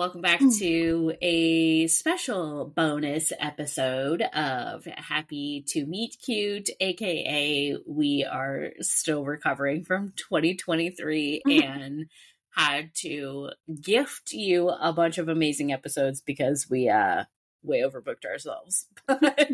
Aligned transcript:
Hello, 0.00 0.08
everyone, 0.08 0.24
and 0.24 0.32
welcome 0.32 0.40
back 0.40 0.40
Mm. 0.40 0.58
to 0.58 1.12
a 1.20 1.86
special 1.88 2.64
bonus 2.74 3.32
episode 3.38 4.22
of 4.22 4.86
Happy 4.86 5.62
to 5.68 5.84
Meet 5.84 6.16
Cute, 6.24 6.70
aka 6.80 7.76
we 7.86 8.24
are 8.24 8.72
still 8.80 9.24
recovering 9.24 9.84
from 9.84 10.14
2023 10.16 11.42
and 11.44 12.06
had 12.52 12.94
to 12.94 13.50
gift 13.82 14.32
you 14.32 14.70
a 14.70 14.90
bunch 14.90 15.18
of 15.18 15.28
amazing 15.28 15.70
episodes 15.70 16.22
because 16.22 16.70
we 16.70 16.88
uh 16.88 17.24
way 17.62 17.82
overbooked 17.82 18.24
ourselves. 18.24 18.86
But 19.06 19.50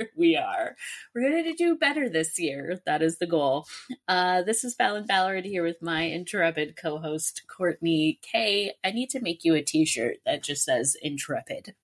we 0.16 0.36
are. 0.36 0.76
We're 1.14 1.30
going 1.30 1.44
to 1.44 1.52
do 1.54 1.76
better 1.76 2.08
this 2.08 2.38
year. 2.38 2.80
That 2.86 3.02
is 3.02 3.18
the 3.18 3.26
goal. 3.26 3.66
Uh, 4.08 4.42
this 4.42 4.64
is 4.64 4.74
Falon 4.74 5.06
Ballard 5.06 5.44
here 5.44 5.62
with 5.62 5.82
my 5.82 6.02
intrepid 6.02 6.76
co-host 6.76 7.42
Courtney 7.48 8.20
Kae. 8.34 8.70
I 8.84 8.90
need 8.92 9.10
to 9.10 9.20
make 9.20 9.44
you 9.44 9.54
a 9.54 9.62
T-shirt 9.62 10.16
that 10.26 10.42
just 10.42 10.64
says 10.64 10.96
intrepid. 11.00 11.74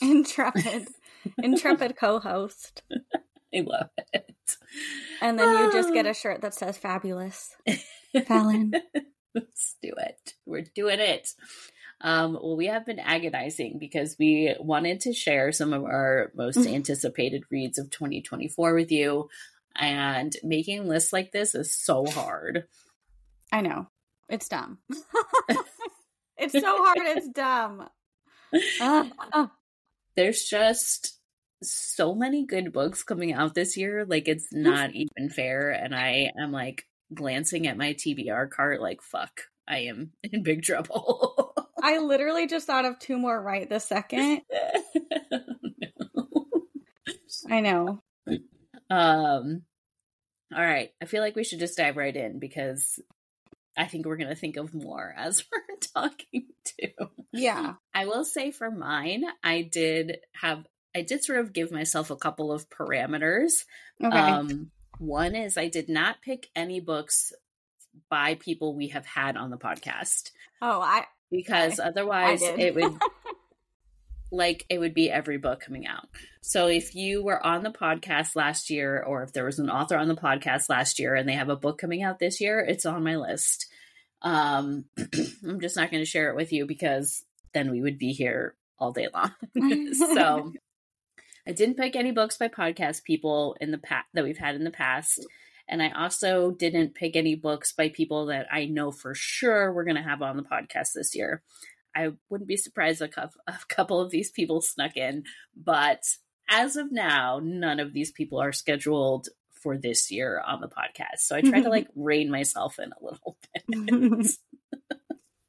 Intrepid. 0.00 0.88
Intrepid 1.42 1.96
co 1.96 2.20
host. 2.20 2.82
I 3.54 3.60
love 3.66 3.88
it. 4.12 4.56
And 5.22 5.38
then 5.38 5.64
you 5.64 5.72
just 5.72 5.88
Ah. 5.88 5.92
get 5.92 6.06
a 6.06 6.14
shirt 6.14 6.42
that 6.42 6.54
says 6.54 6.76
fabulous. 6.76 7.54
Falon. 8.26 8.72
Let's 9.34 9.76
do 9.82 9.92
it. 9.98 10.34
We're 10.46 10.64
doing 10.74 11.00
it. 11.00 11.30
Um, 12.00 12.34
well, 12.34 12.56
we 12.56 12.66
have 12.66 12.84
been 12.84 12.98
agonizing 12.98 13.78
because 13.78 14.16
we 14.18 14.54
wanted 14.60 15.00
to 15.00 15.12
share 15.12 15.50
some 15.52 15.72
of 15.72 15.84
our 15.84 16.30
most 16.34 16.58
Mhm. 16.58 16.74
anticipated 16.74 17.44
reads 17.50 17.78
of 17.78 17.90
2024 17.90 18.74
with 18.74 18.90
you. 18.92 19.28
And 19.74 20.34
making 20.42 20.88
lists 20.88 21.12
like 21.12 21.32
this 21.32 21.54
is 21.54 21.70
so 21.76 22.06
hard. 22.06 22.66
I 23.52 23.60
know. 23.60 23.88
It's 24.28 24.48
dumb. 24.48 24.78
it's 26.38 26.52
so 26.52 26.76
hard, 26.84 26.98
it's 26.98 27.28
dumb. 27.28 27.88
Ugh. 28.80 29.12
Ugh. 29.32 29.50
There's 30.16 30.42
just 30.44 31.20
so 31.62 32.14
many 32.14 32.44
good 32.46 32.72
books 32.72 33.02
coming 33.02 33.32
out 33.32 33.54
this 33.54 33.76
year. 33.76 34.04
Like, 34.06 34.28
it's 34.28 34.48
not 34.52 34.92
even 34.94 35.28
fair. 35.30 35.70
And 35.70 35.94
I 35.94 36.32
am 36.38 36.52
like 36.52 36.84
glancing 37.14 37.66
at 37.66 37.76
my 37.76 37.92
TBR 37.92 38.50
cart, 38.50 38.80
like, 38.80 39.02
fuck, 39.02 39.42
I 39.68 39.80
am 39.80 40.12
in 40.22 40.42
big 40.42 40.62
trouble. 40.62 41.45
I 41.86 41.98
literally 41.98 42.48
just 42.48 42.66
thought 42.66 42.84
of 42.84 42.98
two 42.98 43.16
more 43.16 43.40
right 43.40 43.70
this 43.70 43.84
second. 43.84 44.42
I 47.48 47.60
know. 47.60 48.02
um, 48.90 49.62
all 50.52 50.64
right. 50.64 50.90
I 51.00 51.04
feel 51.04 51.22
like 51.22 51.36
we 51.36 51.44
should 51.44 51.60
just 51.60 51.76
dive 51.76 51.96
right 51.96 52.14
in 52.14 52.40
because 52.40 52.98
I 53.76 53.84
think 53.84 54.04
we're 54.04 54.16
going 54.16 54.30
to 54.30 54.34
think 54.34 54.56
of 54.56 54.74
more 54.74 55.14
as 55.16 55.44
we're 55.52 55.76
talking 55.94 56.48
too. 56.64 57.06
Yeah. 57.32 57.74
I 57.94 58.06
will 58.06 58.24
say 58.24 58.50
for 58.50 58.68
mine, 58.68 59.22
I 59.44 59.62
did 59.62 60.16
have, 60.40 60.66
I 60.92 61.02
did 61.02 61.22
sort 61.22 61.38
of 61.38 61.52
give 61.52 61.70
myself 61.70 62.10
a 62.10 62.16
couple 62.16 62.50
of 62.50 62.68
parameters. 62.68 63.64
Okay. 64.02 64.18
Um, 64.18 64.72
one 64.98 65.36
is 65.36 65.56
I 65.56 65.68
did 65.68 65.88
not 65.88 66.20
pick 66.20 66.48
any 66.56 66.80
books 66.80 67.32
by 68.10 68.34
people 68.34 68.74
we 68.74 68.88
have 68.88 69.06
had 69.06 69.36
on 69.36 69.50
the 69.50 69.56
podcast 69.56 70.32
oh, 70.62 70.80
I 70.80 71.04
because 71.30 71.80
otherwise 71.80 72.40
it 72.42 72.74
would 72.74 72.96
like 74.32 74.64
it 74.68 74.78
would 74.78 74.94
be 74.94 75.10
every 75.10 75.38
book 75.38 75.60
coming 75.60 75.86
out. 75.86 76.08
So 76.42 76.66
if 76.66 76.94
you 76.94 77.22
were 77.22 77.44
on 77.44 77.62
the 77.62 77.70
podcast 77.70 78.36
last 78.36 78.70
year 78.70 79.02
or 79.02 79.22
if 79.22 79.32
there 79.32 79.44
was 79.44 79.58
an 79.58 79.70
author 79.70 79.96
on 79.96 80.08
the 80.08 80.16
podcast 80.16 80.68
last 80.68 80.98
year 80.98 81.14
and 81.14 81.28
they 81.28 81.34
have 81.34 81.48
a 81.48 81.56
book 81.56 81.78
coming 81.78 82.02
out 82.02 82.18
this 82.18 82.40
year, 82.40 82.60
it's 82.60 82.86
on 82.86 83.04
my 83.04 83.16
list. 83.16 83.66
Um 84.22 84.84
I'm 85.46 85.60
just 85.60 85.76
not 85.76 85.90
going 85.90 86.02
to 86.02 86.10
share 86.10 86.30
it 86.30 86.36
with 86.36 86.52
you 86.52 86.66
because 86.66 87.24
then 87.52 87.70
we 87.70 87.80
would 87.80 87.98
be 87.98 88.12
here 88.12 88.54
all 88.78 88.92
day 88.92 89.08
long. 89.12 89.32
so 89.94 90.52
I 91.48 91.52
didn't 91.52 91.76
pick 91.76 91.94
any 91.94 92.10
books 92.10 92.36
by 92.36 92.48
podcast 92.48 93.04
people 93.04 93.56
in 93.60 93.70
the 93.70 93.78
past 93.78 94.06
that 94.14 94.24
we've 94.24 94.38
had 94.38 94.56
in 94.56 94.64
the 94.64 94.70
past. 94.70 95.24
And 95.68 95.82
I 95.82 95.90
also 95.90 96.52
didn't 96.52 96.94
pick 96.94 97.16
any 97.16 97.34
books 97.34 97.72
by 97.72 97.88
people 97.88 98.26
that 98.26 98.46
I 98.52 98.66
know 98.66 98.92
for 98.92 99.14
sure 99.14 99.72
we're 99.72 99.84
going 99.84 99.96
to 99.96 100.02
have 100.02 100.22
on 100.22 100.36
the 100.36 100.42
podcast 100.42 100.92
this 100.94 101.14
year. 101.14 101.42
I 101.94 102.10
wouldn't 102.28 102.48
be 102.48 102.56
surprised 102.56 103.02
if 103.02 103.16
a 103.46 103.58
couple 103.68 104.00
of 104.00 104.10
these 104.10 104.30
people 104.30 104.60
snuck 104.60 104.96
in, 104.96 105.24
but 105.56 106.04
as 106.48 106.76
of 106.76 106.92
now, 106.92 107.40
none 107.42 107.80
of 107.80 107.92
these 107.92 108.12
people 108.12 108.38
are 108.38 108.52
scheduled 108.52 109.28
for 109.66 109.76
this 109.76 110.10
year 110.10 110.40
on 110.46 110.60
the 110.60 110.68
podcast. 110.68 111.20
So 111.20 111.34
I 111.34 111.40
tried 111.40 111.62
to 111.62 111.70
like 111.70 111.88
rein 111.96 112.30
myself 112.30 112.78
in 112.78 112.92
a 112.92 113.04
little 113.04 113.36
bit. 113.66 114.36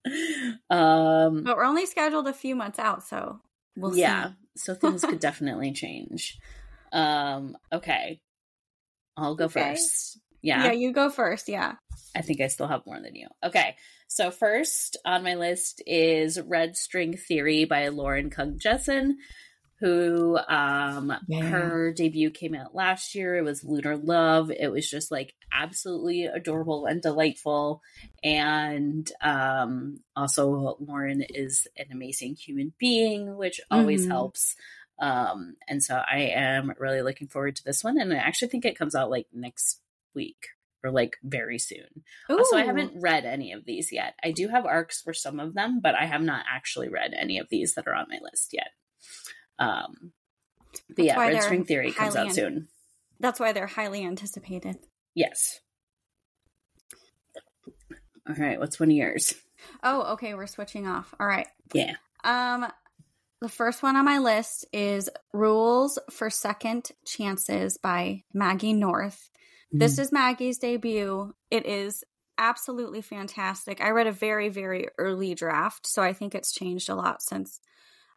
um, 0.70 1.44
but 1.44 1.58
we're 1.58 1.66
only 1.66 1.86
scheduled 1.86 2.28
a 2.28 2.34
few 2.34 2.56
months 2.56 2.80
out, 2.80 3.04
so 3.04 3.40
we'll 3.76 3.96
yeah, 3.96 4.30
see. 4.30 4.34
so 4.56 4.74
things 4.74 5.04
could 5.04 5.20
definitely 5.20 5.74
change. 5.74 6.40
Um, 6.92 7.58
okay. 7.72 8.22
I'll 9.18 9.36
go 9.36 9.46
Okay. 9.46 9.72
first. 9.72 10.20
Yeah. 10.42 10.66
Yeah, 10.66 10.72
you 10.74 10.94
go 10.94 11.10
first. 11.10 11.50
Yeah. 11.50 11.74
I 12.16 12.22
think 12.22 12.42
I 12.42 12.48
still 12.48 12.68
have 12.68 12.86
more 12.86 13.00
than 13.02 13.16
you. 13.16 13.28
Okay. 13.44 13.76
So 14.08 14.32
first 14.32 14.98
on 15.06 15.24
my 15.24 15.36
list 15.36 15.82
is 15.86 16.40
Red 16.40 16.78
String 16.78 17.18
Theory 17.18 17.66
by 17.66 17.90
Lauren 17.90 18.30
Kung 18.30 18.58
Jessen, 18.58 19.16
who 19.80 20.38
um 20.48 21.14
Yeah. 21.28 21.50
her 21.50 21.92
debut 21.94 22.30
came 22.32 22.56
out 22.56 22.74
last 22.74 23.14
year. 23.16 23.36
It 23.36 23.44
was 23.44 23.64
Lunar 23.64 23.98
Love. 23.98 24.50
It 24.52 24.72
was 24.72 24.90
just 24.90 25.12
like 25.12 25.34
absolutely 25.52 26.26
adorable 26.26 26.86
and 26.86 27.02
delightful. 27.02 27.82
And 28.24 29.12
um 29.22 30.00
also 30.16 30.78
Lauren 30.80 31.22
is 31.30 31.68
an 31.78 31.88
amazing 31.92 32.36
human 32.36 32.74
being, 32.80 33.36
which 33.36 33.60
always 33.70 34.06
Mhm. 34.06 34.12
helps. 34.12 34.56
Um 35.00 35.56
and 35.68 35.82
so 35.84 35.96
I 35.96 36.32
am 36.34 36.74
really 36.80 37.02
looking 37.02 37.28
forward 37.28 37.56
to 37.58 37.64
this 37.64 37.84
one 37.84 38.00
and 38.00 38.12
I 38.14 38.18
actually 38.18 38.50
think 38.50 38.66
it 38.66 38.78
comes 38.78 38.96
out 38.96 39.10
like 39.10 39.28
next 39.34 39.82
week 40.16 40.48
or 40.84 40.92
like 40.92 41.18
very 41.24 41.60
soon. 41.60 42.04
Also, 42.30 42.56
I 42.56 42.64
haven't 42.64 43.02
read 43.02 43.26
any 43.26 43.52
of 43.52 43.66
these 43.66 43.92
yet. 43.92 44.16
I 44.24 44.32
do 44.32 44.48
have 44.48 44.66
arcs 44.66 45.02
for 45.02 45.14
some 45.14 45.40
of 45.40 45.54
them, 45.54 45.80
but 45.82 45.96
I 45.96 46.06
have 46.06 46.22
not 46.22 46.46
actually 46.50 46.90
read 46.90 47.14
any 47.18 47.40
of 47.40 47.48
these 47.50 47.74
that 47.76 47.88
are 47.88 47.96
on 47.96 48.08
my 48.10 48.20
list 48.22 48.54
yet. 48.54 48.70
Um, 49.60 50.12
but 50.88 50.98
That's 50.98 51.08
yeah, 51.08 51.20
Red 51.20 51.44
String 51.44 51.66
Theory 51.66 51.92
comes 51.92 52.16
out 52.16 52.28
an- 52.28 52.34
soon. 52.34 52.68
That's 53.20 53.40
why 53.40 53.52
they're 53.52 53.68
highly 53.68 54.06
anticipated. 54.06 54.78
Yes. 55.16 55.60
All 58.30 58.36
right, 58.38 58.60
what's 58.60 58.80
one 58.80 58.90
of 58.90 58.96
yours? 58.96 59.34
Oh, 59.82 60.14
okay, 60.14 60.34
we're 60.36 60.48
switching 60.48 60.86
off. 60.86 61.16
All 61.20 61.26
right. 61.26 61.48
Yeah. 61.74 61.96
Um 62.24 62.68
the 63.42 63.50
first 63.50 63.84
one 63.84 63.96
on 63.96 64.06
my 64.06 64.18
list 64.18 64.66
is 64.74 65.10
Rules 65.34 66.00
for 66.10 66.30
Second 66.30 66.92
Chances 67.06 67.78
by 67.78 68.24
Maggie 68.34 68.74
North. 68.74 69.30
Mm-hmm. 69.68 69.80
This 69.80 70.00
is 70.00 70.12
Maggie's 70.12 70.58
debut. 70.58 71.34
It 71.52 71.66
is 71.66 72.04
absolutely 72.38 73.02
fantastic. 73.02 73.82
I 73.82 73.90
read 73.90 74.08
a 74.08 74.12
very 74.12 74.50
very 74.50 74.88
early 74.98 75.36
draft, 75.36 75.88
so 75.88 76.02
I 76.02 76.14
think 76.14 76.34
it's 76.36 76.52
changed 76.52 76.90
a 76.90 76.96
lot 76.96 77.22
since 77.22 77.60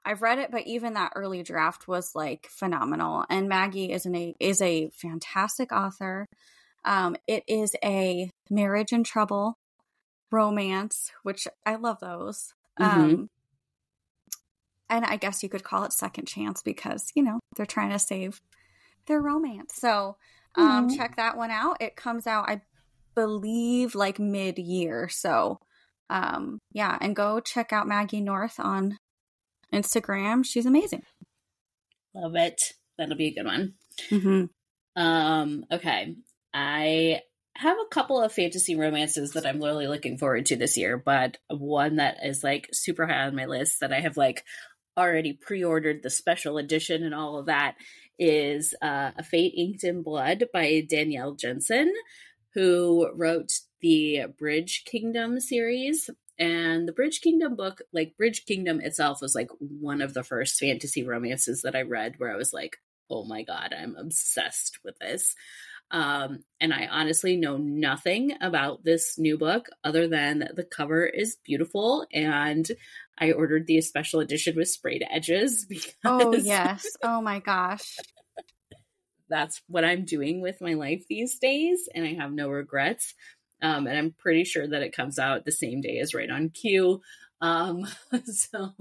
I've 0.04 0.22
read 0.22 0.38
it, 0.38 0.50
but 0.50 0.66
even 0.66 0.94
that 0.94 1.12
early 1.14 1.42
draft 1.42 1.86
was 1.86 2.14
like 2.14 2.46
phenomenal. 2.50 3.24
And 3.28 3.48
Maggie 3.48 3.92
is 3.92 4.06
an 4.06 4.16
a 4.16 4.34
is 4.40 4.62
a 4.62 4.90
fantastic 4.90 5.72
author. 5.72 6.26
Um, 6.84 7.16
it 7.26 7.44
is 7.46 7.76
a 7.84 8.30
marriage 8.48 8.92
in 8.92 9.04
trouble 9.04 9.54
romance, 10.32 11.10
which 11.22 11.46
I 11.66 11.74
love 11.74 12.00
those. 12.00 12.54
Mhm. 12.78 12.86
Um, 12.86 13.30
and 14.90 15.04
I 15.04 15.16
guess 15.16 15.42
you 15.42 15.48
could 15.48 15.64
call 15.64 15.84
it 15.84 15.92
second 15.92 16.26
chance 16.26 16.62
because 16.62 17.10
you 17.14 17.22
know 17.22 17.40
they're 17.56 17.66
trying 17.66 17.90
to 17.90 17.98
save 17.98 18.40
their 19.06 19.20
romance. 19.20 19.74
So 19.76 20.16
um, 20.56 20.86
Aw. 20.90 20.96
check 20.96 21.16
that 21.16 21.36
one 21.36 21.50
out. 21.50 21.78
It 21.80 21.96
comes 21.96 22.26
out, 22.26 22.50
I 22.50 22.60
believe, 23.14 23.94
like 23.94 24.18
mid 24.18 24.58
year. 24.58 25.08
So 25.08 25.58
um, 26.10 26.58
yeah, 26.72 26.98
and 27.00 27.16
go 27.16 27.40
check 27.40 27.72
out 27.72 27.88
Maggie 27.88 28.20
North 28.20 28.58
on 28.58 28.98
Instagram. 29.72 30.44
She's 30.44 30.66
amazing. 30.66 31.04
Love 32.14 32.34
it. 32.34 32.60
That'll 32.98 33.16
be 33.16 33.28
a 33.28 33.34
good 33.34 33.46
one. 33.46 33.74
Mm-hmm. 34.10 35.00
Um, 35.00 35.64
okay. 35.70 36.16
I 36.52 37.20
have 37.56 37.76
a 37.78 37.88
couple 37.94 38.20
of 38.20 38.32
fantasy 38.32 38.74
romances 38.74 39.32
that 39.32 39.46
I'm 39.46 39.62
really 39.62 39.86
looking 39.86 40.18
forward 40.18 40.46
to 40.46 40.56
this 40.56 40.76
year, 40.76 40.96
but 40.96 41.36
one 41.48 41.96
that 41.96 42.18
is 42.24 42.42
like 42.42 42.68
super 42.72 43.06
high 43.06 43.26
on 43.26 43.36
my 43.36 43.46
list 43.46 43.80
that 43.80 43.92
I 43.92 44.00
have 44.00 44.16
like 44.16 44.44
already 44.96 45.32
pre-ordered 45.32 46.02
the 46.02 46.10
special 46.10 46.58
edition 46.58 47.02
and 47.02 47.14
all 47.14 47.38
of 47.38 47.46
that 47.46 47.76
is 48.18 48.74
uh, 48.82 49.12
A 49.16 49.22
Fate 49.22 49.54
Inked 49.56 49.84
in 49.84 50.02
Blood 50.02 50.44
by 50.52 50.86
Danielle 50.88 51.32
Jensen, 51.32 51.92
who 52.54 53.10
wrote 53.14 53.52
the 53.80 54.26
Bridge 54.38 54.84
Kingdom 54.84 55.40
series. 55.40 56.10
And 56.38 56.86
the 56.88 56.92
Bridge 56.92 57.20
Kingdom 57.20 57.54
book, 57.54 57.82
like 57.92 58.16
Bridge 58.16 58.44
Kingdom 58.46 58.80
itself, 58.80 59.20
was 59.20 59.34
like 59.34 59.48
one 59.58 60.00
of 60.00 60.14
the 60.14 60.22
first 60.22 60.58
fantasy 60.58 61.04
romances 61.04 61.62
that 61.62 61.74
I 61.74 61.82
read 61.82 62.14
where 62.18 62.32
I 62.32 62.36
was 62.36 62.52
like, 62.52 62.76
oh 63.10 63.24
my 63.24 63.42
God, 63.42 63.74
I'm 63.76 63.96
obsessed 63.96 64.78
with 64.84 64.98
this. 64.98 65.34
Um, 65.90 66.44
and 66.60 66.72
I 66.72 66.86
honestly 66.86 67.36
know 67.36 67.56
nothing 67.56 68.32
about 68.40 68.84
this 68.84 69.18
new 69.18 69.36
book 69.36 69.66
other 69.82 70.06
than 70.06 70.48
the 70.54 70.64
cover 70.64 71.04
is 71.04 71.36
beautiful 71.44 72.06
and 72.12 72.70
I 73.20 73.32
ordered 73.32 73.66
the 73.66 73.80
special 73.82 74.20
edition 74.20 74.56
with 74.56 74.68
sprayed 74.68 75.04
edges 75.10 75.66
because 75.68 75.94
Oh, 76.04 76.34
yes. 76.34 76.86
Oh 77.02 77.20
my 77.20 77.40
gosh. 77.40 77.96
that's 79.28 79.60
what 79.68 79.84
I'm 79.84 80.04
doing 80.04 80.40
with 80.40 80.60
my 80.60 80.74
life 80.74 81.04
these 81.08 81.38
days, 81.38 81.88
and 81.94 82.04
I 82.04 82.14
have 82.14 82.32
no 82.32 82.48
regrets. 82.48 83.14
Um, 83.62 83.86
and 83.86 83.96
I'm 83.98 84.14
pretty 84.18 84.44
sure 84.44 84.66
that 84.66 84.82
it 84.82 84.96
comes 84.96 85.18
out 85.18 85.44
the 85.44 85.52
same 85.52 85.82
day 85.82 85.98
as 85.98 86.14
Right 86.14 86.30
on 86.30 86.48
Cue. 86.48 87.02
Um, 87.42 87.86
so 88.24 88.72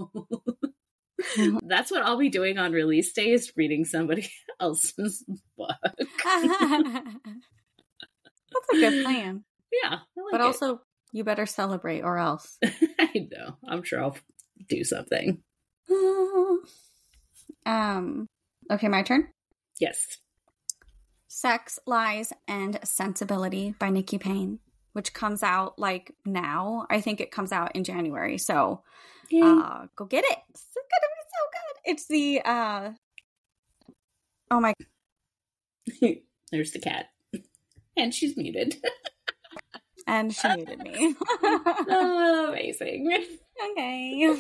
that's 1.68 1.92
what 1.92 2.04
I'll 2.04 2.18
be 2.18 2.30
doing 2.30 2.58
on 2.58 2.72
release 2.72 3.12
day 3.12 3.32
is 3.32 3.52
reading 3.58 3.84
somebody 3.84 4.30
else's 4.60 5.26
book. 5.58 5.76
That's 5.84 6.00
a 8.72 8.76
good 8.76 9.04
plan. 9.04 9.44
Yeah, 9.84 10.00
like 10.16 10.32
But 10.32 10.40
it. 10.42 10.46
also, 10.46 10.82
you 11.12 11.24
better 11.24 11.46
celebrate 11.46 12.02
or 12.02 12.18
else. 12.18 12.58
I 12.64 13.28
know. 13.32 13.58
I'm 13.68 13.84
sure 13.84 14.02
I'll 14.02 14.18
do 14.68 14.84
something. 14.84 15.42
um, 17.66 18.28
okay, 18.72 18.88
my 18.88 19.04
turn. 19.04 19.28
Yes. 19.80 20.18
Sex, 21.28 21.80
Lies, 21.86 22.34
and 22.48 22.80
Sensibility 22.84 23.76
by 23.80 23.90
Nikki 23.90 24.18
Payne, 24.18 24.60
which 24.94 25.14
comes 25.14 25.44
out 25.44 25.80
like 25.80 26.14
now. 26.26 26.86
I 26.90 27.02
think 27.02 27.22
it 27.22 27.32
comes 27.32 27.52
out 27.52 27.76
in 27.76 27.84
January. 27.84 28.38
So 28.38 28.84
uh, 29.42 29.86
go 29.96 30.06
get 30.06 30.26
it. 30.26 30.38
It's 30.50 30.68
gonna 30.74 31.10
be 31.14 31.24
so 31.24 31.42
good. 31.52 31.92
It's 31.92 32.08
the 32.08 32.42
uh 32.44 32.92
oh 34.52 34.60
my 34.60 34.74
There's 36.52 36.72
the 36.72 36.80
cat. 36.80 37.08
And 37.96 38.14
she's 38.14 38.36
muted. 38.38 38.78
and 40.10 40.34
she 40.34 40.48
muted 40.48 40.80
me. 40.80 41.16
oh, 41.44 42.48
amazing. 42.50 43.26
okay. 43.72 44.32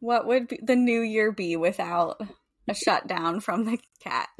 what 0.00 0.26
would 0.26 0.56
the 0.62 0.76
new 0.76 1.00
year 1.00 1.32
be 1.32 1.56
without 1.56 2.20
a 2.68 2.74
shutdown 2.74 3.40
from 3.40 3.64
the 3.64 3.78
cat? 4.00 4.28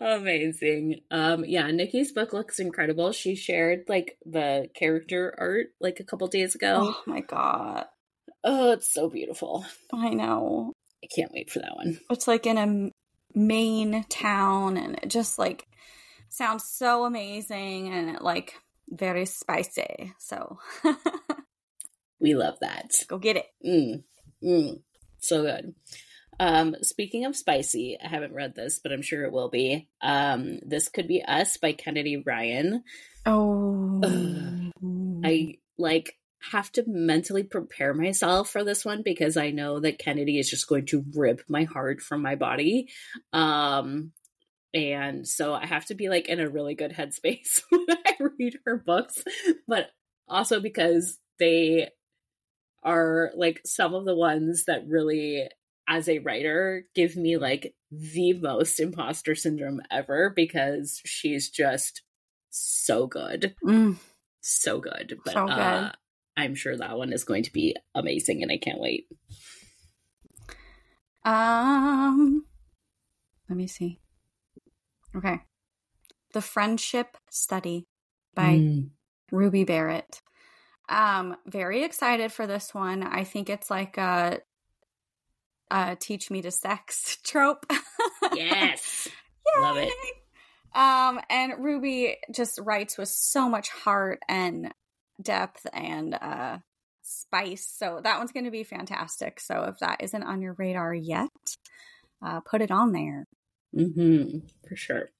Amazing. 0.00 1.00
Um 1.10 1.44
yeah, 1.46 1.70
Nikki's 1.70 2.12
book 2.12 2.32
looks 2.32 2.60
incredible. 2.60 3.12
She 3.12 3.34
shared 3.34 3.84
like 3.88 4.18
the 4.24 4.68
character 4.74 5.34
art 5.38 5.68
like 5.80 6.00
a 6.00 6.04
couple 6.04 6.28
days 6.28 6.54
ago. 6.54 6.94
oh 6.94 7.02
my 7.06 7.20
god. 7.20 7.86
Oh, 8.44 8.72
it's 8.72 8.92
so 8.92 9.08
beautiful. 9.08 9.64
I 9.92 10.10
know. 10.10 10.72
I 11.02 11.08
can't 11.14 11.32
wait 11.32 11.50
for 11.50 11.60
that 11.60 11.76
one. 11.76 11.98
It's 12.10 12.28
like 12.28 12.46
in 12.46 12.58
a 12.58 12.90
Maine 13.34 14.04
town 14.08 14.76
and 14.76 14.98
it 15.02 15.08
just 15.08 15.38
like 15.38 15.66
sounds 16.32 16.64
so 16.64 17.04
amazing 17.04 17.92
and 17.92 18.20
like 18.20 18.54
very 18.88 19.26
spicy. 19.26 20.14
So 20.18 20.58
We 22.22 22.34
love 22.34 22.54
that. 22.60 22.92
go 23.08 23.18
get 23.18 23.36
it. 23.36 23.46
Mm, 23.66 24.04
mm, 24.42 24.80
so 25.18 25.42
good. 25.42 25.74
Um, 26.40 26.76
speaking 26.80 27.26
of 27.26 27.36
spicy, 27.36 27.98
I 28.02 28.08
haven't 28.08 28.32
read 28.32 28.54
this, 28.54 28.80
but 28.82 28.92
I'm 28.92 29.02
sure 29.02 29.24
it 29.24 29.32
will 29.32 29.50
be. 29.50 29.88
Um, 30.00 30.60
this 30.64 30.88
could 30.88 31.08
be 31.08 31.22
us 31.22 31.56
by 31.56 31.72
Kennedy 31.72 32.22
Ryan. 32.24 32.84
Oh. 33.26 34.00
I 35.24 35.58
like 35.76 36.16
have 36.50 36.72
to 36.72 36.84
mentally 36.86 37.44
prepare 37.44 37.94
myself 37.94 38.50
for 38.50 38.64
this 38.64 38.84
one 38.84 39.02
because 39.04 39.36
I 39.36 39.50
know 39.50 39.80
that 39.80 39.98
Kennedy 39.98 40.38
is 40.38 40.50
just 40.50 40.68
going 40.68 40.86
to 40.86 41.04
rip 41.14 41.42
my 41.48 41.64
heart 41.64 42.00
from 42.00 42.22
my 42.22 42.34
body. 42.34 42.88
Um, 43.32 44.12
and 44.74 45.26
so 45.26 45.54
I 45.54 45.66
have 45.66 45.86
to 45.86 45.94
be 45.94 46.08
like 46.08 46.28
in 46.28 46.40
a 46.40 46.48
really 46.48 46.74
good 46.74 46.92
headspace 46.92 47.62
when 47.70 47.86
I 47.90 48.16
read 48.38 48.58
her 48.66 48.76
books, 48.76 49.22
but 49.68 49.90
also 50.28 50.60
because 50.60 51.18
they 51.38 51.90
are 52.82 53.30
like 53.36 53.60
some 53.64 53.94
of 53.94 54.04
the 54.04 54.14
ones 54.16 54.64
that 54.66 54.86
really 54.88 55.48
as 55.88 56.08
a 56.08 56.20
writer 56.20 56.84
give 56.94 57.16
me 57.16 57.36
like 57.36 57.74
the 57.90 58.32
most 58.34 58.80
imposter 58.80 59.34
syndrome 59.34 59.80
ever 59.90 60.30
because 60.34 61.00
she's 61.04 61.50
just 61.50 62.02
so 62.50 63.06
good 63.06 63.54
Mm. 63.64 63.96
so 64.40 64.80
good 64.80 65.18
but 65.24 65.34
So 65.34 65.46
good. 65.46 65.58
uh 65.58 65.92
i'm 66.36 66.54
sure 66.54 66.76
that 66.76 66.96
one 66.98 67.12
is 67.12 67.24
going 67.24 67.42
to 67.42 67.52
be 67.52 67.76
amazing 67.94 68.42
and 68.42 68.50
i 68.52 68.58
can't 68.58 68.80
wait 68.80 69.06
Um, 71.24 72.46
let 73.48 73.56
me 73.56 73.66
see. 73.68 74.00
Okay. 75.16 75.40
The 76.32 76.40
Friendship 76.42 77.16
Study 77.30 77.86
by 78.34 78.54
Mm. 78.58 78.90
Ruby 79.30 79.64
Barrett. 79.64 80.20
Um, 80.88 81.36
very 81.46 81.84
excited 81.84 82.32
for 82.32 82.46
this 82.46 82.74
one. 82.74 83.02
I 83.02 83.24
think 83.24 83.48
it's 83.50 83.70
like 83.70 83.96
a, 83.98 84.40
a 85.70 85.96
teach 85.96 86.30
me 86.30 86.42
to 86.42 86.50
sex 86.50 87.16
trope. 87.24 87.66
yes 88.34 89.08
Love 89.60 89.76
it. 89.78 89.92
Um, 90.74 91.20
and 91.28 91.62
Ruby 91.62 92.16
just 92.34 92.58
writes 92.58 92.96
with 92.96 93.08
so 93.08 93.48
much 93.48 93.68
heart 93.68 94.20
and 94.28 94.72
depth 95.20 95.66
and 95.72 96.14
uh 96.14 96.58
spice. 97.02 97.66
So 97.66 98.00
that 98.02 98.18
one's 98.18 98.32
going 98.32 98.44
to 98.46 98.50
be 98.50 98.64
fantastic. 98.64 99.40
So 99.40 99.64
if 99.64 99.78
that 99.80 100.02
isn't 100.02 100.22
on 100.22 100.40
your 100.40 100.54
radar 100.54 100.94
yet, 100.94 101.28
uh, 102.24 102.40
put 102.40 102.62
it 102.62 102.70
on 102.70 102.92
there. 102.92 103.26
Hmm 103.74 104.38
for 104.68 104.76
sure. 104.76 105.10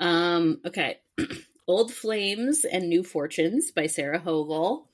Um 0.00 0.60
okay. 0.66 0.98
Old 1.66 1.92
flames 1.92 2.64
and 2.64 2.88
new 2.88 3.02
fortunes 3.04 3.72
by 3.72 3.88
sarah 3.88 4.18
hogle 4.18 4.88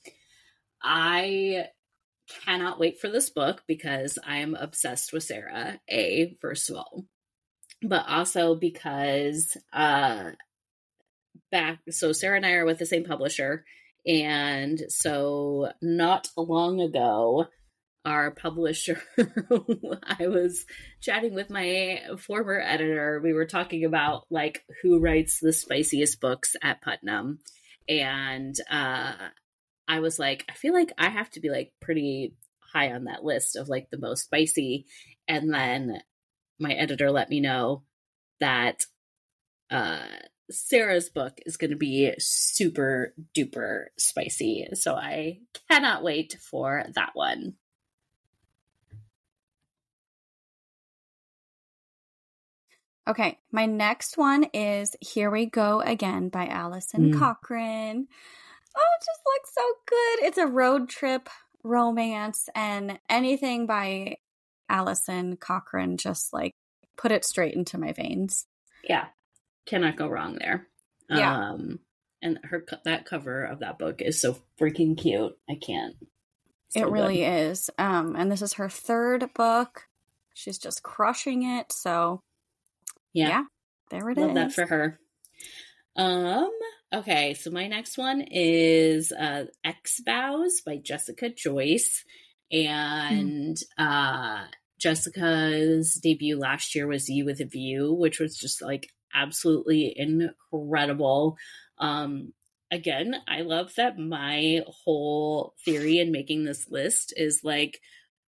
i 0.82 1.66
cannot 2.44 2.80
wait 2.80 2.98
for 3.00 3.08
this 3.08 3.30
book 3.30 3.62
because 3.68 4.18
i 4.26 4.38
am 4.38 4.54
obsessed 4.54 5.12
with 5.12 5.22
sarah 5.22 5.80
a 5.88 6.36
first 6.40 6.70
of 6.70 6.76
all 6.76 7.04
but 7.82 8.04
also 8.08 8.54
because 8.54 9.56
uh 9.72 10.30
back 11.50 11.80
so 11.90 12.12
sarah 12.12 12.36
and 12.36 12.46
i 12.46 12.52
are 12.52 12.64
with 12.64 12.78
the 12.78 12.86
same 12.86 13.04
publisher 13.04 13.64
and 14.06 14.82
so 14.88 15.70
not 15.80 16.28
long 16.36 16.80
ago 16.80 17.46
our 18.04 18.30
publisher 18.30 19.00
i 19.18 20.26
was 20.26 20.66
chatting 21.00 21.34
with 21.34 21.50
my 21.50 22.00
former 22.18 22.60
editor 22.60 23.20
we 23.22 23.32
were 23.32 23.46
talking 23.46 23.84
about 23.84 24.24
like 24.30 24.62
who 24.82 25.00
writes 25.00 25.38
the 25.40 25.52
spiciest 25.52 26.20
books 26.20 26.54
at 26.62 26.82
putnam 26.82 27.38
and 27.88 28.56
uh 28.70 29.12
i 29.88 30.00
was 30.00 30.18
like 30.18 30.44
i 30.50 30.54
feel 30.54 30.74
like 30.74 30.92
i 30.98 31.08
have 31.08 31.30
to 31.30 31.40
be 31.40 31.50
like 31.50 31.72
pretty 31.80 32.34
high 32.74 32.92
on 32.92 33.04
that 33.04 33.24
list 33.24 33.56
of 33.56 33.68
like 33.68 33.88
the 33.90 33.98
most 33.98 34.24
spicy 34.24 34.84
and 35.26 35.52
then 35.52 35.98
my 36.60 36.72
editor 36.72 37.10
let 37.10 37.30
me 37.30 37.40
know 37.40 37.82
that 38.40 38.84
uh 39.70 40.06
Sarah's 40.50 41.08
book 41.08 41.38
is 41.46 41.56
going 41.56 41.70
to 41.70 41.76
be 41.76 42.12
super 42.18 43.14
duper 43.34 43.86
spicy. 43.98 44.68
So 44.74 44.94
I 44.94 45.38
cannot 45.70 46.02
wait 46.02 46.36
for 46.50 46.84
that 46.94 47.10
one. 47.14 47.54
Okay, 53.06 53.38
my 53.52 53.66
next 53.66 54.16
one 54.16 54.44
is 54.54 54.96
Here 55.00 55.30
We 55.30 55.46
Go 55.46 55.80
Again 55.80 56.30
by 56.30 56.46
Allison 56.46 57.12
Mm. 57.12 57.18
Cochran. 57.18 58.08
Oh, 58.76 58.80
it 59.00 59.04
just 59.04 59.20
looks 59.26 59.54
so 59.54 59.62
good. 59.86 60.26
It's 60.26 60.38
a 60.38 60.46
road 60.46 60.88
trip 60.88 61.28
romance, 61.62 62.48
and 62.54 62.98
anything 63.08 63.66
by 63.66 64.16
Alison 64.68 65.36
Cochrun 65.36 65.98
just 65.98 66.32
like 66.32 66.52
put 66.96 67.12
it 67.12 67.24
straight 67.24 67.54
into 67.54 67.78
my 67.78 67.92
veins. 67.92 68.46
Yeah. 68.82 69.06
Cannot 69.66 69.96
go 69.96 70.08
wrong 70.08 70.36
there. 70.40 70.66
Yeah. 71.10 71.50
Um 71.50 71.80
and 72.22 72.38
her 72.44 72.64
that 72.86 73.04
cover 73.04 73.44
of 73.44 73.58
that 73.60 73.78
book 73.78 74.00
is 74.00 74.18
so 74.20 74.38
freaking 74.58 74.96
cute. 74.96 75.36
I 75.48 75.54
can't. 75.56 75.94
So 76.70 76.80
it 76.80 76.90
really 76.90 77.18
good. 77.18 77.50
is. 77.50 77.70
Um, 77.78 78.16
and 78.16 78.32
this 78.32 78.40
is 78.42 78.54
her 78.54 78.68
third 78.70 79.32
book. 79.34 79.82
She's 80.32 80.58
just 80.58 80.82
crushing 80.82 81.42
it. 81.42 81.70
So 81.70 82.20
Yeah. 83.14 83.28
yeah, 83.28 83.44
there 83.90 84.10
it 84.10 84.18
is. 84.18 84.24
Love 84.24 84.34
that 84.34 84.52
for 84.52 84.66
her. 84.66 84.98
Um 85.96 86.50
okay, 86.92 87.34
so 87.34 87.50
my 87.50 87.68
next 87.68 87.96
one 87.96 88.20
is 88.30 89.12
uh 89.12 89.46
Ex 89.64 90.00
Vows 90.04 90.60
by 90.60 90.76
Jessica 90.76 91.30
Joyce 91.30 92.04
and 92.50 93.56
uh 93.78 94.44
Jessica's 94.78 95.94
debut 95.94 96.36
last 96.36 96.74
year 96.74 96.86
was 96.86 97.08
You 97.08 97.24
with 97.24 97.40
a 97.40 97.46
View, 97.46 97.92
which 97.94 98.18
was 98.20 98.36
just 98.36 98.60
like 98.60 98.88
absolutely 99.14 99.94
incredible. 99.96 101.38
Um 101.78 102.32
again, 102.70 103.14
I 103.28 103.42
love 103.42 103.72
that 103.76 103.98
my 103.98 104.62
whole 104.66 105.54
theory 105.64 106.00
in 106.00 106.10
making 106.10 106.44
this 106.44 106.66
list 106.68 107.14
is 107.16 107.42
like 107.44 107.80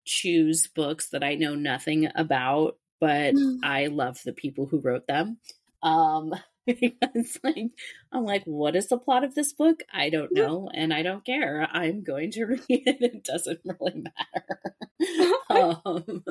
choose 0.05 0.67
books 0.67 1.09
that 1.09 1.23
I 1.23 1.35
know 1.35 1.53
nothing 1.53 2.07
about, 2.15 2.77
but 2.99 3.33
Mm. 3.35 3.59
I 3.63 3.87
love 3.87 4.19
the 4.25 4.33
people 4.33 4.65
who 4.67 4.79
wrote 4.79 5.07
them. 5.07 5.37
Um, 5.83 6.33
because 6.65 7.39
like 7.43 7.71
I'm 8.11 8.23
like, 8.25 8.43
what 8.45 8.75
is 8.75 8.87
the 8.89 8.97
plot 8.97 9.23
of 9.23 9.35
this 9.35 9.53
book? 9.53 9.83
I 9.93 10.09
don't 10.09 10.33
know, 10.33 10.69
and 10.73 10.93
I 10.93 11.01
don't 11.03 11.25
care. 11.25 11.67
I'm 11.71 12.03
going 12.03 12.31
to 12.31 12.45
read 12.45 12.59
it. 12.67 12.97
It 13.01 13.23
doesn't 13.23 13.61
really 13.63 14.03
matter. 15.49 15.81
um, 15.85 16.23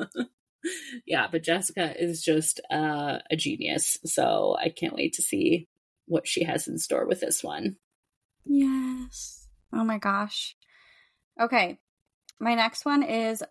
yeah, 1.05 1.27
but 1.31 1.43
Jessica 1.43 1.93
is 1.99 2.21
just 2.23 2.59
uh, 2.71 3.19
a 3.31 3.35
genius. 3.35 3.97
So 4.05 4.55
I 4.59 4.69
can't 4.69 4.95
wait 4.95 5.13
to 5.13 5.21
see 5.21 5.67
what 6.05 6.27
she 6.27 6.43
has 6.43 6.67
in 6.67 6.77
store 6.77 7.07
with 7.07 7.21
this 7.21 7.43
one. 7.43 7.77
Yes. 8.45 9.47
Oh 9.73 9.83
my 9.83 9.97
gosh. 9.97 10.55
Okay. 11.41 11.79
My 12.39 12.53
next 12.55 12.85
one 12.85 13.03
is 13.03 13.41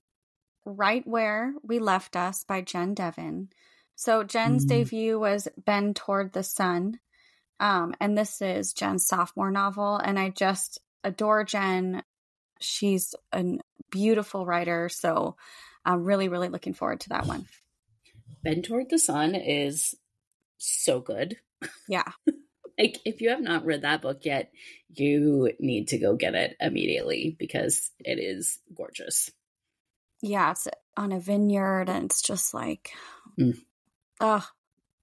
Right 0.67 1.07
Where 1.07 1.55
We 1.63 1.79
Left 1.79 2.17
Us 2.17 2.45
by 2.45 2.61
Jen 2.61 2.93
Devon. 2.93 3.49
So 3.95 4.25
Jen's 4.25 4.67
mm. 4.67 4.69
debut 4.69 5.19
was 5.19 5.49
Bend 5.65 5.97
Toward 5.97 6.33
the 6.33 6.43
Sun. 6.43 6.99
Um, 7.61 7.95
and 8.01 8.19
this 8.19 8.43
is 8.43 8.73
Jen's 8.73 9.07
sophomore 9.07 9.51
novel. 9.51 9.97
And 9.97 10.19
I 10.19 10.31
just 10.31 10.81
adore 11.05 11.45
Jen. 11.45 12.03
She's 12.61 13.15
a 13.33 13.45
beautiful 13.91 14.45
writer. 14.45 14.89
So 14.89 15.37
I'm 15.85 16.05
really, 16.05 16.29
really 16.29 16.49
looking 16.49 16.75
forward 16.75 17.01
to 17.01 17.09
that 17.11 17.27
one. 17.27 17.47
Bend 18.43 18.65
Toward 18.65 18.91
the 18.91 18.99
Sun 18.99 19.35
is 19.35 19.95
so 20.59 21.01
good. 21.01 21.37
Yeah. 21.89 22.11
like 22.79 22.99
if 23.05 23.21
you 23.21 23.31
have 23.31 23.41
not 23.41 23.65
read 23.65 23.83
that 23.83 24.03
book 24.03 24.25
yet, 24.25 24.51
you 24.93 25.53
need 25.61 25.89
to 25.89 25.99
go 25.99 26.17
get 26.17 26.35
it 26.35 26.57
immediately 26.61 27.37
because 27.39 27.91
it 28.01 28.19
is 28.19 28.59
gorgeous. 28.75 29.31
Yeah, 30.23 30.53
it's 30.53 30.69
on 30.97 31.13
a 31.13 31.21
vineyard 31.21 31.89
and 31.89 32.07
it's 32.07 32.23
just 32.23 32.55
like 32.55 32.93
mm. 33.39 33.59
oh 34.21 34.47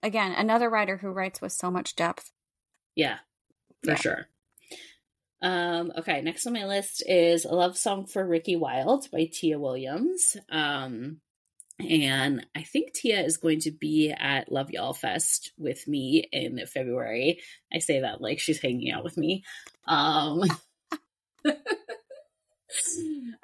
again, 0.03 0.34
another 0.34 0.70
writer 0.70 0.98
who 0.98 1.10
writes 1.10 1.41
with 1.41 1.53
so 1.53 1.72
much 1.72 1.96
depth. 1.96 2.32
Yeah, 2.96 3.17
for 3.84 3.91
yeah. 3.91 3.96
sure. 3.96 4.27
Um, 5.41 5.91
okay, 5.98 6.22
next 6.22 6.46
on 6.46 6.53
my 6.53 6.65
list 6.65 7.03
is 7.05 7.46
A 7.46 7.53
Love 7.53 7.77
Song 7.77 8.05
for 8.05 8.25
Ricky 8.25 8.55
Wilde 8.55 9.10
by 9.12 9.29
Tia 9.32 9.60
Williams. 9.60 10.38
Um, 10.50 11.17
and 11.79 12.46
I 12.55 12.62
think 12.62 12.93
Tia 12.93 13.22
is 13.22 13.38
going 13.38 13.60
to 13.62 13.72
be 13.72 14.12
at 14.12 14.51
Love 14.51 14.70
Y'all 14.72 14.93
Fest 14.93 15.51
with 15.58 15.88
me 15.88 16.27
in 16.32 16.65
February. 16.67 17.39
I 17.74 17.79
say 17.79 18.01
that 18.01 18.22
like 18.22 18.39
she's 18.39 18.62
hanging 18.62 18.91
out 18.91 19.03
with 19.03 19.17
me. 19.17 19.43
Um, 19.86 20.43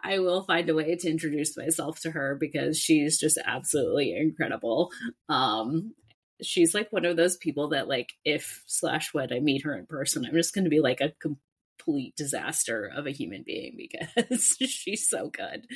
I 0.03 0.19
will 0.19 0.43
find 0.43 0.69
a 0.69 0.75
way 0.75 0.95
to 0.95 1.09
introduce 1.09 1.57
myself 1.57 2.00
to 2.01 2.12
her 2.12 2.36
because 2.39 2.77
she's 2.77 3.19
just 3.19 3.38
absolutely 3.43 4.15
incredible. 4.15 4.91
Um, 5.27 5.93
she's 6.41 6.74
like 6.74 6.91
one 6.91 7.05
of 7.05 7.17
those 7.17 7.38
people 7.38 7.69
that 7.69 7.88
like 7.88 8.13
if 8.24 8.63
slash 8.67 9.13
when 9.13 9.31
I 9.33 9.39
meet 9.39 9.63
her 9.63 9.75
in 9.75 9.86
person, 9.86 10.25
I'm 10.25 10.33
just 10.33 10.53
going 10.53 10.63
to 10.63 10.69
be 10.69 10.79
like 10.79 11.01
a 11.01 11.13
complete 11.21 12.15
disaster 12.15 12.89
of 12.95 13.07
a 13.07 13.12
human 13.12 13.43
being 13.45 13.77
because 13.77 14.55
she's 14.67 15.07
so 15.09 15.29
good. 15.29 15.67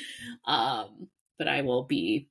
Um, 0.45 1.09
but 1.37 1.47
I 1.47 1.61
will 1.61 1.83
be 1.83 2.29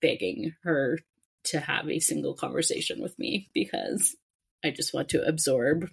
begging 0.00 0.54
her 0.64 0.98
to 1.44 1.60
have 1.60 1.88
a 1.88 1.98
single 1.98 2.34
conversation 2.34 3.00
with 3.00 3.18
me 3.18 3.48
because 3.54 4.16
I 4.64 4.70
just 4.70 4.94
want 4.94 5.08
to 5.10 5.26
absorb 5.26 5.88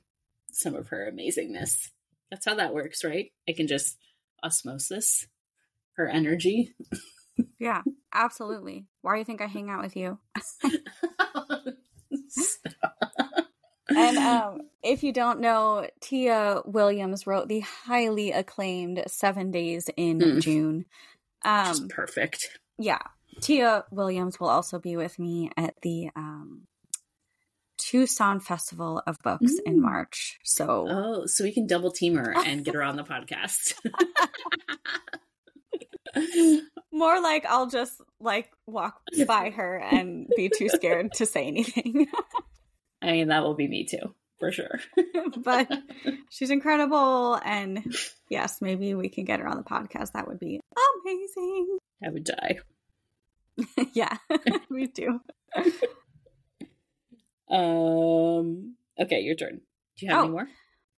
some 0.51 0.75
of 0.75 0.89
her 0.89 1.11
amazingness. 1.11 1.89
That's 2.29 2.45
how 2.45 2.55
that 2.55 2.73
works, 2.73 3.03
right? 3.03 3.31
I 3.47 3.53
can 3.53 3.67
just 3.67 3.97
osmosis 4.43 5.27
her 5.99 6.07
energy. 6.07 6.73
yeah, 7.59 7.83
absolutely. 8.13 8.87
Why 9.01 9.13
do 9.13 9.19
you 9.19 9.25
think 9.25 9.41
I 9.41 9.47
hang 9.47 9.69
out 9.69 9.83
with 9.83 9.95
you? 9.95 10.17
and 13.89 14.17
um, 14.17 14.61
if 14.81 15.03
you 15.03 15.11
don't 15.11 15.41
know, 15.41 15.87
Tia 15.99 16.61
Williams 16.65 17.27
wrote 17.27 17.49
the 17.49 17.59
highly 17.59 18.31
acclaimed 18.31 19.03
Seven 19.07 19.51
Days 19.51 19.89
in 19.97 20.19
mm. 20.19 20.41
June. 20.41 20.85
Um, 21.43 21.65
Just 21.65 21.89
perfect. 21.89 22.59
Yeah, 22.77 23.01
Tia 23.41 23.83
Williams 23.91 24.39
will 24.39 24.49
also 24.49 24.79
be 24.79 24.95
with 24.95 25.19
me 25.19 25.51
at 25.57 25.75
the 25.81 26.09
um, 26.15 26.61
Tucson 27.79 28.39
Festival 28.39 29.01
of 29.07 29.17
Books 29.23 29.53
mm. 29.53 29.65
in 29.65 29.81
March. 29.81 30.37
So, 30.43 30.85
oh, 30.87 31.25
so 31.25 31.43
we 31.43 31.51
can 31.51 31.65
double 31.65 31.91
team 31.91 32.15
her 32.15 32.33
and 32.45 32.63
get 32.63 32.75
her 32.75 32.83
on 32.83 32.97
the 32.97 33.03
podcast. 33.03 33.73
More 36.91 37.21
like 37.21 37.45
I'll 37.45 37.67
just 37.67 38.01
like 38.19 38.51
walk 38.67 39.01
by 39.25 39.49
her 39.55 39.77
and 39.77 40.27
be 40.35 40.51
too 40.55 40.69
scared 40.69 41.13
to 41.13 41.25
say 41.25 41.47
anything. 41.47 42.07
I 43.01 43.11
mean, 43.13 43.29
that 43.29 43.43
will 43.43 43.55
be 43.55 43.67
me 43.67 43.85
too, 43.85 44.13
for 44.39 44.51
sure. 44.51 44.79
but 45.43 45.71
she's 46.29 46.49
incredible. 46.49 47.39
And 47.45 47.95
yes, 48.29 48.61
maybe 48.61 48.93
we 48.93 49.09
can 49.09 49.23
get 49.23 49.39
her 49.39 49.47
on 49.47 49.57
the 49.57 49.63
podcast. 49.63 50.11
That 50.11 50.27
would 50.27 50.39
be 50.39 50.59
amazing. 51.05 51.77
I 52.03 52.09
would 52.09 52.25
die. 52.25 52.59
yeah, 53.93 54.17
me 54.69 54.87
too. 54.87 55.21
Um. 57.49 58.75
Okay, 58.99 59.21
your 59.21 59.35
turn. 59.35 59.61
Do 59.97 60.05
you 60.05 60.11
have 60.11 60.19
oh, 60.19 60.23
any 60.23 60.31
more? 60.31 60.47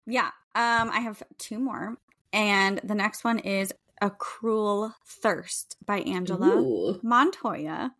Yeah. 0.06 0.30
Um. 0.54 0.90
I 0.90 1.00
have 1.00 1.22
two 1.38 1.58
more, 1.58 1.96
and 2.32 2.80
the 2.82 2.94
next 2.94 3.24
one 3.24 3.38
is 3.38 3.72
"A 4.00 4.10
Cruel 4.10 4.94
Thirst" 5.06 5.76
by 5.84 6.00
Angela 6.00 6.60
Ooh. 6.60 7.00
Montoya. 7.02 7.92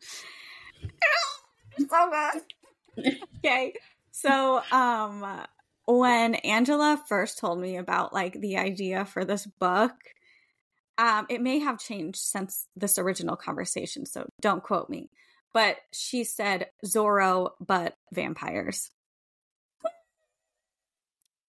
so 1.78 2.10
good. 2.96 3.16
okay. 3.38 3.74
So, 4.10 4.62
um, 4.70 5.46
when 5.86 6.34
Angela 6.36 7.02
first 7.08 7.38
told 7.38 7.60
me 7.60 7.76
about 7.76 8.12
like 8.12 8.40
the 8.40 8.58
idea 8.58 9.04
for 9.04 9.24
this 9.24 9.46
book, 9.46 9.92
um, 10.98 11.26
it 11.28 11.40
may 11.40 11.60
have 11.60 11.78
changed 11.78 12.18
since 12.18 12.66
this 12.76 12.98
original 12.98 13.36
conversation, 13.36 14.04
so 14.04 14.28
don't 14.40 14.62
quote 14.62 14.90
me. 14.90 15.08
But 15.52 15.76
she 15.92 16.24
said 16.24 16.68
Zorro, 16.86 17.50
but 17.60 17.94
vampires. 18.12 18.90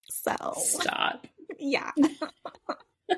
so 0.08 0.34
stop. 0.56 1.26
Yeah. 1.58 1.92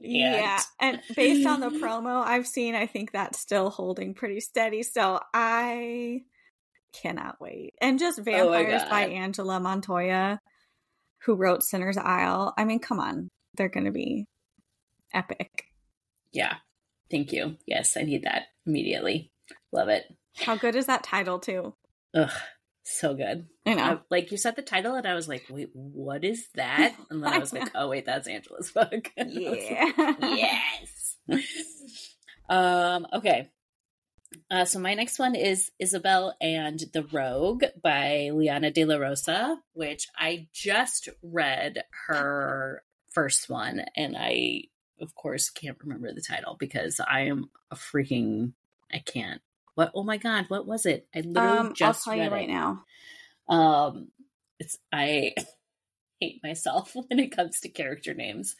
yeah. 0.00 0.60
And 0.78 1.00
based 1.16 1.48
on 1.48 1.60
the 1.60 1.68
promo 1.70 2.22
I've 2.24 2.46
seen, 2.46 2.76
I 2.76 2.86
think 2.86 3.10
that's 3.10 3.40
still 3.40 3.70
holding 3.70 4.14
pretty 4.14 4.40
steady. 4.40 4.84
So 4.84 5.18
I 5.34 6.20
cannot 6.92 7.40
wait. 7.40 7.74
And 7.80 7.98
just 7.98 8.20
oh 8.20 8.22
Vampires 8.22 8.82
oh 8.84 8.90
by 8.90 9.06
Angela 9.06 9.58
Montoya, 9.58 10.38
who 11.22 11.34
wrote 11.34 11.64
Sinner's 11.64 11.96
Isle. 11.96 12.54
I 12.56 12.64
mean, 12.64 12.78
come 12.78 13.00
on. 13.00 13.28
They're 13.56 13.68
going 13.68 13.86
to 13.86 13.90
be 13.90 14.26
epic. 15.12 15.64
Yeah. 16.32 16.56
Thank 17.10 17.32
you. 17.32 17.56
Yes, 17.66 17.96
I 17.96 18.02
need 18.02 18.24
that 18.24 18.42
immediately. 18.64 19.29
Love 19.72 19.88
it. 19.88 20.04
How 20.38 20.56
good 20.56 20.76
is 20.76 20.86
that 20.86 21.04
title 21.04 21.38
too? 21.38 21.74
Ugh, 22.14 22.30
so 22.82 23.14
good. 23.14 23.46
I 23.66 23.74
know. 23.74 23.82
I, 23.82 23.98
like 24.10 24.30
you 24.30 24.36
said 24.36 24.56
the 24.56 24.62
title, 24.62 24.94
and 24.94 25.06
I 25.06 25.14
was 25.14 25.28
like, 25.28 25.44
"Wait, 25.50 25.70
what 25.72 26.24
is 26.24 26.48
that?" 26.54 26.94
And 27.10 27.22
then 27.22 27.32
I 27.32 27.38
was 27.38 27.52
like, 27.52 27.70
"Oh 27.74 27.88
wait, 27.88 28.06
that's 28.06 28.28
Angela's 28.28 28.70
book." 28.70 29.12
Yeah. 29.16 29.92
like, 29.96 30.16
yes. 30.22 31.16
um. 32.48 33.06
Okay. 33.12 33.48
Uh, 34.48 34.64
so 34.64 34.78
my 34.78 34.94
next 34.94 35.18
one 35.18 35.34
is 35.34 35.72
Isabel 35.80 36.36
and 36.40 36.80
the 36.92 37.02
Rogue 37.02 37.64
by 37.82 38.30
Liana 38.32 38.70
de 38.70 38.84
la 38.84 38.96
Rosa, 38.96 39.58
which 39.72 40.06
I 40.16 40.46
just 40.52 41.08
read 41.20 41.82
her 42.06 42.82
first 43.10 43.50
one, 43.50 43.84
and 43.96 44.16
I 44.16 44.64
of 45.00 45.14
course, 45.14 45.50
can't 45.50 45.78
remember 45.82 46.12
the 46.12 46.20
title 46.20 46.56
because 46.58 47.00
I 47.00 47.22
am 47.22 47.50
a 47.70 47.76
freaking. 47.76 48.52
I 48.92 48.98
can't. 48.98 49.40
What? 49.74 49.92
Oh 49.94 50.02
my 50.02 50.16
god! 50.16 50.46
What 50.48 50.66
was 50.66 50.86
it? 50.86 51.06
I 51.14 51.20
literally 51.20 51.58
um, 51.58 51.74
just 51.74 52.06
I'll 52.06 52.14
tell 52.14 52.24
you 52.24 52.30
right 52.30 52.48
it. 52.48 52.52
now. 52.52 52.84
Um, 53.48 54.08
it's 54.58 54.78
I 54.92 55.34
hate 56.20 56.40
myself 56.42 56.94
when 57.08 57.18
it 57.18 57.34
comes 57.34 57.60
to 57.60 57.68
character 57.68 58.14
names. 58.14 58.56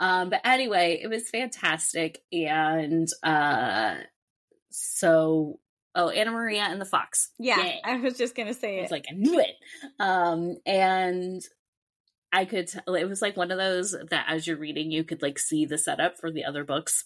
Um, 0.00 0.30
but 0.30 0.40
anyway, 0.44 1.00
it 1.02 1.08
was 1.08 1.30
fantastic, 1.30 2.20
and 2.32 3.08
uh, 3.22 3.96
so 4.70 5.60
oh, 5.94 6.08
Anna 6.08 6.32
Maria 6.32 6.62
and 6.62 6.80
the 6.80 6.86
Fox. 6.86 7.30
Yeah, 7.38 7.58
Yay. 7.58 7.80
I 7.84 7.96
was 7.98 8.14
just 8.14 8.34
gonna 8.34 8.54
say 8.54 8.78
it. 8.78 8.82
It's 8.82 8.90
like 8.92 9.06
I 9.08 9.14
knew 9.14 9.38
it. 9.38 9.54
Um, 10.00 10.56
and 10.66 11.42
I 12.32 12.44
could 12.44 12.66
tell 12.66 12.94
it 12.96 13.08
was 13.08 13.22
like 13.22 13.36
one 13.36 13.52
of 13.52 13.58
those 13.58 13.94
that 14.10 14.26
as 14.28 14.46
you're 14.46 14.56
reading, 14.56 14.90
you 14.90 15.04
could 15.04 15.22
like 15.22 15.38
see 15.38 15.66
the 15.66 15.78
setup 15.78 16.18
for 16.18 16.32
the 16.32 16.44
other 16.44 16.64
books. 16.64 17.04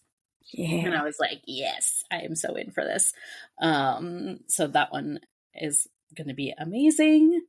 Yeah. 0.53 0.87
And 0.87 0.95
I 0.95 1.03
was 1.03 1.17
like, 1.21 1.43
yes, 1.47 2.03
I 2.11 2.21
am 2.21 2.35
so 2.35 2.55
in 2.55 2.71
for 2.71 2.85
this. 2.85 3.13
Um, 3.61 4.41
so 4.49 4.67
that 4.69 4.93
one 4.93 5.21
is 5.55 5.87
going 6.17 6.29
to 6.29 6.35
be 6.35 6.55
amazing. 6.59 7.43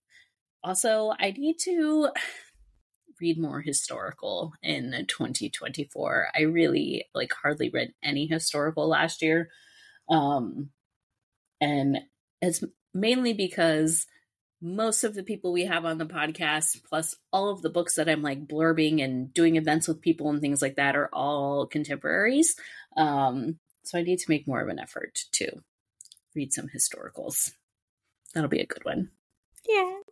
Also, 0.63 1.13
I 1.17 1.31
need 1.31 1.57
to 1.59 2.09
read 3.21 3.39
more 3.39 3.61
historical 3.61 4.53
in 4.61 5.05
2024. 5.07 6.29
I 6.35 6.41
really 6.41 7.05
like 7.13 7.31
hardly 7.33 7.69
read 7.69 7.93
any 8.03 8.27
historical 8.27 8.87
last 8.87 9.21
year. 9.21 9.49
Um, 10.09 10.69
and 11.61 11.99
it's 12.41 12.63
mainly 12.93 13.33
because 13.33 14.05
most 14.61 15.03
of 15.03 15.15
the 15.15 15.23
people 15.23 15.53
we 15.53 15.65
have 15.65 15.85
on 15.85 15.97
the 15.97 16.05
podcast, 16.05 16.83
plus 16.87 17.15
all 17.31 17.49
of 17.49 17.61
the 17.61 17.69
books 17.69 17.95
that 17.95 18.09
I'm 18.09 18.21
like 18.21 18.47
blurbing 18.47 19.03
and 19.03 19.33
doing 19.33 19.55
events 19.55 19.87
with 19.87 20.01
people 20.01 20.29
and 20.29 20.41
things 20.41 20.61
like 20.61 20.75
that, 20.75 20.95
are 20.95 21.09
all 21.13 21.65
contemporaries. 21.65 22.55
Um, 22.99 23.59
so 23.83 23.97
I 23.97 24.03
need 24.03 24.19
to 24.19 24.29
make 24.29 24.47
more 24.47 24.61
of 24.61 24.67
an 24.67 24.79
effort 24.79 25.19
to 25.33 25.49
read 26.35 26.53
some 26.53 26.67
historicals. 26.67 27.53
That'll 28.33 28.49
be 28.49 28.59
a 28.59 28.67
good 28.67 28.85
one. 28.85 29.09
Yes. 29.67 30.03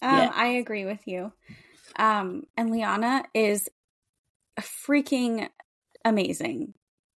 Um, 0.00 0.16
yeah. 0.18 0.32
I 0.34 0.46
agree 0.46 0.84
with 0.84 1.06
you. 1.06 1.32
Um, 1.96 2.44
and 2.56 2.70
Liana 2.70 3.24
is 3.34 3.68
freaking 4.60 5.48
amazing. 6.04 6.74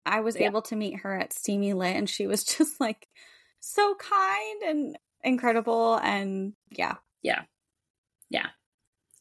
I 0.04 0.21
was 0.21 0.37
yeah. 0.37 0.47
able 0.47 0.62
to 0.62 0.76
meet 0.76 1.00
her 1.00 1.16
at 1.16 1.33
Steamy 1.33 1.75
Lit, 1.75 1.95
and 1.95 2.09
she 2.09 2.26
was 2.26 2.42
just 2.57 2.81
like 2.81 3.07
so 3.61 3.95
kind 3.95 4.62
and 4.62 4.99
incredible. 5.23 5.97
And 5.97 6.54
yeah. 6.71 6.97
Yeah. 7.23 7.42
Yeah. 8.31 8.49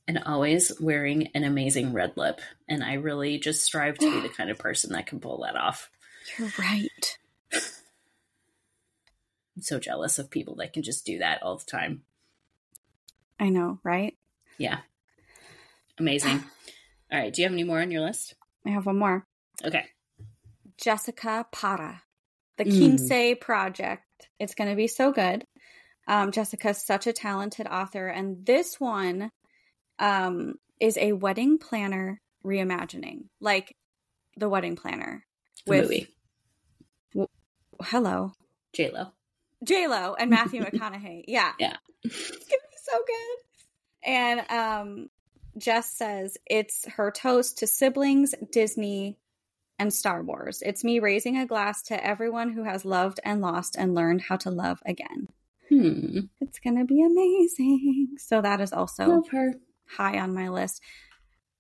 And 0.08 0.22
always 0.26 0.72
wearing 0.80 1.28
an 1.34 1.44
amazing 1.44 1.94
red 1.94 2.14
lip. 2.18 2.42
And 2.68 2.84
I 2.84 2.94
really 2.94 3.40
just 3.40 3.64
strive 3.64 3.98
to 4.00 4.12
be 4.12 4.28
the 4.28 4.34
kind 4.38 4.50
of 4.50 4.58
person 4.58 4.94
that 4.94 5.08
can 5.08 5.20
pull 5.20 5.42
that 5.44 5.56
off. 5.56 5.90
You're 6.38 6.52
right. 6.58 7.18
I'm 9.56 9.62
so 9.62 9.80
jealous 9.80 10.20
of 10.20 10.30
people 10.30 10.56
that 10.56 10.74
can 10.74 10.84
just 10.84 11.06
do 11.06 11.20
that 11.20 11.44
all 11.44 11.58
the 11.58 11.66
time. 11.66 12.04
I 13.40 13.50
know, 13.50 13.80
right? 13.84 14.18
Yeah. 14.58 14.80
Amazing. 15.98 16.44
all 17.12 17.20
right. 17.20 17.34
Do 17.34 17.42
you 17.42 17.46
have 17.46 17.54
any 17.54 17.64
more 17.64 17.82
on 17.82 17.92
your 17.92 18.02
list? 18.02 18.36
I 18.66 18.70
have 18.70 18.86
one 18.86 18.98
more. 18.98 19.26
Okay. 19.64 19.86
Jessica 20.78 21.46
Parra, 21.52 22.02
the 22.58 22.66
mm. 22.66 23.40
Project. 23.40 24.04
It's 24.40 24.56
going 24.56 24.70
to 24.70 24.76
be 24.76 24.88
so 24.88 25.12
good. 25.12 25.46
Um, 26.08 26.32
Jessica's 26.32 26.84
such 26.84 27.06
a 27.08 27.14
talented 27.14 27.68
author, 27.68 28.08
and 28.08 28.46
this 28.46 28.80
one 28.80 29.32
um, 30.02 30.56
is 30.82 30.98
a 30.98 31.14
wedding 31.14 31.60
planner 31.60 32.20
reimagining, 32.44 33.26
like 33.40 33.78
the 34.36 34.50
wedding 34.50 34.76
planner 34.76 35.24
with 35.68 35.84
movie. 35.84 36.08
W- 37.14 37.28
hello, 37.82 38.34
J 38.74 38.90
Lo, 38.92 39.14
J 39.64 39.88
Lo, 39.88 40.16
and 40.16 40.30
Matthew 40.30 40.62
McConaughey. 40.66 41.24
Yeah, 41.28 41.54
yeah, 41.60 41.78
it's 42.04 42.28
gonna 42.28 42.68
be 42.70 42.78
so 42.84 42.98
good. 43.08 43.38
And 44.04 44.50
um, 44.50 45.10
Jess 45.58 45.94
says 45.94 46.38
it's 46.48 46.86
her 46.90 47.12
toast 47.12 47.60
to 47.60 47.68
siblings, 47.68 48.34
Disney, 48.52 49.20
and 49.78 49.94
Star 49.94 50.24
Wars. 50.24 50.64
It's 50.66 50.84
me 50.84 51.00
raising 51.00 51.38
a 51.38 51.46
glass 51.46 51.84
to 51.84 52.06
everyone 52.06 52.52
who 52.52 52.64
has 52.64 52.84
loved 52.84 53.20
and 53.24 53.42
lost 53.42 53.76
and 53.78 53.94
learned 53.94 54.22
how 54.22 54.38
to 54.38 54.50
love 54.50 54.82
again. 54.84 55.28
Hmm. 55.70 56.22
It's 56.42 56.60
gonna 56.60 56.86
be 56.86 57.04
amazing. 57.04 58.16
So 58.18 58.42
that 58.42 58.62
is 58.62 58.74
also 58.74 59.24
high 59.98 60.20
on 60.20 60.34
my 60.34 60.50
list. 60.50 60.82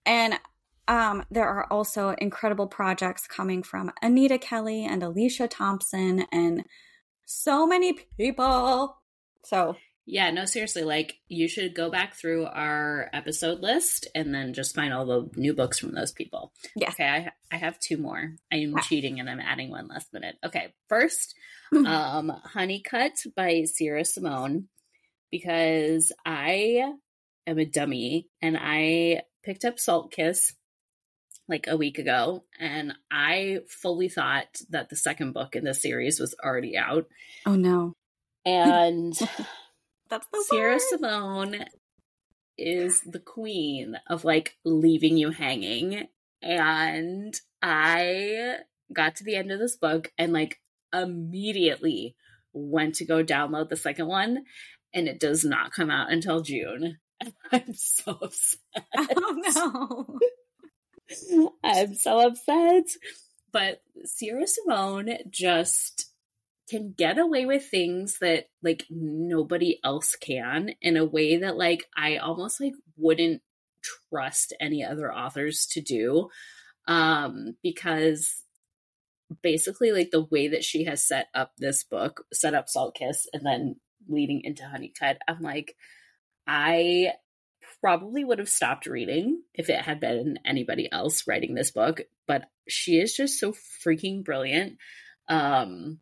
And 0.05 0.39
um, 0.87 1.23
there 1.31 1.47
are 1.47 1.71
also 1.71 2.09
incredible 2.09 2.67
projects 2.67 3.27
coming 3.27 3.63
from 3.63 3.91
Anita 4.01 4.37
Kelly 4.37 4.85
and 4.85 5.03
Alicia 5.03 5.47
Thompson 5.47 6.25
and 6.31 6.65
so 7.25 7.65
many 7.65 7.93
people. 8.17 8.97
So 9.45 9.75
yeah, 10.05 10.31
no, 10.31 10.45
seriously, 10.45 10.83
like 10.83 11.19
you 11.27 11.47
should 11.47 11.75
go 11.75 11.89
back 11.89 12.15
through 12.15 12.45
our 12.45 13.09
episode 13.13 13.59
list 13.59 14.07
and 14.15 14.33
then 14.33 14.53
just 14.53 14.75
find 14.75 14.93
all 14.93 15.05
the 15.05 15.29
new 15.35 15.53
books 15.53 15.77
from 15.77 15.93
those 15.93 16.11
people. 16.11 16.51
Yeah. 16.75 16.89
Okay, 16.89 17.07
I 17.07 17.31
I 17.51 17.57
have 17.57 17.79
two 17.79 17.97
more. 17.97 18.35
I 18.51 18.57
am 18.57 18.75
cheating 18.79 19.19
and 19.19 19.29
I'm 19.29 19.39
adding 19.39 19.69
one 19.69 19.87
last 19.87 20.11
minute. 20.11 20.35
Okay, 20.43 20.73
first, 20.89 21.35
um, 21.75 22.33
Honeycut 22.53 23.25
by 23.35 23.63
Sierra 23.63 24.03
Simone 24.03 24.67
because 25.31 26.11
I 26.25 26.91
am 27.47 27.59
a 27.59 27.65
dummy 27.65 28.27
and 28.41 28.57
I 28.59 29.23
picked 29.43 29.65
up 29.65 29.79
Salt 29.79 30.11
Kiss 30.11 30.53
like 31.47 31.67
a 31.67 31.77
week 31.77 31.97
ago 31.97 32.43
and 32.59 32.93
I 33.11 33.59
fully 33.67 34.09
thought 34.09 34.61
that 34.69 34.89
the 34.89 34.95
second 34.95 35.33
book 35.33 35.55
in 35.55 35.63
the 35.63 35.73
series 35.73 36.19
was 36.19 36.35
already 36.43 36.77
out. 36.77 37.07
Oh 37.45 37.55
no. 37.55 37.93
And 38.45 39.13
That's 40.09 40.27
the 40.31 40.45
Sierra 40.49 40.73
word. 40.73 40.81
Simone 40.81 41.65
is 42.57 43.01
the 43.01 43.19
queen 43.19 43.97
of 44.07 44.25
like 44.25 44.57
leaving 44.65 45.17
you 45.17 45.31
hanging. 45.31 46.07
And 46.41 47.33
I 47.61 48.57
got 48.93 49.15
to 49.15 49.23
the 49.23 49.35
end 49.35 49.51
of 49.51 49.59
this 49.59 49.77
book 49.77 50.11
and 50.17 50.33
like 50.33 50.59
immediately 50.93 52.15
went 52.53 52.95
to 52.95 53.05
go 53.05 53.23
download 53.23 53.69
the 53.69 53.77
second 53.77 54.07
one, 54.07 54.43
and 54.93 55.07
it 55.07 55.19
does 55.19 55.45
not 55.45 55.71
come 55.71 55.89
out 55.89 56.11
until 56.11 56.41
June. 56.41 56.97
I'm 57.51 57.73
so 57.73 58.17
upset. 58.21 58.59
Oh 58.97 60.17
no. 61.09 61.51
I'm 61.63 61.95
so 61.95 62.27
upset. 62.27 62.85
But 63.51 63.81
Sierra 64.05 64.47
Simone 64.47 65.17
just 65.29 66.09
can 66.69 66.93
get 66.97 67.17
away 67.17 67.45
with 67.45 67.65
things 67.65 68.19
that 68.21 68.47
like 68.63 68.85
nobody 68.89 69.79
else 69.83 70.15
can 70.15 70.71
in 70.81 70.95
a 70.95 71.05
way 71.05 71.37
that 71.37 71.57
like 71.57 71.85
I 71.97 72.15
almost 72.17 72.61
like 72.61 72.73
wouldn't 72.95 73.41
trust 74.09 74.53
any 74.59 74.83
other 74.83 75.13
authors 75.13 75.65
to 75.65 75.81
do 75.81 76.29
um 76.87 77.55
because 77.63 78.43
basically 79.41 79.91
like 79.91 80.11
the 80.11 80.25
way 80.25 80.47
that 80.47 80.63
she 80.63 80.83
has 80.85 81.05
set 81.05 81.27
up 81.33 81.51
this 81.57 81.83
book 81.83 82.25
set 82.33 82.53
up 82.53 82.67
salt 82.67 82.95
kiss 82.95 83.27
and 83.33 83.45
then 83.45 83.75
leading 84.09 84.41
into 84.43 84.63
honeycut 84.63 85.17
i'm 85.27 85.41
like 85.41 85.75
i 86.47 87.11
probably 87.81 88.23
would 88.23 88.39
have 88.39 88.49
stopped 88.49 88.85
reading 88.85 89.41
if 89.55 89.69
it 89.69 89.81
had 89.81 89.99
been 89.99 90.37
anybody 90.45 90.87
else 90.91 91.27
writing 91.27 91.55
this 91.55 91.71
book 91.71 92.01
but 92.27 92.43
she 92.67 92.99
is 92.99 93.15
just 93.15 93.39
so 93.39 93.53
freaking 93.83 94.23
brilliant 94.23 94.77
um 95.27 95.99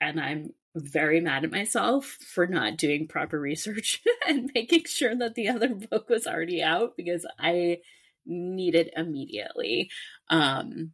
and 0.00 0.20
I'm 0.20 0.52
very 0.74 1.20
mad 1.20 1.44
at 1.44 1.50
myself 1.50 2.04
for 2.04 2.46
not 2.46 2.76
doing 2.76 3.08
proper 3.08 3.40
research 3.40 4.02
and 4.28 4.50
making 4.54 4.84
sure 4.86 5.14
that 5.16 5.34
the 5.34 5.48
other 5.48 5.68
book 5.90 6.08
was 6.08 6.26
already 6.26 6.62
out 6.62 6.96
because 6.96 7.26
I 7.38 7.78
need 8.26 8.74
it 8.74 8.92
immediately. 8.96 9.90
Um, 10.28 10.92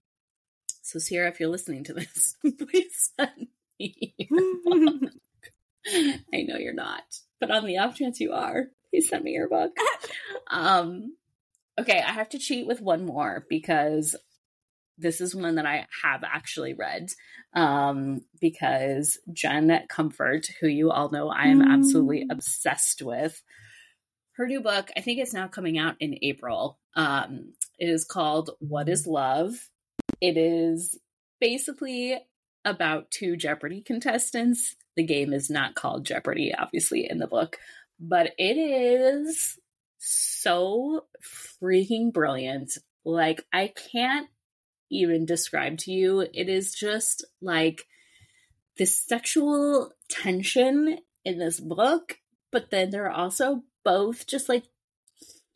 so, 0.82 0.98
Sierra, 0.98 1.28
if 1.28 1.40
you're 1.40 1.48
listening 1.48 1.84
to 1.84 1.94
this, 1.94 2.36
please 2.58 3.12
send 3.18 3.48
me. 3.78 4.16
I 6.32 6.42
know 6.42 6.56
you're 6.58 6.74
not, 6.74 7.02
but 7.42 7.50
on 7.50 7.66
the 7.66 7.78
off 7.78 7.96
chance 7.96 8.20
you 8.20 8.32
are, 8.32 8.66
please 8.90 9.08
send 9.08 9.24
me 9.24 9.32
your 9.32 9.48
book. 9.48 9.72
Um, 10.50 11.16
okay, 11.80 11.98
I 12.06 12.12
have 12.12 12.28
to 12.30 12.38
cheat 12.38 12.66
with 12.66 12.82
one 12.82 13.06
more 13.06 13.46
because 13.48 14.14
this 14.98 15.22
is 15.22 15.34
one 15.34 15.54
that 15.54 15.64
I 15.64 15.86
have 16.02 16.22
actually 16.24 16.74
read 16.74 17.08
um, 17.54 18.20
because 18.38 19.18
Jen 19.32 19.86
Comfort, 19.88 20.48
who 20.60 20.66
you 20.66 20.90
all 20.90 21.10
know 21.10 21.30
I 21.30 21.46
am 21.46 21.62
mm. 21.62 21.72
absolutely 21.72 22.26
obsessed 22.30 23.00
with, 23.00 23.40
her 24.36 24.46
new 24.46 24.60
book, 24.60 24.90
I 24.96 25.00
think 25.00 25.20
it's 25.20 25.34
now 25.34 25.48
coming 25.48 25.78
out 25.78 25.96
in 26.00 26.18
April. 26.22 26.78
Um, 26.96 27.52
it 27.78 27.88
is 27.88 28.04
called 28.04 28.50
What 28.58 28.88
is 28.88 29.06
Love? 29.06 29.54
It 30.20 30.36
is 30.36 30.98
basically 31.40 32.18
about 32.64 33.10
two 33.10 33.36
Jeopardy 33.36 33.82
contestants. 33.82 34.76
The 34.96 35.04
game 35.04 35.32
is 35.32 35.48
not 35.48 35.74
called 35.74 36.04
Jeopardy, 36.04 36.54
obviously, 36.54 37.08
in 37.08 37.18
the 37.18 37.26
book, 37.26 37.56
but 37.98 38.32
it 38.38 38.58
is 38.58 39.58
so 39.98 41.06
freaking 41.62 42.12
brilliant. 42.12 42.76
Like, 43.04 43.44
I 43.52 43.72
can't 43.92 44.28
even 44.90 45.24
describe 45.24 45.78
to 45.78 45.92
you. 45.92 46.20
It 46.20 46.48
is 46.50 46.74
just 46.74 47.24
like 47.40 47.86
this 48.76 49.00
sexual 49.00 49.92
tension 50.10 50.98
in 51.24 51.38
this 51.38 51.58
book, 51.58 52.18
but 52.50 52.70
then 52.70 52.90
they're 52.90 53.10
also 53.10 53.62
both 53.84 54.26
just 54.26 54.48
like 54.48 54.64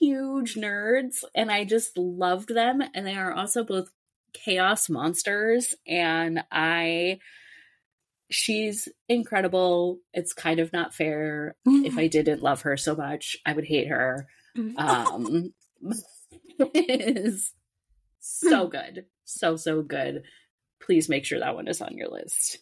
huge 0.01 0.55
nerds, 0.55 1.25
and 1.35 1.51
I 1.51 1.65
just 1.65 1.99
loved 1.99 2.55
them. 2.55 2.83
And 2.95 3.07
they 3.07 3.17
are 3.17 3.35
also 3.35 3.65
both 3.65 3.91
chaos 4.33 4.89
monsters, 4.89 5.75
and 5.87 6.43
I. 6.51 7.19
She's 8.31 8.89
incredible. 9.09 9.99
It's 10.13 10.33
kind 10.33 10.59
of 10.61 10.73
not 10.73 10.95
fair. 10.95 11.55
if 11.65 11.97
I 11.97 12.09
didn't 12.09 12.43
love 12.43 12.63
her 12.63 12.77
so 12.77 12.97
much, 12.97 13.37
I 13.47 13.53
would 13.53 13.65
hate 13.67 13.89
her. 13.89 14.27
Um, 14.77 15.53
is 16.75 17.53
so 18.21 18.67
good. 18.69 19.07
So 19.25 19.57
so 19.57 19.83
good. 19.83 20.23
Please 20.81 21.09
make 21.09 21.25
sure 21.25 21.41
that 21.41 21.55
one 21.55 21.69
is 21.69 21.81
on 21.81 21.97
your 21.97 22.09
list. 22.09 22.59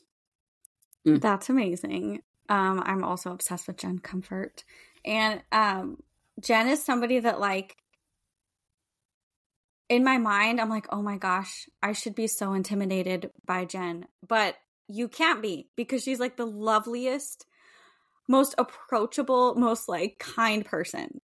Mm. 1.07 1.21
that's 1.21 1.51
amazing. 1.51 2.23
Um 2.49 2.83
i'm 2.85 3.05
also 3.05 3.33
obsessed 3.33 3.67
with 3.67 3.77
jen 3.77 3.99
comfort. 3.99 4.65
And 5.05 5.43
um 5.53 6.03
jen 6.41 6.69
is 6.69 6.83
somebody 6.83 7.21
that 7.21 7.41
like 7.41 7.77
in 9.91 10.03
my 10.03 10.17
mind 10.17 10.61
i'm 10.61 10.71
like 10.71 10.87
oh 10.91 11.03
my 11.03 11.19
gosh 11.19 11.69
i 11.83 11.93
should 11.93 12.15
be 12.15 12.27
so 12.27 12.55
intimidated 12.55 13.31
by 13.47 13.65
jen. 13.65 14.07
But 14.27 14.57
you 14.89 15.09
can't 15.09 15.43
be 15.43 15.69
because 15.77 16.03
she's 16.03 16.21
like 16.21 16.37
the 16.37 16.47
loveliest 16.47 17.47
most 18.29 18.55
approachable, 18.59 19.55
most 19.55 19.89
like 19.89 20.19
kind 20.19 20.65
person. 20.65 21.21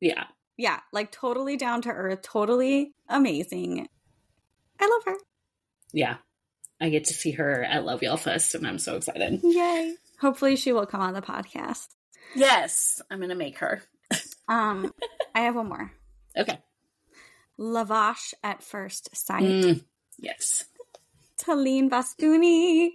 Yeah. 0.00 0.24
Yeah, 0.56 0.80
like 0.92 1.10
totally 1.10 1.56
down 1.56 1.82
to 1.82 1.90
earth, 1.90 2.22
totally 2.22 2.92
amazing. 3.08 3.88
I 4.78 4.86
love 4.86 5.02
her. 5.06 5.20
Yeah. 5.92 6.16
I 6.80 6.88
get 6.88 7.04
to 7.04 7.14
see 7.14 7.32
her 7.32 7.62
at 7.62 7.84
Love 7.84 8.02
Y'all 8.02 8.16
Fest 8.16 8.54
and 8.54 8.66
I'm 8.66 8.78
so 8.78 8.96
excited. 8.96 9.40
Yay. 9.42 9.94
Hopefully 10.20 10.56
she 10.56 10.72
will 10.72 10.86
come 10.86 11.00
on 11.00 11.14
the 11.14 11.22
podcast. 11.22 11.88
Yes, 12.34 13.00
I'm 13.10 13.18
going 13.18 13.30
to 13.30 13.34
make 13.34 13.58
her. 13.58 13.82
Um, 14.48 14.92
I 15.34 15.42
have 15.42 15.56
one 15.56 15.68
more. 15.68 15.92
Okay. 16.36 16.58
Lavash 17.58 18.34
at 18.42 18.62
first 18.62 19.14
sight. 19.14 19.42
Mm, 19.42 19.84
yes. 20.18 20.64
Taleen 21.50 21.90
Voskuni. 21.90 22.90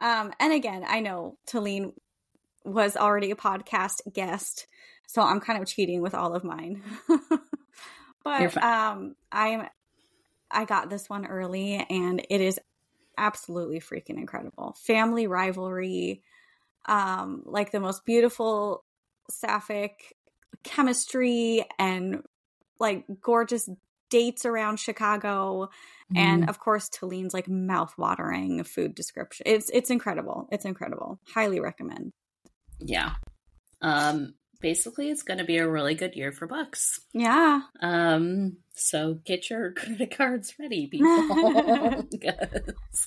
Um, 0.00 0.32
and 0.38 0.52
again, 0.52 0.84
I 0.86 1.00
know 1.00 1.38
Taleen 1.46 1.94
was 2.64 2.96
already 2.96 3.30
a 3.30 3.36
podcast 3.36 4.00
guest, 4.12 4.66
so 5.06 5.22
I'm 5.22 5.40
kind 5.40 5.60
of 5.60 5.66
cheating 5.66 6.02
with 6.02 6.14
all 6.14 6.34
of 6.34 6.44
mine. 6.44 6.82
but 8.24 8.62
um, 8.62 9.16
I'm 9.32 9.66
I 10.50 10.64
got 10.64 10.90
this 10.90 11.08
one 11.08 11.26
early, 11.26 11.84
and 11.88 12.24
it 12.28 12.40
is 12.40 12.60
absolutely 13.16 13.80
freaking 13.80 14.18
incredible. 14.18 14.76
Family 14.78 15.26
rivalry, 15.26 16.22
um, 16.86 17.42
like 17.46 17.72
the 17.72 17.80
most 17.80 18.04
beautiful 18.04 18.84
sapphic 19.30 20.14
chemistry 20.62 21.64
and 21.78 22.22
like 22.78 23.04
gorgeous 23.20 23.68
dates 24.10 24.44
around 24.44 24.78
Chicago. 24.78 25.70
Mm. 26.12 26.18
And 26.18 26.48
of 26.48 26.58
course, 26.58 26.88
Taleen's 26.88 27.34
like 27.34 27.48
mouth-watering 27.48 28.64
food 28.64 28.94
description. 28.94 29.44
It's 29.46 29.70
it's 29.70 29.90
incredible. 29.90 30.48
It's 30.50 30.64
incredible. 30.64 31.20
Highly 31.34 31.60
recommend. 31.60 32.12
Yeah. 32.80 33.12
Um 33.82 34.34
basically 34.60 35.08
it's 35.08 35.22
going 35.22 35.38
to 35.38 35.44
be 35.44 35.58
a 35.58 35.70
really 35.70 35.94
good 35.94 36.16
year 36.16 36.32
for 36.32 36.46
books. 36.46 37.00
Yeah. 37.12 37.60
Um 37.80 38.56
so 38.74 39.18
get 39.24 39.50
your 39.50 39.72
credit 39.76 40.16
cards 40.16 40.54
ready 40.58 40.86
people. 40.90 42.04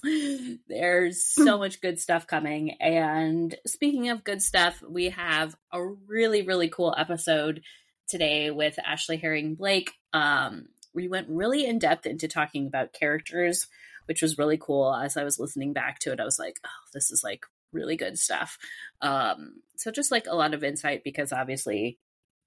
there's 0.67 1.23
so 1.25 1.57
much 1.57 1.81
good 1.81 1.99
stuff 1.99 2.27
coming 2.27 2.77
and 2.79 3.55
speaking 3.65 4.09
of 4.09 4.23
good 4.23 4.41
stuff, 4.41 4.81
we 4.87 5.09
have 5.09 5.55
a 5.73 5.83
really 6.07 6.43
really 6.43 6.69
cool 6.69 6.93
episode 6.97 7.61
today 8.07 8.51
with 8.51 8.77
Ashley 8.85 9.17
Herring 9.17 9.55
Blake. 9.55 9.93
Um 10.13 10.67
we 10.93 11.07
went 11.07 11.29
really 11.29 11.65
in 11.65 11.79
depth 11.79 12.05
into 12.05 12.27
talking 12.27 12.67
about 12.67 12.93
characters, 12.93 13.67
which 14.05 14.21
was 14.21 14.37
really 14.37 14.57
cool. 14.57 14.93
As 14.93 15.17
I 15.17 15.23
was 15.23 15.39
listening 15.39 15.73
back 15.73 15.99
to 15.99 16.11
it, 16.11 16.19
I 16.19 16.25
was 16.25 16.39
like, 16.39 16.59
oh, 16.65 16.87
this 16.93 17.11
is 17.11 17.23
like 17.23 17.45
really 17.71 17.95
good 17.95 18.17
stuff. 18.17 18.57
Um, 19.01 19.61
so 19.77 19.91
just 19.91 20.11
like 20.11 20.27
a 20.27 20.35
lot 20.35 20.53
of 20.53 20.63
insight 20.63 21.03
because 21.03 21.31
obviously 21.31 21.97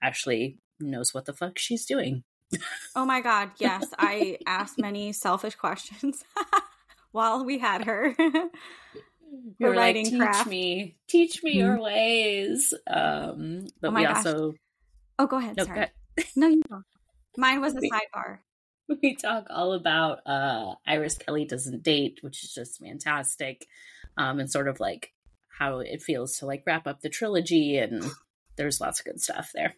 Ashley 0.03 0.59
knows 0.81 1.15
what 1.15 1.25
the 1.25 1.33
fuck 1.33 1.59
she's 1.59 1.87
doing. 1.87 2.25
oh 2.95 3.05
my 3.05 3.21
god, 3.21 3.51
yes. 3.59 3.87
I 3.99 4.39
asked 4.47 4.79
many 4.79 5.13
selfish 5.13 5.55
questions 5.55 6.23
while 7.13 7.45
we 7.45 7.59
had 7.59 7.85
her. 7.85 8.15
You're 9.59 9.73
writing 9.73 10.05
like, 10.05 10.13
teach 10.13 10.21
craft. 10.21 10.49
me, 10.49 10.97
teach 11.09 11.43
me 11.43 11.53
mm-hmm. 11.53 11.59
your 11.59 11.81
ways. 11.81 12.73
Um, 12.87 13.67
but 13.81 13.89
oh 13.89 13.95
we 13.95 14.03
gosh. 14.03 14.17
also. 14.19 14.55
Oh, 15.19 15.27
go 15.27 15.39
ahead. 15.39 15.57
No, 15.57 15.65
sorry. 15.65 15.87
Go 16.17 16.23
no, 16.37 16.49
you 16.49 16.63
don't. 16.69 16.85
Mine 17.37 17.61
was 17.61 17.75
a 17.75 17.81
sidebar. 17.81 18.39
We 19.03 19.17
talk 19.17 19.47
all 19.49 19.73
about 19.73 20.19
uh, 20.27 20.75
Iris 20.87 21.17
Kelly 21.17 21.47
doesn't 21.47 21.83
date, 21.83 22.19
which 22.21 22.45
is 22.45 22.53
just 22.53 22.81
fantastic, 22.81 23.67
um, 24.19 24.39
and 24.39 24.51
sort 24.51 24.69
of 24.69 24.79
like 24.79 25.11
how 25.59 25.79
it 25.79 26.03
feels 26.03 26.37
to 26.37 26.47
like 26.47 26.65
wrap 26.67 26.87
up 26.87 27.01
the 27.01 27.09
trilogy, 27.09 27.79
and 27.79 28.05
there's 28.57 28.83
lots 28.83 29.01
of 29.01 29.07
good 29.07 29.23
stuff 29.23 29.53
there. 29.55 29.75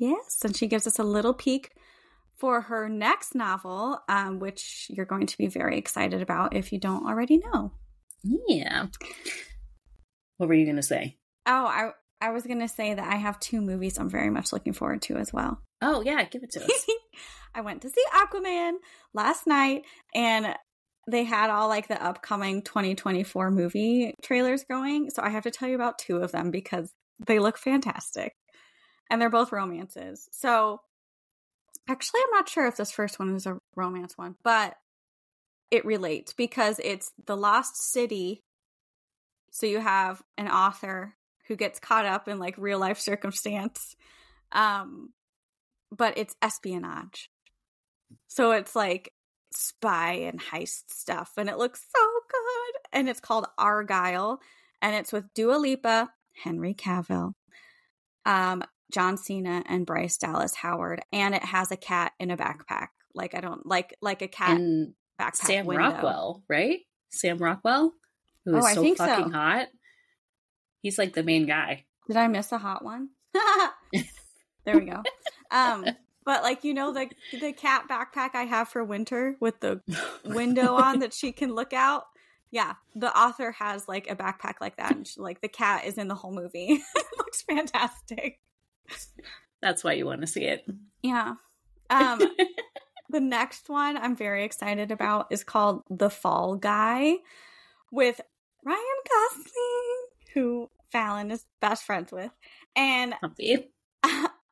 Yes, 0.00 0.38
and 0.42 0.56
she 0.56 0.66
gives 0.66 0.88
us 0.88 0.98
a 0.98 1.04
little 1.04 1.34
peek 1.34 1.70
for 2.36 2.62
her 2.62 2.88
next 2.88 3.34
novel, 3.34 4.00
um, 4.08 4.38
which 4.38 4.86
you're 4.90 5.06
going 5.06 5.26
to 5.26 5.38
be 5.38 5.48
very 5.48 5.76
excited 5.76 6.22
about 6.22 6.56
if 6.56 6.72
you 6.72 6.78
don't 6.78 7.06
already 7.06 7.38
know. 7.38 7.72
Yeah. 8.24 8.86
What 10.36 10.48
were 10.48 10.54
you 10.54 10.64
going 10.64 10.76
to 10.76 10.82
say? 10.82 11.16
Oh, 11.46 11.66
I 11.66 11.90
I 12.20 12.30
was 12.30 12.44
going 12.44 12.60
to 12.60 12.68
say 12.68 12.94
that 12.94 13.12
I 13.12 13.16
have 13.16 13.38
two 13.38 13.60
movies 13.60 13.98
I'm 13.98 14.10
very 14.10 14.30
much 14.30 14.52
looking 14.52 14.72
forward 14.72 15.02
to 15.02 15.16
as 15.16 15.32
well. 15.32 15.60
Oh, 15.80 16.02
yeah, 16.02 16.24
give 16.24 16.42
it 16.42 16.50
to 16.52 16.64
us. 16.64 16.86
I 17.54 17.60
went 17.60 17.82
to 17.82 17.88
see 17.88 18.02
Aquaman 18.12 18.74
last 19.14 19.46
night 19.46 19.84
and 20.14 20.54
they 21.08 21.24
had 21.24 21.50
all 21.50 21.68
like 21.68 21.88
the 21.88 22.02
upcoming 22.02 22.62
2024 22.62 23.50
movie 23.50 24.14
trailers 24.22 24.64
going. 24.64 25.10
So 25.10 25.22
I 25.22 25.30
have 25.30 25.44
to 25.44 25.50
tell 25.50 25.68
you 25.68 25.74
about 25.74 25.98
two 25.98 26.18
of 26.18 26.32
them 26.32 26.50
because 26.50 26.92
they 27.26 27.38
look 27.38 27.56
fantastic. 27.56 28.34
And 29.10 29.20
they're 29.20 29.30
both 29.30 29.52
romances. 29.52 30.28
So 30.32 30.80
actually, 31.88 32.20
I'm 32.26 32.36
not 32.36 32.48
sure 32.48 32.66
if 32.66 32.76
this 32.76 32.92
first 32.92 33.18
one 33.18 33.34
is 33.34 33.46
a 33.46 33.58
romance 33.74 34.18
one, 34.18 34.34
but 34.44 34.74
it 35.70 35.86
relates 35.86 36.34
because 36.34 36.78
it's 36.82 37.10
The 37.26 37.36
Lost 37.36 37.76
City. 37.90 38.42
So 39.50 39.66
you 39.66 39.80
have 39.80 40.22
an 40.36 40.48
author 40.48 41.14
who 41.46 41.56
gets 41.56 41.80
caught 41.80 42.04
up 42.04 42.28
in 42.28 42.38
like 42.38 42.58
real 42.58 42.78
life 42.78 42.98
circumstance. 42.98 43.96
Um, 44.52 45.10
but 45.90 46.16
it's 46.16 46.36
espionage. 46.42 47.30
So 48.26 48.52
it's 48.52 48.74
like 48.74 49.12
spy 49.52 50.12
and 50.12 50.40
heist 50.40 50.90
stuff, 50.90 51.32
and 51.36 51.48
it 51.48 51.58
looks 51.58 51.80
so 51.94 52.04
good. 52.30 52.80
And 52.92 53.08
it's 53.08 53.20
called 53.20 53.46
Argylle, 53.58 54.38
and 54.80 54.94
it's 54.94 55.12
with 55.12 55.32
Dua 55.34 55.56
Lipa, 55.56 56.10
Henry 56.42 56.74
Cavill, 56.74 57.32
um, 58.24 58.62
John 58.92 59.16
Cena, 59.16 59.62
and 59.66 59.86
Bryce 59.86 60.16
Dallas 60.16 60.54
Howard, 60.54 61.02
and 61.12 61.34
it 61.34 61.44
has 61.44 61.70
a 61.70 61.76
cat 61.76 62.12
in 62.18 62.30
a 62.30 62.36
backpack. 62.36 62.88
Like 63.14 63.34
I 63.34 63.40
don't 63.40 63.66
like 63.66 63.96
like 64.00 64.22
a 64.22 64.28
cat 64.28 64.56
and 64.56 64.94
backpack. 65.20 65.36
Sam 65.36 65.66
window. 65.66 65.82
Rockwell, 65.84 66.42
right? 66.48 66.80
Sam 67.10 67.38
Rockwell, 67.38 67.92
who 68.44 68.56
is 68.56 68.64
oh, 68.64 68.74
so 68.74 68.94
fucking 68.94 69.32
so. 69.32 69.38
hot. 69.38 69.68
He's 70.82 70.98
like 70.98 71.14
the 71.14 71.22
main 71.22 71.46
guy. 71.46 71.84
Did 72.06 72.16
I 72.16 72.28
miss 72.28 72.52
a 72.52 72.58
hot 72.58 72.84
one? 72.84 73.10
there 74.68 74.78
we 74.78 74.84
go. 74.84 75.02
Um, 75.50 75.86
but 76.24 76.42
like 76.42 76.62
you 76.62 76.74
know 76.74 76.92
the 76.92 77.08
the 77.40 77.54
cat 77.54 77.88
backpack 77.88 78.34
I 78.34 78.42
have 78.42 78.68
for 78.68 78.84
winter 78.84 79.36
with 79.40 79.60
the 79.60 79.80
window 80.26 80.74
on 80.74 80.98
that 80.98 81.14
she 81.14 81.32
can 81.32 81.54
look 81.54 81.72
out. 81.72 82.04
Yeah, 82.50 82.74
the 82.94 83.16
author 83.18 83.52
has 83.52 83.88
like 83.88 84.10
a 84.10 84.14
backpack 84.14 84.56
like 84.60 84.76
that, 84.76 84.94
and 84.94 85.06
she, 85.06 85.18
like 85.18 85.40
the 85.40 85.48
cat 85.48 85.86
is 85.86 85.96
in 85.96 86.08
the 86.08 86.14
whole 86.14 86.32
movie. 86.32 86.66
it 86.96 87.06
looks 87.16 87.40
fantastic. 87.40 88.40
That's 89.62 89.82
why 89.82 89.94
you 89.94 90.04
want 90.04 90.20
to 90.20 90.26
see 90.26 90.44
it. 90.44 90.66
Yeah. 91.02 91.36
Um, 91.88 92.20
the 93.08 93.20
next 93.20 93.70
one 93.70 93.96
I'm 93.96 94.14
very 94.14 94.44
excited 94.44 94.90
about 94.90 95.28
is 95.30 95.44
called 95.44 95.82
The 95.88 96.10
Fall 96.10 96.56
Guy 96.56 97.16
with 97.90 98.20
Ryan 98.66 98.80
Gosling, 99.08 100.34
who 100.34 100.70
Falon 100.92 101.30
is 101.30 101.46
best 101.62 101.84
friends 101.84 102.12
with, 102.12 102.32
and 102.76 103.14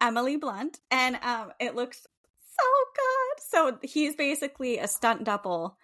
Emily 0.01 0.37
Blunt, 0.37 0.79
and 0.91 1.17
um, 1.23 1.53
it 1.61 1.75
looks 1.75 2.07
so 2.59 2.65
good. 2.95 3.45
So 3.49 3.79
he's 3.83 4.17
basically 4.17 4.79
a 4.79 4.89
stunt 4.89 5.25
double 5.25 5.77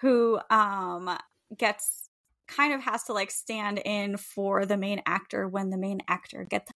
who 0.00 0.40
um 0.50 1.16
gets 1.56 2.10
kind 2.46 2.74
of 2.74 2.82
has 2.82 3.04
to 3.04 3.12
like 3.12 3.30
stand 3.30 3.80
in 3.84 4.16
for 4.16 4.66
the 4.66 4.76
main 4.76 5.02
actor 5.06 5.48
when 5.48 5.70
the 5.70 5.78
main 5.78 6.00
actor 6.08 6.44
gets 6.48 6.70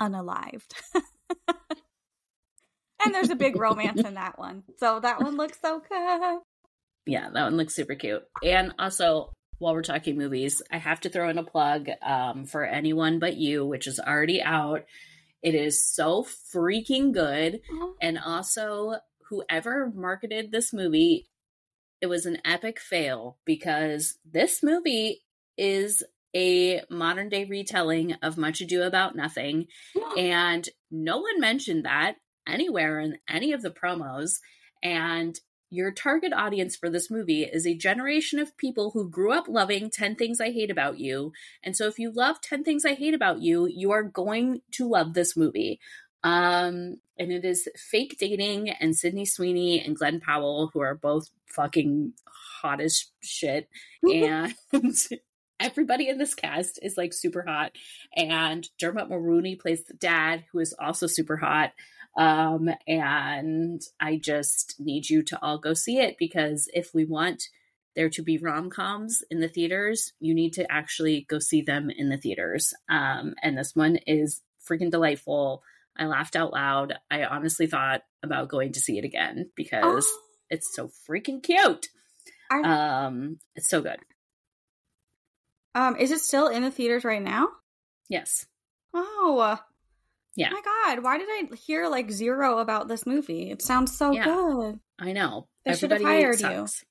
unalived. 0.00 0.72
and 3.04 3.14
there's 3.14 3.30
a 3.30 3.36
big 3.36 3.56
romance 3.56 4.00
in 4.00 4.14
that 4.14 4.38
one. 4.38 4.62
So 4.78 5.00
that 5.00 5.20
one 5.20 5.36
looks 5.36 5.58
so 5.60 5.80
good. 5.80 6.40
Yeah, 7.06 7.28
that 7.30 7.44
one 7.44 7.56
looks 7.56 7.74
super 7.74 7.94
cute. 7.94 8.22
And 8.42 8.72
also, 8.78 9.30
while 9.58 9.74
we're 9.74 9.82
talking 9.82 10.16
movies, 10.16 10.62
I 10.70 10.78
have 10.78 11.00
to 11.00 11.10
throw 11.10 11.28
in 11.28 11.38
a 11.38 11.44
plug 11.44 11.88
um, 12.02 12.46
for 12.46 12.64
anyone 12.64 13.18
but 13.18 13.36
you, 13.36 13.66
which 13.66 13.86
is 13.86 14.00
already 14.00 14.42
out. 14.42 14.84
It 15.44 15.54
is 15.54 15.84
so 15.84 16.26
freaking 16.52 17.12
good. 17.12 17.60
Mm-hmm. 17.70 17.84
And 18.00 18.18
also, 18.18 18.96
whoever 19.28 19.92
marketed 19.94 20.50
this 20.50 20.72
movie, 20.72 21.28
it 22.00 22.06
was 22.06 22.24
an 22.26 22.38
epic 22.44 22.80
fail 22.80 23.38
because 23.44 24.18
this 24.24 24.62
movie 24.62 25.22
is 25.56 26.02
a 26.34 26.82
modern 26.90 27.28
day 27.28 27.44
retelling 27.44 28.14
of 28.22 28.38
Much 28.38 28.60
Ado 28.60 28.82
About 28.82 29.14
Nothing. 29.14 29.66
And 30.18 30.68
no 30.90 31.18
one 31.18 31.38
mentioned 31.38 31.84
that 31.84 32.16
anywhere 32.48 32.98
in 32.98 33.18
any 33.28 33.52
of 33.52 33.62
the 33.62 33.70
promos. 33.70 34.38
And 34.82 35.38
your 35.74 35.90
target 35.90 36.32
audience 36.32 36.76
for 36.76 36.88
this 36.88 37.10
movie 37.10 37.42
is 37.42 37.66
a 37.66 37.74
generation 37.74 38.38
of 38.38 38.56
people 38.56 38.92
who 38.92 39.08
grew 39.08 39.32
up 39.32 39.48
loving 39.48 39.90
10 39.90 40.16
Things 40.16 40.40
I 40.40 40.50
Hate 40.50 40.70
About 40.70 40.98
You. 40.98 41.32
And 41.62 41.76
so 41.76 41.86
if 41.86 41.98
you 41.98 42.12
love 42.12 42.40
10 42.40 42.64
Things 42.64 42.84
I 42.84 42.94
Hate 42.94 43.14
About 43.14 43.40
You, 43.40 43.66
you 43.66 43.90
are 43.92 44.02
going 44.02 44.62
to 44.72 44.88
love 44.88 45.14
this 45.14 45.36
movie. 45.36 45.80
Um, 46.22 47.00
and 47.18 47.30
it 47.30 47.44
is 47.44 47.68
fake 47.76 48.16
dating 48.18 48.70
and 48.70 48.96
Sydney 48.96 49.24
Sweeney 49.24 49.84
and 49.84 49.96
Glen 49.96 50.20
Powell, 50.20 50.70
who 50.72 50.80
are 50.80 50.94
both 50.94 51.28
fucking 51.46 52.12
hot 52.62 52.80
as 52.80 53.06
shit. 53.20 53.68
and 54.02 54.54
everybody 55.60 56.08
in 56.08 56.18
this 56.18 56.34
cast 56.34 56.78
is 56.82 56.96
like 56.96 57.12
super 57.12 57.44
hot. 57.46 57.72
And 58.16 58.68
Dermot 58.78 59.10
Mulroney 59.10 59.58
plays 59.58 59.84
the 59.84 59.94
dad, 59.94 60.44
who 60.52 60.60
is 60.60 60.74
also 60.78 61.06
super 61.06 61.36
hot. 61.36 61.72
Um, 62.16 62.70
and 62.86 63.82
I 64.00 64.16
just 64.16 64.76
need 64.78 65.08
you 65.08 65.22
to 65.24 65.42
all 65.42 65.58
go 65.58 65.74
see 65.74 65.98
it 65.98 66.16
because 66.18 66.68
if 66.72 66.94
we 66.94 67.04
want 67.04 67.48
there 67.96 68.10
to 68.10 68.22
be 68.22 68.38
rom 68.38 68.70
coms 68.70 69.22
in 69.30 69.40
the 69.40 69.48
theaters, 69.48 70.12
you 70.20 70.34
need 70.34 70.52
to 70.54 70.70
actually 70.70 71.26
go 71.28 71.38
see 71.38 71.62
them 71.62 71.90
in 71.90 72.08
the 72.08 72.16
theaters. 72.16 72.72
Um, 72.88 73.34
and 73.42 73.56
this 73.56 73.74
one 73.74 73.96
is 74.06 74.42
freaking 74.68 74.90
delightful. 74.90 75.62
I 75.96 76.06
laughed 76.06 76.36
out 76.36 76.52
loud. 76.52 76.94
I 77.10 77.24
honestly 77.24 77.66
thought 77.66 78.02
about 78.22 78.48
going 78.48 78.72
to 78.72 78.80
see 78.80 78.98
it 78.98 79.04
again 79.04 79.50
because 79.54 80.06
oh. 80.06 80.20
it's 80.50 80.74
so 80.74 80.90
freaking 81.08 81.42
cute. 81.42 81.88
Are, 82.50 82.64
um, 82.64 83.38
it's 83.54 83.70
so 83.70 83.80
good. 83.80 83.98
Um, 85.74 85.96
is 85.96 86.10
it 86.10 86.20
still 86.20 86.48
in 86.48 86.62
the 86.62 86.70
theaters 86.70 87.04
right 87.04 87.22
now? 87.22 87.48
Yes. 88.08 88.46
Oh. 88.92 89.58
Yeah. 90.36 90.48
Oh 90.50 90.54
my 90.54 90.62
god, 90.94 91.04
why 91.04 91.18
did 91.18 91.28
I 91.30 91.54
hear 91.54 91.88
like 91.88 92.10
zero 92.10 92.58
about 92.58 92.88
this 92.88 93.06
movie? 93.06 93.50
It 93.50 93.62
sounds 93.62 93.96
so 93.96 94.12
yeah. 94.12 94.24
good. 94.24 94.80
I 94.98 95.12
know. 95.12 95.46
They 95.64 95.74
should 95.74 95.92
have 95.92 96.02
hired 96.02 96.38
sucks. 96.38 96.84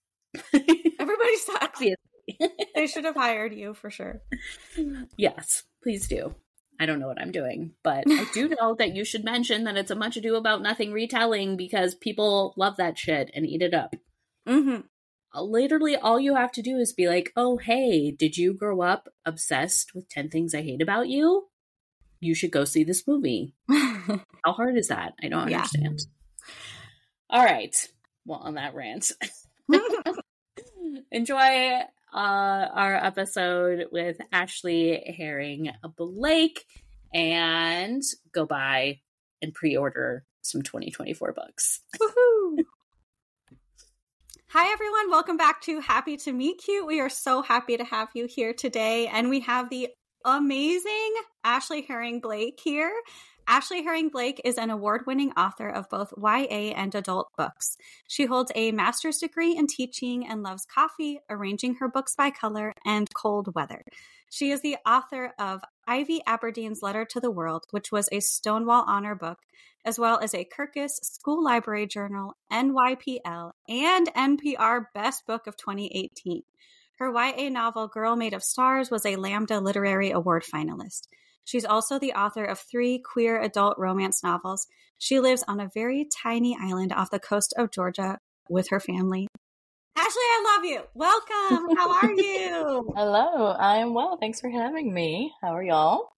you. 0.53 0.61
Everybody 0.99 1.37
sucks. 1.37 1.79
they 2.75 2.87
should 2.87 3.05
have 3.05 3.15
hired 3.15 3.53
you 3.53 3.73
for 3.73 3.89
sure. 3.89 4.21
Yes, 5.17 5.63
please 5.83 6.07
do. 6.07 6.35
I 6.79 6.85
don't 6.85 6.99
know 6.99 7.07
what 7.07 7.21
I'm 7.21 7.31
doing, 7.31 7.71
but 7.83 8.03
I 8.09 8.25
do 8.33 8.49
know 8.59 8.75
that 8.75 8.95
you 8.95 9.05
should 9.05 9.23
mention 9.23 9.65
that 9.65 9.77
it's 9.77 9.91
a 9.91 9.95
much 9.95 10.17
ado 10.17 10.35
about 10.35 10.61
nothing 10.61 10.91
retelling 10.91 11.55
because 11.55 11.95
people 11.95 12.53
love 12.57 12.77
that 12.77 12.97
shit 12.97 13.29
and 13.33 13.45
eat 13.45 13.61
it 13.61 13.73
up. 13.73 13.95
Mm-hmm. 14.47 14.81
Uh, 15.35 15.41
literally, 15.41 15.95
all 15.95 16.19
you 16.19 16.35
have 16.35 16.51
to 16.53 16.61
do 16.61 16.77
is 16.77 16.93
be 16.93 17.07
like, 17.07 17.31
oh, 17.35 17.57
hey, 17.57 18.11
did 18.11 18.37
you 18.37 18.53
grow 18.53 18.81
up 18.81 19.09
obsessed 19.25 19.93
with 19.95 20.09
10 20.09 20.29
things 20.29 20.53
I 20.53 20.61
hate 20.61 20.81
about 20.81 21.07
you? 21.07 21.47
You 22.23 22.35
should 22.35 22.51
go 22.51 22.63
see 22.63 22.83
this 22.83 23.05
movie. 23.07 23.53
How 23.69 24.53
hard 24.53 24.77
is 24.77 24.87
that? 24.87 25.13
I 25.21 25.27
don't 25.27 25.49
yeah. 25.49 25.57
understand. 25.57 26.05
All 27.29 27.43
right. 27.43 27.75
Well, 28.25 28.39
on 28.39 28.53
that 28.53 28.73
rant, 28.73 29.11
enjoy 31.11 31.81
uh, 32.13 32.15
our 32.15 32.95
episode 32.95 33.87
with 33.91 34.17
Ashley 34.31 35.13
Herring 35.17 35.71
Blake 35.97 36.65
and 37.13 38.01
go 38.31 38.45
buy 38.45 38.99
and 39.41 39.53
pre 39.53 39.75
order 39.75 40.23
some 40.43 40.61
2024 40.61 41.33
books. 41.33 41.81
Woohoo! 42.01 42.63
Hi, 44.47 44.71
everyone. 44.71 45.09
Welcome 45.09 45.35
back 45.35 45.61
to 45.61 45.79
Happy 45.81 46.15
to 46.17 46.31
Meet 46.31 46.61
Cute. 46.63 46.85
We 46.85 47.01
are 47.01 47.09
so 47.09 47.41
happy 47.41 47.75
to 47.75 47.83
have 47.83 48.09
you 48.13 48.27
here 48.27 48.53
today. 48.53 49.07
And 49.07 49.29
we 49.29 49.39
have 49.41 49.69
the 49.69 49.89
amazing 50.25 51.13
Ashley 51.43 51.81
Herring 51.81 52.19
Blake 52.19 52.59
here. 52.63 52.93
Ashley 53.45 53.83
Herring 53.83 54.07
Blake 54.07 54.39
is 54.45 54.57
an 54.57 54.69
award 54.69 55.01
winning 55.05 55.31
author 55.33 55.67
of 55.67 55.89
both 55.89 56.13
YA 56.17 56.71
and 56.75 56.95
adult 56.95 57.27
books. 57.37 57.75
She 58.07 58.25
holds 58.25 58.51
a 58.55 58.71
master's 58.71 59.17
degree 59.17 59.55
in 59.57 59.67
teaching 59.67 60.25
and 60.25 60.41
loves 60.41 60.65
coffee, 60.65 61.19
arranging 61.29 61.75
her 61.75 61.89
books 61.89 62.15
by 62.15 62.29
color, 62.29 62.73
and 62.85 63.13
cold 63.13 63.53
weather. 63.53 63.83
She 64.29 64.51
is 64.51 64.61
the 64.61 64.77
author 64.85 65.33
of 65.37 65.61
Ivy 65.85 66.21
Aberdeen's 66.25 66.81
Letter 66.81 67.03
to 67.05 67.19
the 67.19 67.31
World, 67.31 67.65
which 67.71 67.91
was 67.91 68.07
a 68.11 68.21
Stonewall 68.21 68.85
Honor 68.87 69.15
book, 69.15 69.39
as 69.83 69.99
well 69.99 70.19
as 70.19 70.33
a 70.33 70.45
Kirkus 70.45 71.03
School 71.03 71.43
Library 71.43 71.85
Journal, 71.85 72.37
NYPL, 72.51 73.51
and 73.67 74.07
NPR 74.15 74.85
Best 74.93 75.27
Book 75.27 75.47
of 75.47 75.57
2018. 75.57 76.43
Her 76.99 77.11
YA 77.11 77.49
novel 77.49 77.87
Girl 77.87 78.15
Made 78.15 78.33
of 78.33 78.43
Stars 78.43 78.91
was 78.91 79.05
a 79.05 79.15
Lambda 79.15 79.59
Literary 79.59 80.11
Award 80.11 80.43
finalist. 80.43 81.07
She's 81.43 81.65
also 81.65 81.97
the 81.97 82.13
author 82.13 82.45
of 82.45 82.59
three 82.59 82.99
queer 82.99 83.41
adult 83.41 83.77
romance 83.79 84.23
novels. 84.23 84.67
She 84.99 85.19
lives 85.19 85.43
on 85.47 85.59
a 85.59 85.71
very 85.73 86.05
tiny 86.23 86.55
island 86.61 86.93
off 86.93 87.09
the 87.11 87.19
coast 87.19 87.53
of 87.57 87.71
Georgia 87.71 88.19
with 88.47 88.69
her 88.69 88.79
family. 88.79 89.27
Ashley, 89.95 90.21
I 90.21 90.55
love 90.55 90.65
you. 90.65 90.81
Welcome. 90.93 91.75
How 91.75 91.91
are 92.01 92.11
you? 92.15 92.93
Hello. 92.95 93.47
I 93.47 93.77
am 93.77 93.93
well. 93.93 94.17
Thanks 94.17 94.39
for 94.39 94.49
having 94.49 94.93
me. 94.93 95.33
How 95.41 95.55
are 95.55 95.63
y'all? 95.63 96.09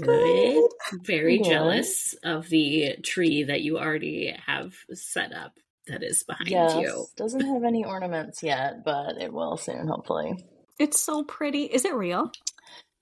Good. 0.00 0.68
Very 1.04 1.38
Good. 1.38 1.48
jealous 1.48 2.14
of 2.24 2.48
the 2.48 2.96
tree 3.04 3.44
that 3.44 3.62
you 3.62 3.78
already 3.78 4.34
have 4.46 4.74
set 4.92 5.32
up 5.32 5.52
that 5.86 6.02
is 6.02 6.22
behind 6.22 6.48
yes, 6.48 6.74
you. 6.74 7.06
Doesn't 7.16 7.46
have 7.46 7.64
any 7.64 7.84
ornaments 7.84 8.42
yet, 8.42 8.84
but 8.84 9.20
it 9.20 9.32
will 9.32 9.56
soon, 9.56 9.86
hopefully. 9.86 10.44
It's 10.78 11.00
so 11.00 11.22
pretty. 11.22 11.64
Is 11.64 11.84
it 11.84 11.94
real? 11.94 12.32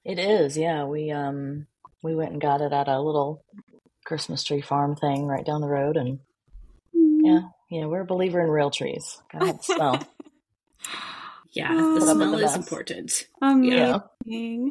It 0.05 0.19
is, 0.19 0.57
yeah. 0.57 0.85
We 0.85 1.11
um 1.11 1.67
we 2.03 2.15
went 2.15 2.33
and 2.33 2.41
got 2.41 2.61
it 2.61 2.73
at 2.73 2.89
a 2.89 3.01
little 3.01 3.45
Christmas 4.05 4.43
tree 4.43 4.61
farm 4.61 4.97
thing 4.97 5.27
right 5.27 5.47
down 5.47 5.61
the 5.61 5.69
road 5.69 5.97
and 5.97 6.19
mm. 6.95 7.19
yeah, 7.23 7.41
yeah, 7.71 7.87
we're 7.87 8.01
a 8.01 8.07
believer 8.07 8.41
in 8.41 8.51
real 8.51 8.71
trees. 8.71 9.23
Gotta 9.33 9.53
the 9.53 9.59
smell. 9.63 10.03
yeah, 11.53 11.73
the 11.73 12.01
smell 12.01 12.35
is 12.35 12.57
important. 12.57 13.27
Amazing. 13.41 13.75
Yeah. 14.25 14.71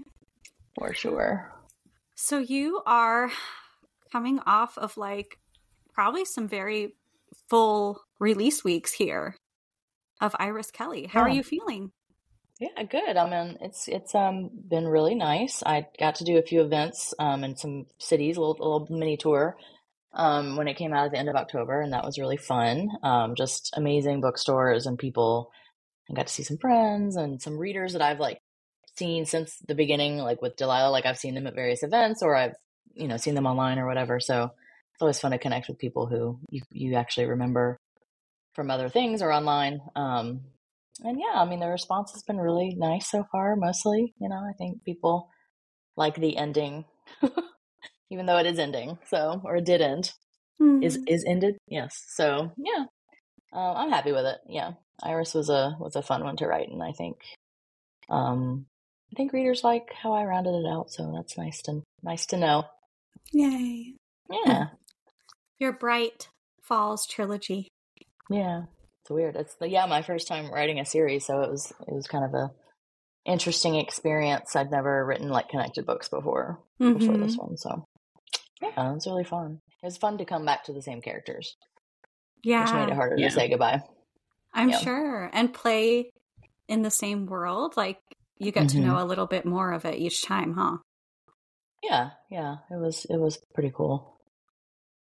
For 0.77 0.93
sure. 0.93 1.51
So 2.15 2.37
you 2.37 2.81
are 2.85 3.31
coming 4.11 4.39
off 4.45 4.77
of 4.77 4.97
like 4.97 5.39
probably 5.93 6.25
some 6.25 6.47
very 6.47 6.93
full 7.51 7.99
release 8.17 8.63
weeks 8.63 8.93
here 8.93 9.35
of 10.21 10.33
Iris 10.39 10.71
Kelly. 10.71 11.09
How 11.11 11.19
yeah. 11.19 11.25
are 11.25 11.35
you 11.35 11.43
feeling? 11.43 11.91
Yeah, 12.61 12.83
good. 12.89 13.17
I 13.17 13.29
mean, 13.29 13.57
it's 13.59 13.89
it's 13.89 14.15
um 14.15 14.49
been 14.69 14.87
really 14.87 15.15
nice. 15.15 15.61
I 15.61 15.87
got 15.99 16.15
to 16.15 16.23
do 16.23 16.37
a 16.37 16.43
few 16.43 16.61
events 16.61 17.13
um 17.19 17.43
in 17.43 17.57
some 17.57 17.87
cities, 17.97 18.37
a 18.37 18.39
little, 18.39 18.55
a 18.55 18.63
little 18.63 18.87
mini 18.89 19.17
tour 19.17 19.57
um 20.13 20.55
when 20.55 20.69
it 20.69 20.77
came 20.77 20.93
out 20.93 21.07
at 21.07 21.11
the 21.11 21.17
end 21.17 21.27
of 21.27 21.35
October, 21.35 21.81
and 21.81 21.91
that 21.91 22.05
was 22.05 22.17
really 22.17 22.37
fun. 22.37 22.87
Um, 23.03 23.35
just 23.35 23.73
amazing 23.75 24.21
bookstores 24.21 24.85
and 24.85 24.97
people. 24.97 25.51
I 26.09 26.13
got 26.13 26.27
to 26.27 26.33
see 26.33 26.43
some 26.43 26.57
friends 26.57 27.17
and 27.17 27.41
some 27.41 27.57
readers 27.57 27.93
that 27.93 28.01
I've 28.01 28.19
like 28.19 28.39
seen 28.97 29.25
since 29.25 29.57
the 29.67 29.75
beginning, 29.75 30.19
like 30.19 30.41
with 30.41 30.55
Delilah, 30.55 30.91
like 30.91 31.05
I've 31.05 31.17
seen 31.17 31.35
them 31.35 31.47
at 31.47 31.55
various 31.55 31.83
events 31.83 32.23
or 32.23 32.33
I've, 32.33 32.55
you 32.93 33.09
know, 33.09 33.17
seen 33.17 33.35
them 33.35 33.45
online 33.45 33.77
or 33.77 33.87
whatever. 33.87 34.21
So 34.21 34.51
it's 35.01 35.03
always 35.03 35.19
fun 35.19 35.31
to 35.31 35.39
connect 35.39 35.67
with 35.67 35.79
people 35.79 36.05
who 36.05 36.39
you, 36.51 36.61
you 36.69 36.93
actually 36.93 37.25
remember 37.25 37.75
from 38.53 38.69
other 38.69 38.87
things 38.87 39.23
or 39.23 39.31
online. 39.31 39.81
Um, 39.95 40.41
and 41.03 41.19
yeah, 41.19 41.41
I 41.41 41.45
mean, 41.45 41.59
the 41.59 41.69
response 41.69 42.11
has 42.11 42.21
been 42.21 42.37
really 42.37 42.75
nice 42.77 43.09
so 43.09 43.25
far, 43.31 43.55
mostly, 43.55 44.13
you 44.19 44.29
know, 44.29 44.35
I 44.35 44.53
think 44.59 44.83
people 44.83 45.31
like 45.97 46.13
the 46.13 46.37
ending, 46.37 46.85
even 48.11 48.27
though 48.27 48.37
it 48.37 48.45
is 48.45 48.59
ending. 48.59 48.99
So, 49.07 49.41
or 49.43 49.55
it 49.55 49.65
did 49.65 49.81
end. 49.81 50.11
Mm. 50.61 50.85
Is, 50.85 50.99
is 51.07 51.25
ended. 51.25 51.57
Yes. 51.67 52.05
So 52.09 52.51
yeah, 52.57 52.85
uh, 53.51 53.73
I'm 53.73 53.89
happy 53.89 54.11
with 54.11 54.25
it. 54.25 54.37
Yeah. 54.47 54.73
Iris 55.01 55.33
was 55.33 55.49
a, 55.49 55.75
was 55.79 55.95
a 55.95 56.03
fun 56.03 56.23
one 56.23 56.37
to 56.37 56.45
write. 56.45 56.69
And 56.69 56.83
I 56.83 56.91
think, 56.91 57.17
um, 58.07 58.67
I 59.11 59.17
think 59.17 59.33
readers 59.33 59.63
like 59.63 59.91
how 59.99 60.13
I 60.13 60.25
rounded 60.25 60.53
it 60.53 60.67
out, 60.69 60.91
so 60.91 61.11
that's 61.15 61.39
nice 61.39 61.63
to 61.63 61.81
nice 62.03 62.27
to 62.27 62.37
know. 62.37 62.65
Yay! 63.33 63.95
Yeah, 64.29 64.67
your 65.61 65.71
Bright 65.71 66.27
Falls 66.63 67.05
trilogy. 67.05 67.69
Yeah, 68.29 68.63
it's 69.03 69.09
weird. 69.09 69.35
It's 69.35 69.55
the, 69.55 69.69
yeah 69.69 69.85
my 69.85 70.01
first 70.01 70.27
time 70.27 70.51
writing 70.51 70.79
a 70.79 70.85
series, 70.85 71.25
so 71.25 71.41
it 71.41 71.49
was 71.49 71.71
it 71.87 71.93
was 71.93 72.07
kind 72.07 72.25
of 72.25 72.33
a 72.33 72.51
interesting 73.25 73.75
experience. 73.75 74.55
I'd 74.55 74.71
never 74.71 75.05
written 75.05 75.29
like 75.29 75.49
connected 75.49 75.85
books 75.85 76.09
before 76.09 76.59
mm-hmm. 76.81 76.97
before 76.97 77.17
this 77.17 77.37
one, 77.37 77.55
so 77.57 77.85
yeah, 78.61 78.91
it 78.91 78.93
was 78.93 79.07
really 79.07 79.23
fun. 79.23 79.59
It 79.83 79.85
was 79.85 79.97
fun 79.97 80.17
to 80.17 80.25
come 80.25 80.45
back 80.45 80.65
to 80.65 80.73
the 80.73 80.81
same 80.81 81.01
characters. 81.01 81.55
Yeah, 82.43 82.63
which 82.63 82.73
made 82.73 82.89
it 82.89 82.95
harder 82.95 83.17
yeah. 83.17 83.29
to 83.29 83.33
say 83.33 83.49
goodbye. 83.49 83.81
I'm 84.53 84.69
yeah. 84.69 84.79
sure, 84.79 85.29
and 85.31 85.53
play 85.53 86.11
in 86.67 86.81
the 86.81 86.91
same 86.91 87.27
world. 87.27 87.77
Like 87.77 87.99
you 88.39 88.51
get 88.51 88.67
mm-hmm. 88.67 88.79
to 88.79 88.85
know 88.85 89.03
a 89.03 89.05
little 89.05 89.27
bit 89.27 89.45
more 89.45 89.71
of 89.71 89.85
it 89.85 89.95
each 89.95 90.25
time, 90.25 90.53
huh? 90.53 90.77
Yeah, 91.83 92.11
yeah. 92.31 92.57
It 92.71 92.79
was 92.79 93.05
it 93.09 93.19
was 93.19 93.39
pretty 93.53 93.71
cool. 93.75 94.10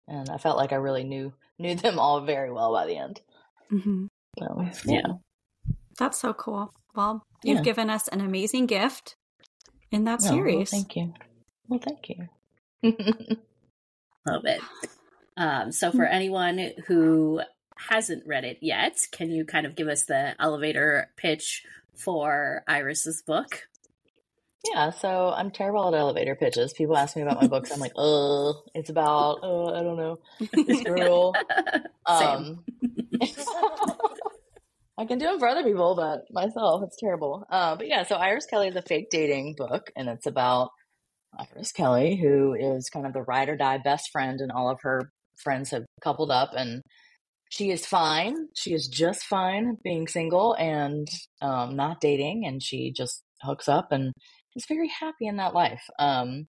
And 0.07 0.29
I 0.29 0.37
felt 0.37 0.57
like 0.57 0.71
I 0.71 0.77
really 0.77 1.03
knew 1.03 1.33
knew 1.59 1.75
them 1.75 1.99
all 1.99 2.21
very 2.21 2.51
well 2.51 2.71
by 2.73 2.85
the 2.85 2.97
end. 2.97 3.21
Mm-hmm. 3.71 4.05
So, 4.39 4.67
yeah. 4.85 5.01
That's 5.99 6.19
so 6.19 6.33
cool. 6.33 6.73
Well, 6.95 7.23
you've 7.43 7.57
yeah. 7.57 7.63
given 7.63 7.89
us 7.89 8.07
an 8.07 8.21
amazing 8.21 8.65
gift 8.65 9.15
in 9.91 10.05
that 10.05 10.21
series. 10.21 10.71
well, 10.71 10.81
thank 10.81 10.95
you. 10.95 11.13
Well, 11.67 11.79
thank 11.79 12.09
you. 12.09 12.27
Love 14.27 14.45
it. 14.45 14.61
Um, 15.37 15.71
so, 15.71 15.91
for 15.91 16.05
anyone 16.05 16.71
who 16.87 17.41
hasn't 17.77 18.25
read 18.25 18.43
it 18.43 18.57
yet, 18.61 18.97
can 19.11 19.31
you 19.31 19.45
kind 19.45 19.65
of 19.65 19.75
give 19.75 19.87
us 19.87 20.03
the 20.03 20.35
elevator 20.39 21.09
pitch 21.17 21.63
for 21.95 22.63
Iris's 22.67 23.21
book? 23.21 23.67
Yeah, 24.65 24.91
so 24.91 25.33
I'm 25.35 25.51
terrible 25.51 25.87
at 25.89 25.93
elevator 25.93 26.35
pitches. 26.35 26.71
People 26.73 26.95
ask 26.95 27.15
me 27.17 27.21
about 27.21 27.41
my 27.41 27.47
books. 27.47 27.71
I'm 27.71 27.79
like, 27.79 27.91
oh, 27.97 28.63
it's 28.73 28.89
about, 28.89 29.39
oh, 29.43 29.73
I 29.73 29.83
don't 29.83 29.97
know, 29.97 30.19
this 30.65 30.83
girl. 30.83 31.33
um, 32.05 32.63
I 34.97 35.05
can 35.05 35.17
do 35.17 35.25
them 35.25 35.39
for 35.39 35.47
other 35.47 35.63
people, 35.63 35.95
but 35.95 36.25
myself, 36.31 36.83
it's 36.83 36.97
terrible. 36.97 37.45
Uh, 37.49 37.75
but 37.75 37.87
yeah, 37.87 38.03
so 38.03 38.15
Iris 38.15 38.45
Kelly 38.45 38.69
is 38.69 38.75
a 38.75 38.81
fake 38.81 39.09
dating 39.09 39.55
book, 39.57 39.91
and 39.97 40.07
it's 40.07 40.27
about 40.27 40.69
Iris 41.37 41.73
Kelly, 41.73 42.15
who 42.15 42.53
is 42.53 42.89
kind 42.89 43.05
of 43.05 43.11
the 43.11 43.23
ride 43.23 43.49
or 43.49 43.57
die 43.57 43.79
best 43.79 44.11
friend, 44.11 44.39
and 44.39 44.51
all 44.51 44.69
of 44.69 44.79
her 44.83 45.11
friends 45.35 45.71
have 45.71 45.83
coupled 46.01 46.31
up, 46.31 46.51
and 46.55 46.81
she 47.49 47.69
is 47.69 47.85
fine. 47.85 48.47
She 48.55 48.73
is 48.73 48.87
just 48.87 49.23
fine 49.23 49.77
being 49.83 50.07
single 50.07 50.53
and 50.53 51.07
um, 51.41 51.75
not 51.75 51.99
dating, 51.99 52.45
and 52.45 52.63
she 52.63 52.93
just 52.95 53.23
hooks 53.41 53.67
up 53.67 53.91
and 53.91 54.13
is 54.55 54.65
very 54.67 54.89
happy 54.89 55.27
in 55.27 55.37
that 55.37 55.53
life. 55.53 55.83
Um, 55.99 56.47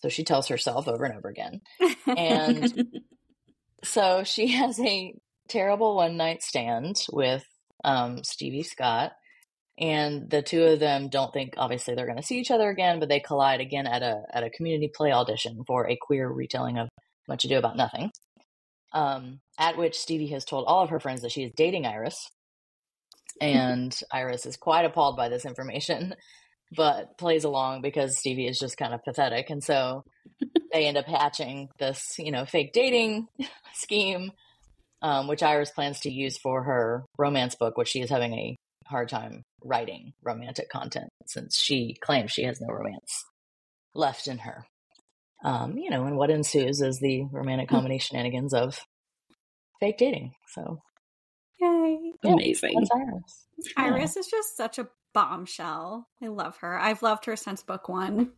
so 0.00 0.08
she 0.08 0.24
tells 0.24 0.48
herself 0.48 0.88
over 0.88 1.04
and 1.04 1.16
over 1.16 1.28
again. 1.28 1.60
And 2.06 3.00
so 3.84 4.24
she 4.24 4.48
has 4.52 4.78
a 4.80 5.14
terrible 5.48 5.96
one 5.96 6.16
night 6.16 6.42
stand 6.42 6.96
with 7.12 7.44
um, 7.84 8.22
Stevie 8.24 8.62
Scott. 8.62 9.12
And 9.80 10.28
the 10.28 10.42
two 10.42 10.64
of 10.64 10.80
them 10.80 11.08
don't 11.08 11.32
think 11.32 11.54
obviously 11.56 11.94
they're 11.94 12.06
going 12.06 12.18
to 12.18 12.24
see 12.24 12.40
each 12.40 12.50
other 12.50 12.68
again, 12.68 12.98
but 12.98 13.08
they 13.08 13.20
collide 13.20 13.60
again 13.60 13.86
at 13.86 14.02
a 14.02 14.22
at 14.32 14.42
a 14.42 14.50
community 14.50 14.90
play 14.92 15.12
audition 15.12 15.62
for 15.68 15.88
a 15.88 15.96
queer 16.00 16.28
retelling 16.28 16.78
of 16.78 16.88
Much 17.28 17.44
Ado 17.44 17.58
About 17.58 17.76
Nothing. 17.76 18.10
Um, 18.92 19.38
at 19.56 19.76
which 19.76 19.96
Stevie 19.96 20.28
has 20.28 20.44
told 20.44 20.64
all 20.66 20.82
of 20.82 20.90
her 20.90 20.98
friends 20.98 21.22
that 21.22 21.30
she 21.30 21.44
is 21.44 21.52
dating 21.54 21.86
Iris, 21.86 22.28
and 23.40 23.96
Iris 24.10 24.46
is 24.46 24.56
quite 24.56 24.84
appalled 24.84 25.16
by 25.16 25.28
this 25.28 25.44
information, 25.44 26.16
but 26.76 27.16
plays 27.18 27.44
along 27.44 27.82
because 27.82 28.18
Stevie 28.18 28.46
is 28.46 28.58
just 28.58 28.76
kind 28.76 28.94
of 28.94 29.02
pathetic, 29.04 29.50
and 29.50 29.62
so 29.62 30.04
they 30.72 30.86
end 30.86 30.96
up 30.96 31.06
hatching 31.06 31.68
this, 31.78 32.16
you 32.18 32.30
know, 32.30 32.44
fake 32.44 32.72
dating 32.72 33.26
scheme 33.74 34.32
um, 35.02 35.28
which 35.28 35.42
Iris 35.42 35.70
plans 35.70 36.00
to 36.00 36.10
use 36.10 36.38
for 36.38 36.62
her 36.64 37.04
romance 37.16 37.54
book, 37.54 37.76
which 37.76 37.88
she 37.88 38.00
is 38.00 38.10
having 38.10 38.34
a 38.34 38.56
hard 38.86 39.08
time 39.08 39.42
writing 39.64 40.12
romantic 40.22 40.68
content 40.70 41.10
since 41.26 41.58
she 41.58 41.94
claims 42.00 42.32
she 42.32 42.44
has 42.44 42.60
no 42.60 42.72
romance 42.72 43.24
left 43.94 44.26
in 44.26 44.38
her. 44.38 44.64
Um, 45.44 45.78
you 45.78 45.90
know, 45.90 46.04
and 46.04 46.16
what 46.16 46.30
ensues 46.30 46.80
is 46.80 46.98
the 46.98 47.24
romantic 47.30 47.68
hmm. 47.70 47.76
comedy 47.76 47.98
shenanigans 47.98 48.54
of 48.54 48.80
fake 49.78 49.98
dating. 49.98 50.32
So, 50.48 50.80
yay! 51.60 52.12
Yeah, 52.24 52.32
Amazing. 52.32 52.74
Iris. 52.76 53.46
Yeah. 53.58 53.84
Iris 53.84 54.16
is 54.16 54.26
just 54.26 54.56
such 54.56 54.78
a 54.78 54.88
bombshell. 55.18 56.06
I 56.22 56.28
love 56.28 56.58
her. 56.58 56.78
I've 56.78 57.02
loved 57.02 57.24
her 57.24 57.34
since 57.34 57.64
book 57.64 57.88
one. 57.88 58.30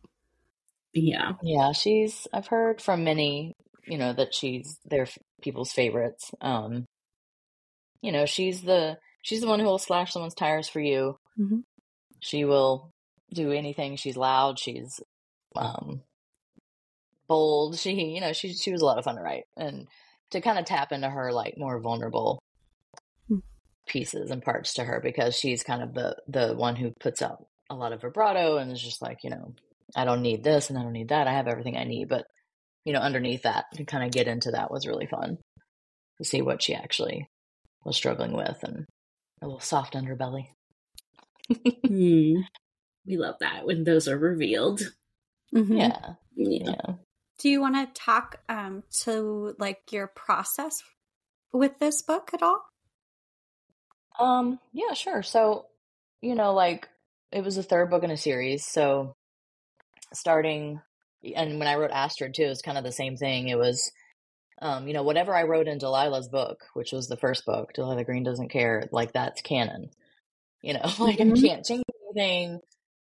Yeah. 0.93 1.33
Yeah, 1.43 1.73
she's 1.73 2.27
I've 2.33 2.47
heard 2.47 2.81
from 2.81 3.03
many 3.03 3.55
you 3.85 3.97
know 3.97 4.13
that 4.13 4.33
she's 4.33 4.79
their 4.85 5.07
people's 5.41 5.71
favorites. 5.71 6.31
Um, 6.41 6.85
you 8.01 8.11
know, 8.11 8.25
she's 8.25 8.61
the 8.61 8.97
she's 9.21 9.41
the 9.41 9.47
one 9.47 9.59
who 9.59 9.65
will 9.65 9.77
slash 9.77 10.11
someone's 10.11 10.33
tires 10.33 10.67
for 10.67 10.79
you. 10.79 11.17
Mm-hmm. 11.39 11.59
She 12.19 12.45
will 12.45 12.91
do 13.31 13.51
anything. 13.51 13.95
She's 13.95 14.17
loud. 14.17 14.57
She's 14.57 14.99
um, 15.55 16.01
bold. 17.27 17.77
She, 17.77 17.91
you 17.91 18.21
know, 18.21 18.33
she 18.33 18.53
she 18.53 18.71
was 18.71 18.81
a 18.81 18.85
lot 18.85 18.97
of 18.97 19.03
fun 19.03 19.17
to 19.17 19.21
write 19.21 19.45
and 19.55 19.87
to 20.31 20.41
kind 20.41 20.57
of 20.57 20.65
tap 20.65 20.91
into 20.91 21.09
her 21.09 21.31
like 21.31 21.57
more 21.57 21.79
vulnerable. 21.79 22.41
Pieces 23.91 24.31
and 24.31 24.41
parts 24.41 24.75
to 24.75 24.83
her 24.83 24.99
because 25.01 25.35
she's 25.35 25.63
kind 25.63 25.83
of 25.83 25.93
the 25.93 26.15
the 26.27 26.55
one 26.55 26.75
who 26.75 26.91
puts 26.99 27.21
out 27.21 27.45
a 27.69 27.75
lot 27.75 27.93
of 27.93 28.01
vibrato 28.01 28.57
and 28.57 28.71
is 28.71 28.81
just 28.81 29.01
like 29.01 29.19
you 29.23 29.29
know 29.29 29.53
I 29.95 30.05
don't 30.05 30.21
need 30.21 30.43
this 30.43 30.69
and 30.69 30.79
I 30.79 30.83
don't 30.83 30.93
need 30.93 31.09
that. 31.09 31.27
I 31.27 31.33
have 31.33 31.47
everything 31.47 31.77
I 31.77 31.83
need, 31.83 32.09
but 32.09 32.25
you 32.85 32.93
know, 32.93 32.99
underneath 32.99 33.43
that 33.43 33.65
to 33.75 33.85
kind 33.85 34.03
of 34.03 34.11
get 34.11 34.27
into 34.27 34.51
that 34.51 34.71
was 34.71 34.87
really 34.87 35.05
fun 35.05 35.37
to 36.17 36.23
see 36.23 36.41
what 36.41 36.61
she 36.61 36.73
actually 36.73 37.27
was 37.83 37.95
struggling 37.95 38.33
with 38.33 38.57
and 38.63 38.85
a 39.41 39.45
little 39.45 39.59
soft 39.59 39.93
underbelly. 39.93 40.47
mm. 41.51 42.43
We 43.03 43.17
love 43.17 43.37
that 43.39 43.65
when 43.65 43.83
those 43.83 44.07
are 44.07 44.17
revealed. 44.17 44.81
Mm-hmm. 45.55 45.75
Yeah. 45.75 46.13
yeah. 46.35 46.93
Do 47.39 47.49
you 47.49 47.59
want 47.59 47.73
to 47.75 47.99
talk 47.99 48.39
um, 48.47 48.83
to 49.01 49.55
like 49.57 49.79
your 49.89 50.05
process 50.05 50.83
with 51.51 51.79
this 51.79 52.03
book 52.03 52.29
at 52.35 52.43
all? 52.43 52.61
Um, 54.19 54.59
yeah, 54.73 54.93
sure. 54.93 55.23
So, 55.23 55.65
you 56.21 56.35
know, 56.35 56.53
like 56.53 56.87
it 57.31 57.43
was 57.43 57.55
the 57.55 57.63
third 57.63 57.89
book 57.89 58.03
in 58.03 58.11
a 58.11 58.17
series. 58.17 58.65
So 58.65 59.15
starting 60.13 60.81
and 61.35 61.59
when 61.59 61.67
I 61.67 61.75
wrote 61.75 61.91
Astrid 61.91 62.33
too, 62.33 62.43
it 62.43 62.49
was 62.49 62.61
kind 62.61 62.77
of 62.77 62.83
the 62.83 62.91
same 62.91 63.15
thing. 63.15 63.47
It 63.47 63.57
was, 63.57 63.91
um, 64.61 64.87
you 64.87 64.93
know, 64.93 65.03
whatever 65.03 65.35
I 65.35 65.43
wrote 65.43 65.67
in 65.67 65.79
Delilah's 65.79 66.27
book, 66.27 66.65
which 66.73 66.91
was 66.91 67.07
the 67.07 67.17
first 67.17 67.45
book, 67.45 67.73
Delilah 67.73 68.03
Green 68.03 68.23
doesn't 68.23 68.49
care, 68.49 68.87
like 68.91 69.13
that's 69.13 69.41
canon. 69.41 69.89
You 70.61 70.73
know, 70.73 70.81
like 70.99 71.17
mm-hmm. 71.17 71.33
I 71.37 71.47
can't 71.47 71.65
change 71.65 71.83
anything. 72.15 72.59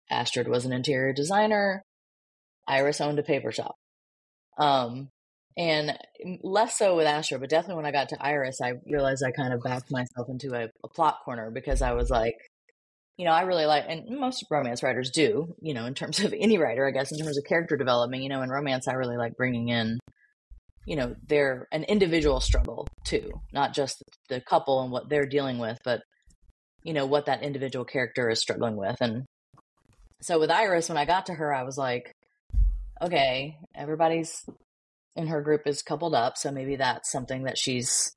Astrid 0.09 0.47
was 0.47 0.65
an 0.65 0.73
interior 0.73 1.13
designer. 1.13 1.83
Iris 2.67 3.01
owned 3.01 3.19
a 3.19 3.23
paper 3.23 3.51
shop. 3.51 3.75
Um, 4.57 5.09
and 5.57 5.97
mm, 6.25 6.39
less 6.43 6.77
so 6.77 6.95
with 6.95 7.07
Astrid, 7.07 7.41
but 7.41 7.49
definitely 7.49 7.77
when 7.77 7.85
I 7.85 7.91
got 7.91 8.09
to 8.09 8.23
Iris, 8.23 8.59
I 8.61 8.73
realized 8.85 9.23
I 9.25 9.31
kind 9.31 9.53
of 9.53 9.61
backed 9.63 9.91
myself 9.91 10.27
into 10.29 10.53
a, 10.53 10.69
a 10.83 10.87
plot 10.89 11.19
corner 11.23 11.51
because 11.51 11.81
I 11.81 11.93
was 11.93 12.09
like, 12.09 12.35
you 13.17 13.25
know, 13.25 13.31
I 13.31 13.43
really 13.43 13.65
like, 13.65 13.85
and 13.87 14.19
most 14.19 14.43
romance 14.51 14.83
writers 14.83 15.11
do, 15.11 15.55
you 15.61 15.73
know, 15.73 15.85
in 15.85 15.93
terms 15.93 16.19
of 16.19 16.33
any 16.37 16.57
writer, 16.57 16.87
I 16.87 16.91
guess, 16.91 17.11
in 17.11 17.19
terms 17.19 17.37
of 17.37 17.45
character 17.45 17.77
development, 17.77 18.23
you 18.23 18.29
know, 18.29 18.41
in 18.41 18.49
romance, 18.49 18.87
I 18.87 18.93
really 18.93 19.17
like 19.17 19.37
bringing 19.37 19.69
in, 19.69 19.99
you 20.85 20.95
know, 20.95 21.15
their 21.27 21.67
an 21.71 21.83
individual 21.85 22.39
struggle 22.41 22.87
too, 23.05 23.31
not 23.53 23.73
just 23.73 24.03
the 24.29 24.41
couple 24.41 24.81
and 24.81 24.91
what 24.91 25.09
they're 25.09 25.25
dealing 25.25 25.57
with, 25.57 25.77
but 25.83 26.01
you 26.85 26.93
know 26.93 27.07
what 27.07 27.25
that 27.25 27.43
individual 27.43 27.83
character 27.83 28.29
is 28.29 28.39
struggling 28.39 28.77
with. 28.77 28.95
And 29.01 29.25
so 30.21 30.39
with 30.39 30.51
Iris, 30.51 30.87
when 30.87 30.99
I 30.99 31.05
got 31.05 31.25
to 31.25 31.33
her, 31.33 31.53
I 31.53 31.63
was 31.63 31.77
like, 31.77 32.11
okay, 33.01 33.57
everybody's 33.75 34.45
in 35.15 35.27
her 35.27 35.41
group 35.41 35.61
is 35.65 35.81
coupled 35.81 36.13
up, 36.13 36.37
so 36.37 36.51
maybe 36.51 36.75
that's 36.75 37.11
something 37.11 37.43
that 37.43 37.57
she's 37.57 38.15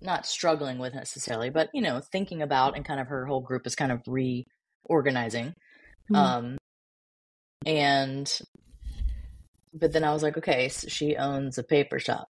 not 0.00 0.26
struggling 0.26 0.78
with 0.78 0.94
necessarily, 0.94 1.50
but 1.50 1.68
you 1.74 1.82
know, 1.82 2.00
thinking 2.00 2.42
about 2.42 2.76
and 2.76 2.84
kind 2.84 3.00
of 3.00 3.08
her 3.08 3.26
whole 3.26 3.40
group 3.40 3.66
is 3.66 3.74
kind 3.74 3.92
of 3.92 4.02
reorganizing. 4.06 5.54
Mm-hmm. 6.10 6.16
Um, 6.16 6.58
and 7.66 8.40
but 9.72 9.92
then 9.92 10.04
I 10.04 10.12
was 10.12 10.22
like, 10.22 10.36
okay, 10.38 10.68
so 10.68 10.88
she 10.88 11.16
owns 11.16 11.58
a 11.58 11.62
paper 11.62 11.98
shop. 11.98 12.28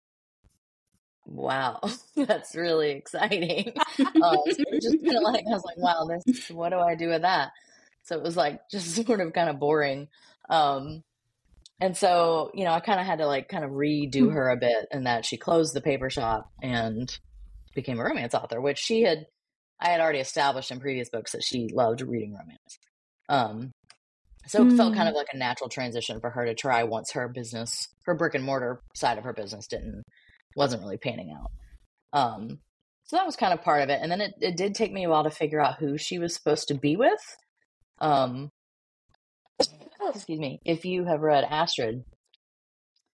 Wow, 1.27 1.81
that's 2.17 2.55
really 2.55 2.91
exciting. 2.91 3.73
um, 3.99 4.39
so 4.51 4.65
just 4.81 5.05
kind 5.05 5.17
of 5.17 5.23
like 5.23 5.45
I 5.47 5.53
was 5.53 5.65
like, 5.65 5.79
wow, 5.79 6.09
this. 6.09 6.51
What 6.51 6.71
do 6.71 6.79
I 6.79 6.95
do 6.95 7.09
with 7.09 7.23
that? 7.23 7.51
So 8.03 8.17
it 8.17 8.23
was 8.23 8.37
like 8.37 8.61
just 8.71 8.95
sort 8.95 9.21
of 9.21 9.33
kind 9.33 9.49
of 9.49 9.59
boring. 9.59 10.09
Um, 10.49 11.03
and 11.81 11.97
so 11.97 12.51
you 12.55 12.65
know, 12.65 12.73
I 12.73 12.81
kind 12.81 13.01
of 13.01 13.07
had 13.07 13.19
to 13.19 13.27
like 13.27 13.49
kind 13.49 13.65
of 13.65 13.71
redo 13.71 14.25
hmm. 14.25 14.31
her 14.31 14.51
a 14.51 14.57
bit, 14.57 14.87
and 14.91 15.07
that 15.07 15.25
she 15.25 15.37
closed 15.37 15.75
the 15.75 15.81
paper 15.81 16.11
shop 16.11 16.51
and 16.63 17.11
became 17.75 17.99
a 17.99 18.05
romance 18.05 18.35
author, 18.35 18.61
which 18.61 18.79
she 18.79 19.03
had 19.03 19.27
I 19.81 19.91
had 19.91 20.01
already 20.01 20.19
established 20.19 20.71
in 20.71 20.81
previous 20.81 21.09
books 21.09 21.33
that 21.33 21.43
she 21.43 21.69
loved 21.73 22.03
reading 22.03 22.35
romance. 22.35 22.79
Um, 23.29 23.73
so 24.47 24.63
mm. 24.63 24.73
it 24.73 24.77
felt 24.77 24.95
kind 24.95 25.09
of 25.09 25.15
hmm. 25.15 25.19
like 25.19 25.29
a 25.33 25.39
natural 25.39 25.69
transition 25.69 26.21
for 26.21 26.31
her 26.31 26.45
to 26.45 26.55
try 26.55 26.85
once 26.85 27.13
her 27.13 27.29
business, 27.29 27.89
her 28.05 28.15
brick 28.15 28.35
and 28.35 28.45
mortar 28.45 28.81
side 28.95 29.19
of 29.19 29.25
her 29.25 29.33
business 29.33 29.67
didn't 29.67 30.03
wasn't 30.57 30.83
really 30.83 30.99
panning 30.99 31.33
out. 31.33 31.51
Um, 32.13 32.59
so 33.05 33.17
that 33.17 33.27
was 33.27 33.37
kind 33.37 33.53
of 33.53 33.63
part 33.63 33.83
of 33.83 33.89
it, 33.89 34.01
and 34.03 34.11
then 34.11 34.21
it, 34.21 34.35
it 34.41 34.57
did 34.57 34.75
take 34.75 34.93
me 34.93 35.05
a 35.05 35.09
while 35.09 35.25
to 35.25 35.31
figure 35.31 35.61
out 35.61 35.79
who 35.79 35.97
she 35.97 36.19
was 36.19 36.35
supposed 36.35 36.69
to 36.69 36.75
be 36.75 36.97
with. 36.97 37.21
Um, 38.01 38.51
excuse 40.09 40.39
me. 40.39 40.61
If 40.65 40.85
you 40.85 41.05
have 41.05 41.21
read 41.21 41.45
Astrid, 41.45 42.05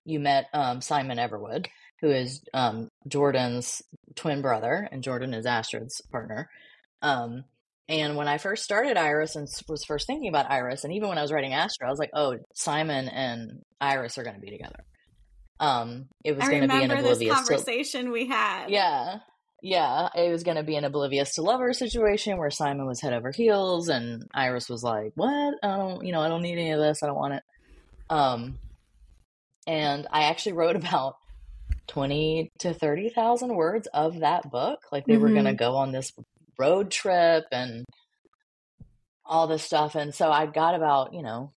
you 0.05 0.21
met 0.21 0.47
um, 0.53 0.81
Simon 0.81 1.19
Everwood, 1.19 1.67
who 2.01 2.11
is 2.11 2.43
um, 2.53 2.89
Jordan's 3.09 3.83
twin 4.15 4.43
brother, 4.43 4.89
and 4.93 5.03
Jordan 5.03 5.35
is 5.35 5.47
Astrid's 5.47 6.01
partner. 6.13 6.51
Um, 7.03 7.45
and 7.89 8.17
when 8.17 8.29
I 8.29 8.39
first 8.39 8.65
started 8.65 8.97
Iris 8.97 9.37
and 9.37 9.47
was 9.69 9.85
first 9.85 10.07
thinking 10.07 10.29
about 10.29 10.51
Iris, 10.51 10.85
and 10.85 10.93
even 10.93 11.09
when 11.09 11.19
I 11.19 11.23
was 11.23 11.33
writing 11.33 11.53
Astrid, 11.53 11.87
I 11.87 11.91
was 11.91 11.99
like, 11.99 12.11
"Oh, 12.15 12.39
Simon 12.55 13.09
and 13.09 13.63
Iris 13.81 14.17
are 14.17 14.25
going 14.25 14.37
to 14.37 14.41
be 14.41 14.51
together." 14.51 14.85
Um, 15.61 16.09
it 16.25 16.37
was 16.37 16.49
going 16.49 16.63
to 16.63 16.69
be 16.69 16.83
an 16.83 16.91
oblivious 16.91 17.19
this 17.19 17.49
conversation 17.49 18.11
we 18.11 18.27
had. 18.27 18.69
Yeah, 18.69 19.19
yeah, 19.65 20.11
it 20.15 20.31
was 20.31 20.43
going 20.43 20.59
to 20.59 20.63
be 20.63 20.77
an 20.77 20.85
oblivious 20.85 21.37
to 21.37 21.43
lover 21.43 21.73
situation 21.73 22.37
where 22.37 22.51
Simon 22.51 22.87
was 22.87 23.01
head 23.01 23.15
over 23.15 23.33
heels, 23.33 23.89
and 23.89 24.29
Iris 24.35 24.69
was 24.69 24.83
like, 24.83 25.13
"What? 25.15 25.55
I 25.63 25.77
don't, 25.79 26.05
you 26.05 26.13
know, 26.13 26.21
I 26.21 26.29
don't 26.29 26.43
need 26.43 26.59
any 26.59 26.73
of 26.73 26.81
this. 26.81 27.03
I 27.03 27.07
don't 27.07 27.17
want 27.17 27.33
it." 27.33 27.43
Um, 28.11 28.59
and 29.67 30.07
I 30.11 30.25
actually 30.25 30.53
wrote 30.53 30.77
about 30.85 31.17
20 31.87 32.53
to 32.59 32.75
30,000 32.75 33.57
words 33.57 33.89
of 33.95 34.21
that 34.21 34.51
book. 34.51 34.81
Like 34.93 35.07
they 35.07 35.15
mm-hmm. 35.15 35.23
were 35.23 35.31
going 35.31 35.47
to 35.47 35.55
go 35.55 35.77
on 35.77 35.93
this 35.93 36.13
road 36.59 36.91
trip 36.91 37.47
and 37.51 37.87
all 39.25 39.47
this 39.47 39.63
stuff. 39.63 39.95
And 39.95 40.15
so 40.15 40.31
I 40.31 40.45
got 40.45 40.75
about, 40.75 41.15
you 41.15 41.23
know, 41.23 41.55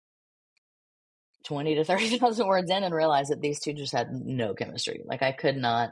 20 1.47 1.75
to 1.75 1.85
30,000 1.85 2.47
words 2.49 2.71
in 2.71 2.85
and 2.85 2.95
realized 2.95 3.33
that 3.33 3.41
these 3.41 3.59
two 3.59 3.73
just 3.73 3.93
had 3.93 4.13
no 4.13 4.55
chemistry. 4.55 5.03
Like 5.05 5.23
I 5.23 5.33
could 5.33 5.57
not, 5.57 5.91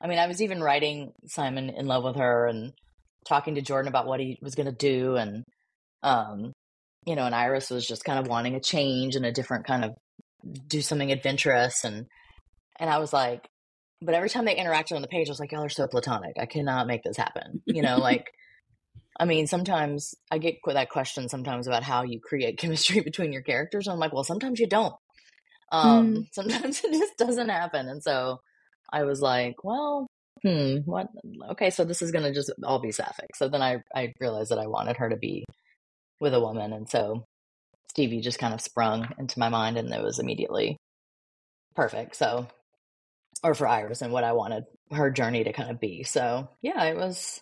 I 0.00 0.08
mean, 0.08 0.18
I 0.18 0.26
was 0.26 0.40
even 0.40 0.62
writing 0.62 1.12
Simon 1.26 1.70
in 1.70 1.86
love 1.86 2.04
with 2.04 2.16
her 2.16 2.46
and 2.46 2.72
talking 3.28 3.56
to 3.56 3.62
Jordan 3.62 3.88
about 3.88 4.06
what 4.06 4.20
he 4.20 4.38
was 4.40 4.54
going 4.54 4.66
to 4.66 4.72
do, 4.72 5.16
and 5.16 5.44
um, 6.02 6.52
you 7.06 7.16
know, 7.16 7.26
and 7.26 7.34
Iris 7.34 7.70
was 7.70 7.86
just 7.86 8.04
kind 8.04 8.18
of 8.18 8.26
wanting 8.26 8.54
a 8.54 8.60
change 8.60 9.16
and 9.16 9.26
a 9.26 9.32
different 9.32 9.66
kind 9.66 9.84
of 9.84 9.92
do 10.66 10.80
something 10.80 11.12
adventurous, 11.12 11.84
and 11.84 12.06
and 12.78 12.88
I 12.88 12.98
was 12.98 13.12
like, 13.12 13.46
but 14.00 14.14
every 14.14 14.30
time 14.30 14.46
they 14.46 14.56
interacted 14.56 14.96
on 14.96 15.02
the 15.02 15.08
page, 15.08 15.28
I 15.28 15.32
was 15.32 15.40
like, 15.40 15.52
y'all 15.52 15.64
are 15.64 15.68
so 15.68 15.86
platonic. 15.86 16.36
I 16.38 16.46
cannot 16.46 16.86
make 16.86 17.02
this 17.02 17.16
happen. 17.16 17.62
You 17.66 17.82
know, 17.82 17.98
like. 17.98 18.26
I 19.18 19.26
mean, 19.26 19.46
sometimes 19.46 20.14
I 20.30 20.38
get 20.38 20.54
that 20.66 20.88
question 20.88 21.28
sometimes 21.28 21.66
about 21.66 21.82
how 21.82 22.04
you 22.04 22.20
create 22.20 22.56
chemistry 22.58 23.00
between 23.00 23.34
your 23.34 23.42
characters. 23.42 23.86
I'm 23.86 23.98
like, 23.98 24.14
well, 24.14 24.24
sometimes 24.24 24.58
you 24.58 24.66
don't. 24.66 24.94
Um, 25.70 26.14
mm. 26.14 26.26
Sometimes 26.32 26.80
it 26.84 26.92
just 26.92 27.18
doesn't 27.18 27.50
happen. 27.50 27.88
And 27.88 28.02
so 28.02 28.40
I 28.92 29.04
was 29.04 29.20
like, 29.20 29.62
well, 29.64 30.06
hmm, 30.42 30.78
what? 30.84 31.08
Okay, 31.50 31.70
so 31.70 31.84
this 31.84 32.02
is 32.02 32.12
going 32.12 32.24
to 32.24 32.32
just 32.32 32.52
all 32.64 32.80
be 32.80 32.92
sapphic. 32.92 33.36
So 33.36 33.48
then 33.48 33.62
I, 33.62 33.82
I 33.94 34.12
realized 34.20 34.50
that 34.50 34.58
I 34.58 34.66
wanted 34.66 34.96
her 34.96 35.08
to 35.08 35.16
be 35.16 35.44
with 36.20 36.34
a 36.34 36.40
woman. 36.40 36.72
And 36.72 36.88
so 36.88 37.24
Stevie 37.90 38.20
just 38.20 38.38
kind 38.38 38.54
of 38.54 38.60
sprung 38.60 39.08
into 39.18 39.38
my 39.38 39.48
mind 39.48 39.76
and 39.76 39.92
it 39.92 40.02
was 40.02 40.18
immediately 40.18 40.76
perfect. 41.74 42.16
So, 42.16 42.46
or 43.42 43.54
for 43.54 43.66
Iris 43.66 44.02
and 44.02 44.12
what 44.12 44.24
I 44.24 44.32
wanted 44.32 44.64
her 44.92 45.10
journey 45.10 45.44
to 45.44 45.52
kind 45.52 45.70
of 45.70 45.80
be. 45.80 46.02
So 46.02 46.48
yeah, 46.62 46.84
it 46.84 46.96
was 46.96 47.40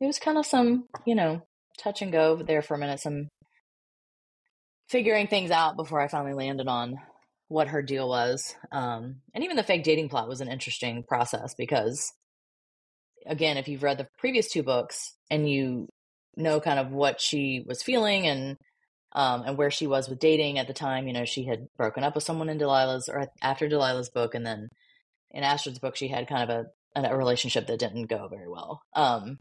it 0.00 0.06
was 0.06 0.18
kind 0.18 0.38
of 0.38 0.46
some, 0.46 0.86
you 1.04 1.14
know, 1.14 1.42
touch 1.78 2.02
and 2.02 2.12
go 2.12 2.36
there 2.36 2.62
for 2.62 2.74
a 2.74 2.78
minute, 2.78 3.00
some 3.00 3.28
figuring 4.88 5.26
things 5.26 5.50
out 5.50 5.76
before 5.76 6.00
I 6.00 6.08
finally 6.08 6.34
landed 6.34 6.68
on 6.68 6.98
what 7.48 7.68
her 7.68 7.82
deal 7.82 8.08
was. 8.08 8.54
Um, 8.72 9.16
and 9.34 9.44
even 9.44 9.56
the 9.56 9.62
fake 9.62 9.84
dating 9.84 10.08
plot 10.08 10.28
was 10.28 10.40
an 10.40 10.48
interesting 10.48 11.04
process 11.04 11.54
because, 11.54 12.12
again, 13.26 13.56
if 13.56 13.68
you've 13.68 13.82
read 13.82 13.98
the 13.98 14.08
previous 14.18 14.48
two 14.48 14.62
books 14.62 15.14
and 15.30 15.48
you 15.48 15.88
know 16.36 16.60
kind 16.60 16.78
of 16.78 16.90
what 16.90 17.20
she 17.20 17.64
was 17.66 17.82
feeling 17.82 18.26
and 18.26 18.56
um, 19.12 19.44
and 19.46 19.56
where 19.56 19.70
she 19.70 19.86
was 19.86 20.08
with 20.08 20.18
dating 20.18 20.58
at 20.58 20.66
the 20.66 20.74
time, 20.74 21.06
you 21.06 21.14
know, 21.14 21.24
she 21.24 21.44
had 21.44 21.68
broken 21.76 22.04
up 22.04 22.14
with 22.14 22.24
someone 22.24 22.50
in 22.50 22.58
Delilah's 22.58 23.08
or 23.08 23.28
after 23.40 23.68
Delilah's 23.68 24.10
book, 24.10 24.34
and 24.34 24.44
then 24.44 24.68
in 25.30 25.42
Astrid's 25.42 25.78
book, 25.78 25.96
she 25.96 26.08
had 26.08 26.28
kind 26.28 26.50
of 26.50 26.66
a, 26.94 27.08
a 27.08 27.16
relationship 27.16 27.66
that 27.66 27.78
didn't 27.78 28.06
go 28.06 28.28
very 28.28 28.48
well. 28.48 28.82
Um, 28.94 29.38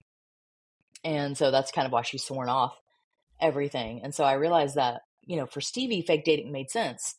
and 1.04 1.38
so 1.38 1.52
that's 1.52 1.72
kind 1.72 1.86
of 1.86 1.92
why 1.92 2.04
she's 2.04 2.24
sworn 2.24 2.50
off 2.50 2.76
everything. 3.40 4.02
And 4.04 4.14
so 4.14 4.24
I 4.24 4.34
realized 4.34 4.76
that, 4.76 5.02
you 5.22 5.38
know, 5.38 5.46
for 5.46 5.62
Stevie, 5.62 6.02
fake 6.02 6.24
dating 6.26 6.52
made 6.52 6.72
sense. 6.72 7.16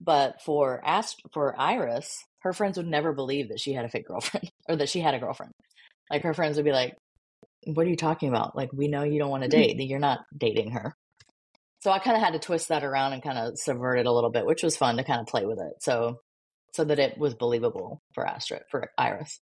But 0.00 0.42
for 0.42 0.82
Ast- 0.84 1.22
for 1.32 1.58
Iris, 1.58 2.24
her 2.40 2.52
friends 2.52 2.76
would 2.76 2.86
never 2.86 3.12
believe 3.12 3.48
that 3.48 3.60
she 3.60 3.72
had 3.72 3.84
a 3.84 3.88
fake 3.88 4.06
girlfriend 4.06 4.50
or 4.68 4.76
that 4.76 4.88
she 4.88 5.00
had 5.00 5.14
a 5.14 5.18
girlfriend. 5.18 5.52
Like 6.10 6.22
her 6.22 6.34
friends 6.34 6.56
would 6.56 6.64
be 6.64 6.72
like, 6.72 6.94
"What 7.64 7.86
are 7.86 7.90
you 7.90 7.96
talking 7.96 8.28
about? 8.28 8.56
Like 8.56 8.72
we 8.72 8.88
know 8.88 9.02
you 9.02 9.18
don't 9.18 9.30
want 9.30 9.42
to 9.42 9.48
mm-hmm. 9.48 9.60
date. 9.60 9.76
That 9.78 9.86
you're 9.86 9.98
not 9.98 10.20
dating 10.36 10.72
her." 10.72 10.94
So 11.80 11.90
I 11.90 11.98
kind 11.98 12.16
of 12.16 12.22
had 12.22 12.32
to 12.32 12.38
twist 12.38 12.68
that 12.68 12.84
around 12.84 13.12
and 13.12 13.22
kind 13.22 13.38
of 13.38 13.58
subvert 13.58 13.96
it 13.96 14.06
a 14.06 14.12
little 14.12 14.30
bit, 14.30 14.46
which 14.46 14.62
was 14.62 14.76
fun 14.76 14.96
to 14.96 15.04
kind 15.04 15.20
of 15.20 15.26
play 15.26 15.44
with 15.46 15.58
it. 15.58 15.74
So 15.80 16.20
so 16.74 16.84
that 16.84 16.98
it 16.98 17.16
was 17.16 17.34
believable 17.34 18.00
for 18.14 18.26
Astrid 18.26 18.62
for 18.70 18.90
Iris 18.98 19.40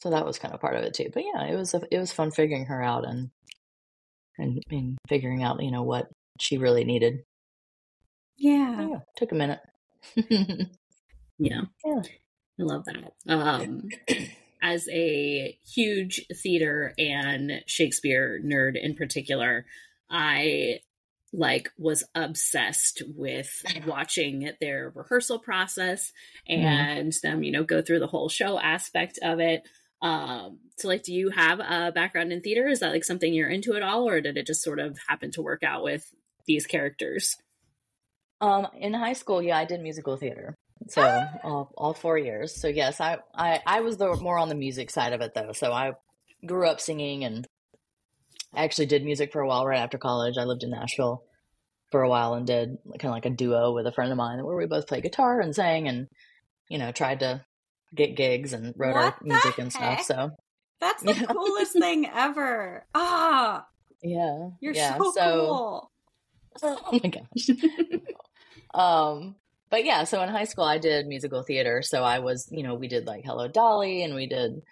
so 0.00 0.10
that 0.10 0.24
was 0.24 0.38
kind 0.38 0.54
of 0.54 0.60
part 0.60 0.76
of 0.76 0.84
it 0.84 0.94
too. 0.94 1.10
But 1.12 1.24
yeah, 1.24 1.44
it 1.46 1.56
was 1.56 1.74
a, 1.74 1.82
it 1.90 1.98
was 1.98 2.12
fun 2.12 2.30
figuring 2.30 2.66
her 2.66 2.82
out 2.82 3.06
and, 3.06 3.30
and 4.38 4.62
and 4.70 4.98
figuring 5.08 5.42
out 5.42 5.62
you 5.62 5.70
know 5.70 5.82
what 5.82 6.08
she 6.40 6.58
really 6.58 6.84
needed. 6.84 7.22
Yeah, 8.38 8.88
yeah 8.88 8.98
took 9.16 9.32
a 9.32 9.34
minute. 9.34 9.60
yeah, 10.16 11.62
yeah, 11.84 12.02
I 12.02 12.62
love 12.62 12.84
that. 12.86 13.12
Um, 13.26 13.88
as 14.62 14.88
a 14.88 15.58
huge 15.74 16.24
theater 16.34 16.94
and 16.98 17.62
Shakespeare 17.66 18.40
nerd 18.44 18.80
in 18.80 18.94
particular, 18.94 19.66
I 20.10 20.80
like 21.32 21.70
was 21.76 22.04
obsessed 22.14 23.02
with 23.14 23.62
watching 23.86 24.50
their 24.60 24.92
rehearsal 24.94 25.38
process 25.38 26.12
and 26.48 27.12
mm. 27.12 27.20
them 27.20 27.42
you 27.42 27.52
know 27.52 27.64
go 27.64 27.82
through 27.82 27.98
the 27.98 28.06
whole 28.06 28.30
show 28.30 28.58
aspect 28.58 29.18
of 29.22 29.38
it 29.38 29.62
um, 30.00 30.58
so 30.76 30.88
like, 30.88 31.02
do 31.02 31.12
you 31.12 31.30
have 31.30 31.60
a 31.60 31.92
background 31.92 32.32
in 32.32 32.40
theater? 32.40 32.68
Is 32.68 32.80
that 32.80 32.92
like 32.92 33.04
something 33.04 33.32
you're 33.32 33.48
into 33.48 33.74
at 33.74 33.82
all, 33.82 34.08
or 34.08 34.20
did 34.20 34.36
it 34.36 34.46
just 34.46 34.62
sort 34.62 34.78
of 34.78 34.98
happen 35.08 35.30
to 35.32 35.42
work 35.42 35.62
out 35.62 35.82
with 35.82 36.12
these 36.46 36.66
characters? 36.66 37.36
Um, 38.40 38.68
in 38.78 38.94
high 38.94 39.14
school, 39.14 39.42
yeah, 39.42 39.58
I 39.58 39.64
did 39.64 39.80
musical 39.80 40.16
theater. 40.16 40.54
So 40.88 41.02
all, 41.42 41.72
all 41.76 41.94
four 41.94 42.16
years. 42.16 42.54
So 42.54 42.68
yes, 42.68 43.00
I, 43.00 43.18
I, 43.34 43.60
I 43.66 43.80
was 43.80 43.96
the 43.96 44.14
more 44.16 44.38
on 44.38 44.48
the 44.48 44.54
music 44.54 44.90
side 44.90 45.12
of 45.12 45.20
it 45.20 45.34
though. 45.34 45.52
So 45.52 45.72
I 45.72 45.92
grew 46.46 46.68
up 46.68 46.80
singing 46.80 47.24
and 47.24 47.46
I 48.54 48.64
actually 48.64 48.86
did 48.86 49.04
music 49.04 49.32
for 49.32 49.40
a 49.40 49.46
while 49.46 49.66
right 49.66 49.80
after 49.80 49.98
college. 49.98 50.38
I 50.38 50.44
lived 50.44 50.62
in 50.62 50.70
Nashville 50.70 51.24
for 51.90 52.02
a 52.02 52.08
while 52.08 52.34
and 52.34 52.46
did 52.46 52.78
kind 52.98 53.06
of 53.06 53.10
like 53.10 53.26
a 53.26 53.30
duo 53.30 53.72
with 53.72 53.86
a 53.86 53.92
friend 53.92 54.12
of 54.12 54.18
mine 54.18 54.44
where 54.44 54.56
we 54.56 54.66
both 54.66 54.86
played 54.86 55.02
guitar 55.02 55.40
and 55.40 55.54
sang 55.54 55.88
and, 55.88 56.06
you 56.68 56.78
know, 56.78 56.92
tried 56.92 57.20
to 57.20 57.44
get 57.94 58.16
gigs 58.16 58.52
and 58.52 58.74
wrote 58.76 58.94
what 58.94 59.04
our 59.04 59.16
music 59.22 59.58
and 59.58 59.72
stuff. 59.72 60.02
So 60.02 60.30
that's 60.80 61.02
the 61.02 61.14
yeah. 61.14 61.24
coolest 61.30 61.72
thing 61.72 62.06
ever. 62.06 62.86
Ah, 62.94 63.66
yeah, 64.02 64.50
you're 64.60 64.74
yeah. 64.74 64.96
so, 64.96 65.12
so 65.12 65.46
cool. 65.46 65.90
Oh 66.62 67.00
my 67.02 67.10
gosh. 67.10 67.56
um, 68.74 69.36
but 69.70 69.84
yeah, 69.84 70.04
so 70.04 70.22
in 70.22 70.28
high 70.28 70.44
school 70.44 70.64
I 70.64 70.78
did 70.78 71.06
musical 71.06 71.42
theater. 71.42 71.82
So 71.82 72.02
I 72.02 72.20
was, 72.20 72.48
you 72.50 72.62
know, 72.62 72.74
we 72.74 72.88
did 72.88 73.06
like 73.06 73.24
Hello 73.24 73.48
Dolly, 73.48 74.02
and 74.02 74.14
we 74.14 74.26
did 74.26 74.62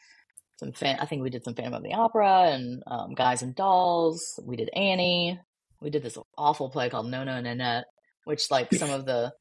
some 0.58 0.72
fan. 0.72 0.98
I 1.00 1.06
think 1.06 1.22
we 1.22 1.30
did 1.30 1.44
some 1.44 1.54
Phantom 1.54 1.74
of 1.74 1.82
the 1.82 1.94
Opera 1.94 2.50
and 2.52 2.82
um, 2.86 3.14
Guys 3.14 3.42
and 3.42 3.54
Dolls. 3.54 4.40
We 4.44 4.56
did 4.56 4.70
Annie. 4.74 5.38
We 5.80 5.90
did 5.90 6.02
this 6.02 6.16
awful 6.38 6.70
play 6.70 6.88
called 6.88 7.10
No, 7.10 7.24
No, 7.24 7.40
Nanette, 7.40 7.84
which 8.24 8.50
like 8.50 8.72
some 8.72 8.90
of 8.90 9.04
the 9.04 9.32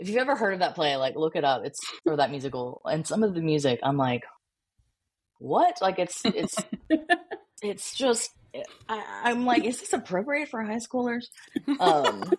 if 0.00 0.08
you've 0.08 0.18
ever 0.18 0.34
heard 0.34 0.54
of 0.54 0.60
that 0.60 0.74
play, 0.74 0.96
like 0.96 1.14
look 1.14 1.36
it 1.36 1.44
up. 1.44 1.62
It's 1.64 1.78
or 2.06 2.16
that 2.16 2.30
musical, 2.30 2.80
and 2.84 3.06
some 3.06 3.22
of 3.22 3.34
the 3.34 3.42
music, 3.42 3.80
I'm 3.82 3.96
like, 3.96 4.22
what? 5.38 5.80
Like 5.80 5.98
it's 5.98 6.24
it's 6.24 6.56
it's 7.62 7.94
just. 7.94 8.30
I, 8.88 9.30
am 9.30 9.44
like, 9.44 9.64
is 9.64 9.80
this 9.80 9.92
appropriate 9.92 10.48
for 10.48 10.62
high 10.62 10.78
schoolers? 10.78 11.24
Um, 11.80 12.32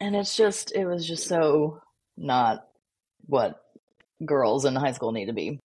and 0.00 0.16
it's 0.16 0.36
just, 0.36 0.74
it 0.74 0.86
was 0.86 1.06
just 1.06 1.28
so 1.28 1.80
not 2.16 2.66
what 3.26 3.60
girls 4.24 4.64
in 4.64 4.74
high 4.74 4.92
school 4.92 5.12
need 5.12 5.26
to 5.26 5.32
be 5.32 5.60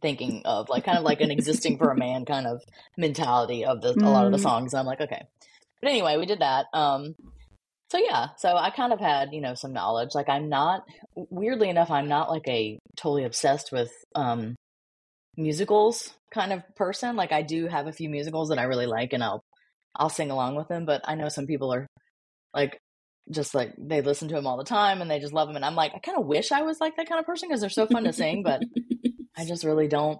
thinking 0.00 0.42
of, 0.44 0.68
like 0.68 0.84
kind 0.84 0.98
of 0.98 1.04
like 1.04 1.20
an 1.20 1.30
existing 1.30 1.78
for 1.78 1.90
a 1.90 1.96
man 1.96 2.24
kind 2.26 2.46
of 2.46 2.62
mentality 2.96 3.64
of 3.64 3.80
the, 3.80 3.90
a 3.90 4.08
lot 4.08 4.26
of 4.26 4.32
the 4.32 4.38
mm. 4.38 4.42
songs. 4.42 4.72
And 4.72 4.80
I'm 4.80 4.86
like, 4.86 5.00
okay. 5.00 5.24
But 5.80 5.90
anyway, 5.90 6.16
we 6.16 6.26
did 6.26 6.40
that. 6.40 6.66
Um, 6.72 7.14
so 7.92 7.98
yeah 7.98 8.28
so 8.38 8.56
i 8.56 8.70
kind 8.70 8.94
of 8.94 9.00
had 9.00 9.34
you 9.34 9.42
know 9.42 9.52
some 9.52 9.74
knowledge 9.74 10.14
like 10.14 10.30
i'm 10.30 10.48
not 10.48 10.82
weirdly 11.14 11.68
enough 11.68 11.90
i'm 11.90 12.08
not 12.08 12.30
like 12.30 12.48
a 12.48 12.78
totally 12.96 13.24
obsessed 13.24 13.70
with 13.70 13.92
um 14.14 14.56
musicals 15.36 16.14
kind 16.32 16.52
of 16.52 16.62
person 16.76 17.16
like 17.16 17.32
i 17.32 17.42
do 17.42 17.66
have 17.66 17.86
a 17.86 17.92
few 17.92 18.08
musicals 18.08 18.48
that 18.48 18.58
i 18.58 18.64
really 18.64 18.86
like 18.86 19.12
and 19.12 19.22
i'll 19.22 19.42
i'll 19.96 20.08
sing 20.08 20.30
along 20.30 20.54
with 20.56 20.68
them 20.68 20.84
but 20.84 21.00
i 21.04 21.14
know 21.14 21.28
some 21.28 21.46
people 21.46 21.72
are 21.72 21.86
like 22.54 22.78
just 23.30 23.54
like 23.54 23.72
they 23.78 24.00
listen 24.00 24.28
to 24.28 24.34
them 24.34 24.46
all 24.46 24.56
the 24.56 24.64
time 24.64 25.00
and 25.00 25.10
they 25.10 25.20
just 25.20 25.32
love 25.32 25.48
them 25.48 25.56
and 25.56 25.64
i'm 25.64 25.76
like 25.76 25.92
i 25.94 25.98
kind 25.98 26.18
of 26.18 26.26
wish 26.26 26.52
i 26.52 26.62
was 26.62 26.80
like 26.80 26.96
that 26.96 27.08
kind 27.08 27.20
of 27.20 27.26
person 27.26 27.48
because 27.48 27.60
they're 27.60 27.70
so 27.70 27.86
fun 27.86 28.04
to 28.04 28.12
sing 28.12 28.42
but 28.42 28.62
i 29.36 29.44
just 29.44 29.64
really 29.64 29.88
don't 29.88 30.18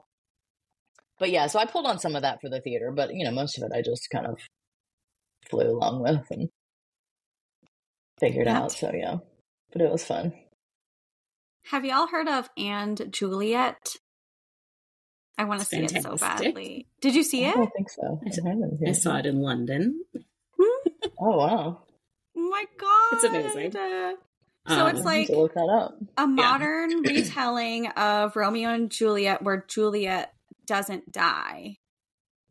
but 1.19 1.31
yeah 1.31 1.47
so 1.47 1.59
i 1.59 1.65
pulled 1.65 1.87
on 1.87 1.99
some 1.99 2.15
of 2.15 2.23
that 2.23 2.39
for 2.41 2.49
the 2.49 2.61
theater 2.61 2.93
but 2.95 3.13
you 3.13 3.25
know 3.25 3.33
most 3.33 3.59
of 3.59 3.65
it 3.65 3.77
i 3.77 3.83
just 3.83 4.09
kind 4.11 4.27
of 4.27 4.39
flew 5.51 5.71
along 5.71 6.03
with 6.03 6.27
and 6.31 6.49
figured 8.23 8.47
that. 8.47 8.57
out. 8.57 8.73
So 8.73 8.91
yeah, 8.95 9.17
but 9.73 9.83
it 9.83 9.91
was 9.91 10.05
fun. 10.05 10.33
Have 11.67 11.85
y'all 11.85 12.09
heard 12.09 12.29
of 12.29 12.49
And 12.57 13.13
Juliet? 13.13 13.97
I 15.39 15.45
want 15.45 15.61
to 15.61 15.67
see 15.67 15.79
it 15.79 16.03
so 16.03 16.17
badly. 16.17 16.87
Did 17.01 17.15
you 17.15 17.23
see 17.23 17.45
it? 17.45 17.55
I 17.55 17.59
don't 17.59 17.73
think 17.73 17.91
so. 17.91 18.21
I, 18.25 18.91
I 18.91 18.93
saw 18.93 19.17
it 19.17 19.27
in 19.27 19.41
London. 19.41 20.05
oh 21.21 21.37
wow! 21.37 21.83
Oh 22.37 22.49
my 22.51 22.65
god, 22.79 23.13
it's 23.13 23.25
amazing. 23.25 23.73
So 24.69 24.87
um, 24.87 24.95
it's 24.95 25.05
like 25.05 25.29
look 25.29 25.55
that 25.55 25.69
up. 25.69 25.99
a 26.17 26.27
modern 26.27 27.03
retelling 27.03 27.89
of 27.89 28.37
Romeo 28.37 28.71
and 28.71 28.91
Juliet, 28.91 29.43
where 29.43 29.65
Juliet 29.67 30.33
doesn't 30.67 31.11
die. 31.11 31.79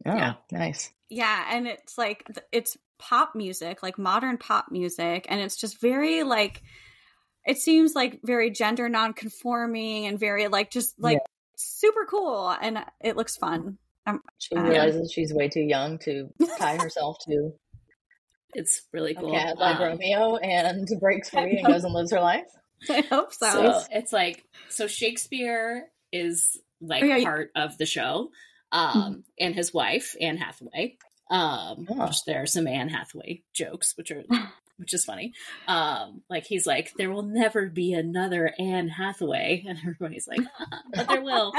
Oh, 0.05 0.15
yeah, 0.15 0.33
nice. 0.51 0.89
Yeah, 1.09 1.45
and 1.51 1.67
it's 1.67 1.97
like 1.97 2.27
it's 2.51 2.77
pop 2.99 3.33
music, 3.35 3.81
like 3.81 3.97
modern 3.97 4.37
pop 4.37 4.71
music, 4.71 5.25
and 5.29 5.39
it's 5.39 5.55
just 5.55 5.79
very 5.79 6.23
like 6.23 6.61
it 7.45 7.57
seems 7.57 7.95
like 7.95 8.19
very 8.23 8.51
gender 8.51 8.89
non-conforming 8.89 10.05
and 10.05 10.19
very 10.19 10.47
like 10.47 10.69
just 10.69 10.99
like 10.99 11.15
yeah. 11.15 11.30
Super 11.55 12.05
cool 12.09 12.55
and 12.61 12.79
it 13.01 13.15
looks 13.15 13.37
fun. 13.37 13.77
Um, 14.05 14.21
she 14.39 14.57
realizes 14.57 15.11
she's 15.11 15.33
way 15.33 15.47
too 15.47 15.61
young 15.61 15.99
to 15.99 16.29
tie 16.57 16.77
herself 16.77 17.17
to. 17.27 17.53
It's 18.53 18.81
really 18.91 19.13
cool. 19.13 19.31
Yeah, 19.31 19.53
like 19.57 19.77
um, 19.77 19.81
Romeo 19.81 20.35
and 20.35 20.85
breaks 20.99 21.29
free 21.29 21.59
and 21.59 21.65
goes 21.65 21.85
and 21.85 21.93
lives 21.93 22.11
her 22.11 22.19
life. 22.19 22.51
I 22.89 22.99
hope 22.99 23.31
so. 23.31 23.49
so. 23.49 23.83
It's 23.91 24.11
like 24.11 24.43
so 24.67 24.87
Shakespeare 24.87 25.87
is 26.11 26.59
like 26.81 27.01
oh, 27.01 27.05
yeah, 27.05 27.23
part 27.23 27.51
of 27.55 27.77
the 27.77 27.85
show. 27.85 28.31
um, 28.73 28.91
mm-hmm. 28.91 29.19
and 29.39 29.55
his 29.55 29.73
wife, 29.73 30.17
Anne 30.19 30.35
Hathaway. 30.35 30.97
Um, 31.29 31.87
oh. 31.89 32.07
which 32.07 32.25
there 32.25 32.41
are 32.41 32.45
some 32.45 32.67
Anne 32.67 32.89
Hathaway 32.89 33.43
jokes, 33.53 33.93
which 33.95 34.11
are 34.11 34.23
which 34.81 34.93
is 34.95 35.05
funny. 35.05 35.33
Um, 35.67 36.23
like 36.29 36.45
he's 36.45 36.65
like, 36.65 36.91
there 36.97 37.11
will 37.11 37.21
never 37.21 37.67
be 37.67 37.93
another 37.93 38.51
Anne 38.59 38.89
Hathaway, 38.89 39.63
and 39.67 39.77
everybody's 39.77 40.27
like, 40.27 40.41
ah, 40.59 40.81
but 40.93 41.07
there 41.07 41.21
will. 41.21 41.53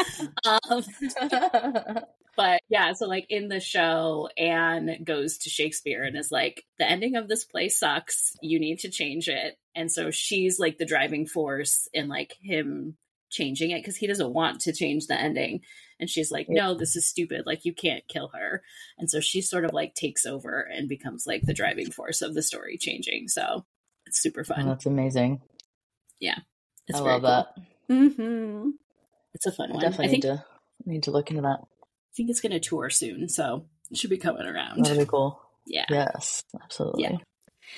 um, 0.45 0.83
but 2.37 2.61
yeah, 2.69 2.93
so 2.93 3.07
like 3.07 3.27
in 3.31 3.49
the 3.49 3.61
show, 3.61 4.29
Anne 4.37 5.05
goes 5.05 5.39
to 5.39 5.51
Shakespeare 5.51 6.03
and 6.03 6.17
is 6.17 6.33
like, 6.33 6.65
the 6.79 6.91
ending 6.91 7.17
of 7.17 7.29
this 7.29 7.45
play 7.45 7.69
sucks. 7.69 8.37
You 8.43 8.59
need 8.59 8.81
to 8.81 8.91
change 8.91 9.29
it. 9.29 9.57
And 9.75 9.91
so 9.91 10.11
she's 10.11 10.59
like 10.59 10.79
the 10.79 10.85
driving 10.85 11.27
force 11.27 11.89
in 11.95 12.09
like 12.09 12.37
him 12.43 12.97
changing 13.33 13.73
it 13.73 13.81
because 13.81 13.97
he 13.97 14.07
doesn't 14.07 14.33
want 14.33 14.61
to 14.61 14.73
change 14.73 15.07
the 15.09 15.21
ending. 15.21 15.63
And 15.99 16.09
she's 16.09 16.31
like, 16.31 16.47
no, 16.49 16.75
this 16.75 16.95
is 16.95 17.09
stupid. 17.09 17.43
Like, 17.47 17.65
you 17.65 17.73
can't 17.73 18.07
kill 18.09 18.31
her. 18.35 18.63
And 18.99 19.11
so 19.11 19.21
she 19.21 19.41
sort 19.41 19.65
of 19.65 19.73
like 19.73 19.95
takes 19.95 20.25
over 20.27 20.61
and 20.61 20.89
becomes 20.89 21.27
like 21.27 21.43
the 21.43 21.55
driving 21.55 21.91
force 21.91 22.23
of 22.23 22.35
the 22.35 22.43
story 22.43 22.77
changing. 22.79 23.29
So 23.29 23.65
it's 24.07 24.23
super 24.23 24.45
fun. 24.45 24.67
Oh, 24.67 24.69
that's 24.69 24.87
amazing. 24.87 25.41
Yeah. 26.21 26.39
It's 26.89 26.99
I 26.99 27.03
love 27.03 27.23
cool. 27.23 27.31
that. 27.31 27.47
Mm-hmm. 27.91 28.71
It's 29.35 29.47
a 29.47 29.53
fun 29.53 29.71
I 29.71 29.75
one. 29.75 29.83
Definitely 29.83 30.07
I 30.07 30.09
think, 30.09 30.25
need 30.25 30.31
to 30.31 30.45
need 30.85 31.03
to 31.05 31.11
look 31.11 31.31
into 31.31 31.43
that. 31.43 31.61
I 31.63 32.15
think 32.17 32.31
it's 32.31 32.41
going 32.41 32.53
to 32.53 32.61
tour 32.61 32.91
soon, 32.91 33.29
so 33.29 33.67
it 33.91 33.97
should 33.97 34.11
be 34.11 34.19
coming 34.19 34.47
around. 34.47 34.85
That'd 34.85 34.99
be 34.99 35.07
cool. 35.07 35.41
Yeah. 35.67 35.85
Yes, 35.89 36.43
absolutely. 36.63 37.05
Yeah. 37.05 37.17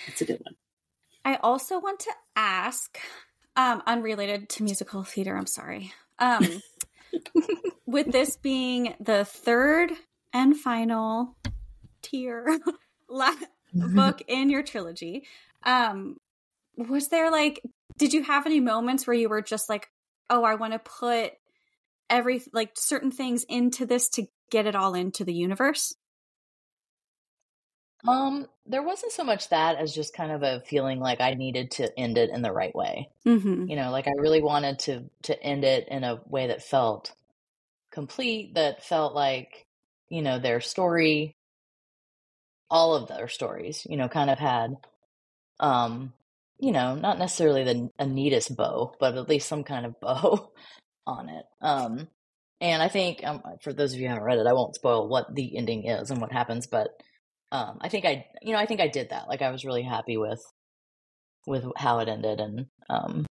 It's 0.07 0.21
a 0.23 0.25
good 0.25 0.41
one. 0.43 0.55
I 1.25 1.37
also 1.43 1.79
want 1.79 2.01
to 2.01 2.11
ask, 2.35 2.99
um, 3.57 3.83
unrelated 3.87 4.49
to 4.51 4.63
musical 4.63 5.03
theater, 5.05 5.37
I'm 5.37 5.47
sorry. 5.47 5.93
Um, 6.19 6.63
with 7.87 8.11
this 8.11 8.37
being 8.37 8.95
the 9.01 9.25
third 9.25 9.93
and 10.33 10.57
final 10.57 11.37
tier 12.03 12.59
book 13.75 14.23
in 14.29 14.51
your 14.51 14.63
trilogy, 14.63 15.27
um, 15.63 16.17
was 16.77 17.09
there 17.09 17.31
like, 17.31 17.61
did 17.99 18.13
you 18.13 18.23
have 18.23 18.47
any 18.47 18.61
moments 18.61 19.07
where 19.07 19.15
you 19.15 19.29
were 19.29 19.43
just 19.43 19.69
like, 19.69 19.89
oh, 20.29 20.43
I 20.43 20.57
want 20.57 20.73
to 20.73 20.79
put 20.79 21.33
every 22.11 22.43
like 22.53 22.73
certain 22.75 23.11
things 23.11 23.45
into 23.45 23.87
this 23.87 24.09
to 24.11 24.27
get 24.51 24.67
it 24.67 24.75
all 24.75 24.95
into 24.95 25.25
the 25.25 25.35
universe? 25.35 25.95
Um, 28.07 28.47
there 28.67 28.83
wasn't 28.83 29.13
so 29.13 29.25
much 29.25 29.49
that 29.49 29.77
as 29.77 29.95
just 29.95 30.15
kind 30.15 30.31
of 30.31 30.43
a 30.43 30.61
feeling 30.67 31.01
like 31.01 31.21
I 31.21 31.35
needed 31.35 31.71
to 31.73 31.99
end 31.99 32.19
it 32.19 32.31
in 32.31 32.43
the 32.43 32.53
right 32.53 32.75
way. 32.75 33.09
Mm-hmm. 33.27 33.67
You 33.69 33.77
know, 33.77 33.91
like 33.91 34.07
I 34.07 34.13
really 34.19 34.43
wanted 34.43 34.79
to 34.81 35.05
to 35.23 35.43
end 35.43 35.65
it 35.65 35.89
in 35.89 36.05
a 36.05 36.21
way 36.27 36.49
that 36.49 36.63
felt 36.63 37.13
complete, 37.91 38.55
that 38.55 38.85
felt 38.85 39.15
like 39.15 39.67
you 40.09 40.23
know 40.23 40.39
their 40.39 40.61
story, 40.61 41.35
all 42.71 42.95
of 42.95 43.09
their 43.09 43.29
stories, 43.29 43.87
you 43.89 43.97
know, 43.97 44.09
kind 44.09 44.31
of 44.31 44.39
had, 44.39 44.77
um, 45.61 46.13
you 46.59 46.73
know, 46.73 46.95
not 46.95 47.19
necessarily 47.19 47.65
the 47.65 47.91
a 47.99 48.07
neatest 48.07 48.55
bow, 48.57 48.95
but 49.01 49.17
at 49.17 49.29
least 49.29 49.49
some 49.49 49.65
kind 49.65 49.87
of 49.87 50.01
bow 50.01 50.53
on 51.07 51.29
it. 51.29 51.45
Um, 51.63 52.09
and 52.61 52.83
I 52.83 52.89
think 52.89 53.25
um, 53.25 53.43
for 53.63 53.73
those 53.73 53.93
of 53.93 54.01
you 54.01 54.07
who 54.07 54.11
haven't 54.11 54.25
read 54.25 54.39
it, 54.39 54.47
I 54.47 54.53
won't 54.53 54.75
spoil 54.75 55.09
what 55.09 55.35
the 55.35 55.57
ending 55.57 55.87
is 55.87 56.11
and 56.11 56.21
what 56.21 56.33
happens, 56.33 56.67
but 56.67 56.89
um, 57.55 57.79
I 57.81 57.89
think 57.89 58.05
I, 58.05 58.27
you 58.43 58.53
know, 58.53 58.59
I 58.59 58.67
think 58.67 58.81
I 58.81 58.89
did 58.89 59.11
that. 59.11 59.29
Like 59.29 59.41
I 59.41 59.51
was 59.51 59.65
really 59.65 59.83
happy 59.83 60.17
with 60.17 60.43
with 61.47 61.65
how 61.77 62.01
it 62.01 62.09
ended 62.09 62.41
and 62.41 62.67
um, 62.91 63.27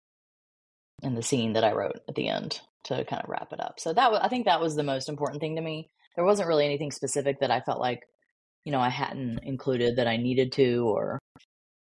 and 1.02 1.16
the 1.16 1.24
scene 1.24 1.54
that 1.54 1.64
I 1.64 1.72
wrote 1.72 2.02
at 2.10 2.16
the 2.16 2.28
end 2.28 2.60
to 2.84 3.06
kind 3.06 3.24
of 3.24 3.30
wrap 3.30 3.54
it 3.54 3.62
up. 3.62 3.80
So 3.80 3.94
that 3.94 4.12
was, 4.12 4.20
I 4.22 4.28
think 4.28 4.46
that 4.46 4.60
was 4.60 4.76
the 4.76 4.84
most 4.84 5.08
important 5.08 5.40
thing 5.40 5.56
to 5.56 5.62
me. 5.62 5.90
There 6.18 6.26
wasn't 6.26 6.50
really 6.50 6.66
anything 6.66 6.92
specific 6.92 7.40
that 7.40 7.52
I 7.52 7.62
felt 7.62 7.80
like, 7.80 8.04
you 8.66 8.74
know, 8.74 8.82
I 8.82 8.90
hadn't 8.90 9.40
included 9.44 9.96
that 9.96 10.08
I 10.08 10.18
needed 10.18 10.52
to 10.54 10.86
or 10.86 11.20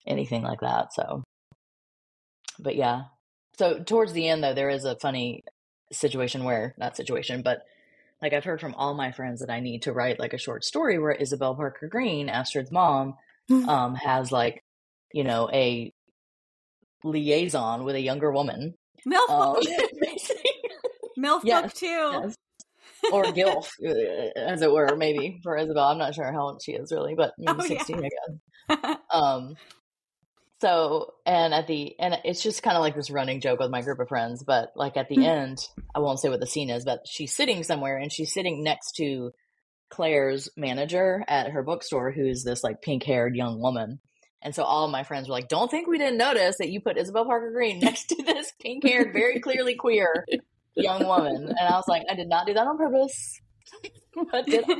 anything 0.06 0.42
like 0.42 0.60
that. 0.60 0.94
So, 0.94 1.22
but 2.58 2.74
yeah. 2.74 3.02
So 3.58 3.82
towards 3.82 4.14
the 4.14 4.28
end, 4.28 4.42
though, 4.42 4.54
there 4.54 4.70
is 4.70 4.84
a 4.84 4.96
funny 4.96 5.44
situation 5.92 6.44
where 6.44 6.74
not 6.78 6.96
situation, 6.96 7.42
but 7.42 7.64
like 8.24 8.32
I've 8.32 8.44
heard 8.44 8.60
from 8.60 8.74
all 8.74 8.94
my 8.94 9.12
friends 9.12 9.40
that 9.40 9.50
I 9.50 9.60
need 9.60 9.82
to 9.82 9.92
write 9.92 10.18
like 10.18 10.32
a 10.32 10.38
short 10.38 10.64
story 10.64 10.98
where 10.98 11.12
Isabel 11.12 11.54
Parker 11.54 11.88
Green, 11.88 12.30
Astrid's 12.30 12.72
mom, 12.72 13.16
mm. 13.50 13.68
um, 13.68 13.94
has 13.96 14.32
like, 14.32 14.64
you 15.12 15.24
know, 15.24 15.50
a 15.52 15.92
liaison 17.04 17.84
with 17.84 17.96
a 17.96 18.00
younger 18.00 18.32
woman. 18.32 18.72
MILF 19.06 19.28
um, 19.28 19.56
MILF 21.18 21.40
yes, 21.44 21.62
book 21.62 21.74
too. 21.74 21.86
Yes. 21.86 22.36
Or 23.12 23.24
GILF, 23.24 23.70
uh, 23.86 24.40
as 24.40 24.62
it 24.62 24.72
were, 24.72 24.96
maybe 24.96 25.38
for 25.42 25.58
Isabel. 25.58 25.84
I'm 25.84 25.98
not 25.98 26.14
sure 26.14 26.32
how 26.32 26.46
old 26.46 26.62
she 26.62 26.72
is 26.72 26.90
really, 26.92 27.14
but 27.14 27.34
oh, 27.46 27.60
16, 27.60 28.00
yeah. 28.00 28.08
I 28.70 28.76
guess. 28.76 28.96
um, 29.12 29.54
so 30.60 31.14
and 31.26 31.52
at 31.52 31.66
the 31.66 31.94
and 31.98 32.16
it's 32.24 32.42
just 32.42 32.62
kind 32.62 32.76
of 32.76 32.80
like 32.80 32.94
this 32.94 33.10
running 33.10 33.40
joke 33.40 33.58
with 33.60 33.70
my 33.70 33.82
group 33.82 33.98
of 34.00 34.08
friends 34.08 34.44
but 34.44 34.70
like 34.76 34.96
at 34.96 35.08
the 35.08 35.16
mm-hmm. 35.16 35.24
end 35.24 35.58
i 35.94 35.98
won't 35.98 36.20
say 36.20 36.28
what 36.28 36.40
the 36.40 36.46
scene 36.46 36.70
is 36.70 36.84
but 36.84 37.00
she's 37.06 37.34
sitting 37.34 37.62
somewhere 37.62 37.96
and 37.96 38.12
she's 38.12 38.32
sitting 38.32 38.62
next 38.62 38.92
to 38.92 39.30
claire's 39.90 40.48
manager 40.56 41.24
at 41.28 41.50
her 41.50 41.62
bookstore 41.62 42.10
who's 42.10 42.44
this 42.44 42.64
like 42.64 42.82
pink 42.82 43.02
haired 43.02 43.36
young 43.36 43.60
woman 43.60 44.00
and 44.42 44.54
so 44.54 44.62
all 44.62 44.84
of 44.84 44.90
my 44.90 45.02
friends 45.02 45.28
were 45.28 45.34
like 45.34 45.48
don't 45.48 45.70
think 45.70 45.86
we 45.86 45.98
didn't 45.98 46.18
notice 46.18 46.56
that 46.58 46.70
you 46.70 46.80
put 46.80 46.98
isabel 46.98 47.24
parker 47.24 47.50
green 47.52 47.78
next 47.80 48.06
to 48.06 48.22
this 48.22 48.52
pink 48.60 48.84
haired 48.84 49.12
very 49.12 49.40
clearly 49.40 49.74
queer 49.74 50.24
young 50.76 51.06
woman 51.06 51.44
and 51.48 51.68
i 51.68 51.72
was 51.72 51.88
like 51.88 52.02
i 52.10 52.14
did 52.14 52.28
not 52.28 52.46
do 52.46 52.54
that 52.54 52.66
on 52.66 52.78
purpose 52.78 53.40
but 54.32 54.46
did 54.46 54.64
I? 54.68 54.74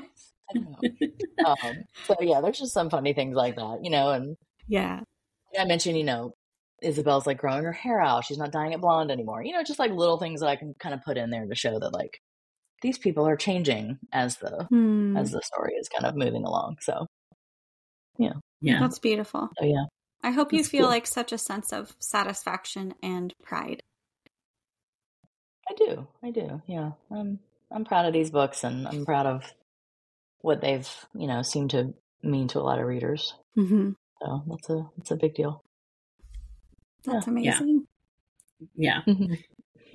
I 0.50 0.54
don't 0.54 0.70
know. 0.70 1.08
Um, 1.44 1.84
so 2.06 2.16
yeah, 2.20 2.40
there's 2.40 2.58
just 2.58 2.72
some 2.72 2.88
funny 2.88 3.12
things 3.12 3.34
like 3.34 3.56
that, 3.56 3.80
you 3.82 3.90
know, 3.90 4.12
and 4.12 4.36
yeah, 4.66 5.00
I 5.59 5.64
mentioned, 5.64 5.98
you 5.98 6.05
know, 6.05 6.34
Isabel's 6.82 7.26
like 7.26 7.38
growing 7.38 7.64
her 7.64 7.72
hair 7.72 8.00
out. 8.00 8.24
She's 8.24 8.38
not 8.38 8.52
dyeing 8.52 8.72
it 8.72 8.80
blonde 8.80 9.11
anymore. 9.11 9.42
You 9.42 9.52
know, 9.52 9.62
just 9.62 9.78
like 9.78 9.90
little 9.90 10.18
things 10.18 10.40
that 10.40 10.48
I 10.48 10.57
can 10.57 10.74
kind 10.78 10.94
of 10.94 11.02
put 11.02 11.16
in 11.16 11.30
there 11.30 11.46
to 11.46 11.55
show 11.55 11.78
that 11.78 11.92
like 11.92 12.20
these 12.82 12.98
people 12.98 13.26
are 13.26 13.36
changing 13.36 13.98
as 14.12 14.36
the 14.36 14.66
hmm. 14.68 15.16
as 15.16 15.30
the 15.30 15.42
story 15.42 15.74
is 15.74 15.88
kind 15.88 16.05
of 16.05 16.16
moving 16.16 16.44
along. 16.44 16.76
So 16.80 17.07
yeah. 18.18 18.34
Yeah. 18.61 18.80
That's 18.80 18.98
beautiful. 18.98 19.48
Oh 19.61 19.64
yeah. 19.64 19.84
I 20.22 20.30
hope 20.30 20.52
you 20.52 20.64
feel 20.64 20.82
cool. 20.82 20.90
like 20.90 21.07
such 21.07 21.32
a 21.32 21.38
sense 21.38 21.72
of 21.72 21.94
satisfaction 21.98 22.94
and 23.02 23.34
pride. 23.42 23.82
I 25.68 25.74
do. 25.74 26.07
I 26.22 26.30
do. 26.30 26.62
Yeah. 26.66 26.92
I'm 27.11 27.40
I'm 27.70 27.84
proud 27.84 28.07
of 28.07 28.12
these 28.12 28.30
books 28.30 28.64
and 28.64 28.86
I'm 28.86 29.05
proud 29.05 29.26
of 29.26 29.44
what 30.40 30.61
they've, 30.61 30.88
you 31.14 31.26
know, 31.26 31.42
seemed 31.42 31.70
to 31.70 31.94
mean 32.22 32.48
to 32.48 32.59
a 32.59 32.62
lot 32.62 32.78
of 32.78 32.86
readers. 32.86 33.34
Mm-hmm. 33.57 33.92
So 34.20 34.42
that's 34.46 34.70
a 34.70 34.90
that's 34.96 35.10
a 35.10 35.16
big 35.16 35.34
deal. 35.34 35.62
That's 37.04 37.26
yeah. 37.26 37.30
amazing. 37.30 37.86
Yeah. 38.74 39.00
yeah. 39.06 39.36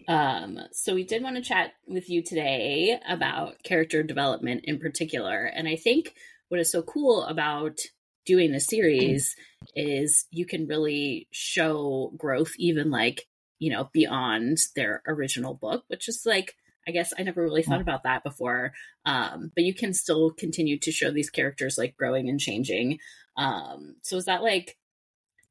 um, 0.07 0.59
so 0.71 0.93
we 0.93 1.03
did 1.03 1.23
want 1.23 1.37
to 1.37 1.41
chat 1.41 1.71
with 1.87 2.09
you 2.09 2.23
today 2.23 2.99
about 3.07 3.63
character 3.63 4.03
development 4.03 4.61
in 4.65 4.79
particular. 4.79 5.45
And 5.45 5.67
I 5.67 5.75
think 5.75 6.13
what 6.49 6.59
is 6.59 6.71
so 6.71 6.81
cool 6.81 7.23
about 7.23 7.77
doing 8.25 8.51
the 8.51 8.59
series 8.59 9.35
is 9.75 10.25
you 10.29 10.45
can 10.45 10.67
really 10.67 11.27
show 11.31 12.13
growth 12.17 12.53
even 12.57 12.91
like, 12.91 13.25
you 13.57 13.71
know, 13.71 13.89
beyond 13.91 14.57
their 14.75 15.01
original 15.07 15.55
book, 15.55 15.83
which 15.87 16.07
is 16.07 16.23
like 16.25 16.55
I 16.87 16.91
guess 16.91 17.13
I 17.17 17.23
never 17.23 17.43
really 17.43 17.61
thought 17.61 17.81
about 17.81 18.03
that 18.03 18.23
before. 18.23 18.73
Um, 19.05 19.51
but 19.53 19.63
you 19.63 19.75
can 19.75 19.93
still 19.93 20.31
continue 20.31 20.79
to 20.79 20.91
show 20.91 21.11
these 21.11 21.29
characters 21.29 21.77
like 21.77 21.95
growing 21.95 22.29
and 22.29 22.39
changing. 22.39 22.97
Um, 23.39 23.95
so 24.03 24.17
is 24.17 24.25
that 24.25 24.43
like, 24.43 24.77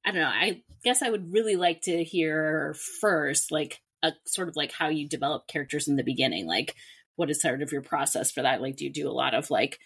I 0.04 0.10
don't 0.10 0.20
know, 0.20 0.28
I 0.28 0.62
guess 0.84 1.02
I 1.02 1.10
would 1.10 1.32
really 1.32 1.56
like 1.56 1.80
to 1.82 2.04
hear 2.04 2.76
first, 3.00 3.50
like 3.50 3.80
a 4.02 4.12
sort 4.26 4.48
of 4.48 4.56
like 4.56 4.72
how 4.72 4.88
you 4.88 5.08
develop 5.08 5.48
characters 5.48 5.88
in 5.88 5.96
the 5.96 6.04
beginning. 6.04 6.46
Like, 6.46 6.74
what 7.16 7.30
is 7.30 7.40
sort 7.40 7.62
of 7.62 7.72
your 7.72 7.82
process 7.82 8.30
for 8.30 8.42
that? 8.42 8.60
Like, 8.60 8.76
do 8.76 8.84
you 8.84 8.92
do 8.92 9.08
a 9.08 9.10
lot 9.10 9.34
of 9.34 9.50
like 9.50 9.78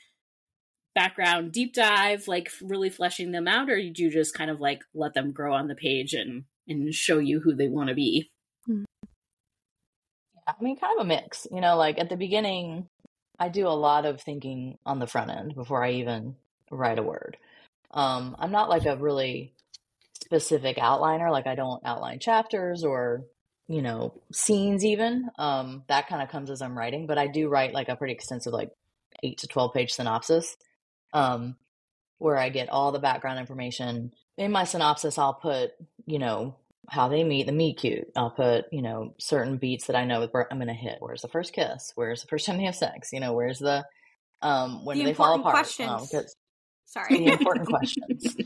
background 0.97 1.53
deep 1.53 1.73
dive, 1.75 2.27
like 2.27 2.51
really 2.61 2.91
fleshing 2.91 3.31
them 3.31 3.47
out, 3.47 3.71
or 3.71 3.77
do 3.77 4.03
you 4.03 4.11
just 4.11 4.35
kind 4.35 4.51
of 4.51 4.61
like 4.61 4.83
let 4.95 5.15
them 5.15 5.31
grow 5.31 5.55
on 5.55 5.69
the 5.69 5.75
page 5.77 6.13
and 6.13 6.45
and 6.69 6.93
show 6.93 7.19
you 7.19 7.41
who 7.41 7.55
they 7.55 7.69
want 7.69 7.89
to 7.89 7.95
be? 7.95 8.31
Hmm. 8.67 8.83
I 10.47 10.55
mean, 10.61 10.77
kind 10.77 10.99
of 10.99 11.07
a 11.07 11.09
mix. 11.09 11.47
You 11.53 11.61
know, 11.61 11.77
like 11.77 12.01
at 12.01 12.09
the 12.09 12.17
beginning, 12.17 12.89
I 13.39 13.49
do 13.49 13.69
a 13.69 13.71
lot 13.71 14.07
of 14.07 14.21
thinking 14.21 14.79
on 14.85 14.99
the 14.99 15.07
front 15.07 15.31
end 15.31 15.55
before 15.55 15.85
I 15.85 15.93
even 15.93 16.35
write 16.69 16.99
a 16.99 17.03
word. 17.03 17.37
Um, 17.93 18.37
I'm 18.39 18.53
not 18.53 18.69
like 18.69 18.87
a 18.87 18.97
really 18.97 19.55
specific 20.25 20.77
outliner. 20.77 21.31
Like 21.31 21.47
I 21.47 21.55
don't 21.55 21.85
outline 21.85 22.19
chapters 22.19 22.85
or 22.85 23.25
you 23.69 23.83
know 23.83 24.21
scenes 24.33 24.85
even. 24.85 25.29
Um, 25.39 25.85
that 25.89 26.09
kind 26.09 26.23
of 26.23 26.29
comes 26.29 26.51
as 26.51 26.63
I'm 26.63 26.77
writing, 26.77 27.07
but 27.07 27.19
I 27.19 27.27
do 27.27 27.49
write 27.49 27.75
like 27.75 27.89
a 27.89 27.97
pretty 27.97 28.15
extensive 28.15 28.53
like 28.53 28.71
eight 29.23 29.39
to 29.39 29.47
twelve 29.47 29.75
page 29.75 29.93
synopsis, 29.93 30.57
um, 31.13 31.57
where 32.19 32.39
I 32.39 32.49
get 32.49 32.69
all 32.71 32.93
the 32.93 32.99
background 32.99 33.39
information. 33.39 34.13
In 34.39 34.53
my 34.53 34.65
synopsis, 34.65 35.19
I'll 35.19 35.35
put 35.35 35.73
you 36.07 36.19
know 36.19 36.57
how 36.89 37.09
they 37.09 37.25
meet 37.25 37.47
the 37.47 37.53
meet 37.53 37.79
cute. 37.79 38.11
I'll 38.17 38.31
put, 38.31 38.67
you 38.73 38.83
know, 38.83 39.15
certain 39.19 39.57
beats 39.57 39.87
that 39.87 39.97
I 39.97 40.05
know 40.05 40.23
I'm 40.23 40.59
going 40.59 40.67
to 40.67 40.75
hit. 40.75 40.97
Where's 40.99 41.23
the 41.23 41.29
first 41.29 41.53
kiss? 41.53 41.93
Where's 41.95 42.23
the 42.23 42.29
first 42.29 42.45
time 42.45 42.57
they 42.59 42.65
have 42.65 42.75
sex? 42.75 43.13
You 43.13 43.21
know, 43.21 43.33
where's 43.35 43.61
the, 43.61 43.85
um, 44.43 44.85
when 44.85 44.99
The 44.99 45.05
do 45.05 45.09
they 45.11 45.15
fall 45.15 45.39
apart? 45.39 45.55
questions. 45.55 46.13
Um, 46.13 46.21
Sorry. 46.93 47.17
the 47.17 47.33
important 47.33 47.69
questions. 47.69 48.37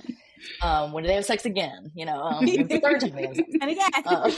Um, 0.62 0.92
when 0.92 1.02
do 1.02 1.08
they 1.08 1.14
have 1.14 1.24
sex 1.24 1.44
again? 1.44 1.90
You 1.94 2.06
know, 2.06 2.22
um, 2.22 2.46
the 2.46 2.80
third 2.80 3.00
time 3.00 3.14
they 3.16 3.26
have 3.26 3.36
sex. 3.36 3.48
and 3.60 3.70
again. 3.70 3.90
Uh, 4.04 4.30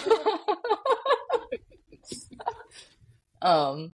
um, 3.46 3.92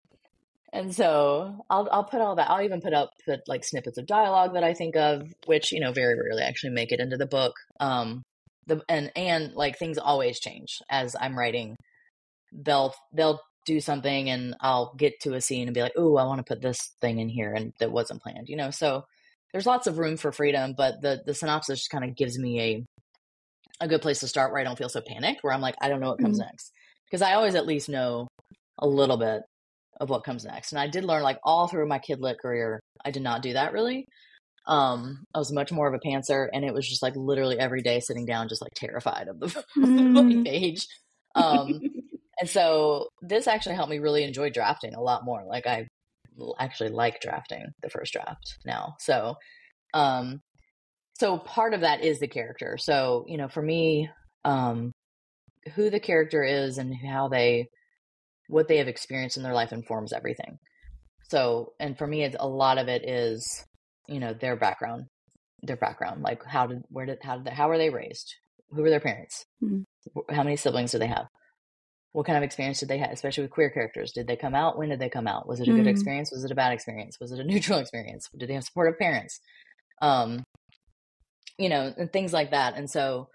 and 0.73 0.95
so 0.95 1.65
I'll 1.71 1.89
I'll 1.91 2.05
put 2.05 2.21
all 2.21 2.37
that. 2.37 2.51
I'll 2.51 2.63
even 2.63 2.81
put 2.81 2.93
up 2.93 3.11
put 3.25 3.41
like 3.49 3.65
snippets 3.65 3.99
of 3.99 4.07
dialogue 4.07 4.55
that 4.55 4.65
I 4.65 4.75
think 4.75 4.97
of, 4.97 5.33
which 5.47 5.73
you 5.73 5.81
know 5.81 5.93
very 5.93 6.19
rarely 6.19 6.43
actually 6.43 6.71
make 6.71 6.93
it 6.93 7.01
into 7.01 7.17
the 7.17 7.27
book. 7.27 7.55
Um, 7.81 8.23
the 8.67 8.83
and 8.89 9.11
and 9.17 9.55
like 9.55 9.79
things 9.79 9.97
always 9.97 10.41
change 10.41 10.81
as 10.91 11.17
I'm 11.19 11.39
writing. 11.39 11.77
They'll 12.53 12.95
they'll 13.13 13.41
do 13.65 13.81
something 13.81 14.29
and 14.29 14.57
I'll 14.61 14.95
get 14.97 15.21
to 15.21 15.35
a 15.35 15.41
scene 15.41 15.69
and 15.69 15.75
be 15.75 15.83
like, 15.83 15.95
"Oh, 15.97 16.17
I 16.17 16.25
want 16.25 16.39
to 16.39 16.55
put 16.55 16.61
this 16.61 16.91
thing 17.01 17.19
in 17.19 17.29
here," 17.29 17.55
and 17.55 17.73
that 17.79 17.93
wasn't 17.93 18.23
planned. 18.23 18.49
You 18.49 18.57
know, 18.57 18.71
so 18.71 19.05
there's 19.53 19.67
lots 19.67 19.87
of 19.87 19.99
room 19.99 20.17
for 20.17 20.33
freedom, 20.33 20.75
but 20.77 21.01
the 21.03 21.23
the 21.27 21.35
synopsis 21.35 21.81
just 21.81 21.91
kind 21.91 22.05
of 22.05 22.17
gives 22.17 22.39
me 22.39 22.61
a 22.61 22.85
a 23.81 23.89
good 23.89 24.03
place 24.03 24.21
to 24.21 24.29
start 24.29 24.53
where 24.53 24.61
I 24.61 24.65
don't 24.65 24.79
feel 24.79 24.89
so 24.89 25.01
panicked, 25.07 25.43
where 25.43 25.53
I'm 25.53 25.61
like, 25.61 25.75
I 25.81 25.89
don't 25.89 26.01
know 26.01 26.11
what 26.11 26.21
comes 26.21 26.39
next. 26.39 26.71
Because 27.07 27.23
I 27.23 27.35
always 27.35 27.55
at 27.55 27.67
least 27.67 27.89
know 27.89 28.29
a 28.79 28.87
little 28.87 29.17
bit 29.17 29.43
of 30.01 30.09
what 30.09 30.25
comes 30.25 30.45
next. 30.45 30.73
And 30.73 30.79
I 30.81 30.87
did 30.89 31.05
learn 31.05 31.23
like 31.23 31.39
all 31.45 31.67
through 31.69 31.89
my 31.89 31.99
kid 31.99 32.21
lit 32.21 32.39
career, 32.41 32.81
I 33.05 33.11
did 33.11 33.23
not 33.23 33.43
do 33.43 33.53
that 33.55 33.73
really. 33.73 34.07
Um, 34.67 35.25
I 35.35 35.39
was 35.39 35.53
much 35.53 35.73
more 35.73 35.89
of 35.89 35.95
a 35.95 36.07
pantser 36.09 36.49
and 36.53 36.65
it 36.65 36.73
was 36.73 36.89
just 36.89 37.03
like 37.03 37.15
literally 37.17 37.59
every 37.59 37.83
day 37.83 37.99
sitting 38.01 38.25
down 38.25 38.49
just 38.49 38.63
like 38.63 38.73
terrified 38.75 39.27
of 39.29 39.41
the, 39.41 39.65
Mm. 39.77 40.45
page. 40.45 40.87
Um 41.35 41.81
and 42.41 42.49
so 42.49 43.09
this 43.23 43.47
actually 43.47 43.75
helped 43.75 43.91
me 43.91 43.99
really 44.01 44.23
enjoy 44.23 44.51
drafting 44.51 44.95
a 44.95 45.01
lot 45.01 45.25
more. 45.25 45.43
Like 45.47 45.67
I 45.67 45.87
actually 46.59 46.91
like 46.91 47.21
drafting 47.21 47.67
the 47.83 47.91
first 47.91 48.13
draft 48.13 48.59
now. 48.65 48.95
So 49.01 49.35
um 49.95 50.41
so 51.19 51.39
part 51.39 51.75
of 51.75 51.83
that 51.83 52.03
is 52.03 52.19
the 52.19 52.29
character. 52.29 52.77
So, 52.79 53.25
you 53.29 53.37
know, 53.37 53.49
for 53.49 53.63
me, 53.63 54.09
um 54.45 54.93
who 55.75 55.91
the 55.91 56.01
character 56.01 56.43
is 56.43 56.79
and 56.79 56.95
how 56.95 57.29
they 57.29 57.69
what 58.49 58.69
they 58.69 58.79
have 58.79 58.89
experienced 58.89 59.37
in 59.37 59.43
their 59.43 59.55
life 59.55 59.73
informs 59.73 60.13
everything. 60.13 60.59
So, 61.31 61.73
and 61.81 61.97
for 61.97 62.07
me, 62.07 62.25
it's, 62.25 62.37
a 62.39 62.47
lot 62.47 62.77
of 62.79 62.89
it 62.89 63.09
is, 63.09 63.65
you 64.09 64.21
know, 64.21 64.35
their 64.35 64.57
background, 64.57 65.05
their 65.63 65.77
background, 65.77 66.23
like 66.23 66.45
how 66.45 66.67
did, 66.67 66.83
where 66.89 67.07
did, 67.07 67.19
how 67.23 67.37
did, 67.37 67.47
they, 67.47 67.53
how 67.53 67.69
were 67.69 67.79
they 67.79 67.89
raised? 67.89 68.35
Who 68.71 68.83
were 68.83 68.91
their 68.91 69.01
parents? 69.01 69.47
Mhm. 69.63 69.85
How 70.29 70.43
many 70.43 70.57
siblings 70.57 70.93
do 70.93 70.99
they 70.99 71.07
have? 71.07 71.27
What 72.13 72.27
kind 72.27 72.37
of 72.37 72.45
experience 72.45 72.81
did 72.81 72.89
they 72.89 72.99
have, 72.99 73.11
especially 73.11 73.43
with 73.43 73.51
queer 73.51 73.71
characters? 73.71 74.13
Did 74.13 74.27
they 74.27 74.37
come 74.37 74.55
out? 74.55 74.77
When 74.79 74.91
did 74.91 74.99
they 74.99 75.09
come 75.09 75.27
out? 75.27 75.49
Was 75.49 75.61
it 75.61 75.69
a 75.69 75.73
good 75.73 75.87
Mhm. 75.87 75.91
experience? 75.91 76.31
Was 76.31 76.45
it 76.45 76.51
a 76.51 76.55
bad 76.55 76.73
experience? 76.73 77.19
Was 77.21 77.33
it 77.33 77.41
a 77.41 77.45
neutral 77.53 77.79
experience? 77.79 78.29
Did 78.37 78.49
they 78.49 78.55
have 78.55 78.65
supportive 78.65 78.99
parents? 78.99 79.41
Um, 80.03 80.43
you 81.59 81.69
know, 81.69 81.93
and 81.97 82.13
things 82.13 82.33
like 82.33 82.51
that. 82.51 82.77
And 82.77 82.91
so, 82.91 83.29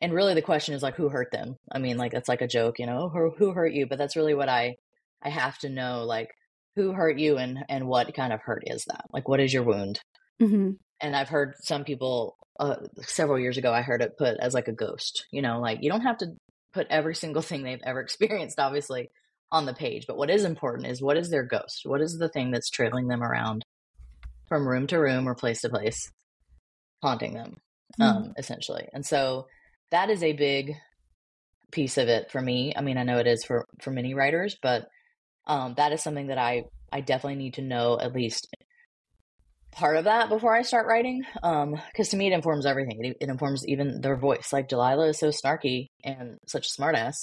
and 0.00 0.12
really 0.12 0.34
the 0.34 0.42
question 0.42 0.74
is 0.74 0.82
like, 0.82 0.96
who 0.96 1.08
hurt 1.08 1.30
them? 1.32 1.56
I 1.70 1.78
mean, 1.78 1.96
like, 1.96 2.12
that's 2.12 2.28
like 2.28 2.42
a 2.42 2.48
joke, 2.48 2.78
you 2.78 2.86
know, 2.86 3.08
who, 3.08 3.30
who 3.36 3.52
hurt 3.52 3.72
you? 3.72 3.86
But 3.86 3.98
that's 3.98 4.16
really 4.16 4.34
what 4.34 4.48
I, 4.48 4.76
I 5.22 5.28
have 5.30 5.58
to 5.60 5.68
know, 5.68 6.04
like, 6.04 6.30
who 6.74 6.92
hurt 6.92 7.18
you 7.18 7.38
and, 7.38 7.64
and 7.68 7.86
what 7.86 8.14
kind 8.14 8.32
of 8.32 8.40
hurt 8.40 8.62
is 8.66 8.84
that? 8.88 9.04
Like, 9.12 9.28
what 9.28 9.40
is 9.40 9.52
your 9.52 9.62
wound? 9.62 10.00
hmm 10.40 10.72
and 11.00 11.14
I've 11.14 11.28
heard 11.28 11.54
some 11.60 11.84
people 11.84 12.36
uh, 12.58 12.76
several 13.02 13.38
years 13.38 13.58
ago. 13.58 13.72
I 13.72 13.82
heard 13.82 14.02
it 14.02 14.16
put 14.16 14.36
as 14.38 14.54
like 14.54 14.68
a 14.68 14.72
ghost. 14.72 15.26
You 15.30 15.42
know, 15.42 15.60
like 15.60 15.80
you 15.82 15.90
don't 15.90 16.02
have 16.02 16.18
to 16.18 16.28
put 16.76 16.86
every 16.90 17.14
single 17.14 17.42
thing 17.42 17.62
they've 17.62 17.80
ever 17.82 18.00
experienced, 18.00 18.60
obviously, 18.60 19.10
on 19.50 19.64
the 19.64 19.74
page. 19.74 20.06
But 20.06 20.18
what 20.18 20.30
is 20.30 20.44
important 20.44 20.88
is 20.88 21.00
what 21.00 21.16
is 21.16 21.30
their 21.30 21.42
ghost? 21.42 21.82
What 21.84 22.02
is 22.02 22.18
the 22.18 22.28
thing 22.28 22.50
that's 22.50 22.70
trailing 22.70 23.08
them 23.08 23.22
around 23.22 23.64
from 24.48 24.68
room 24.68 24.86
to 24.88 24.98
room 24.98 25.28
or 25.28 25.34
place 25.34 25.62
to 25.62 25.68
place, 25.68 26.12
haunting 27.02 27.34
them, 27.34 27.56
um, 28.00 28.34
essentially. 28.36 28.88
And 28.92 29.04
so 29.04 29.46
that 29.90 30.10
is 30.10 30.22
a 30.22 30.34
big 30.34 30.74
piece 31.72 31.98
of 31.98 32.08
it 32.08 32.30
for 32.30 32.40
me. 32.40 32.72
I 32.76 32.80
mean, 32.82 32.98
I 32.98 33.02
know 33.02 33.18
it 33.18 33.26
is 33.26 33.44
for 33.44 33.66
for 33.80 33.90
many 33.90 34.14
writers, 34.14 34.56
but 34.60 34.86
um, 35.46 35.74
that 35.76 35.92
is 35.92 36.02
something 36.02 36.28
that 36.28 36.38
I 36.38 36.64
I 36.92 37.00
definitely 37.00 37.36
need 37.36 37.54
to 37.54 37.62
know 37.62 37.98
at 37.98 38.14
least 38.14 38.48
part 39.72 39.96
of 39.96 40.04
that 40.04 40.28
before 40.28 40.54
I 40.54 40.62
start 40.62 40.86
writing. 40.86 41.22
Um, 41.42 41.80
because 41.92 42.08
to 42.10 42.16
me, 42.16 42.28
it 42.28 42.32
informs 42.32 42.66
everything. 42.66 43.04
It, 43.04 43.16
it 43.20 43.28
informs 43.28 43.66
even 43.66 44.00
their 44.00 44.16
voice. 44.16 44.52
Like 44.52 44.68
Delilah 44.68 45.08
is 45.08 45.18
so 45.18 45.28
snarky 45.28 45.86
and 46.04 46.38
such 46.46 46.66
a 46.66 46.80
smartass 46.80 47.16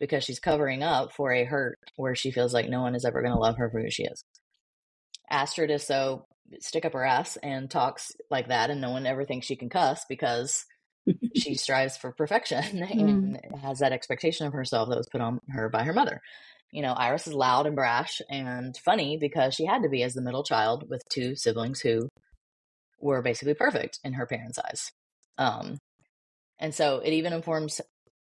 because 0.00 0.24
she's 0.24 0.40
covering 0.40 0.82
up 0.82 1.12
for 1.12 1.32
a 1.32 1.44
hurt 1.44 1.78
where 1.96 2.14
she 2.14 2.30
feels 2.30 2.52
like 2.52 2.68
no 2.68 2.80
one 2.82 2.94
is 2.94 3.04
ever 3.04 3.22
going 3.22 3.34
to 3.34 3.38
love 3.38 3.56
her 3.58 3.70
for 3.70 3.80
who 3.80 3.90
she 3.90 4.04
is. 4.04 4.24
Astrid 5.30 5.70
is 5.70 5.86
so 5.86 6.26
stick 6.60 6.84
up 6.84 6.92
her 6.92 7.04
ass 7.04 7.36
and 7.42 7.70
talks 7.70 8.12
like 8.30 8.48
that, 8.48 8.70
and 8.70 8.80
no 8.80 8.90
one 8.90 9.06
ever 9.06 9.24
thinks 9.24 9.46
she 9.46 9.56
can 9.56 9.70
cuss 9.70 10.04
because 10.08 10.64
she 11.36 11.54
strives 11.54 11.96
for 11.96 12.12
perfection 12.12 12.82
and 12.82 13.40
has 13.62 13.78
that 13.78 13.92
expectation 13.92 14.46
of 14.46 14.52
herself 14.52 14.88
that 14.88 14.98
was 14.98 15.08
put 15.10 15.20
on 15.20 15.40
her 15.48 15.68
by 15.68 15.84
her 15.84 15.92
mother. 15.92 16.20
You 16.72 16.82
know, 16.82 16.92
Iris 16.92 17.26
is 17.26 17.34
loud 17.34 17.66
and 17.66 17.76
brash 17.76 18.20
and 18.28 18.76
funny 18.78 19.18
because 19.18 19.54
she 19.54 19.66
had 19.66 19.82
to 19.82 19.88
be 19.88 20.02
as 20.02 20.14
the 20.14 20.22
middle 20.22 20.42
child 20.42 20.88
with 20.88 21.02
two 21.10 21.36
siblings 21.36 21.80
who 21.80 22.08
were 22.98 23.22
basically 23.22 23.54
perfect 23.54 23.98
in 24.02 24.14
her 24.14 24.26
parents' 24.26 24.58
eyes. 24.58 24.90
Um, 25.38 25.78
and 26.58 26.74
so 26.74 27.00
it 27.04 27.12
even 27.12 27.32
informs 27.32 27.80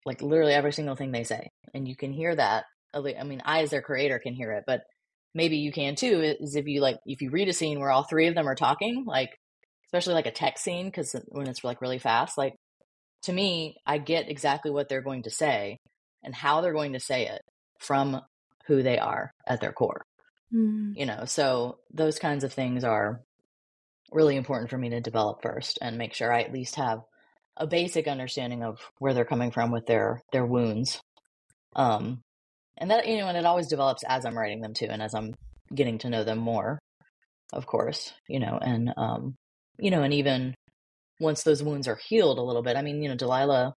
like 0.05 0.21
literally 0.21 0.53
every 0.53 0.73
single 0.73 0.95
thing 0.95 1.11
they 1.11 1.23
say. 1.23 1.49
And 1.73 1.87
you 1.87 1.95
can 1.95 2.11
hear 2.11 2.35
that. 2.35 2.65
I 2.93 3.23
mean, 3.23 3.41
I 3.45 3.61
as 3.61 3.69
their 3.69 3.81
creator 3.81 4.19
can 4.19 4.33
hear 4.33 4.51
it, 4.53 4.63
but 4.65 4.81
maybe 5.33 5.57
you 5.57 5.71
can 5.71 5.95
too, 5.95 6.35
is 6.39 6.55
if 6.55 6.67
you 6.67 6.81
like, 6.81 6.97
if 7.05 7.21
you 7.21 7.29
read 7.29 7.47
a 7.47 7.53
scene 7.53 7.79
where 7.79 7.91
all 7.91 8.03
three 8.03 8.27
of 8.27 8.35
them 8.35 8.49
are 8.49 8.55
talking, 8.55 9.05
like, 9.05 9.29
especially 9.85 10.15
like 10.15 10.25
a 10.25 10.31
text 10.31 10.63
scene, 10.63 10.87
because 10.87 11.15
when 11.27 11.47
it's 11.47 11.63
like 11.63 11.81
really 11.81 11.99
fast, 11.99 12.37
like 12.37 12.55
to 13.23 13.33
me, 13.33 13.75
I 13.85 13.97
get 13.97 14.29
exactly 14.29 14.71
what 14.71 14.89
they're 14.89 15.01
going 15.01 15.23
to 15.23 15.29
say 15.29 15.77
and 16.23 16.33
how 16.33 16.61
they're 16.61 16.73
going 16.73 16.93
to 16.93 16.99
say 16.99 17.27
it 17.27 17.41
from 17.79 18.21
who 18.67 18.83
they 18.83 18.97
are 18.97 19.33
at 19.47 19.61
their 19.61 19.71
core. 19.71 20.05
Mm. 20.53 20.93
You 20.95 21.05
know, 21.05 21.25
so 21.25 21.77
those 21.93 22.19
kinds 22.19 22.43
of 22.43 22.53
things 22.53 22.83
are 22.83 23.21
really 24.11 24.35
important 24.35 24.69
for 24.69 24.77
me 24.77 24.89
to 24.89 25.01
develop 25.01 25.41
first 25.41 25.79
and 25.81 25.97
make 25.97 26.13
sure 26.13 26.31
I 26.31 26.41
at 26.41 26.53
least 26.53 26.75
have 26.75 27.01
a 27.57 27.67
basic 27.67 28.07
understanding 28.07 28.63
of 28.63 28.79
where 28.99 29.13
they're 29.13 29.25
coming 29.25 29.51
from 29.51 29.71
with 29.71 29.85
their 29.85 30.21
their 30.31 30.45
wounds. 30.45 31.01
Um 31.75 32.21
and 32.77 32.91
that 32.91 33.07
you 33.07 33.17
know, 33.17 33.27
and 33.27 33.37
it 33.37 33.45
always 33.45 33.67
develops 33.67 34.03
as 34.03 34.25
I'm 34.25 34.37
writing 34.37 34.61
them 34.61 34.73
too 34.73 34.87
and 34.89 35.01
as 35.01 35.13
I'm 35.13 35.33
getting 35.73 35.99
to 35.99 36.09
know 36.09 36.23
them 36.23 36.39
more, 36.39 36.79
of 37.53 37.65
course, 37.65 38.13
you 38.27 38.39
know, 38.39 38.57
and 38.61 38.93
um 38.97 39.35
you 39.79 39.91
know, 39.91 40.03
and 40.03 40.13
even 40.13 40.53
once 41.19 41.43
those 41.43 41.63
wounds 41.63 41.87
are 41.87 41.99
healed 42.07 42.39
a 42.39 42.43
little 42.43 42.63
bit. 42.63 42.75
I 42.75 42.81
mean, 42.81 43.01
you 43.01 43.09
know, 43.09 43.15
Delilah 43.15 43.73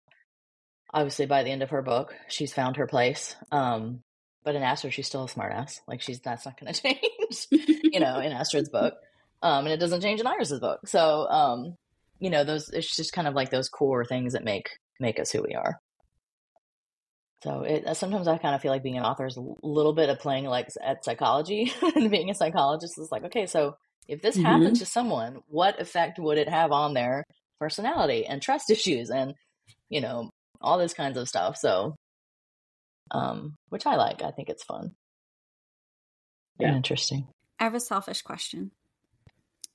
obviously 0.92 1.26
by 1.26 1.44
the 1.44 1.50
end 1.50 1.64
of 1.64 1.72
her 1.72 1.82
book, 1.82 2.14
she's 2.28 2.54
found 2.54 2.78
her 2.78 2.88
place. 2.88 3.36
Um 3.52 4.02
but 4.44 4.56
in 4.56 4.64
Astrid, 4.64 4.94
she's 4.94 5.08
still 5.08 5.24
a 5.24 5.28
smartass. 5.28 5.80
Like 5.88 6.02
she's 6.02 6.20
that's 6.20 6.46
not 6.46 6.60
going 6.60 6.74
to 6.74 6.82
change, 6.82 7.48
you 7.91 8.00
know, 8.00 8.20
in 8.20 8.32
Astrid's 8.34 8.70
book, 8.70 8.94
um, 9.41 9.66
and 9.66 9.74
it 9.74 9.80
doesn't 9.80 10.02
change 10.02 10.20
in 10.20 10.28
Iris's 10.28 10.60
book. 10.60 10.80
So, 10.88 11.28
um, 11.30 11.76
you 12.20 12.30
know, 12.30 12.44
those 12.44 12.70
it's 12.70 12.96
just 12.96 13.14
kind 13.14 13.28
of 13.28 13.34
like 13.34 13.50
those 13.50 13.70
core 13.70 14.06
things 14.06 14.34
that 14.34 14.44
make 14.44 14.70
make 15.00 15.20
us 15.20 15.32
who 15.32 15.41
we 15.44 15.56
are. 15.56 15.80
So 17.44 17.62
it 17.62 17.86
uh, 17.86 17.94
sometimes 17.94 18.28
I 18.28 18.38
kind 18.38 18.56
of 18.56 18.62
feel 18.62 18.72
like 18.72 18.84
being 18.84 18.98
an 18.98 19.04
author 19.04 19.26
is 19.26 19.38
a 19.38 19.44
little 19.62 19.94
bit 19.94 20.10
of 20.10 20.20
playing 20.20 20.46
like 20.46 20.68
at 20.82 21.04
psychology 21.04 21.74
and 21.96 22.10
being 22.10 22.30
a 22.30 22.36
psychologist 22.36 22.94
is 22.98 23.10
like, 23.12 23.26
okay, 23.26 23.46
so 23.46 23.76
if 24.08 24.22
this 24.22 24.38
Mhm. 24.38 24.44
happened 24.44 24.78
to 24.78 24.86
someone, 24.86 25.39
what 25.48 25.80
effect 25.82 26.20
would 26.20 26.38
it 26.38 26.50
have 26.50 26.72
on 26.72 26.94
their 26.94 27.24
personality 27.60 28.26
and 28.26 28.41
trust 28.41 28.70
issues 28.70 29.10
and 29.10 29.34
you 29.89 30.02
know 30.02 30.30
all 30.62 30.78
this 30.78 30.94
kinds 30.94 31.18
of 31.18 31.28
stuff. 31.28 31.58
So 31.58 31.96
um, 33.14 33.55
which 33.70 33.86
I 33.86 33.95
like. 33.95 34.22
I 34.22 34.32
think 34.32 34.49
it's 34.49 34.64
fun. 34.64 34.95
Yeah. 36.59 36.68
And 36.68 36.78
interesting. 36.78 37.28
I 37.59 37.66
have 37.66 37.76
a 37.76 37.80
selfish 37.80 38.22
question. 38.22 38.72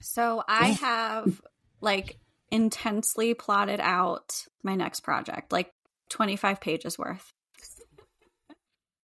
So 0.01 0.43
I 0.49 0.69
have 0.69 1.41
like 1.81 2.19
intensely 2.51 3.35
plotted 3.35 3.81
out 3.81 4.47
my 4.63 4.75
next 4.75 5.01
project, 5.01 5.53
like 5.53 5.71
25 6.11 6.61
pages 6.61 6.99
worth. 6.99 7.31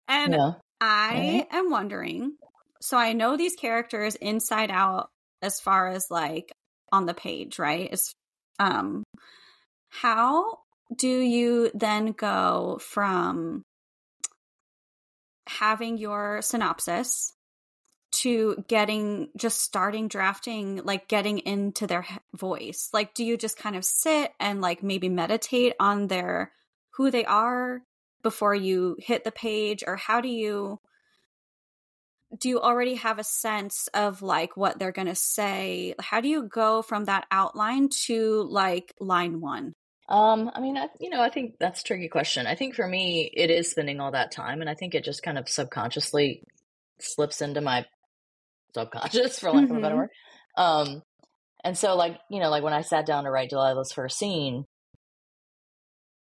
And 0.06 0.34
Yeah. 0.34 0.52
I 0.82 1.46
am 1.50 1.70
wondering 1.70 2.36
so 2.82 2.98
I 2.98 3.14
know 3.14 3.38
these 3.38 3.54
characters 3.54 4.14
inside 4.16 4.70
out 4.70 5.08
as 5.40 5.58
far 5.58 5.88
as 5.88 6.10
like 6.10 6.52
on 6.92 7.06
the 7.06 7.14
page, 7.14 7.58
right? 7.58 7.88
It's 7.90 8.12
um 8.58 9.04
how 9.88 10.58
do 10.94 11.08
you 11.08 11.70
then 11.72 12.12
go 12.12 12.78
from 12.82 13.62
having 15.46 15.98
your 15.98 16.42
synopsis 16.42 17.32
to 18.12 18.64
getting 18.68 19.28
just 19.36 19.60
starting 19.60 20.06
drafting 20.06 20.80
like 20.84 21.08
getting 21.08 21.38
into 21.38 21.86
their 21.86 22.06
voice. 22.34 22.88
Like 22.92 23.14
do 23.14 23.24
you 23.24 23.36
just 23.36 23.58
kind 23.58 23.76
of 23.76 23.84
sit 23.84 24.32
and 24.38 24.60
like 24.60 24.82
maybe 24.82 25.08
meditate 25.08 25.74
on 25.80 26.06
their 26.06 26.52
who 26.94 27.10
they 27.10 27.24
are 27.24 27.82
before 28.22 28.54
you 28.54 28.96
hit 29.00 29.24
the 29.24 29.32
page? 29.32 29.82
Or 29.86 29.96
how 29.96 30.20
do 30.20 30.28
you 30.28 30.78
do 32.38 32.48
you 32.48 32.60
already 32.60 32.94
have 32.96 33.18
a 33.18 33.24
sense 33.24 33.88
of 33.94 34.22
like 34.22 34.56
what 34.56 34.78
they're 34.78 34.92
going 34.92 35.08
to 35.08 35.14
say? 35.14 35.94
How 36.00 36.20
do 36.20 36.28
you 36.28 36.48
go 36.48 36.82
from 36.82 37.04
that 37.04 37.26
outline 37.30 37.88
to 38.06 38.42
like 38.50 38.94
line 39.00 39.40
1 39.40 39.74
um 40.08 40.50
i 40.54 40.60
mean 40.60 40.76
I, 40.76 40.88
you 41.00 41.10
know 41.10 41.20
i 41.20 41.30
think 41.30 41.54
that's 41.58 41.80
a 41.80 41.84
tricky 41.84 42.08
question 42.08 42.46
i 42.46 42.54
think 42.54 42.74
for 42.74 42.86
me 42.86 43.30
it 43.32 43.50
is 43.50 43.70
spending 43.70 44.00
all 44.00 44.12
that 44.12 44.32
time 44.32 44.60
and 44.60 44.68
i 44.68 44.74
think 44.74 44.94
it 44.94 45.04
just 45.04 45.22
kind 45.22 45.38
of 45.38 45.48
subconsciously 45.48 46.42
slips 47.00 47.40
into 47.40 47.60
my 47.60 47.86
subconscious 48.74 49.38
for 49.40 49.50
lack 49.50 49.64
mm-hmm. 49.64 49.72
of 49.72 49.78
a 49.78 49.80
better 49.80 49.94
mm-hmm. 49.94 50.00
word 50.00 50.10
um 50.56 51.02
and 51.62 51.78
so 51.78 51.96
like 51.96 52.18
you 52.30 52.40
know 52.40 52.50
like 52.50 52.62
when 52.62 52.74
i 52.74 52.82
sat 52.82 53.06
down 53.06 53.24
to 53.24 53.30
write 53.30 53.50
delilah's 53.50 53.92
first 53.92 54.18
scene 54.18 54.64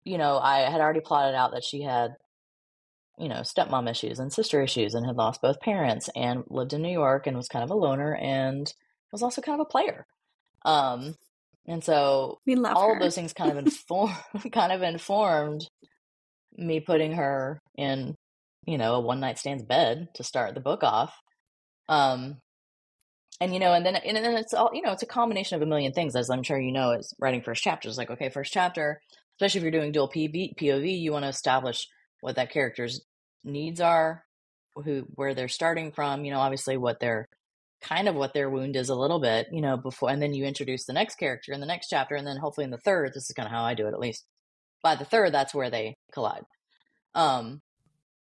you 0.04 0.16
know 0.16 0.38
i 0.38 0.70
had 0.70 0.80
already 0.80 1.00
plotted 1.00 1.34
out 1.34 1.52
that 1.52 1.64
she 1.64 1.82
had 1.82 2.16
you 3.18 3.28
know, 3.28 3.36
stepmom 3.36 3.90
issues 3.90 4.18
and 4.18 4.32
sister 4.32 4.60
issues 4.60 4.94
and 4.94 5.06
had 5.06 5.16
lost 5.16 5.40
both 5.40 5.60
parents 5.60 6.10
and 6.14 6.44
lived 6.48 6.72
in 6.72 6.82
New 6.82 6.92
York 6.92 7.26
and 7.26 7.36
was 7.36 7.48
kind 7.48 7.64
of 7.64 7.70
a 7.70 7.74
loner 7.74 8.14
and 8.14 8.72
was 9.10 9.22
also 9.22 9.40
kind 9.40 9.58
of 9.58 9.66
a 9.66 9.70
player. 9.70 10.06
Um, 10.64 11.14
and 11.66 11.82
so 11.82 12.38
all 12.64 12.88
her. 12.88 12.94
of 12.94 13.00
those 13.00 13.14
things 13.14 13.32
kind 13.32 13.50
of 13.50 13.58
inform 13.66 14.12
kind 14.52 14.72
of 14.72 14.82
informed 14.82 15.62
me 16.56 16.80
putting 16.80 17.12
her 17.12 17.60
in, 17.76 18.14
you 18.66 18.78
know, 18.78 18.94
a 18.94 19.00
one 19.00 19.20
night 19.20 19.38
stands 19.38 19.62
bed 19.62 20.08
to 20.14 20.24
start 20.24 20.54
the 20.54 20.60
book 20.60 20.82
off. 20.82 21.14
Um, 21.88 22.38
and 23.40 23.52
you 23.52 23.60
know, 23.60 23.74
and 23.74 23.84
then 23.84 23.96
and 23.96 24.16
then 24.16 24.36
it's 24.36 24.54
all 24.54 24.70
you 24.72 24.82
know, 24.82 24.92
it's 24.92 25.02
a 25.02 25.06
combination 25.06 25.56
of 25.56 25.62
a 25.62 25.66
million 25.66 25.92
things, 25.92 26.16
as 26.16 26.30
I'm 26.30 26.42
sure 26.42 26.58
you 26.58 26.72
know, 26.72 26.92
is 26.92 27.12
writing 27.18 27.42
first 27.42 27.62
chapters. 27.62 27.98
Like, 27.98 28.10
okay, 28.10 28.30
first 28.30 28.52
chapter, 28.52 29.00
especially 29.36 29.58
if 29.58 29.62
you're 29.62 29.80
doing 29.80 29.92
dual 29.92 30.08
PV, 30.08 30.56
POV, 30.58 31.00
you 31.00 31.12
want 31.12 31.24
to 31.24 31.28
establish 31.28 31.86
what 32.20 32.36
that 32.36 32.50
character's 32.50 33.04
needs 33.44 33.80
are, 33.80 34.24
who 34.74 35.04
where 35.14 35.34
they're 35.34 35.48
starting 35.48 35.92
from, 35.92 36.24
you 36.24 36.32
know, 36.32 36.40
obviously 36.40 36.78
what 36.78 36.98
their 36.98 37.28
kind 37.80 38.08
of 38.08 38.14
what 38.14 38.34
their 38.34 38.50
wound 38.50 38.76
is 38.76 38.88
a 38.88 38.94
little 38.94 39.20
bit, 39.20 39.48
you 39.52 39.60
know, 39.60 39.76
before 39.76 40.10
and 40.10 40.20
then 40.20 40.34
you 40.34 40.44
introduce 40.44 40.84
the 40.84 40.92
next 40.92 41.16
character 41.16 41.52
in 41.52 41.60
the 41.60 41.66
next 41.66 41.88
chapter 41.88 42.14
and 42.14 42.26
then 42.26 42.36
hopefully 42.36 42.64
in 42.64 42.70
the 42.70 42.78
third, 42.78 43.12
this 43.12 43.28
is 43.28 43.34
kind 43.34 43.46
of 43.46 43.52
how 43.52 43.64
I 43.64 43.74
do 43.74 43.86
it 43.86 43.94
at 43.94 44.00
least. 44.00 44.24
By 44.82 44.96
the 44.96 45.04
third, 45.04 45.32
that's 45.32 45.54
where 45.54 45.70
they 45.70 45.96
collide. 46.12 46.44
Um 47.14 47.60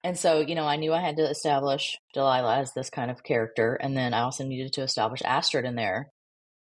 and 0.05 0.19
so, 0.19 0.41
you 0.41 0.57
know, 0.57 0.67
I 0.67 0.77
knew 0.77 0.93
I 0.93 1.01
had 1.01 1.17
to 1.17 1.31
establish 1.31 1.97
Delilah 2.13 2.59
as 2.59 2.73
this 2.73 2.91
kind 2.91 3.11
of 3.11 3.23
character 3.23 3.75
and 3.75 3.97
then 3.97 4.15
I 4.15 4.21
also 4.23 4.45
needed 4.45 4.73
to 4.75 4.83
establish 4.83 5.23
Astrid 5.25 5.65
in 5.65 5.77
there 5.77 6.11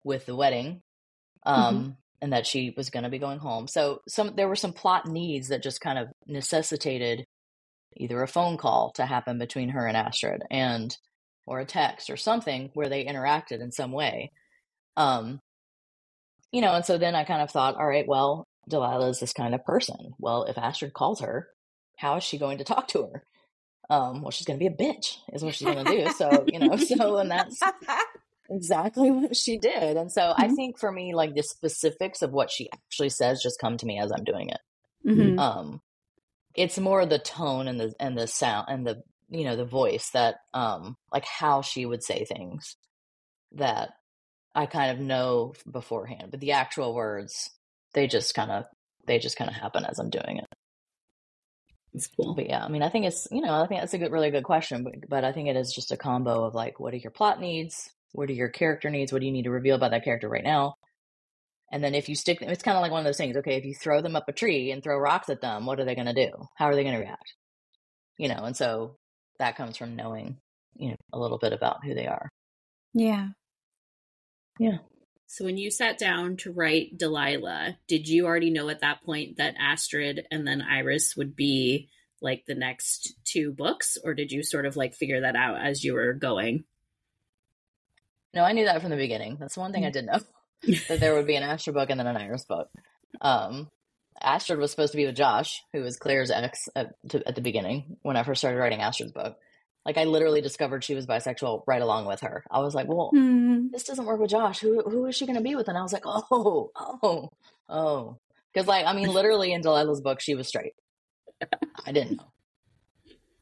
with 0.04 0.26
the 0.26 0.36
wedding. 0.36 0.82
Mm-hmm. 1.46 1.62
Um 1.62 1.76
mm-hmm 1.76 1.92
and 2.24 2.32
that 2.32 2.48
she 2.48 2.74
was 2.78 2.90
going 2.90 3.04
to 3.04 3.10
be 3.10 3.20
going 3.20 3.38
home. 3.38 3.68
So 3.68 4.00
some 4.08 4.36
there 4.38 4.48
were 4.48 4.56
some 4.56 4.72
plot 4.72 5.06
needs 5.06 5.50
that 5.50 5.62
just 5.62 5.82
kind 5.82 6.00
of 6.00 6.08
necessitated 6.26 7.26
either 7.98 8.24
a 8.24 8.30
phone 8.30 8.56
call 8.56 8.92
to 8.92 9.06
happen 9.06 9.38
between 9.38 9.68
her 9.70 9.86
and 9.86 9.98
Astrid 9.98 10.42
and 10.50 10.98
or 11.46 11.60
a 11.60 11.66
text 11.66 12.10
or 12.10 12.18
something 12.18 12.70
where 12.74 12.90
they 12.90 13.06
interacted 13.06 13.62
in 13.62 13.72
some 13.72 13.92
way. 13.92 14.32
Um 14.98 15.40
you 16.52 16.62
know, 16.62 16.74
and 16.74 16.86
so 16.86 17.00
then 17.00 17.16
I 17.16 17.24
kind 17.24 17.42
of 17.42 17.50
thought, 17.50 17.76
all 17.76 17.88
right, 17.88 18.08
well, 18.08 18.48
Delilah 18.70 19.10
is 19.10 19.20
this 19.20 19.34
kind 19.34 19.56
of 19.56 19.66
person. 19.66 20.14
Well, 20.20 20.44
if 20.44 20.58
Astrid 20.58 20.94
calls 20.94 21.22
her, 21.22 21.48
how 21.98 22.18
is 22.18 22.24
she 22.24 22.38
going 22.38 22.60
to 22.60 22.64
talk 22.64 22.90
to 22.90 23.08
her? 23.08 23.24
Um, 23.90 24.22
well, 24.22 24.30
she's 24.30 24.46
going 24.46 24.60
to 24.60 24.64
be 24.64 24.74
a 24.74 24.78
bitch, 24.78 25.18
is 25.34 25.44
what 25.44 25.56
she's 25.56 25.68
going 25.68 25.84
to 25.84 25.92
do. 25.92 26.12
So, 26.12 26.46
you 26.48 26.60
know, 26.60 26.78
so, 26.78 27.18
and 27.18 27.32
that's, 27.32 27.60
exactly 28.50 29.12
what 29.12 29.36
she 29.36 29.58
did. 29.58 29.98
And 29.98 30.12
so 30.12 30.22
mm-hmm. 30.22 30.42
I 30.42 30.48
think 30.50 30.80
for 30.80 30.92
me, 30.92 31.14
like 31.14 31.34
the 31.34 31.44
specifics 31.44 32.22
of 32.22 32.32
what 32.32 32.52
she 32.52 32.70
actually 32.72 33.10
says 33.10 33.42
just 33.42 33.60
come 33.60 33.78
to 33.78 33.86
me 33.86 34.00
as 34.00 34.12
I'm 34.12 34.24
doing 34.24 34.50
it. 34.50 34.60
Mm-hmm. 35.06 35.40
Um, 35.40 35.82
it's 36.56 36.78
more 36.78 37.06
the 37.06 37.20
tone 37.20 37.68
and 37.68 37.80
the 37.80 37.94
and 38.00 38.18
the 38.18 38.28
sound 38.28 38.68
and 38.70 38.86
the 38.86 39.02
you 39.34 39.46
know 39.46 39.56
the 39.56 39.66
voice 39.66 40.10
that 40.12 40.36
um 40.54 40.96
like 41.12 41.26
how 41.26 41.62
she 41.62 41.86
would 41.86 42.04
say 42.04 42.26
things 42.26 42.76
that 43.54 43.90
I 44.56 44.68
kind 44.68 44.92
of 44.92 45.00
know 45.00 45.54
beforehand, 45.70 46.30
but 46.32 46.40
the 46.40 46.52
actual 46.54 46.94
words 46.94 47.50
they 47.94 48.08
just 48.08 48.36
kind 48.36 48.52
of 48.52 48.66
they 49.08 49.20
just 49.20 49.38
kind 49.38 49.50
of 49.50 49.56
happen 49.56 49.86
as 49.86 50.00
I'm 50.00 50.10
doing 50.10 50.38
it. 50.38 50.46
It's 51.94 52.08
cool. 52.08 52.34
But 52.36 52.50
yeah, 52.50 52.64
I 52.64 52.70
mean, 52.70 52.82
I 52.84 52.90
think 52.90 53.06
it's 53.06 53.28
you 53.32 53.42
know 53.42 53.54
I 53.62 53.68
think 53.68 53.82
that's 53.82 53.94
a 53.94 53.98
good, 53.98 54.12
really 54.12 54.32
good 54.32 54.44
question, 54.44 54.84
but 54.84 54.94
but 55.10 55.24
I 55.24 55.32
think 55.32 55.50
it 55.50 55.56
is 55.56 55.74
just 55.74 55.92
a 55.92 55.98
combo 55.98 56.44
of 56.46 56.56
like, 56.56 56.80
what 56.80 56.94
are 56.94 56.98
your 56.98 57.12
plot 57.12 57.40
needs? 57.40 57.90
What 58.14 58.30
are 58.30 58.34
your 58.34 58.50
character 58.50 58.90
needs? 58.90 59.12
What 59.12 59.20
do 59.20 59.26
you 59.26 59.32
need 59.32 59.44
to 59.44 59.52
reveal 59.52 59.76
about 59.76 59.92
that 59.92 60.04
character 60.04 60.30
right 60.30 60.44
now? 60.44 60.76
And 61.72 61.84
then 61.84 61.96
if 61.96 62.08
you 62.08 62.16
stick 62.16 62.40
them, 62.40 62.50
it's 62.50 62.64
kind 62.64 62.78
of 62.78 62.84
like 62.84 62.92
one 62.92 63.00
of 63.00 63.06
those 63.06 63.18
things. 63.18 63.36
Okay, 63.38 63.56
if 63.58 63.66
you 63.66 63.74
throw 63.74 64.02
them 64.02 64.16
up 64.16 64.26
a 64.30 64.32
tree 64.32 64.72
and 64.72 64.84
throw 64.84 64.98
rocks 64.98 65.30
at 65.30 65.42
them, 65.42 65.66
what 65.66 65.80
are 65.80 65.86
they 65.86 65.96
going 65.96 66.08
to 66.08 66.14
do? 66.14 66.32
How 66.56 66.68
are 66.68 66.76
they 66.76 66.84
going 66.84 66.96
to 66.96 67.02
react? 67.02 67.34
You 68.18 68.28
know, 68.28 68.44
and 68.44 68.56
so 68.56 68.98
that 69.40 69.56
comes 69.56 69.78
from 69.78 69.96
knowing, 69.96 70.38
you 70.76 70.90
know, 70.90 70.96
a 71.12 71.20
little 71.20 71.38
bit 71.38 71.54
about 71.54 71.84
who 71.84 71.94
they 71.94 72.08
are. 72.08 72.30
Yeah. 72.94 73.30
Yeah. 74.60 74.78
So 75.28 75.46
when 75.46 75.58
you 75.58 75.72
sat 75.72 75.98
down 75.98 76.38
to 76.38 76.52
write 76.52 76.98
Delilah, 76.98 77.78
did 77.88 78.08
you 78.08 78.26
already 78.26 78.52
know 78.52 78.70
at 78.70 78.82
that 78.82 79.04
point 79.04 79.38
that 79.38 79.56
Astrid 79.60 80.28
and 80.30 80.46
then 80.46 80.62
Iris 80.62 81.16
would 81.16 81.36
be 81.36 81.90
like 82.22 82.46
the 82.46 82.56
next 82.56 83.16
two 83.26 83.52
books, 83.52 83.98
or 84.04 84.14
did 84.14 84.32
you 84.32 84.44
sort 84.44 84.66
of 84.66 84.76
like 84.76 84.94
figure 84.94 85.22
that 85.22 85.36
out 85.36 85.58
as 85.60 85.84
you 85.84 85.94
were 85.94 86.14
going? 86.14 86.66
No, 88.34 88.44
I 88.44 88.54
knew 88.54 88.66
that 88.66 88.82
from 88.82 88.92
the 88.92 88.96
beginning. 88.96 89.38
That's 89.40 89.58
one 89.58 89.74
thing 89.74 89.86
I 89.86 89.92
did 89.92 90.06
know 90.06 90.20
that 90.88 91.00
there 91.00 91.16
would 91.16 91.28
be 91.28 91.36
an 91.36 91.44
Astrid 91.44 91.74
book 91.76 91.90
and 91.90 92.00
then 92.00 92.08
an 92.08 92.18
Iris 92.18 92.46
book. 92.46 92.70
Um, 93.20 93.70
Astrid 94.24 94.60
was 94.60 94.72
supposed 94.72 94.92
to 94.94 94.98
be 94.98 95.06
with 95.06 95.16
Josh, 95.16 95.64
who 95.74 95.82
was 95.82 95.98
Claire's 95.98 96.32
ex 96.32 96.70
at, 96.76 96.94
to, 97.10 97.28
at 97.28 97.36
the 97.36 97.42
beginning 97.42 97.98
when 98.02 98.18
I 98.18 98.24
first 98.24 98.40
started 98.40 98.58
writing 98.58 98.82
Astrid's 98.82 99.12
book. 99.12 99.38
Like 99.86 99.98
I 99.98 100.06
literally 100.06 100.42
discovered 100.42 100.84
she 100.84 100.96
was 100.96 101.06
bisexual 101.06 101.64
right 101.68 101.82
along 101.82 102.06
with 102.06 102.22
her. 102.22 102.44
I 102.50 102.60
was 102.60 102.74
like, 102.74 102.88
well, 102.88 103.12
mm. 103.14 103.70
this 103.72 103.84
doesn't 103.84 104.06
work 104.06 104.20
with 104.20 104.30
Josh. 104.30 104.60
Who 104.60 104.82
who 104.82 105.06
is 105.08 105.16
she 105.16 105.26
going 105.26 105.38
to 105.38 105.44
be 105.44 105.56
with? 105.56 105.68
And 105.68 105.78
I 105.78 105.82
was 105.82 105.92
like, 105.92 106.06
oh, 106.06 106.72
oh, 106.76 107.30
oh, 107.68 108.18
because 108.54 108.68
like 108.68 108.86
I 108.86 108.94
mean, 108.94 109.10
literally 109.10 109.52
in 109.52 109.62
Delilah's 109.62 110.00
book, 110.00 110.22
she 110.22 110.36
was 110.36 110.48
straight. 110.48 110.74
I 111.86 111.92
didn't 111.92 112.18
know. 112.18 112.32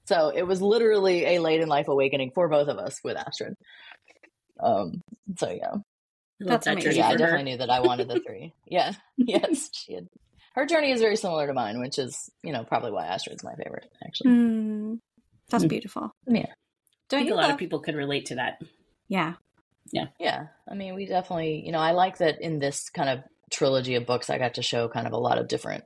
So 0.06 0.30
it 0.30 0.44
was 0.44 0.62
literally 0.62 1.26
a 1.36 1.40
late 1.40 1.62
in 1.62 1.70
life 1.70 1.88
awakening 1.88 2.32
for 2.34 2.50
both 2.50 2.68
of 2.68 2.78
us 2.80 3.00
with 3.04 3.18
Astrid. 3.18 3.56
Um, 4.60 5.02
so 5.38 5.50
yeah. 5.50 5.76
That's 6.40 6.66
amazing. 6.66 6.96
Yeah, 6.96 7.10
I 7.10 7.16
definitely 7.16 7.52
knew 7.52 7.58
that 7.58 7.70
I 7.70 7.82
wanted 7.82 8.08
the 8.08 8.20
three. 8.20 8.54
Yeah. 8.66 8.94
yes. 9.18 9.70
She 9.74 9.94
had 9.94 10.08
her 10.54 10.66
journey 10.66 10.91
is 10.91 11.02
very 11.02 11.16
similar 11.16 11.47
to 11.47 11.54
mine, 11.54 11.80
which 11.80 11.97
is, 11.97 12.30
you 12.43 12.52
know, 12.52 12.64
probably 12.64 12.91
why 12.91 13.08
Astrid's 13.08 13.43
my 13.43 13.56
favorite, 13.56 13.89
actually. 14.06 14.32
Mm, 14.32 14.99
that's 15.49 15.64
mm. 15.64 15.70
beautiful. 15.70 16.14
Yeah. 16.28 16.47
Don't 17.10 17.20
I 17.20 17.24
think 17.24 17.32
a 17.32 17.36
lot 17.36 17.43
love- 17.43 17.52
of 17.52 17.58
people 17.58 17.80
could 17.80 17.95
relate 17.95 18.28
to 18.28 18.36
that. 18.36 18.62
Yeah. 19.08 19.34
Yeah. 19.91 20.08
Yeah. 20.20 20.47
I 20.70 20.76
mean, 20.76 20.95
we 20.95 21.06
definitely, 21.06 21.64
you 21.66 21.72
know, 21.72 21.80
I 21.80 21.91
like 21.91 22.18
that 22.20 22.41
in 22.41 22.60
this 22.60 22.89
kind 22.89 23.10
of 23.10 23.24
trilogy 23.49 23.95
of 23.95 24.06
books, 24.06 24.30
I 24.30 24.38
got 24.38 24.56
to 24.56 24.62
show 24.62 24.88
kind 24.88 25.08
of 25.08 25.14
a 25.14 25.18
lot 25.18 25.38
of 25.38 25.47
different 25.47 25.84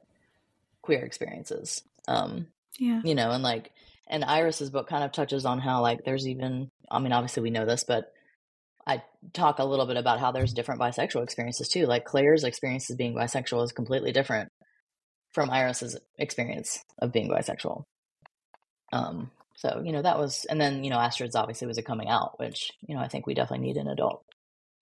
queer 0.82 1.03
experiences. 1.03 1.82
Um, 2.07 2.47
yeah. 2.78 3.01
You 3.03 3.16
know, 3.16 3.32
and 3.32 3.43
like, 3.43 3.72
and 4.07 4.24
Iris's 4.24 4.70
book 4.70 4.88
kind 4.88 5.03
of 5.03 5.11
touches 5.11 5.45
on 5.45 5.59
how, 5.59 5.82
like, 5.82 6.03
there's 6.05 6.28
even, 6.28 6.70
I 6.91 6.99
mean, 6.99 7.11
obviously 7.11 7.41
we 7.41 7.49
know 7.49 7.66
this, 7.66 7.84
but 7.84 8.11
I 8.86 9.01
talk 9.34 9.57
a 9.57 9.66
little 9.66 9.88
bit 9.88 9.97
about 9.97 10.20
how 10.20 10.32
there's 10.32 10.53
different 10.53 10.80
bisexual 10.80 11.24
experiences 11.24 11.70
too. 11.70 11.88
Like 11.88 12.05
Claire's 12.05 12.43
experience 12.43 12.89
as 12.91 12.95
being 12.95 13.16
bisexual 13.16 13.63
is 13.63 13.72
completely 13.72 14.11
different 14.11 14.51
from 15.36 15.51
Iris's 15.51 15.97
experience 16.17 16.79
of 16.97 17.11
being 17.11 17.29
bisexual. 17.29 17.83
Um, 18.93 19.29
so 19.55 19.81
you 19.83 19.91
know 19.91 20.01
that 20.01 20.17
was, 20.17 20.45
and 20.45 20.59
then 20.59 20.83
you 20.83 20.89
know 20.89 20.97
Astrid's 20.97 21.36
obviously 21.36 21.67
was 21.67 21.77
a 21.77 21.83
coming 21.83 22.07
out, 22.07 22.39
which 22.39 22.71
you 22.88 22.95
know 22.95 23.01
I 23.01 23.09
think 23.09 23.27
we 23.27 23.33
definitely 23.36 23.67
need 23.67 23.77
in 23.77 23.88
adult 23.88 24.23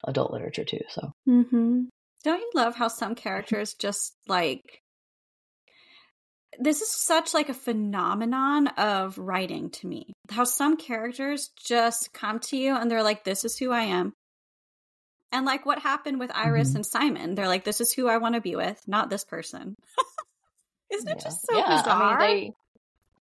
adult 0.06 0.32
literature 0.32 0.64
too. 0.64 0.82
So, 0.90 1.12
mm-hmm. 1.28 1.84
don't 2.24 2.40
you 2.40 2.52
love 2.54 2.76
how 2.76 2.88
some 2.88 3.16
characters 3.16 3.74
just 3.74 4.16
like 4.28 4.62
this 6.60 6.82
is 6.82 6.92
such 6.92 7.34
like 7.34 7.50
a 7.50 7.54
phenomenon 7.56 8.68
of 8.68 9.18
writing 9.18 9.72
to 9.72 9.88
me. 9.88 10.14
How 10.30 10.44
some 10.44 10.78
characters 10.78 11.50
just 11.66 12.14
come 12.14 12.40
to 12.42 12.58
you 12.58 12.76
and 12.76 12.92
they're 12.92 13.02
like, 13.02 13.24
this 13.24 13.44
is 13.44 13.58
who 13.58 13.72
I 13.72 13.84
am. 13.84 14.14
And 15.32 15.48
like 15.48 15.66
what 15.66 15.80
happened 15.80 16.20
with 16.20 16.30
Iris 16.32 16.70
mm-hmm. 16.70 16.78
and 16.78 16.86
Simon, 16.86 17.34
they're 17.34 17.48
like, 17.48 17.64
this 17.64 17.82
is 17.82 17.92
who 17.92 18.08
I 18.08 18.18
want 18.18 18.36
to 18.36 18.42
be 18.42 18.56
with, 18.56 18.80
not 18.88 19.10
this 19.10 19.24
person. 19.24 19.76
Isn't 20.94 21.10
it 21.10 21.20
just 21.20 21.46
so 21.46 21.58
yeah, 21.58 21.82
bizarre? 21.82 22.20
I 22.20 22.28
mean, 22.28 22.54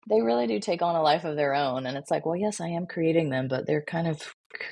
they, 0.08 0.16
they 0.16 0.22
really 0.22 0.46
do 0.46 0.60
take 0.60 0.82
on 0.82 0.94
a 0.94 1.02
life 1.02 1.24
of 1.24 1.36
their 1.36 1.54
own. 1.54 1.86
And 1.86 1.96
it's 1.96 2.10
like, 2.10 2.26
well, 2.26 2.36
yes, 2.36 2.60
I 2.60 2.68
am 2.68 2.86
creating 2.86 3.30
them, 3.30 3.48
but 3.48 3.66
they're 3.66 3.82
kind 3.82 4.06
of 4.06 4.20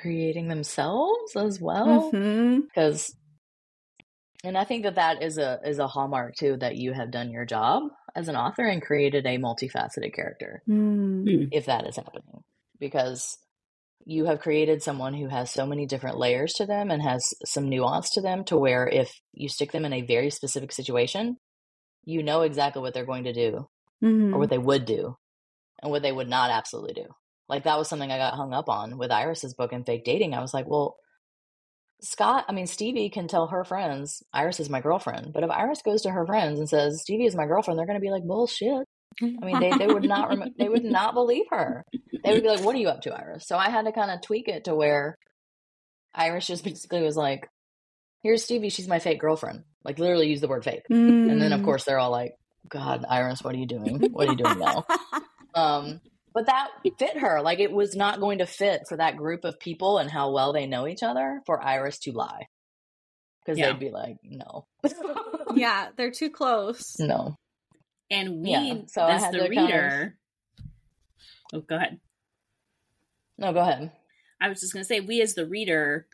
creating 0.01 0.49
themselves 0.49 1.37
as 1.37 1.61
well. 1.61 2.11
Because 2.11 3.11
mm-hmm 3.11 3.19
and 4.45 4.57
i 4.57 4.65
think 4.65 4.85
that 4.85 4.95
that 4.95 5.23
is 5.23 5.39
a 5.39 5.59
is 5.65 5.79
a 5.79 5.89
hallmark 5.89 6.37
too 6.37 6.57
that 6.59 6.77
you 6.77 6.93
have 6.93 7.11
done 7.11 7.31
your 7.31 7.45
job 7.45 7.83
as 8.15 8.29
an 8.29 8.37
author 8.37 8.65
and 8.65 8.83
created 8.83 9.27
a 9.27 9.39
multifaceted 9.39 10.15
character 10.15 10.63
mm. 10.69 11.49
if 11.51 11.67
that 11.67 11.87
is 11.87 11.97
happening 11.97 12.45
because 12.79 13.39
you 14.07 14.27
have 14.27 14.41
created 14.41 14.83
someone 14.83 15.15
who 15.15 15.29
has 15.29 15.51
so 15.51 15.65
many 15.67 15.87
different 15.87 16.19
layers 16.19 16.53
to 16.53 16.67
them 16.67 16.91
and 16.91 17.03
has 17.03 17.33
some 17.47 17.71
nuance 17.71 18.11
to 18.11 18.21
them 18.21 18.45
to 18.45 18.57
where 18.57 18.87
if 18.87 19.11
you 19.33 19.49
stick 19.49 19.73
them 19.73 19.87
in 19.87 19.95
a 19.95 20.03
very 20.03 20.31
specific 20.31 20.71
situation 20.73 21.39
you 22.05 22.23
know 22.23 22.43
exactly 22.43 22.83
what 22.83 22.95
they're 22.95 23.07
going 23.07 23.25
to 23.25 23.33
do 23.33 23.69
Mhm. 24.03 24.35
or 24.35 24.39
what 24.39 24.51
they 24.51 24.59
would 24.59 24.85
do 24.85 25.17
and 25.83 25.91
what 25.91 26.03
they 26.03 26.13
would 26.13 26.29
not 26.29 26.51
absolutely 26.51 26.95
do. 26.95 27.07
Like 27.49 27.65
that 27.65 27.79
was 27.79 27.89
something 27.89 28.11
I 28.11 28.19
got 28.19 28.35
hung 28.35 28.53
up 28.53 28.69
on 28.69 28.97
with 28.99 29.11
Iris's 29.11 29.55
book 29.55 29.73
and 29.73 29.85
fake 29.85 30.05
dating. 30.05 30.35
I 30.35 30.41
was 30.41 30.55
like, 30.55 30.67
well, 30.67 30.97
Scott, 32.03 32.45
I 32.49 32.53
mean, 32.53 32.67
Stevie 32.67 33.09
can 33.11 33.29
tell 33.29 33.47
her 33.47 33.65
friends, 33.65 34.23
Iris 34.33 34.61
is 34.61 34.69
my 34.69 34.81
girlfriend. 34.81 35.33
But 35.33 35.43
if 35.45 35.51
Iris 35.51 35.81
goes 35.83 36.03
to 36.03 36.11
her 36.11 36.27
friends 36.27 36.59
and 36.59 36.69
says, 36.69 37.01
Stevie 37.01 37.25
is 37.27 37.35
my 37.37 37.47
girlfriend, 37.47 37.79
they're 37.79 37.87
going 37.87 37.99
to 37.99 38.05
be 38.05 38.11
like, 38.11 38.25
bullshit. 38.25 38.85
I 39.23 39.27
mean, 39.45 39.61
they, 39.61 39.71
they 39.79 39.87
would 39.87 40.03
not, 40.05 40.29
rem- 40.29 40.55
they 40.59 40.69
would 40.69 40.85
not 40.85 41.15
believe 41.15 41.45
her. 41.51 41.85
They 42.25 42.33
would 42.33 42.43
be 42.43 42.49
like, 42.49 42.65
what 42.65 42.75
are 42.75 42.79
you 42.79 42.89
up 42.89 43.03
to, 43.03 43.15
Iris? 43.15 43.47
So 43.47 43.57
I 43.57 43.71
had 43.71 43.85
to 43.87 43.93
kind 43.93 44.11
of 44.11 44.21
tweak 44.23 44.49
it 44.49 44.65
to 44.65 44.75
where 44.75 45.17
Iris 46.15 46.47
just 46.47 46.65
basically 46.65 47.03
was 47.03 47.17
like, 47.17 47.49
here's 48.23 48.43
Stevie. 48.43 48.71
She's 48.71 48.89
my 48.89 48.99
fake 48.99 49.21
girlfriend. 49.21 49.63
Like 49.85 49.99
literally 49.99 50.29
use 50.29 50.41
the 50.41 50.49
word 50.49 50.65
fake. 50.65 50.83
And 50.89 51.41
then 51.41 51.53
of 51.53 51.61
Mm. 51.61 51.65
course 51.65 51.85
they're 51.85 51.99
all 51.99 52.11
like, 52.11 52.35
God, 52.69 53.05
Iris, 53.09 53.43
what 53.43 53.55
are 53.55 53.59
you 53.59 53.67
doing? 53.67 54.11
What 54.13 54.29
are 54.29 54.33
you 54.33 54.37
doing 54.39 54.59
now? 54.59 54.87
Um, 55.57 56.01
but 56.33 56.47
that 56.47 56.71
fit 56.99 57.17
her. 57.19 57.41
Like 57.41 57.61
it 57.61 57.71
was 57.71 57.95
not 57.95 58.19
going 58.19 58.39
to 58.39 58.47
fit 58.47 58.83
for 58.89 58.97
that 58.97 59.17
group 59.17 59.45
of 59.45 59.61
people 59.61 59.99
and 59.99 60.11
how 60.11 60.33
well 60.33 60.53
they 60.53 60.67
know 60.67 60.89
each 60.89 61.05
other 61.05 61.41
for 61.47 61.63
Iris 61.63 62.01
to 62.01 62.13
lie. 62.13 62.49
Because 63.45 63.57
Yeah. 63.57 63.67
they'd 63.71 63.79
be 63.79 63.91
like, 63.91 64.17
no. 64.25 64.67
yeah, 65.55 65.91
they're 65.97 66.11
too 66.11 66.31
close. 66.31 66.99
no. 66.99 67.37
And 68.11 68.43
we, 68.43 68.51
Yeah, 68.51 68.75
so 68.89 69.03
I 69.03 69.15
as 69.15 69.31
the 69.31 69.39
to 69.39 69.39
kind 69.39 69.43
of- 69.43 69.49
reader, 69.51 70.19
oh, 71.53 71.61
go 71.61 71.77
ahead. 71.77 72.01
No, 73.39 73.53
go 73.53 73.61
ahead. 73.61 73.93
I 74.41 74.49
was 74.49 74.61
just 74.61 74.73
going 74.73 74.83
to 74.83 74.89
say, 74.89 74.99
we 74.99 75.21
as 75.23 75.35
the 75.35 75.47
reader 75.47 76.09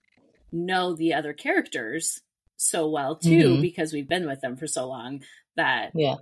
know 0.53 0.95
the 0.95 1.15
other 1.15 1.33
characters 1.33 2.21
so 2.63 2.89
well 2.89 3.17
too 3.17 3.57
Mhm. 3.57 3.63
because 3.63 3.93
we've 3.93 4.09
been 4.09 4.27
with 4.27 4.41
them 4.43 4.57
for 4.57 4.67
so 4.67 4.87
long 4.87 5.23
that 5.57 5.93
Yeah. 5.95 6.17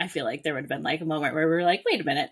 I 0.00 0.08
feel 0.08 0.24
like 0.24 0.42
there 0.42 0.54
would 0.54 0.62
have 0.64 0.68
been 0.70 0.82
like 0.82 1.02
a 1.02 1.04
moment 1.04 1.34
where 1.34 1.46
we 1.46 1.54
were 1.54 1.62
like, 1.62 1.82
wait 1.84 2.00
a 2.00 2.04
minute. 2.04 2.30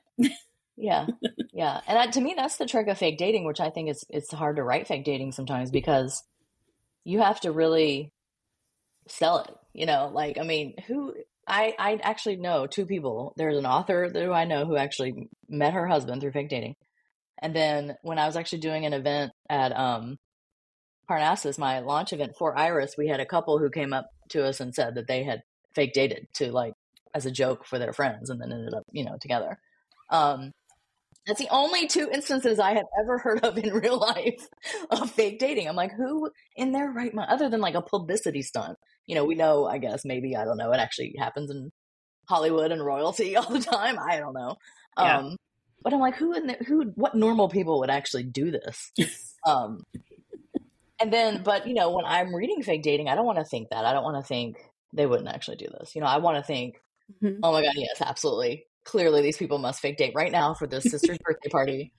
Yeah. 0.77 1.07
Yeah. 1.53 1.81
And 1.89 1.97
that, 1.97 2.13
to 2.13 2.21
me, 2.21 2.35
that's 2.37 2.57
the 2.57 2.67
trick 2.67 2.87
of 2.87 2.99
fake 2.99 3.19
dating, 3.19 3.45
which 3.45 3.59
I 3.59 3.69
think 3.71 3.91
is 3.91 4.05
it's 4.09 4.33
hard 4.33 4.57
to 4.57 4.63
write 4.63 4.87
fake 4.87 5.05
dating 5.05 5.33
sometimes 5.33 5.73
because 5.73 6.23
you 7.05 7.19
have 7.21 7.41
to 7.41 7.51
really 7.51 8.13
sell 9.09 9.39
it. 9.39 9.51
You 9.73 9.87
know, 9.87 10.09
like 10.13 10.39
I 10.39 10.45
mean, 10.45 10.75
who 10.87 11.15
I 11.49 11.75
I 11.79 11.99
actually 12.03 12.37
know 12.37 12.67
two 12.69 12.87
people. 12.87 13.33
There's 13.37 13.57
an 13.59 13.67
author 13.67 14.09
who 14.09 14.31
I 14.33 14.45
know 14.45 14.67
who 14.67 14.77
actually 14.77 15.29
met 15.49 15.73
her 15.75 15.87
husband 15.89 16.21
through 16.21 16.31
fake 16.33 16.49
dating. 16.49 16.77
And 17.43 17.57
then 17.57 17.97
when 18.03 18.19
I 18.21 18.27
was 18.27 18.37
actually 18.37 18.61
doing 18.61 18.87
an 18.87 18.93
event 18.93 19.33
at 19.51 19.77
um 19.77 20.17
Parnassus, 21.09 21.59
my 21.59 21.81
launch 21.81 22.13
event 22.13 22.37
for 22.39 22.57
Iris, 22.57 22.97
we 22.97 23.09
had 23.09 23.21
a 23.21 23.27
couple 23.27 23.59
who 23.59 23.71
came 23.71 23.93
up 23.93 24.11
to 24.31 24.45
us 24.45 24.61
and 24.61 24.75
said 24.75 24.95
that 24.95 25.07
they 25.07 25.25
had 25.25 25.43
fake 25.75 25.93
dated 25.93 26.29
to 26.35 26.53
like 26.53 26.75
as 27.15 27.27
a 27.27 27.31
joke 27.31 27.65
for 27.65 27.79
their 27.79 27.93
friends 27.93 28.31
and 28.31 28.41
then 28.41 28.53
ended 28.53 28.75
up, 28.75 28.85
you 28.93 29.05
know, 29.05 29.17
together. 29.21 29.59
Um 30.11 30.53
that's 31.29 31.41
the 31.41 31.49
only 31.51 31.87
two 31.87 32.09
instances 32.11 32.59
I 32.59 32.73
have 32.75 32.87
ever 32.99 33.19
heard 33.19 33.45
of 33.45 33.59
in 33.59 33.71
real 33.75 33.99
life 33.99 34.49
of 34.91 35.11
fake 35.11 35.39
dating. 35.39 35.69
I'm 35.69 35.77
like, 35.77 35.93
who 35.95 36.31
in 36.57 36.73
their 36.73 36.91
right 36.91 37.13
mind, 37.13 37.31
other 37.31 37.51
than 37.51 37.61
like 37.61 37.75
a 37.75 37.83
publicity 37.83 38.41
stunt? 38.41 38.79
You 39.07 39.15
know, 39.15 39.27
we 39.27 39.35
know, 39.35 39.67
I 39.67 39.77
guess, 39.77 40.07
maybe, 40.07 40.35
I 40.37 40.45
don't 40.45 40.57
know, 40.57 40.73
it 40.73 40.81
actually 40.81 41.15
happens 41.19 41.51
in 41.51 41.71
Hollywood 42.29 42.73
and 42.73 42.85
royalty 42.85 43.37
all 43.37 43.51
the 43.51 43.61
time. 43.61 43.99
I 43.99 44.19
don't 44.19 44.33
know. 44.33 44.57
Yeah. 44.97 45.19
Um, 45.19 45.37
but 45.83 45.93
I'm 45.93 46.01
like, 46.01 46.17
who 46.17 46.33
in 46.33 46.47
the, 46.47 46.55
who, 46.67 46.93
what 46.95 47.15
normal 47.15 47.51
people 47.51 47.81
would 47.81 47.91
actually 47.91 48.25
do 48.25 48.51
this? 48.51 48.91
um, 49.47 49.85
and 51.01 51.13
then, 51.13 51.43
but 51.43 51.67
you 51.67 51.75
know, 51.75 51.91
when 51.93 52.05
I'm 52.05 52.35
reading 52.35 52.63
fake 52.63 52.83
dating, 52.83 53.09
I 53.09 53.15
don't 53.15 53.27
want 53.27 53.39
to 53.39 53.45
think 53.45 53.71
that. 53.71 53.85
I 53.85 53.93
don't 53.93 54.05
want 54.05 54.23
to 54.23 54.27
think 54.27 54.57
they 54.93 55.07
wouldn't 55.07 55.29
actually 55.29 55.57
do 55.57 55.67
this. 55.79 55.95
You 55.95 56.01
know, 56.01 56.07
I 56.07 56.19
want 56.19 56.37
to 56.39 56.43
think, 56.43 56.81
Mhm. 57.23 57.41
oh 57.43 57.53
my 57.53 57.63
God, 57.63 57.73
yes, 57.77 58.01
absolutely. 58.01 58.67
Clearly, 58.85 59.23
these 59.23 59.37
people 59.37 59.59
must 59.59 59.81
fake 59.81 59.97
date 59.99 60.13
right 60.15 60.33
now 60.33 60.55
for 60.55 60.67
this 60.67 60.89
sister's 60.91 61.19
birthday 61.25 61.49
party. 61.51 61.93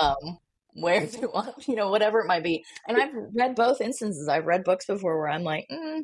Um, 0.00 0.38
where 0.74 1.06
do 1.06 1.30
want, 1.34 1.68
you 1.68 1.76
know, 1.76 1.90
whatever 1.90 2.20
it 2.20 2.26
might 2.26 2.42
be. 2.42 2.64
And 2.88 2.96
I've 2.96 3.12
read 3.34 3.54
both 3.54 3.80
instances. 3.82 4.26
I've 4.28 4.46
read 4.46 4.64
books 4.64 4.86
before 4.86 5.18
where 5.18 5.28
I'm 5.28 5.44
like, 5.44 5.66
mm, 5.70 6.00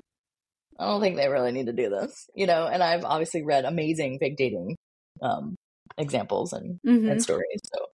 I 0.78 0.84
don't 0.86 1.00
think 1.00 1.16
they 1.16 1.28
really 1.28 1.52
need 1.52 1.66
to 1.66 1.72
do 1.72 1.88
this, 1.88 2.28
you 2.34 2.46
know. 2.46 2.66
And 2.66 2.82
I've 2.82 3.04
obviously 3.04 3.42
read 3.44 3.64
amazing 3.64 4.18
fake 4.20 4.36
dating 4.36 4.76
um, 5.22 5.56
examples 5.96 6.52
and, 6.52 6.78
Mhm. 6.86 7.10
and 7.10 7.22
stories. 7.22 7.60
So 7.64 7.86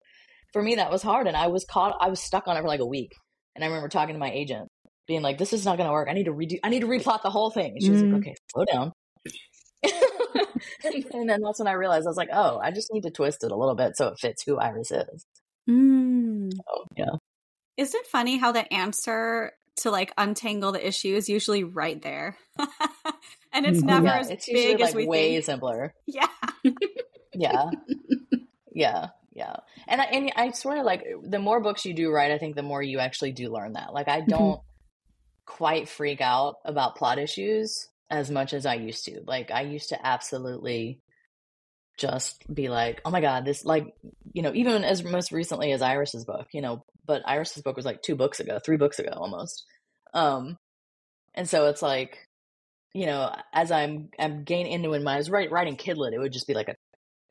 for 0.52 0.62
me, 0.62 0.74
that 0.76 0.90
was 0.90 1.02
hard, 1.02 1.26
and 1.26 1.36
I 1.36 1.46
was 1.48 1.64
caught. 1.64 1.96
I 2.00 2.09
was 2.09 2.20
stuck 2.20 2.46
on 2.48 2.57
it 2.57 2.61
for 2.62 2.68
like 2.68 2.80
a 2.80 2.86
week. 2.86 3.12
And 3.55 3.64
I 3.64 3.68
remember 3.68 3.88
talking 3.88 4.14
to 4.14 4.18
my 4.18 4.30
agent, 4.30 4.68
being 5.07 5.22
like, 5.22 5.38
"This 5.38 5.52
is 5.52 5.64
not 5.64 5.76
going 5.76 5.88
to 5.88 5.92
work. 5.92 6.09
I 6.11 6.14
need 6.14 6.24
to 6.24 6.32
redo. 6.32 6.59
I 6.64 6.68
need 6.70 6.80
to 6.80 6.86
replot 6.86 7.22
the 7.22 7.30
whole 7.30 7.50
thing." 7.50 7.72
And 7.72 7.82
she 7.82 7.90
was 7.90 8.02
Mm. 8.02 8.12
like, 8.12 8.20
"Okay, 8.22 8.34
slow 8.52 8.64
down." 8.64 8.92
and 11.12 11.28
then 11.28 11.40
that's 11.42 11.59
when 11.59 11.68
I 11.68 11.72
realized 11.72 12.07
I 12.07 12.11
was 12.11 12.16
like, 12.16 12.30
"Oh, 12.32 12.59
I 12.59 12.70
just 12.70 12.92
need 12.92 13.02
to 13.02 13.11
twist 13.11 13.44
it 13.44 13.50
a 13.52 13.57
little 13.57 13.74
bit 13.74 13.96
so 13.96 14.09
it 14.09 14.18
fits 14.18 14.42
who 14.44 14.57
Iris 14.59 14.90
is." 14.90 15.26
Mm. 15.68 16.50
Oh, 16.68 16.84
yeah. 16.96 17.11
Isn't 17.76 18.00
it 18.00 18.07
funny 18.07 18.36
how 18.38 18.52
the 18.52 18.72
answer 18.72 19.52
to 19.78 19.90
like 19.90 20.12
untangle 20.16 20.72
the 20.72 20.86
issue 20.86 21.14
is 21.14 21.28
usually 21.28 21.64
right 21.64 22.00
there? 22.02 22.36
and 23.52 23.66
it's 23.66 23.82
Mhm. 23.82 23.86
never 23.86 24.07
yeah, 24.07 24.18
as 24.18 24.30
it's 24.30 24.48
usually 24.48 24.72
big 24.74 24.80
like 24.80 24.88
as 24.90 24.94
we 24.94 25.07
way 25.07 25.34
think. 25.34 25.44
simpler. 25.44 25.92
Yeah. 26.07 26.26
Yeah, 27.36 27.70
yeah, 28.72 29.09
yeah. 29.35 29.57
And 29.89 30.01
I, 30.01 30.05
and 30.05 30.32
I 30.37 30.51
swear, 30.53 30.82
like 30.82 31.05
the 31.22 31.39
more 31.39 31.61
books 31.61 31.85
you 31.85 31.93
do 31.93 32.11
write, 32.11 32.30
I 32.30 32.39
think 32.39 32.55
the 32.55 32.62
more 32.62 32.82
you 32.82 33.01
actually 33.01 33.32
do 33.32 33.53
learn 33.53 33.72
that. 33.72 33.93
Like 33.93 34.09
I 34.09 34.20
don't 34.20 34.61
quite 35.45 35.89
freak 35.89 36.20
out 36.20 36.57
about 36.64 36.97
plot 36.97 37.18
issues 37.18 37.89
as 38.09 38.30
much 38.30 38.55
as 38.55 38.64
I 38.64 38.74
used 38.74 39.05
to. 39.07 39.20
Like 39.26 39.51
I 39.51 39.62
used 39.62 39.91
to 39.91 40.07
absolutely 40.07 41.01
just 41.99 42.43
be 42.53 42.68
like, 42.68 43.01
oh 43.05 43.11
my 43.11 43.20
god, 43.20 43.45
this 43.45 43.64
like 43.64 43.87
you 44.32 44.43
know 44.43 44.53
even 44.55 44.85
as 44.85 45.03
most 45.03 45.32
recently 45.32 45.72
as 45.72 45.82
Iris's 45.82 46.24
book, 46.24 46.47
you 46.53 46.62
know, 46.62 46.85
but 47.05 47.22
Iris's 47.26 47.62
book 47.62 47.76
was 47.76 47.85
like 47.85 48.03
two 48.03 48.14
books 48.16 48.41
ago, 48.41 48.61
three 48.64 48.76
books 48.76 49.01
ago 49.01 49.12
almost. 49.14 49.64
Um, 50.12 50.59
and 51.35 51.49
so 51.49 51.66
it's 51.66 51.82
like 51.82 52.18
you 52.95 53.07
know, 53.07 53.35
as 53.53 53.72
I'm 53.72 54.11
I'm 54.18 54.45
gaining 54.45 54.72
into 54.72 54.91
when 54.91 55.07
I 55.07 55.16
was 55.16 55.28
write, 55.28 55.51
writing 55.51 55.76
Kidlit, 55.76 56.12
it 56.12 56.20
would 56.20 56.32
just 56.32 56.47
be 56.47 56.55
like 56.55 56.68
a 56.68 56.76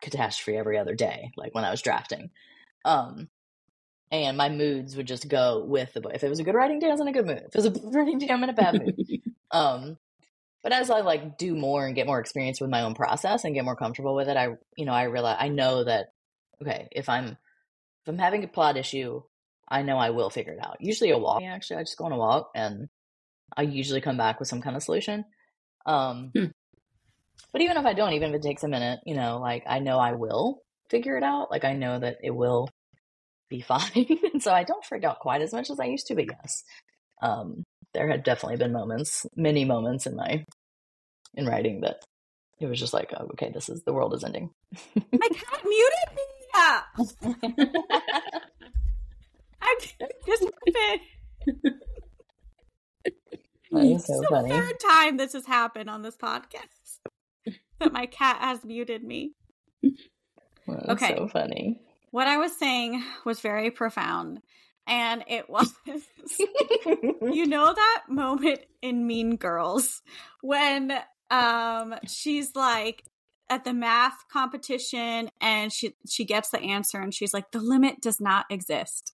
catastrophe 0.03 0.57
every 0.57 0.77
other 0.77 0.93
day, 0.93 1.31
like 1.35 1.55
when 1.55 1.63
I 1.63 1.71
was 1.71 1.81
drafting. 1.81 2.29
Um, 2.85 3.29
and 4.11 4.37
my 4.37 4.49
moods 4.49 4.95
would 4.95 5.07
just 5.07 5.27
go 5.27 5.63
with 5.65 5.93
the 5.93 6.01
book. 6.01 6.11
If 6.13 6.23
it 6.23 6.29
was 6.29 6.39
a 6.39 6.43
good 6.43 6.53
writing 6.53 6.79
day, 6.79 6.87
I 6.87 6.91
was 6.91 7.01
in 7.01 7.07
a 7.07 7.13
good 7.13 7.25
mood. 7.25 7.43
If 7.47 7.55
it 7.55 7.55
was 7.55 7.65
a 7.65 7.71
writing 7.97 8.19
day, 8.19 8.29
I'm 8.29 8.43
in 8.43 8.49
a 8.49 8.53
bad 8.53 8.79
mood. 8.79 8.95
um, 9.51 9.97
but 10.61 10.71
as 10.71 10.91
I 10.91 11.01
like 11.01 11.37
do 11.37 11.55
more 11.55 11.85
and 11.85 11.95
get 11.95 12.05
more 12.05 12.19
experience 12.19 12.61
with 12.61 12.69
my 12.69 12.83
own 12.83 12.93
process 12.93 13.43
and 13.43 13.55
get 13.55 13.65
more 13.65 13.75
comfortable 13.75 14.15
with 14.15 14.29
it, 14.29 14.37
I 14.37 14.49
you 14.77 14.85
know 14.85 14.93
I 14.93 15.03
realize 15.03 15.37
I 15.39 15.49
know 15.49 15.83
that 15.83 16.07
okay, 16.61 16.87
if 16.91 17.09
I'm 17.09 17.25
if 17.25 18.07
I'm 18.07 18.19
having 18.19 18.43
a 18.43 18.47
plot 18.47 18.77
issue, 18.77 19.23
I 19.67 19.81
know 19.81 19.97
I 19.97 20.11
will 20.11 20.29
figure 20.29 20.53
it 20.53 20.65
out. 20.65 20.77
Usually 20.79 21.11
a 21.11 21.17
walk. 21.17 21.41
Actually, 21.43 21.77
I 21.77 21.83
just 21.83 21.97
go 21.97 22.05
on 22.05 22.11
a 22.11 22.17
walk 22.17 22.51
and 22.55 22.89
I 23.57 23.63
usually 23.63 24.01
come 24.01 24.17
back 24.17 24.39
with 24.39 24.47
some 24.47 24.61
kind 24.61 24.75
of 24.75 24.83
solution. 24.83 25.25
Um, 25.85 26.31
Hmm. 26.35 26.45
But 27.51 27.61
even 27.61 27.77
if 27.77 27.85
I 27.85 27.93
don't, 27.93 28.13
even 28.13 28.29
if 28.29 28.35
it 28.35 28.41
takes 28.41 28.63
a 28.63 28.67
minute, 28.67 28.99
you 29.05 29.15
know, 29.15 29.39
like 29.39 29.63
I 29.67 29.79
know 29.79 29.99
I 29.99 30.13
will 30.13 30.61
figure 30.89 31.17
it 31.17 31.23
out. 31.23 31.51
Like 31.51 31.65
I 31.65 31.73
know 31.73 31.99
that 31.99 32.17
it 32.23 32.31
will 32.31 32.69
be 33.49 33.61
fine. 33.67 34.07
and 34.33 34.41
so 34.41 34.51
I 34.51 34.63
don't 34.63 34.83
freak 34.85 35.03
out 35.03 35.19
quite 35.19 35.41
as 35.41 35.53
much 35.53 35.69
as 35.69 35.79
I 35.79 35.85
used 35.85 36.07
to, 36.07 36.15
but 36.15 36.25
yes. 36.25 36.63
Um, 37.21 37.63
there 37.93 38.09
had 38.09 38.23
definitely 38.23 38.57
been 38.57 38.73
moments, 38.73 39.25
many 39.35 39.65
moments 39.65 40.07
in 40.07 40.15
my 40.15 40.43
in 41.35 41.45
writing 41.45 41.81
that 41.81 41.97
it 42.59 42.65
was 42.65 42.79
just 42.79 42.93
like, 42.93 43.13
oh, 43.17 43.25
okay, 43.33 43.51
this 43.53 43.69
is 43.69 43.83
the 43.83 43.93
world 43.93 44.13
is 44.13 44.23
ending. 44.23 44.49
My 44.95 45.27
cat 45.27 45.63
muted 45.63 46.15
me. 46.15 46.23
Yeah. 46.55 46.81
I 49.59 49.75
just 50.27 50.43
is 53.73 54.05
so 54.05 54.21
the 54.21 54.27
funny. 54.29 54.49
third 54.49 54.79
time 54.79 55.17
this 55.17 55.33
has 55.33 55.47
happened 55.47 55.89
on 55.89 56.03
this 56.03 56.15
podcast 56.15 56.82
that 57.79 57.93
my 57.93 58.05
cat 58.05 58.37
has 58.39 58.63
muted 58.63 59.03
me. 59.03 59.33
That's 60.67 60.89
Okay. 60.91 61.15
so 61.15 61.27
funny. 61.27 61.79
What 62.11 62.27
I 62.27 62.37
was 62.37 62.55
saying 62.57 63.03
was 63.25 63.39
very 63.41 63.71
profound, 63.71 64.41
and 64.87 65.23
it 65.27 65.49
was 65.49 65.73
you 67.21 67.45
know 67.45 67.73
that 67.73 68.03
moment 68.07 68.61
in 68.81 69.07
Mean 69.07 69.35
Girls 69.35 70.01
when 70.41 70.93
um 71.31 71.95
she's 72.07 72.55
like 72.55 73.03
at 73.49 73.63
the 73.63 73.73
math 73.73 74.17
competition 74.31 75.29
and 75.41 75.71
she 75.71 75.95
she 76.07 76.25
gets 76.25 76.49
the 76.49 76.59
answer 76.59 76.99
and 76.99 77.13
she's 77.13 77.33
like 77.33 77.51
the 77.51 77.59
limit 77.59 78.01
does 78.01 78.19
not 78.19 78.45
exist. 78.49 79.13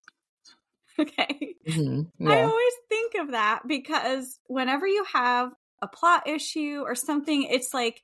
Okay. 0.99 1.55
Mhm. 1.67 2.07
I 2.27 2.41
always 2.41 2.73
think 2.89 3.15
of 3.15 3.31
that 3.31 3.61
because 3.67 4.39
whenever 4.47 4.85
you 4.87 5.05
have 5.13 5.53
a 5.81 5.87
plot 5.87 6.27
issue 6.27 6.81
or 6.85 6.95
something, 6.95 7.43
it's 7.43 7.73
like 7.73 8.03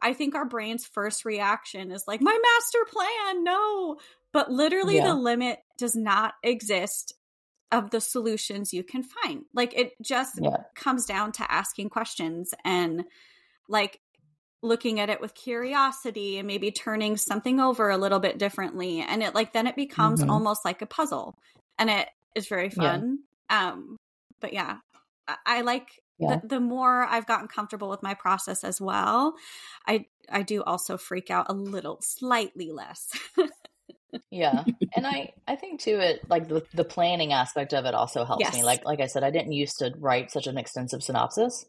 I 0.00 0.12
think 0.12 0.34
our 0.34 0.44
brain's 0.44 0.84
first 0.84 1.24
reaction 1.24 1.90
is 1.90 2.04
like, 2.06 2.20
my 2.20 2.38
master 2.54 2.78
plan, 2.90 3.44
no. 3.44 3.98
But 4.32 4.50
literally, 4.50 4.96
Yeah. 4.96 5.08
the 5.08 5.14
limit 5.14 5.60
does 5.78 5.96
not 5.96 6.34
exist 6.42 7.14
of 7.72 7.90
the 7.90 8.00
solutions 8.00 8.72
you 8.72 8.82
can 8.84 9.02
find. 9.02 9.44
Like, 9.52 9.74
it 9.74 9.92
just 10.02 10.38
Yeah. 10.40 10.64
comes 10.74 11.04
down 11.06 11.32
to 11.32 11.50
asking 11.52 11.90
questions 11.90 12.54
and 12.64 13.04
like 13.68 14.00
looking 14.62 15.00
at 15.00 15.10
it 15.10 15.20
with 15.20 15.34
curiosity 15.34 16.38
and 16.38 16.46
maybe 16.46 16.70
turning 16.70 17.16
something 17.16 17.60
over 17.60 17.90
a 17.90 17.98
little 17.98 18.18
bit 18.20 18.38
differently 18.38 19.00
and 19.00 19.22
it 19.22 19.34
like 19.34 19.52
then 19.52 19.66
it 19.66 19.76
becomes 19.76 20.22
Mhm. 20.22 20.30
almost 20.30 20.64
like 20.64 20.80
a 20.82 20.86
puzzle 20.86 21.34
and 21.78 21.90
it 21.90 22.08
is 22.34 22.48
very 22.48 22.68
Yeah. 22.68 22.92
fun 22.92 23.18
um 23.50 23.96
but 24.40 24.52
yeah 24.52 24.78
i, 25.28 25.36
I 25.46 25.60
like 25.60 26.00
Yeah. 26.18 26.40
the, 26.42 26.48
the 26.48 26.60
more 26.60 27.04
i've 27.04 27.26
gotten 27.26 27.48
comfortable 27.48 27.88
with 27.88 28.02
my 28.02 28.14
process 28.14 28.64
as 28.64 28.80
well 28.80 29.36
i 29.86 30.06
i 30.30 30.42
do 30.42 30.62
also 30.64 30.96
freak 30.96 31.30
out 31.30 31.46
a 31.48 31.52
little 31.52 32.00
slightly 32.00 32.70
less 32.72 33.10
Yeah. 34.30 34.66
and 34.94 35.06
I 35.06 35.30
I 35.46 35.56
think 35.56 35.80
too 35.80 35.98
it 36.00 36.20
like 36.28 36.48
the 36.48 36.66
the 36.72 36.84
planning 36.84 37.32
aspect 37.32 37.72
of 37.74 37.84
it 37.84 37.94
also 37.94 38.24
helps 38.24 38.52
me. 38.52 38.62
Like 38.62 38.84
like 38.84 39.00
I 39.00 39.06
said 39.06 39.22
I 39.24 39.30
didn't 39.30 39.52
used 39.52 39.78
to 39.78 39.92
write 39.98 40.30
such 40.30 40.46
an 40.46 40.58
extensive 40.58 41.02
synopsis. 41.02 41.64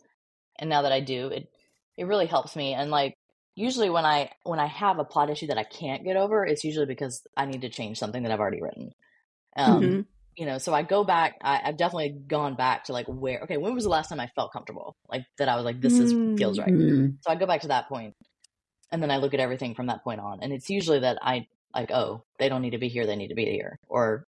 And 0.60 0.70
now 0.70 0.84
that 0.84 0.92
I 0.92 1.02
do, 1.02 1.28
it 1.30 1.50
it 1.98 2.06
really 2.06 2.28
helps 2.28 2.56
me 2.56 2.74
and 2.74 2.92
like 2.92 3.16
usually 3.56 3.90
when 3.90 4.06
I 4.06 4.32
when 4.44 4.60
I 4.60 4.68
have 4.68 5.00
a 5.00 5.06
plot 5.06 5.30
issue 5.30 5.48
that 5.48 5.58
I 5.58 5.64
can't 5.64 6.04
get 6.06 6.18
over, 6.18 6.46
it's 6.46 6.64
usually 6.64 6.86
because 6.88 7.22
I 7.38 7.46
need 7.46 7.62
to 7.62 7.70
change 7.70 8.00
something 8.00 8.24
that 8.24 8.32
I've 8.32 8.40
already 8.40 8.62
written. 8.62 8.92
Um 9.58 9.98
Mhm. 9.98 10.08
You 10.38 10.46
know, 10.46 10.60
so 10.60 10.74
I 10.74 10.84
go 10.84 11.04
back 11.04 11.36
I, 11.42 11.62
I've 11.66 11.78
definitely 11.78 12.16
gone 12.28 12.56
back 12.56 12.86
to 12.86 12.94
like 12.94 13.08
where 13.08 13.42
okay, 13.42 13.58
when 13.58 13.74
was 13.74 13.84
the 13.84 13.90
last 13.90 14.10
time 14.10 14.20
I 14.20 14.28
felt 14.28 14.54
comfortable? 14.54 14.96
Like 15.10 15.26
that 15.40 15.50
I 15.50 15.56
was 15.56 15.66
like, 15.66 15.82
this 15.82 16.00
is 16.00 16.14
feels 16.38 16.60
right. 16.60 16.70
Mm. 16.70 17.18
So 17.22 17.32
I 17.32 17.36
go 17.36 17.48
back 17.48 17.62
to 17.62 17.70
that 17.70 17.90
point, 17.90 18.14
and 18.92 19.02
then 19.02 19.10
I 19.10 19.18
look 19.18 19.34
at 19.34 19.40
everything 19.40 19.74
from 19.74 19.88
that 19.88 20.04
point 20.04 20.22
on. 20.22 20.40
And 20.42 20.54
it's 20.54 20.70
usually 20.70 21.00
that 21.00 21.18
I 21.22 21.48
like, 21.74 21.92
oh, 21.92 22.24
they 22.38 22.50
don't 22.50 22.62
need 22.62 22.72
to 22.72 22.78
be 22.78 22.88
here; 22.88 23.08
they 23.08 23.16
need 23.16 23.30
to 23.30 23.36
be 23.36 23.46
here, 23.46 23.80
or 23.90 24.26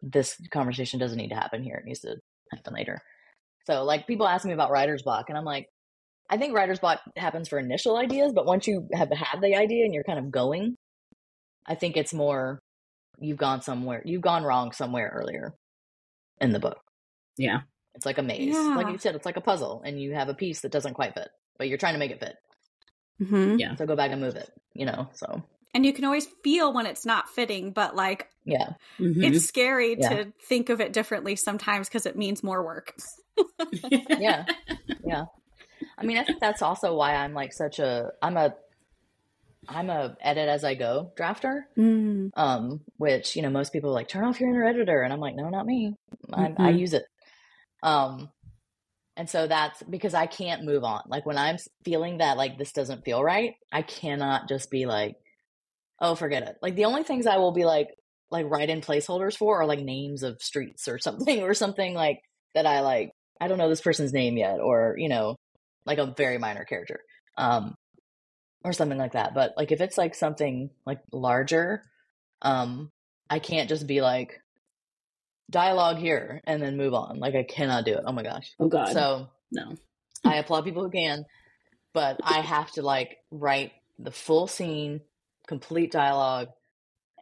this 0.00 0.40
conversation 0.50 1.00
doesn't 1.00 1.18
need 1.18 1.30
to 1.30 1.34
happen 1.34 1.62
here; 1.62 1.76
it 1.76 1.84
needs 1.84 2.00
to 2.00 2.16
happen 2.52 2.74
later. 2.74 3.00
So, 3.66 3.82
like, 3.84 4.06
people 4.06 4.28
ask 4.28 4.44
me 4.44 4.52
about 4.52 4.70
writer's 4.70 5.02
block, 5.02 5.28
and 5.28 5.36
I'm 5.36 5.44
like, 5.44 5.68
I 6.30 6.38
think 6.38 6.54
writer's 6.54 6.80
block 6.80 7.00
happens 7.16 7.48
for 7.48 7.58
initial 7.58 7.96
ideas, 7.96 8.32
but 8.32 8.46
once 8.46 8.68
you 8.68 8.88
have 8.92 9.10
had 9.10 9.40
the 9.40 9.56
idea 9.56 9.84
and 9.84 9.92
you're 9.92 10.04
kind 10.04 10.18
of 10.18 10.30
going, 10.30 10.76
I 11.66 11.74
think 11.74 11.96
it's 11.96 12.14
more 12.14 12.60
you've 13.22 13.38
gone 13.38 13.62
somewhere, 13.62 14.02
you've 14.04 14.22
gone 14.22 14.42
wrong 14.44 14.72
somewhere 14.72 15.10
earlier 15.14 15.54
in 16.40 16.52
the 16.52 16.58
book. 16.60 16.78
Yeah. 17.36 17.60
It's 17.94 18.06
like 18.06 18.18
a 18.18 18.22
maze, 18.22 18.54
like 18.56 18.88
you 18.88 18.98
said, 18.98 19.14
it's 19.14 19.26
like 19.26 19.36
a 19.36 19.40
puzzle, 19.42 19.82
and 19.84 20.00
you 20.00 20.14
have 20.14 20.28
a 20.30 20.34
piece 20.34 20.62
that 20.62 20.72
doesn't 20.72 20.94
quite 20.94 21.14
fit, 21.14 21.28
but 21.58 21.68
you're 21.68 21.76
trying 21.78 21.92
to 21.94 21.98
make 21.98 22.10
it 22.10 22.20
fit. 22.20 22.36
mm-hmm. 23.20 23.58
Yeah. 23.58 23.74
So 23.76 23.84
go 23.86 23.96
back 23.96 24.10
and 24.12 24.20
move 24.20 24.36
it, 24.36 24.50
you 24.74 24.86
know. 24.86 25.08
So 25.14 25.42
and 25.74 25.84
you 25.86 25.92
can 25.92 26.04
always 26.04 26.26
feel 26.44 26.72
when 26.72 26.86
it's 26.86 27.06
not 27.06 27.28
fitting 27.30 27.70
but 27.72 27.94
like 27.96 28.28
yeah, 28.44 28.70
Mhm. 28.98 29.22
it's 29.24 29.46
scary 29.46 29.96
Yeah. 29.98 30.08
to 30.24 30.32
think 30.48 30.68
of 30.70 30.80
it 30.80 30.92
differently 30.92 31.36
sometimes 31.36 31.88
because 31.88 32.04
it 32.06 32.16
means 32.16 32.42
more 32.42 32.62
work 32.64 32.94
yeah, 34.18 34.44
yeah. 35.04 35.24
I 35.98 36.04
mean, 36.04 36.18
I 36.18 36.24
think 36.24 36.40
that's 36.40 36.60
also 36.62 36.94
why 36.96 37.14
I'm 37.14 37.34
like 37.34 37.52
such 37.52 37.78
a 37.78 38.10
I'm 38.22 38.36
a 38.36 38.54
I'm 39.68 39.90
a 39.90 40.16
edit 40.20 40.48
as 40.48 40.64
I 40.64 40.74
go 40.74 41.12
drafter. 41.16 41.62
Mm. 41.76 42.30
Um, 42.34 42.80
which 42.96 43.36
you 43.36 43.42
know 43.42 43.50
most 43.50 43.72
people 43.72 43.90
are 43.90 43.94
like 43.94 44.08
turn 44.08 44.24
off 44.24 44.40
your 44.40 44.50
inner 44.50 44.64
editor, 44.64 45.02
and 45.02 45.12
I'm 45.12 45.20
like 45.20 45.36
no, 45.36 45.48
not 45.48 45.66
me. 45.66 45.94
I, 46.32 46.46
I 46.46 46.72
Mhm. 46.72 46.78
use 46.78 46.92
it. 46.94 47.04
Um, 47.82 48.30
and 49.16 49.28
so 49.28 49.46
that's 49.46 49.82
because 49.82 50.14
I 50.14 50.26
can't 50.26 50.64
move 50.64 50.84
on. 50.84 51.02
Like 51.06 51.26
when 51.26 51.36
I'm 51.38 51.58
feeling 51.84 52.18
that 52.18 52.36
like 52.36 52.58
this 52.58 52.72
doesn't 52.72 53.04
feel 53.04 53.22
right, 53.22 53.54
I 53.70 53.82
cannot 53.82 54.48
just 54.48 54.70
be 54.70 54.86
like, 54.86 55.16
oh, 56.00 56.14
forget 56.14 56.44
it. 56.44 56.56
Like 56.62 56.74
the 56.76 56.86
only 56.86 57.02
things 57.02 57.26
I 57.26 57.36
will 57.36 57.52
be 57.52 57.64
like 57.64 57.88
like 58.30 58.46
write 58.50 58.70
in 58.70 58.80
placeholders 58.80 59.36
for 59.36 59.60
are 59.60 59.66
like 59.66 59.80
names 59.80 60.22
of 60.22 60.40
streets 60.40 60.88
or 60.88 60.98
something 61.06 61.42
or 61.42 61.54
something 61.54 61.94
like 61.94 62.20
that 62.54 62.66
I 62.66 62.80
like 62.80 63.12
I 63.40 63.48
don't 63.48 63.58
know 63.58 63.68
this 63.68 63.80
person's 63.82 64.12
name 64.12 64.36
yet 64.36 64.58
or 64.60 64.94
you 64.98 65.08
know 65.08 65.36
like 65.84 65.98
a 65.98 66.14
very 66.16 66.38
minor 66.38 66.64
character 66.64 67.00
um 67.36 67.74
or 68.64 68.72
something 68.72 68.98
like 68.98 69.12
that 69.12 69.34
but 69.34 69.54
like 69.56 69.72
if 69.72 69.80
it's 69.80 69.98
like 69.98 70.14
something 70.14 70.70
like 70.86 71.00
larger 71.12 71.82
um 72.42 72.90
I 73.28 73.38
can't 73.38 73.68
just 73.68 73.86
be 73.86 74.00
like 74.00 74.40
dialogue 75.50 75.98
here 75.98 76.40
and 76.44 76.62
then 76.62 76.76
move 76.76 76.94
on 76.94 77.18
like 77.18 77.34
I 77.34 77.42
cannot 77.42 77.84
do 77.84 77.94
it 77.94 78.04
oh 78.06 78.12
my 78.12 78.22
gosh 78.22 78.52
oh 78.58 78.68
God. 78.68 78.92
so 78.92 79.28
no. 79.52 79.76
I 80.24 80.36
applaud 80.36 80.64
people 80.64 80.82
who 80.82 80.90
can, 80.90 81.24
but 81.92 82.20
I 82.22 82.40
have 82.40 82.70
to 82.72 82.82
like 82.82 83.18
write 83.30 83.72
the 83.98 84.10
full 84.10 84.46
scene, 84.46 85.00
complete 85.46 85.92
dialogue, 85.92 86.48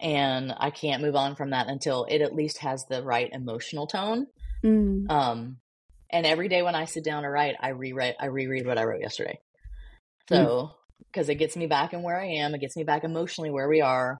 and 0.01 0.55
I 0.57 0.71
can't 0.71 1.03
move 1.03 1.17
on 1.17 1.37
from 1.37 1.51
that 1.51 1.69
until 1.69 2.07
it 2.09 2.21
at 2.21 2.35
least 2.35 2.59
has 2.59 2.87
the 2.87 3.03
right 3.03 3.31
emotional 3.33 3.87
tone. 3.87 4.27
Mm. 4.65 5.11
Um, 5.11 5.57
and 6.11 6.27
every 6.27 6.49
day 6.49 6.63
when 6.63 6.75
I 6.75 6.85
sit 6.85 7.05
down 7.05 7.23
to 7.23 7.31
write, 7.31 7.57
I 7.61 7.71
rewrite, 7.71 8.17
I 8.21 8.27
reread 8.27 8.67
what 8.67 8.79
I 8.79 8.85
wrote 8.85 9.01
yesterday. 9.01 9.41
So, 10.29 10.73
because 11.07 11.29
it 11.29 11.37
gets 11.37 11.57
me 11.57 11.67
back 11.67 11.93
in 11.93 12.03
where 12.03 12.21
I 12.21 12.27
am, 12.27 12.55
it 12.55 12.61
gets 12.61 12.77
me 12.77 12.85
back 12.85 13.05
emotionally 13.05 13.51
where 13.51 13.69
we 13.69 13.81
are. 13.81 14.19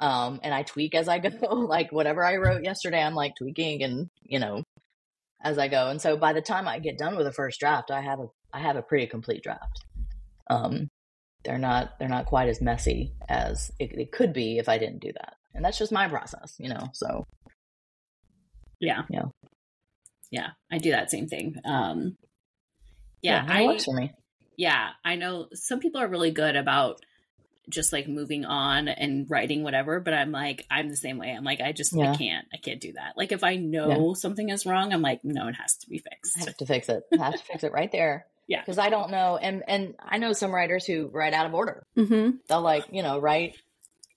Um, 0.00 0.40
and 0.42 0.52
I 0.52 0.62
tweak 0.62 0.94
as 0.94 1.08
I 1.08 1.18
go. 1.20 1.46
like 1.48 1.92
whatever 1.92 2.24
I 2.24 2.36
wrote 2.36 2.64
yesterday, 2.64 3.02
I'm 3.02 3.14
like 3.14 3.34
tweaking 3.36 3.82
and 3.82 4.08
you 4.22 4.38
know, 4.38 4.62
as 5.42 5.58
I 5.58 5.68
go. 5.68 5.88
And 5.88 6.00
so 6.00 6.16
by 6.16 6.32
the 6.32 6.42
time 6.42 6.66
I 6.66 6.78
get 6.78 6.98
done 6.98 7.16
with 7.16 7.26
the 7.26 7.32
first 7.32 7.60
draft, 7.60 7.90
I 7.90 8.00
have 8.00 8.20
a 8.20 8.26
I 8.52 8.60
have 8.60 8.76
a 8.76 8.82
pretty 8.82 9.06
complete 9.06 9.42
draft. 9.42 9.84
Um, 10.48 10.88
they're 11.44 11.58
not 11.58 11.98
they're 11.98 12.08
not 12.08 12.26
quite 12.26 12.48
as 12.48 12.60
messy 12.60 13.12
as 13.28 13.70
it, 13.78 13.92
it 13.92 14.12
could 14.12 14.32
be 14.32 14.58
if 14.58 14.68
I 14.68 14.78
didn't 14.78 15.00
do 15.00 15.12
that. 15.12 15.34
And 15.54 15.64
that's 15.64 15.78
just 15.78 15.92
my 15.92 16.08
process, 16.08 16.54
you 16.58 16.68
know. 16.68 16.88
So 16.92 17.24
Yeah. 18.80 19.02
Yeah. 19.10 19.26
Yeah. 20.30 20.48
I 20.72 20.78
do 20.78 20.90
that 20.90 21.10
same 21.10 21.28
thing. 21.28 21.56
Um, 21.64 22.16
yeah. 23.22 23.44
it 23.44 23.50
I, 23.50 23.66
works 23.66 23.84
for 23.84 23.94
me. 23.94 24.12
Yeah, 24.56 24.90
I 25.04 25.16
know 25.16 25.48
some 25.52 25.80
people 25.80 26.00
are 26.00 26.08
really 26.08 26.30
good 26.30 26.56
about 26.56 27.00
just 27.68 27.92
like 27.92 28.06
moving 28.06 28.44
on 28.44 28.88
and 28.88 29.28
writing 29.30 29.62
whatever, 29.62 29.98
but 30.00 30.12
I'm 30.12 30.32
like, 30.32 30.66
I'm 30.70 30.88
the 30.90 30.96
same 30.96 31.16
way. 31.16 31.30
I'm 31.30 31.44
like, 31.44 31.60
I 31.62 31.72
just, 31.72 31.96
I 31.96 32.14
can't, 32.14 32.46
I 32.52 32.58
can't 32.58 32.80
do 32.80 32.92
that. 32.92 33.14
Like 33.16 33.32
if 33.32 33.42
I 33.42 33.56
know 33.56 34.12
something 34.14 34.50
is 34.50 34.66
wrong, 34.66 34.92
I'm 34.92 35.00
like, 35.00 35.20
no, 35.24 35.48
it 35.48 35.54
has 35.54 35.76
to 35.78 35.88
be 35.88 35.96
I 36.06 36.10
fixed. 36.10 36.38
have 36.46 36.56
to 36.58 36.66
fix 36.66 36.88
it. 36.90 37.04
I 37.12 37.16
have 37.24 37.32
to 37.32 37.44
fix 37.44 37.64
it 37.64 37.72
right 37.72 37.90
there. 37.90 38.26
Yeah. 38.46 38.60
Because 38.60 38.76
I 38.76 38.90
don't 38.90 39.10
know 39.10 39.38
and 39.38 39.62
and 39.66 39.94
I 39.98 40.18
know 40.18 40.34
some 40.34 40.54
writers 40.54 40.84
who 40.84 41.06
write 41.06 41.32
out 41.32 41.46
of 41.46 41.54
order. 41.54 41.86
hmm 41.96 42.32
They'll 42.46 42.60
like, 42.60 42.84
you 42.92 43.02
know, 43.02 43.18
write 43.18 43.56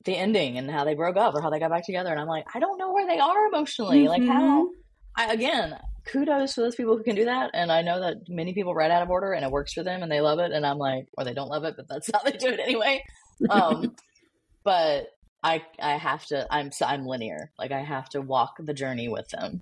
the 0.04 0.18
ending 0.18 0.58
and 0.58 0.70
how 0.70 0.84
they 0.84 0.96
broke 0.96 1.16
up 1.16 1.34
or 1.34 1.42
how 1.42 1.50
they 1.50 1.60
got 1.60 1.70
back 1.70 1.86
together. 1.86 2.12
And 2.12 2.20
I'm 2.20 2.28
like, 2.28 2.44
I 2.54 2.60
don't 2.60 2.78
know 2.78 2.92
where 2.92 3.08
they 3.08 3.20
are 3.20 3.48
emotionally. 3.48 4.10
Like 4.10 4.24
how 4.26 4.68
I 5.16 5.32
again, 5.32 5.80
kudos 6.08 6.56
to 6.56 6.62
those 6.62 6.76
people 6.76 6.98
who 6.98 7.04
can 7.04 7.16
do 7.16 7.26
that. 7.26 7.52
And 7.54 7.72
I 7.72 7.82
know 7.82 8.00
that 8.02 8.18
many 8.30 8.54
people 8.54 8.74
write 8.74 8.92
out 8.92 9.04
of 9.04 9.10
order 9.10 9.34
and 9.34 9.46
it 9.46 9.52
works 9.52 9.74
for 9.74 9.84
them 9.84 10.04
and 10.04 10.12
they 10.12 10.22
love 10.22 10.40
it. 10.40 10.52
And 10.52 10.66
I'm 10.66 10.78
like, 10.78 11.08
or 11.18 11.24
they 11.24 11.34
don't 11.34 11.50
love 11.50 11.64
it, 11.64 11.76
but 11.78 11.88
that's 11.88 12.10
how 12.14 12.22
they 12.24 12.38
do 12.38 12.48
it 12.48 12.60
anyway. 12.60 13.04
Um, 13.50 13.96
but 14.64 15.08
I 15.44 15.64
I 15.80 15.98
have 15.98 16.26
to 16.28 16.48
I'm 16.52 16.72
I'm 16.84 17.06
linear. 17.06 17.52
Like 17.60 17.72
I 17.72 17.82
have 17.84 18.10
to 18.10 18.22
walk 18.22 18.56
the 18.60 18.74
journey 18.74 19.08
with 19.10 19.28
them, 19.30 19.62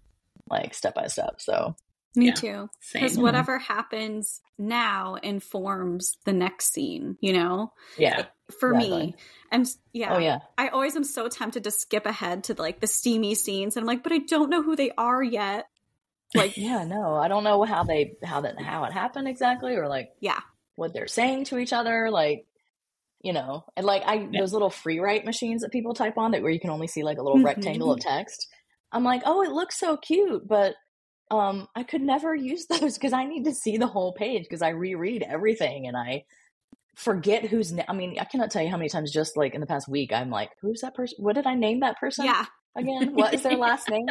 like 0.49 0.73
step 0.73 0.95
by 0.95 1.07
step. 1.07 1.35
So 1.39 1.75
Me 2.15 2.27
Yeah. 2.27 2.33
too. 2.33 2.69
Because 2.93 3.17
whatever 3.17 3.59
happens 3.59 4.41
now 4.57 5.15
informs 5.15 6.17
the 6.25 6.33
next 6.33 6.71
scene, 6.73 7.17
you 7.19 7.33
know? 7.33 7.73
yeah. 7.97 8.25
For 8.59 8.73
Exactly. 8.73 8.99
me. 9.07 9.15
And 9.51 9.67
yeah, 9.91 10.13
Oh 10.13 10.19
yeah. 10.19 10.39
I 10.57 10.69
always 10.69 10.95
am 10.95 11.03
so 11.03 11.27
tempted 11.27 11.63
to 11.65 11.71
skip 11.71 12.05
ahead 12.05 12.45
to 12.45 12.53
like 12.53 12.79
the 12.79 12.87
steamy 12.87 13.35
scenes. 13.35 13.75
And 13.75 13.83
I'm 13.83 13.87
like, 13.87 14.03
but 14.03 14.13
I 14.13 14.19
don't 14.19 14.49
know 14.49 14.61
who 14.63 14.75
they 14.75 14.91
are 14.97 15.21
yet. 15.21 15.65
Like, 16.35 16.57
Yeah, 16.57 16.83
no, 16.83 17.15
I 17.15 17.27
don't 17.27 17.43
know 17.43 17.63
how 17.63 17.83
they 17.83 18.13
how 18.23 18.41
that 18.41 18.59
how 18.61 18.83
it 18.85 18.93
happened 18.93 19.27
exactly, 19.27 19.75
or 19.75 19.87
like 19.87 20.09
yeah. 20.19 20.39
what 20.75 20.93
they're 20.93 21.07
saying 21.07 21.45
to 21.45 21.57
each 21.57 21.73
other, 21.73 22.09
like 22.11 22.45
you 23.21 23.33
know, 23.33 23.65
and 23.75 23.85
like 23.85 24.03
I 24.05 24.27
Yeah. 24.31 24.41
those 24.41 24.53
little 24.53 24.69
free 24.69 24.99
write 24.99 25.25
machines 25.25 25.61
that 25.61 25.71
people 25.71 25.93
type 25.93 26.17
on 26.17 26.31
that 26.31 26.41
where 26.43 26.51
you 26.51 26.59
can 26.59 26.69
only 26.69 26.87
see 26.87 27.03
like 27.03 27.17
a 27.17 27.23
little 27.23 27.39
Mhm. 27.39 27.45
rectangle 27.45 27.91
of 27.91 27.99
text. 27.99 28.47
I'm 28.91 29.03
like, 29.03 29.23
oh, 29.25 29.41
it 29.41 29.51
looks 29.51 29.79
so 29.79 29.97
cute, 29.97 30.47
but 30.47 30.75
um, 31.31 31.67
I 31.75 31.81
could 31.83 32.01
never 32.01 32.35
use 32.35 32.67
those 32.69 32.93
because 32.95 33.13
I 33.13 33.25
need 33.25 33.45
to 33.45 33.53
see 33.53 33.77
the 33.77 33.87
whole 33.87 34.13
page 34.13 34.43
because 34.43 34.61
I 34.61 34.69
reread 34.69 35.23
everything 35.23 35.87
and 35.87 35.97
I 35.97 36.23
forget 36.95 37.45
who's. 37.45 37.73
Na- 37.73 37.83
I 37.87 37.93
mean, 37.93 38.17
I 38.19 38.25
cannot 38.25 38.51
tell 38.51 38.61
you 38.61 38.69
how 38.69 38.77
many 38.77 38.89
times 38.89 39.11
just 39.11 39.35
like 39.35 39.55
in 39.55 39.61
the 39.61 39.67
past 39.67 39.87
week 39.89 40.13
I'm 40.13 40.29
like, 40.29 40.51
who's 40.61 40.81
that 40.81 40.93
person? 40.95 41.17
What 41.19 41.33
did 41.35 41.47
I 41.47 41.55
name 41.55 41.79
that 41.79 41.97
person? 41.99 42.25
Yeah. 42.25 42.45
again? 42.77 43.13
What 43.15 43.33
is 43.33 43.41
their 43.41 43.57
last 43.57 43.89
name? 43.89 44.05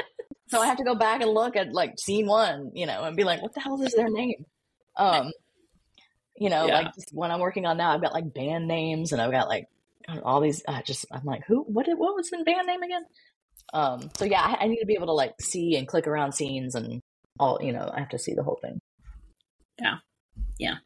So 0.54 0.60
I 0.62 0.66
have 0.66 0.76
to 0.76 0.84
go 0.84 0.94
back 0.94 1.20
and 1.20 1.32
look 1.32 1.56
at 1.56 1.72
like 1.72 1.98
scene 1.98 2.26
one, 2.26 2.70
you 2.74 2.86
know, 2.86 3.02
and 3.02 3.16
be 3.16 3.24
like, 3.24 3.42
what 3.42 3.54
the 3.54 3.60
hell 3.60 3.80
is 3.82 3.92
their 3.92 4.08
name? 4.08 4.46
Um, 4.96 5.32
you 6.36 6.48
know, 6.48 6.68
Yeah. 6.68 6.74
like 6.74 6.94
just 6.94 7.08
when 7.12 7.32
I'm 7.32 7.40
working 7.40 7.66
on 7.66 7.76
now, 7.76 7.90
I've 7.90 8.00
got 8.00 8.12
like 8.12 8.32
band 8.32 8.68
names 8.68 9.10
and 9.10 9.20
I've 9.20 9.32
got 9.32 9.48
like 9.48 9.66
all 10.22 10.40
these. 10.40 10.62
I 10.68 10.82
just 10.82 11.06
I'm 11.10 11.24
like, 11.24 11.44
who? 11.46 11.62
What? 11.62 11.88
What 11.88 12.14
was 12.14 12.30
the 12.30 12.44
band 12.44 12.68
name 12.68 12.82
again? 12.84 13.02
Um, 13.72 14.10
so 14.16 14.26
yeah, 14.26 14.42
I, 14.42 14.64
I 14.64 14.68
need 14.68 14.78
to 14.78 14.86
be 14.86 14.94
able 14.94 15.06
to 15.08 15.12
like 15.12 15.34
see 15.40 15.74
and 15.76 15.88
click 15.88 16.06
around 16.06 16.32
scenes 16.32 16.76
and 16.76 17.00
all. 17.40 17.58
You 17.60 17.72
know, 17.72 17.90
I 17.92 17.98
have 17.98 18.10
to 18.10 18.18
see 18.20 18.34
the 18.34 18.44
whole 18.44 18.60
thing. 18.62 18.78
Yeah. 19.80 19.96
Yeah. 20.58 20.76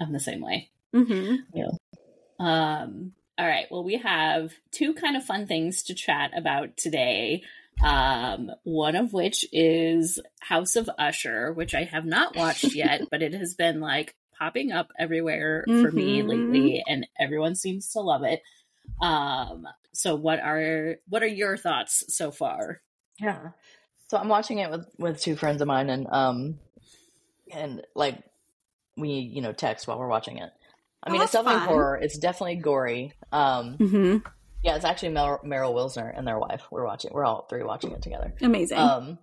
I'm 0.00 0.12
the 0.14 0.20
same 0.20 0.40
way. 0.40 0.70
Mm-hmm. 0.94 1.34
Yeah. 1.52 1.68
Um, 2.40 3.12
all 3.36 3.46
right. 3.46 3.66
Well, 3.70 3.84
we 3.84 3.98
have 3.98 4.54
two 4.72 4.94
kind 4.94 5.18
of 5.18 5.24
fun 5.24 5.46
things 5.46 5.82
to 5.84 5.94
chat 5.94 6.30
about 6.34 6.78
today. 6.78 7.42
Um, 7.82 8.50
one 8.64 8.96
of 8.96 9.12
which 9.12 9.44
is 9.52 10.18
House 10.40 10.76
of 10.76 10.90
Usher, 10.98 11.52
which 11.52 11.74
I 11.74 11.84
have 11.84 12.04
not 12.04 12.34
watched 12.36 12.74
yet, 12.74 13.02
but 13.10 13.22
it 13.22 13.34
has 13.34 13.54
been 13.54 13.80
like 13.80 14.14
popping 14.38 14.72
up 14.72 14.88
everywhere 14.98 15.64
for 15.80 15.90
me 15.92 16.22
Mhm. 16.22 16.28
lately, 16.28 16.82
and 16.86 17.06
everyone 17.18 17.54
seems 17.54 17.90
to 17.92 18.00
love 18.00 18.22
it. 18.24 18.42
Um, 19.00 19.66
so 19.92 20.14
what 20.16 20.40
are 20.40 20.96
what 21.08 21.22
are 21.22 21.26
your 21.28 21.56
thoughts 21.56 22.04
so 22.08 22.30
far? 22.30 22.80
Yeah. 23.20 23.50
So 24.08 24.16
I'm 24.16 24.28
watching 24.28 24.58
it 24.58 24.70
with 24.70 24.86
with 24.98 25.20
two 25.20 25.36
friends 25.36 25.60
of 25.60 25.68
mine, 25.68 25.90
and 25.90 26.06
um, 26.10 26.58
and 27.52 27.82
like 27.94 28.18
we 28.96 29.10
you 29.10 29.40
know 29.42 29.52
text 29.52 29.86
while 29.86 29.98
we're 29.98 30.08
watching 30.08 30.38
it. 30.38 30.50
I 31.02 31.10
Oh, 31.10 31.12
mean, 31.12 31.22
it's 31.22 31.32
definitely 31.32 31.58
fun. 31.58 31.68
horror. 31.68 31.98
It's 32.02 32.18
definitely 32.18 32.56
gory. 32.56 33.12
Um, 33.32 33.76
hmm 33.78 34.18
yeah, 34.62 34.76
it's 34.76 34.84
actually 34.84 35.10
Mel- 35.10 35.40
Meryl 35.44 35.74
Wilsner 35.74 36.12
and 36.16 36.26
their 36.26 36.38
wife. 36.38 36.62
We're 36.70 36.84
watching. 36.84 37.10
We're 37.12 37.24
all 37.24 37.46
three 37.48 37.62
watching 37.62 37.92
it 37.92 38.02
together. 38.02 38.34
Amazing. 38.40 38.78
Um, 38.78 39.18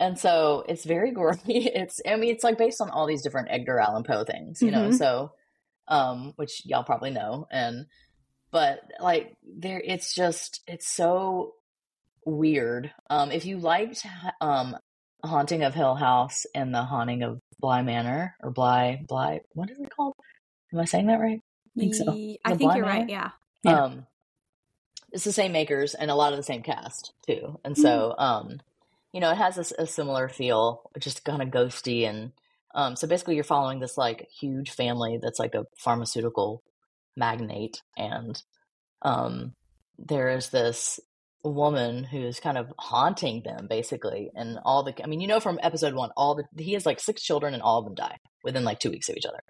and 0.00 0.18
so 0.18 0.64
it's 0.68 0.84
very 0.84 1.12
gory. 1.12 1.36
It's 1.46 2.00
I 2.06 2.16
mean, 2.16 2.32
it's 2.34 2.44
like 2.44 2.58
based 2.58 2.80
on 2.80 2.90
all 2.90 3.06
these 3.06 3.22
different 3.22 3.48
Edgar 3.50 3.78
Allan 3.78 4.02
Poe 4.04 4.24
things, 4.24 4.60
you 4.62 4.70
know. 4.70 4.88
Mhm. 4.88 4.98
So, 4.98 5.32
um, 5.88 6.32
which 6.36 6.62
y'all 6.66 6.82
probably 6.84 7.10
know, 7.10 7.46
and 7.50 7.86
but 8.50 8.80
like 9.00 9.34
there, 9.42 9.80
it's 9.84 10.14
just 10.14 10.60
it's 10.66 10.88
so 10.88 11.52
weird. 12.26 12.92
Um, 13.10 13.30
if 13.30 13.44
you 13.46 13.58
liked 13.58 14.04
um, 14.40 14.76
Haunting 15.24 15.62
of 15.62 15.74
Hill 15.74 15.94
House 15.94 16.44
and 16.54 16.74
the 16.74 16.82
Haunting 16.82 17.22
of 17.22 17.38
Bly 17.60 17.82
Manor 17.82 18.34
or 18.40 18.50
Bly 18.50 19.02
Bly, 19.06 19.40
what 19.52 19.70
is 19.70 19.78
it 19.78 19.90
called? 19.94 20.14
Am 20.72 20.80
I 20.80 20.84
saying 20.84 21.06
that 21.06 21.20
right? 21.20 21.40
I 21.76 21.80
think 21.80 21.94
so. 21.94 22.12
Ye- 22.12 22.38
I 22.44 22.50
The 22.52 22.58
think 22.58 22.68
Blind 22.72 22.76
you're 22.78 22.86
right. 22.86 23.08
Yeah. 23.08 23.30
Yeah. 23.64 23.84
Um, 23.84 24.06
it's 25.12 25.24
the 25.24 25.32
same 25.32 25.52
makers 25.52 25.94
and 25.94 26.10
a 26.10 26.14
lot 26.14 26.32
of 26.32 26.38
the 26.38 26.42
same 26.42 26.62
cast 26.62 27.12
too, 27.26 27.58
and 27.64 27.76
so 27.76 28.14
um, 28.18 28.60
you 29.12 29.20
know, 29.20 29.30
it 29.30 29.36
has 29.36 29.72
a 29.78 29.86
similar 29.86 30.28
feel, 30.28 30.90
just 30.98 31.24
kind 31.24 31.42
of 31.42 31.48
ghosty, 31.48 32.08
and 32.08 32.32
um, 32.74 32.96
so 32.96 33.06
basically 33.06 33.34
you're 33.34 33.44
following 33.44 33.78
this 33.78 33.98
like 33.98 34.28
huge 34.40 34.70
family 34.70 35.18
that's 35.22 35.38
like 35.38 35.54
a 35.54 35.66
pharmaceutical 35.76 36.62
magnate, 37.16 37.82
and 37.96 38.42
um, 39.02 39.54
there 39.98 40.30
is 40.30 40.48
this 40.48 40.98
woman 41.44 42.04
who's 42.04 42.38
kind 42.40 42.56
of 42.56 42.72
haunting 42.78 43.42
them 43.44 43.66
basically, 43.68 44.30
and 44.34 44.58
all 44.64 44.82
the 44.82 44.94
I 45.02 45.06
mean, 45.06 45.20
you 45.20 45.28
know, 45.28 45.40
from 45.40 45.60
episode 45.62 45.94
one, 45.94 46.10
all 46.16 46.34
the 46.34 46.44
he 46.62 46.72
has 46.72 46.86
like 46.86 47.00
six 47.00 47.22
children, 47.22 47.52
and 47.52 47.62
all 47.62 47.80
of 47.80 47.84
them 47.84 47.94
die 47.94 48.16
within 48.42 48.64
like 48.64 48.80
two 48.80 48.90
weeks 48.90 49.08
of 49.08 49.16
each 49.16 49.26
other. 49.26 49.42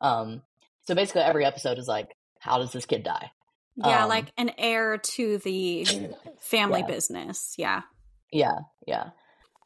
Um, 0.00 0.42
so 0.86 0.94
basically 0.94 1.22
every 1.22 1.44
episode 1.44 1.78
is 1.78 1.88
like, 1.88 2.08
how 2.38 2.58
does 2.58 2.72
this 2.72 2.86
kid 2.86 3.02
die? 3.02 3.30
Yeah, 3.76 4.04
Um, 4.04 4.08
like 4.08 4.32
an 4.36 4.52
heir 4.58 4.98
to 4.98 5.38
the 5.38 5.84
family 6.40 6.80
Yeah. 6.80 6.86
business. 6.86 7.54
Yeah. 7.58 7.82
Yeah, 8.32 8.58
yeah. 8.86 9.10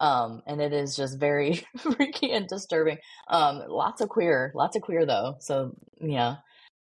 Um, 0.00 0.42
and 0.46 0.60
it 0.60 0.72
is 0.72 0.94
just 0.96 1.18
very 1.18 1.66
freaky 1.78 2.30
and 2.32 2.46
disturbing. 2.48 2.98
Um, 3.28 3.62
lots 3.68 4.00
of 4.00 4.08
queer, 4.08 4.52
lots 4.54 4.76
of 4.76 4.82
queer 4.82 5.04
though. 5.06 5.34
So 5.40 5.72
yeah. 6.00 6.36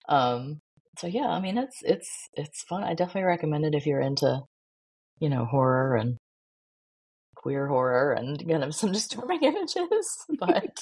Um, 0.08 0.60
so 0.98 1.06
yeah, 1.06 1.28
I 1.28 1.40
mean 1.40 1.58
it's 1.58 1.76
it's 1.82 2.08
it's 2.34 2.64
fun. 2.68 2.84
I 2.84 2.94
definitely 2.94 3.24
recommend 3.24 3.64
it 3.64 3.74
if 3.74 3.86
you're 3.86 4.00
into, 4.00 4.40
you 5.20 5.28
know, 5.28 5.44
horror 5.44 5.96
and 5.96 6.16
queer 7.36 7.66
horror 7.68 8.12
and 8.12 8.38
kind 8.48 8.64
of 8.64 8.74
some 8.80 8.92
disturbing 8.92 9.38
images. 9.42 10.06
But 10.38 10.76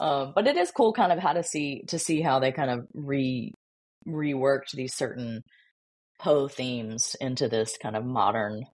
um, 0.00 0.32
but 0.34 0.46
it 0.46 0.56
is 0.56 0.70
cool 0.70 0.92
kind 0.92 1.12
of 1.12 1.18
how 1.18 1.34
to 1.34 1.42
see 1.44 1.82
to 1.88 1.98
see 1.98 2.22
how 2.22 2.38
they 2.40 2.50
kind 2.52 2.70
of 2.70 2.86
re 2.94 3.52
reworked 4.06 4.72
these 4.72 4.94
certain 4.94 5.42
Poe 6.20 6.46
themes 6.48 7.16
into 7.20 7.48
this 7.48 7.76
kind 7.82 7.96
of 7.96 8.04
modern 8.04 8.66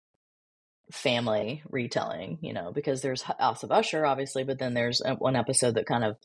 family 0.91 1.63
retelling, 1.69 2.39
you 2.41 2.53
know, 2.53 2.71
because 2.73 3.01
there's 3.01 3.21
House 3.21 3.63
of 3.63 3.71
Usher, 3.71 4.05
obviously, 4.05 4.43
but 4.43 4.59
then 4.59 4.73
there's 4.73 5.01
uh, 5.01 5.15
one 5.15 5.35
episode 5.35 5.75
that 5.75 5.85
kind 5.85 6.03
of 6.03 6.17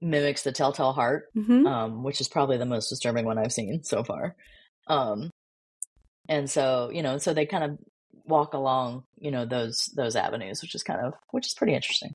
mimics 0.00 0.42
the 0.42 0.52
Telltale 0.52 0.92
Heart, 0.92 1.26
hmm 1.34 1.66
um, 1.66 2.02
which 2.02 2.20
is 2.20 2.28
probably 2.28 2.58
the 2.58 2.66
most 2.66 2.88
disturbing 2.88 3.24
one 3.24 3.38
I've 3.38 3.52
seen 3.52 3.82
so 3.84 4.04
far. 4.04 4.36
Um, 4.86 5.30
and 6.28 6.50
so, 6.50 6.90
you 6.92 7.02
know, 7.02 7.18
so 7.18 7.34
they 7.34 7.46
kind 7.46 7.64
of 7.64 7.78
walk 8.24 8.54
along, 8.54 9.04
you 9.18 9.30
know, 9.30 9.46
those 9.46 9.90
those 9.96 10.16
avenues, 10.16 10.62
which 10.62 10.74
is 10.74 10.82
kind 10.82 11.00
of 11.00 11.14
which 11.30 11.46
is 11.46 11.54
pretty 11.54 11.74
interesting. 11.74 12.12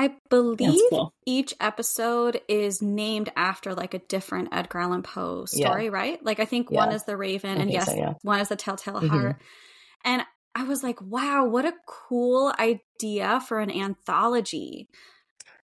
I 0.00 0.14
believe 0.30 0.80
cool. 0.88 1.12
each 1.26 1.52
episode 1.60 2.40
is 2.48 2.80
named 2.80 3.30
after 3.36 3.74
like 3.74 3.92
a 3.92 3.98
different 3.98 4.48
Edgar 4.50 4.78
Allan 4.80 5.02
Poe 5.02 5.44
Yeah. 5.52 5.66
story, 5.68 5.90
right? 5.90 6.24
Like 6.24 6.40
I 6.40 6.46
think 6.46 6.70
one 6.70 6.90
is 6.90 7.04
the 7.04 7.18
Raven, 7.18 7.58
I 7.58 7.60
and 7.60 7.70
yes, 7.70 7.84
so, 7.86 7.94
yeah. 7.94 8.14
one 8.22 8.40
is 8.40 8.48
the 8.48 8.56
Telltale 8.56 9.00
Mhm. 9.00 9.08
Heart. 9.10 9.42
And 10.02 10.22
I 10.54 10.64
was 10.64 10.82
like, 10.82 11.02
wow, 11.02 11.44
what 11.44 11.66
a 11.66 11.74
cool 11.86 12.50
idea 12.58 13.40
for 13.40 13.60
an 13.60 13.70
anthology. 13.70 14.88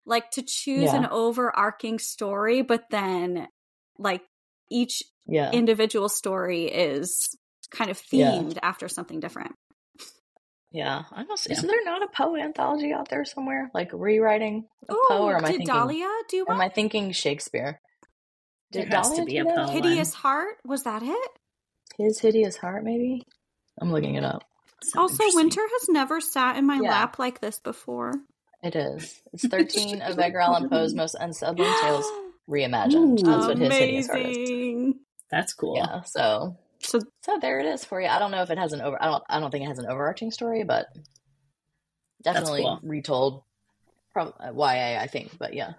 Like 0.04 0.32
to 0.32 0.42
choose 0.42 0.92
Yeah. 0.92 0.96
an 0.96 1.06
overarching 1.06 2.00
story, 2.00 2.62
but 2.62 2.90
then 2.90 3.46
like 3.96 4.22
each 4.70 5.04
Yeah. 5.26 5.52
individual 5.52 6.08
story 6.08 6.64
is 6.64 7.28
kind 7.70 7.90
of 7.92 8.02
Yeah. 8.10 8.32
themed 8.32 8.58
after 8.60 8.88
something 8.88 9.20
different. 9.20 9.54
Yeah. 10.76 11.04
I 11.10 11.22
almost 11.22 11.46
Yeah. 11.48 11.54
Isn't 11.54 11.66
there 11.68 11.84
not 11.84 12.02
a 12.02 12.08
Poe 12.08 12.36
anthology 12.36 12.92
out 12.92 13.08
there 13.08 13.24
somewhere? 13.24 13.70
Like 13.74 13.90
rewriting 13.92 14.66
Poe 14.88 14.96
Oh, 15.10 15.24
or 15.26 15.36
am 15.36 15.44
I 15.44 15.48
did 15.52 15.58
thinking 15.58 15.66
Dahlia 15.74 16.08
do 16.28 16.44
am? 16.48 16.60
I 16.60 16.68
thinking 16.68 17.12
Shakespeare? 17.12 17.80
There 18.72 18.84
Did 18.84 18.92
has 18.92 19.10
to 19.10 19.16
Dahlia 19.16 19.24
be 19.26 19.38
a? 19.38 19.44
Poe 19.44 19.64
one. 19.64 19.68
Hideous 19.72 20.12
Heart? 20.14 20.56
Was 20.64 20.82
that 20.84 21.02
it? 21.02 21.30
His 21.98 22.18
hideous 22.20 22.56
heart, 22.58 22.84
maybe. 22.84 23.22
I'm 23.80 23.90
looking 23.90 24.16
it 24.16 24.24
up. 24.24 24.42
Sounds 24.82 25.18
Also. 25.18 25.36
Winter 25.36 25.62
has 25.62 25.88
never 25.88 26.20
sat 26.20 26.56
in 26.56 26.66
my 26.66 26.78
Yeah. 26.82 26.90
lap 26.90 27.18
like 27.18 27.40
this 27.40 27.58
before. 27.58 28.12
It 28.62 28.76
is. 28.76 29.22
It's 29.32 29.46
13 29.48 30.02
of 30.02 30.18
Edgar 30.18 30.40
Allan 30.40 30.68
Poe's 30.68 30.92
most 31.02 31.16
unsettling 31.18 31.72
tales 31.80 32.04
reimagined. 32.50 33.20
Ooh. 33.20 33.24
That's 33.24 33.46
what 33.46 33.58
his 33.58 33.72
hideous 33.74 34.06
heart 34.08 34.20
is. 34.26 34.94
That's 35.30 35.54
cool. 35.54 35.76
Yeah. 35.76 36.02
So, 36.02 36.56
So 36.80 37.00
so 37.22 37.38
there 37.40 37.58
it 37.60 37.66
is 37.66 37.84
for 37.84 38.00
you. 38.00 38.08
I 38.08 38.18
don't 38.18 38.30
know 38.30 38.42
if 38.42 38.50
it 38.50 38.58
has 38.58 38.72
an 38.72 38.80
over. 38.80 39.00
I 39.02 39.06
don't. 39.06 39.22
I 39.28 39.40
don't 39.40 39.50
think 39.50 39.64
it 39.64 39.68
has 39.68 39.78
an 39.78 39.86
overarching 39.86 40.30
story, 40.30 40.64
but 40.64 40.86
definitely 42.22 42.62
cool. 42.62 42.80
retold. 42.82 43.42
Probably 44.12 44.34
YA, 44.56 45.00
I 45.00 45.06
think, 45.08 45.36
but 45.38 45.54
yeah. 45.54 45.72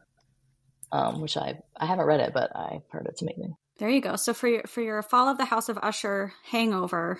Um, 0.91 1.21
which 1.21 1.37
I 1.37 1.59
I 1.75 1.85
haven't 1.85 2.05
read 2.05 2.19
it, 2.21 2.33
but 2.33 2.55
I 2.55 2.81
heard 2.91 3.07
it's 3.09 3.21
amazing. 3.21 3.55
there 3.79 3.89
you 3.89 4.01
go. 4.01 4.15
So 4.15 4.33
for 4.33 4.47
your 4.47 4.63
for 4.67 4.81
your 4.81 5.01
Fall 5.01 5.27
of 5.27 5.37
the 5.37 5.45
House 5.45 5.69
of 5.69 5.77
Usher 5.81 6.33
hangover, 6.51 7.19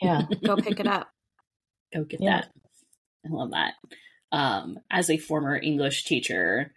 Yeah. 0.00 0.22
go 0.44 0.56
pick 0.56 0.80
it 0.80 0.86
up. 0.86 1.08
Go 1.94 2.04
get 2.04 2.20
Yeah. 2.20 2.42
that. 2.42 2.48
I 3.24 3.28
love 3.34 3.50
that. 3.52 3.72
Um, 4.30 4.78
as 4.90 5.08
a 5.08 5.16
former 5.16 5.56
English 5.56 6.04
teacher, 6.04 6.72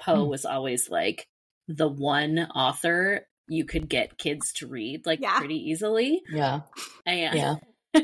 Poe 0.00 0.24
Hmm. 0.24 0.30
was 0.30 0.46
always 0.46 0.88
like 0.88 1.28
the 1.68 1.88
one 1.88 2.38
author 2.38 3.26
you 3.52 3.64
could 3.64 3.88
get 3.88 4.18
kids 4.18 4.52
to 4.54 4.66
read 4.66 5.04
like 5.06 5.20
Yeah. 5.20 5.38
pretty 5.38 5.70
easily. 5.70 6.22
Yeah. 6.30 6.60
And 7.06 7.36
Yeah. 7.36 7.54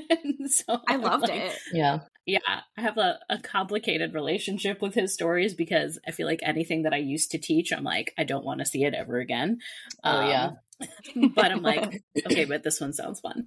so 0.47 0.81
I 0.87 0.95
I'm 0.95 1.03
loved 1.03 1.29
like, 1.29 1.41
it. 1.41 1.59
Yeah. 1.73 2.01
Yeah, 2.27 2.41
I 2.77 2.81
have 2.83 2.99
a, 2.99 3.19
a 3.31 3.39
complicated 3.39 4.12
relationship 4.12 4.83
with 4.83 4.95
his 4.95 5.15
stories 5.15 5.55
because 5.55 5.99
I 6.07 6.11
feel 6.11 6.27
like 6.27 6.41
anything 6.43 6.83
that 6.83 6.93
I 6.93 6.99
used 6.99 7.31
to 7.31 7.39
teach, 7.39 7.73
I'm 7.73 7.85
like, 7.85 8.12
I 8.19 8.25
don't 8.25 8.45
want 8.45 8.61
to 8.61 8.66
see 8.66 8.85
it 8.85 8.93
ever 8.93 9.19
again. 9.19 9.61
Oh, 10.05 10.29
yeah. 10.29 10.51
Um, 11.16 11.33
but 11.35 11.51
I'm 11.51 11.62
like, 11.62 12.03
okay, 12.27 12.45
but 12.45 12.62
this 12.62 12.83
one 12.83 12.93
sounds 12.93 13.20
fun. 13.20 13.47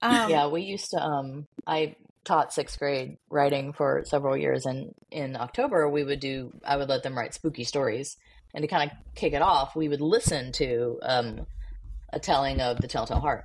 Um, 0.00 0.30
yeah, 0.30 0.46
we 0.46 0.62
used 0.62 0.92
to. 0.92 1.04
Um, 1.04 1.48
I 1.66 1.96
taught 2.24 2.52
sixth 2.52 2.78
grade 2.78 3.16
writing 3.28 3.72
for 3.72 4.02
several 4.04 4.36
years, 4.36 4.64
and 4.64 4.94
in 5.10 5.36
October 5.36 5.88
we 5.88 6.04
would 6.04 6.20
do. 6.20 6.52
I 6.64 6.76
would 6.76 6.88
let 6.88 7.02
them 7.02 7.18
write 7.18 7.34
spooky 7.34 7.64
stories, 7.64 8.16
and 8.54 8.62
to 8.62 8.68
kind 8.68 8.90
of 8.90 8.96
kick 9.14 9.32
it 9.32 9.42
off, 9.42 9.74
we 9.76 9.88
would 9.88 10.00
listen 10.00 10.52
to 10.52 10.98
um, 11.02 11.46
a 12.12 12.18
telling 12.18 12.60
of 12.60 12.78
the 12.80 12.88
Telltale 12.88 13.20
Heart. 13.20 13.44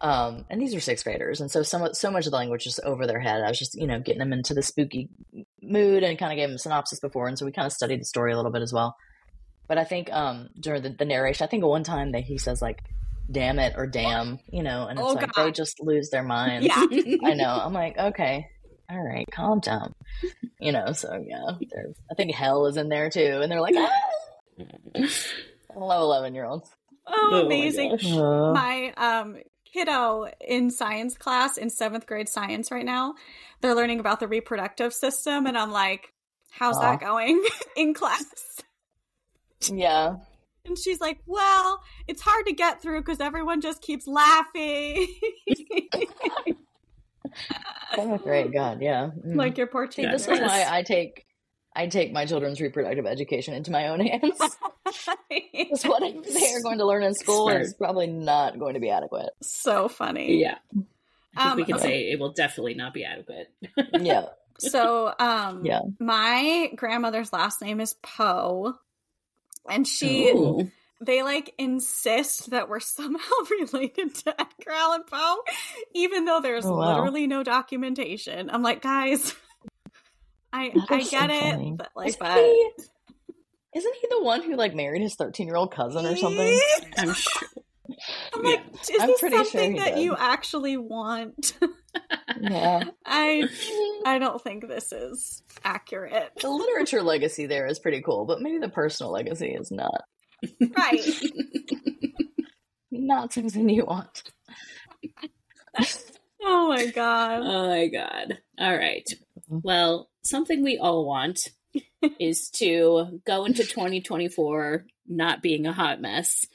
Um, 0.00 0.44
and 0.50 0.60
these 0.60 0.74
are 0.74 0.80
sixth 0.80 1.04
graders, 1.04 1.40
and 1.40 1.48
so 1.50 1.62
so 1.62 1.90
so 1.92 2.10
much 2.10 2.26
of 2.26 2.32
the 2.32 2.36
language 2.36 2.66
is 2.66 2.80
over 2.84 3.06
their 3.06 3.20
head. 3.20 3.42
I 3.44 3.48
was 3.48 3.58
just 3.58 3.74
you 3.76 3.86
know 3.86 4.00
getting 4.00 4.18
them 4.18 4.32
into 4.32 4.52
the 4.52 4.62
spooky 4.62 5.08
mood, 5.62 6.02
and 6.02 6.18
kind 6.18 6.32
of 6.32 6.36
gave 6.36 6.48
them 6.48 6.56
a 6.56 6.58
synopsis 6.58 6.98
before, 6.98 7.28
and 7.28 7.38
so 7.38 7.46
we 7.46 7.52
kind 7.52 7.66
of 7.66 7.72
studied 7.72 8.00
the 8.00 8.04
story 8.04 8.32
a 8.32 8.36
little 8.36 8.50
bit 8.50 8.62
as 8.62 8.72
well. 8.72 8.96
But 9.68 9.78
I 9.78 9.84
think 9.84 10.12
um, 10.12 10.48
during 10.58 10.82
the, 10.82 10.90
the 10.90 11.04
narration, 11.04 11.44
I 11.44 11.46
think 11.46 11.64
one 11.64 11.84
time 11.84 12.12
that 12.12 12.24
he 12.24 12.36
says 12.36 12.60
like 12.60 12.82
damn 13.30 13.60
it 13.60 13.74
or 13.76 13.86
damn, 13.86 14.40
you 14.50 14.64
know, 14.64 14.88
and 14.88 14.98
it's 14.98 15.08
Oh, 15.08 15.12
like 15.12 15.32
God. 15.32 15.46
they 15.46 15.52
just 15.52 15.80
lose 15.80 16.10
their 16.10 16.24
minds. 16.24 16.66
Yeah. 16.66 16.74
I 17.24 17.34
know. 17.34 17.48
I'm 17.62 17.72
like, 17.72 17.96
okay, 17.96 18.48
all 18.90 19.00
right, 19.00 19.26
calm 19.30 19.60
down. 19.60 19.94
You 20.60 20.72
know, 20.72 20.92
so 20.92 21.24
yeah, 21.24 21.44
I 22.10 22.14
think 22.16 22.34
hell 22.34 22.66
is 22.66 22.76
in 22.76 22.88
there 22.88 23.08
too, 23.08 23.38
and 23.40 23.50
they're 23.52 23.60
like, 23.60 23.76
ah! 23.78 23.88
hello, 25.72 26.02
eleven 26.02 26.34
year 26.34 26.44
olds. 26.44 26.70
Oh, 27.06 27.14
Oh 27.32 27.32
my 27.32 27.40
amazing. 27.46 27.90
gosh. 27.90 28.04
my 28.04 28.92
um 28.96 29.36
kiddo 29.72 30.26
in 30.40 30.70
science 30.70 31.16
class 31.16 31.56
in 31.56 31.70
seventh 31.70 32.06
grade 32.06 32.28
science 32.28 32.70
right 32.70 32.84
now 32.84 33.14
they're 33.62 33.74
learning 33.74 34.00
about 34.00 34.20
the 34.20 34.28
reproductive 34.28 34.92
system 34.92 35.46
and 35.46 35.56
i'm 35.56 35.70
like 35.70 36.12
how's 36.50 36.76
Aw. 36.76 36.80
that 36.82 37.00
going 37.00 37.42
in 37.76 37.94
class 37.94 38.26
yeah, 39.72 40.16
and 40.66 40.76
she's 40.78 41.00
like 41.00 41.20
well 41.24 41.80
it's 42.06 42.20
hard 42.20 42.44
to 42.46 42.52
get 42.52 42.82
through 42.82 43.00
because 43.00 43.18
everyone 43.20 43.62
just 43.62 43.80
keeps 43.80 44.06
laughing 44.06 45.06
seventh 47.94 48.22
grade. 48.22 48.52
God, 48.52 48.82
yeah. 48.82 49.10
Mm. 49.26 49.36
like 49.36 49.56
your 49.56 49.66
poor 49.68 49.90
See, 49.90 50.02
teacher 50.02 50.12
this 50.12 50.28
is 50.28 50.40
why 50.40 50.66
I 50.68 50.82
take 50.82 51.24
I 51.74 51.86
take 51.86 52.12
my 52.12 52.26
children's 52.26 52.60
reproductive 52.60 53.06
education 53.06 53.54
into 53.54 53.70
my 53.70 53.88
own 53.88 54.00
hands. 54.00 54.38
Because 55.30 55.84
what 55.84 56.02
they 56.02 56.52
are 56.54 56.60
going 56.62 56.78
to 56.78 56.84
learn 56.84 57.02
in 57.02 57.14
school 57.14 57.46
Smart. 57.48 57.62
is 57.62 57.72
probably 57.74 58.06
not 58.08 58.58
going 58.58 58.74
to 58.74 58.80
be 58.80 58.90
adequate. 58.90 59.30
so 59.40 59.88
funny. 59.88 60.40
Yeah. 60.40 60.56
I 61.36 61.42
think 61.44 61.50
Um, 61.52 61.56
we 61.56 61.64
can 61.64 61.74
okay. 61.76 61.82
say 61.82 62.10
it 62.10 62.20
will 62.20 62.32
definitely 62.32 62.74
not 62.74 62.92
be 62.92 63.04
adequate. 63.04 63.50
Yeah. 64.00 64.26
So, 64.58 65.12
um, 65.18 65.64
Yeah. 65.64 65.80
my 65.98 66.70
grandmother's 66.76 67.32
last 67.32 67.62
name 67.62 67.80
is 67.80 67.94
Poe, 68.02 68.74
and 69.70 69.88
she 69.88 70.28
Ooh. 70.28 70.70
they 71.00 71.22
like 71.22 71.54
insist 71.58 72.50
that 72.50 72.68
we're 72.68 72.80
somehow 72.80 73.30
related 73.60 74.14
to 74.16 74.40
Edgar 74.40 74.70
Allan 74.72 75.04
Poe, 75.10 75.38
even 75.94 76.26
though 76.26 76.40
there's 76.40 76.66
Oh, 76.66 76.76
wow. 76.76 76.96
literally 76.96 77.26
no 77.26 77.42
documentation. 77.42 78.50
I'm 78.50 78.62
like, 78.62 78.82
guys, 78.82 79.34
I 80.52 80.70
That 80.74 80.90
I 80.90 80.98
is 80.98 81.10
so 81.10 81.10
get 81.10 81.30
it, 81.30 81.76
but 81.76 81.90
like, 81.96 82.08
Isn't 82.08 82.18
but 82.20 82.38
he, 82.38 82.70
isn't 83.76 83.94
he 84.00 84.06
the 84.10 84.22
one 84.22 84.42
who 84.42 84.54
like 84.56 84.74
married 84.74 85.02
his 85.02 85.14
13 85.14 85.46
year 85.46 85.56
old 85.56 85.72
cousin 85.72 86.04
or 86.06 86.16
something? 86.16 86.60
I'm 86.98 87.14
sure. 87.14 87.48
I'm 88.34 88.42
like, 88.42 88.60
is 88.90 88.90
I'm 89.00 89.08
this 89.08 89.20
pretty 89.20 89.36
sure 89.36 89.44
something 89.44 89.72
he 89.72 89.78
that 89.80 89.94
did. 89.94 90.04
you 90.04 90.16
actually 90.16 90.76
want? 90.76 91.54
Yeah. 92.40 92.84
I 93.06 93.48
I 94.04 94.18
don't 94.18 94.42
think 94.42 94.68
this 94.68 94.92
is 94.92 95.42
accurate. 95.64 96.32
The 96.40 96.50
literature 96.50 97.02
legacy 97.02 97.46
there 97.46 97.66
is 97.66 97.78
pretty 97.78 98.02
cool, 98.02 98.24
but 98.26 98.40
maybe 98.40 98.58
the 98.58 98.68
personal 98.68 99.12
legacy 99.12 99.48
is 99.48 99.70
not 99.70 100.02
Right. 100.76 101.00
not 102.90 103.32
something 103.32 103.68
you 103.68 103.84
want. 103.84 104.22
Oh 106.42 106.68
my 106.68 106.86
god. 106.86 107.40
Oh 107.42 107.68
my 107.68 107.86
god. 107.88 108.38
All 108.58 108.76
right. 108.76 109.08
Well, 109.62 110.08
something 110.24 110.62
we 110.62 110.78
all 110.78 111.06
want 111.06 111.48
is 112.20 112.48
to 112.56 113.20
go 113.26 113.44
into 113.44 113.64
2024 113.64 114.86
not 115.06 115.42
being 115.42 115.66
a 115.66 115.72
hot 115.72 116.00
mess. 116.00 116.46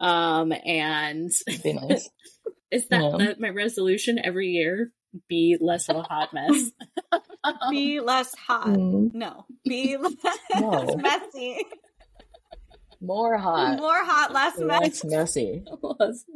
Um 0.00 0.52
and 0.64 1.30
Be 1.62 1.72
nice. 1.74 2.08
is 2.70 2.86
that, 2.88 3.02
Yeah. 3.02 3.16
that 3.26 3.40
my 3.40 3.48
resolution 3.50 4.18
every 4.22 4.48
year? 4.48 4.92
Be 5.28 5.56
less 5.60 5.88
of 5.88 5.96
a 5.96 6.02
hot 6.02 6.32
mess. 6.32 6.70
Be 7.70 8.00
less 8.00 8.34
hot. 8.34 8.66
Mm, 8.68 9.12
No. 9.14 9.44
Be 9.64 9.96
less 9.96 10.14
No. 10.58 10.96
messy. 10.96 11.64
More 13.00 13.36
hot, 13.38 13.78
More 13.78 14.04
hot, 14.04 14.32
less 14.32 14.58
less 14.58 15.04
messy. 15.04 15.08
messy. 15.08 15.64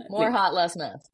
More 0.08 0.30
hot, 0.30 0.54
less 0.54 0.76
mess. 0.76 1.04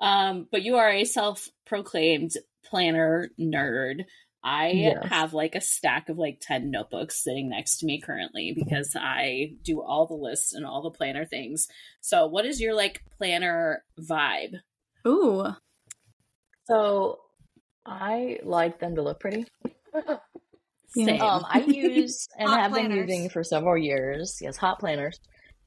Um, 0.00 0.48
but 0.50 0.62
you 0.62 0.76
are 0.76 0.90
a 0.90 1.04
self-proclaimed 1.04 2.32
planner 2.64 3.30
nerd. 3.38 4.04
I 4.44 4.70
Yes. 4.70 5.06
have 5.08 5.32
like 5.34 5.54
a 5.54 5.60
stack 5.60 6.08
of 6.08 6.18
like 6.18 6.38
10 6.40 6.70
notebooks 6.70 7.22
sitting 7.22 7.48
next 7.48 7.78
to 7.78 7.86
me 7.86 8.00
currently 8.00 8.52
because 8.56 8.96
I 8.98 9.52
do 9.62 9.80
all 9.80 10.06
the 10.06 10.14
lists 10.14 10.52
and 10.52 10.66
all 10.66 10.82
the 10.82 10.90
planner 10.90 11.24
things. 11.24 11.68
So, 12.00 12.26
what 12.26 12.44
is 12.44 12.60
your 12.60 12.74
like 12.74 13.02
planner 13.18 13.84
vibe? 14.00 14.54
Ooh. 15.06 15.46
So 16.66 17.18
I 17.86 18.38
like 18.42 18.78
them 18.80 18.96
to 18.96 19.02
look 19.02 19.20
pretty. 19.20 19.46
Yeah. 19.94 21.06
Same. 21.06 21.20
Um, 21.22 21.44
I 21.48 21.60
use 21.60 22.28
and 22.38 22.48
Hot 22.48 22.60
have 22.60 22.74
been 22.74 22.90
using 22.90 23.28
for 23.30 23.42
several 23.42 23.78
years. 23.78 24.38
Yes, 24.40 24.56
hot 24.56 24.78
planners. 24.78 25.18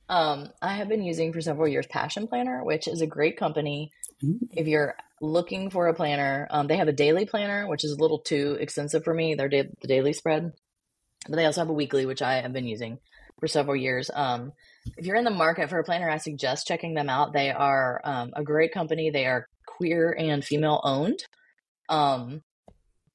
Um, 0.07 0.49
I 0.61 0.73
have 0.75 0.87
been 0.87 1.01
using 1.01 1.33
for 1.33 1.41
several 1.41 1.67
years 1.67 1.87
Passion 1.87 2.27
Planner, 2.27 2.63
which 2.63 2.87
is 2.87 3.01
a 3.01 3.07
great 3.07 3.37
company. 3.37 3.91
Ooh. 4.23 4.39
If 4.51 4.67
you're 4.67 4.95
looking 5.21 5.69
for 5.69 5.87
a 5.87 5.93
planner, 5.93 6.47
um, 6.49 6.67
they 6.67 6.77
have 6.77 6.87
a 6.87 6.93
daily 6.93 7.25
planner, 7.25 7.67
which 7.67 7.83
is 7.83 7.91
a 7.91 8.01
little 8.01 8.19
too 8.19 8.57
extensive 8.59 9.03
for 9.03 9.13
me. 9.13 9.35
They're 9.35 9.49
da- 9.49 9.69
the 9.81 9.87
daily 9.87 10.13
spread, 10.13 10.51
but 11.27 11.35
they 11.35 11.45
also 11.45 11.61
have 11.61 11.69
a 11.69 11.73
weekly, 11.73 12.05
which 12.05 12.21
I 12.21 12.41
have 12.41 12.53
been 12.53 12.67
using 12.67 12.99
for 13.39 13.47
several 13.47 13.75
years. 13.75 14.09
Um, 14.13 14.51
if 14.97 15.05
you're 15.05 15.15
in 15.15 15.25
the 15.25 15.31
market 15.31 15.69
for 15.69 15.79
a 15.79 15.83
planner, 15.83 16.09
I 16.09 16.17
suggest 16.17 16.67
checking 16.67 16.93
them 16.93 17.09
out. 17.09 17.33
They 17.33 17.51
are 17.51 18.01
um, 18.03 18.31
a 18.35 18.43
great 18.43 18.73
company. 18.73 19.09
They 19.09 19.25
are 19.25 19.47
queer 19.65 20.15
and 20.17 20.43
female 20.43 20.81
owned. 20.83 21.19
Um, 21.89 22.41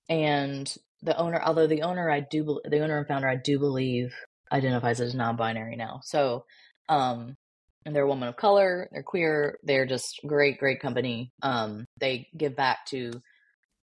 and 0.09 0.72
the 1.02 1.16
owner, 1.16 1.40
although 1.43 1.66
the 1.66 1.82
owner, 1.82 2.10
I 2.10 2.20
do, 2.20 2.60
the 2.68 2.81
owner 2.81 2.98
and 2.98 3.06
founder, 3.06 3.28
I 3.28 3.36
do 3.36 3.59
believe 3.59 4.14
identifies 4.52 5.01
as 5.01 5.14
non-binary 5.14 5.77
now. 5.77 6.01
So, 6.02 6.44
um, 6.89 7.36
and 7.85 7.94
they're 7.94 8.05
a 8.05 8.09
woman 8.09 8.28
of 8.28 8.36
color. 8.36 8.89
They're 8.93 9.02
queer. 9.02 9.59
They're 9.62 9.86
just 9.86 10.20
great, 10.27 10.59
great 10.59 10.81
company. 10.81 11.32
Um, 11.43 11.86
they 11.98 12.28
give 12.36 12.57
back 12.57 12.86
to 12.86 13.12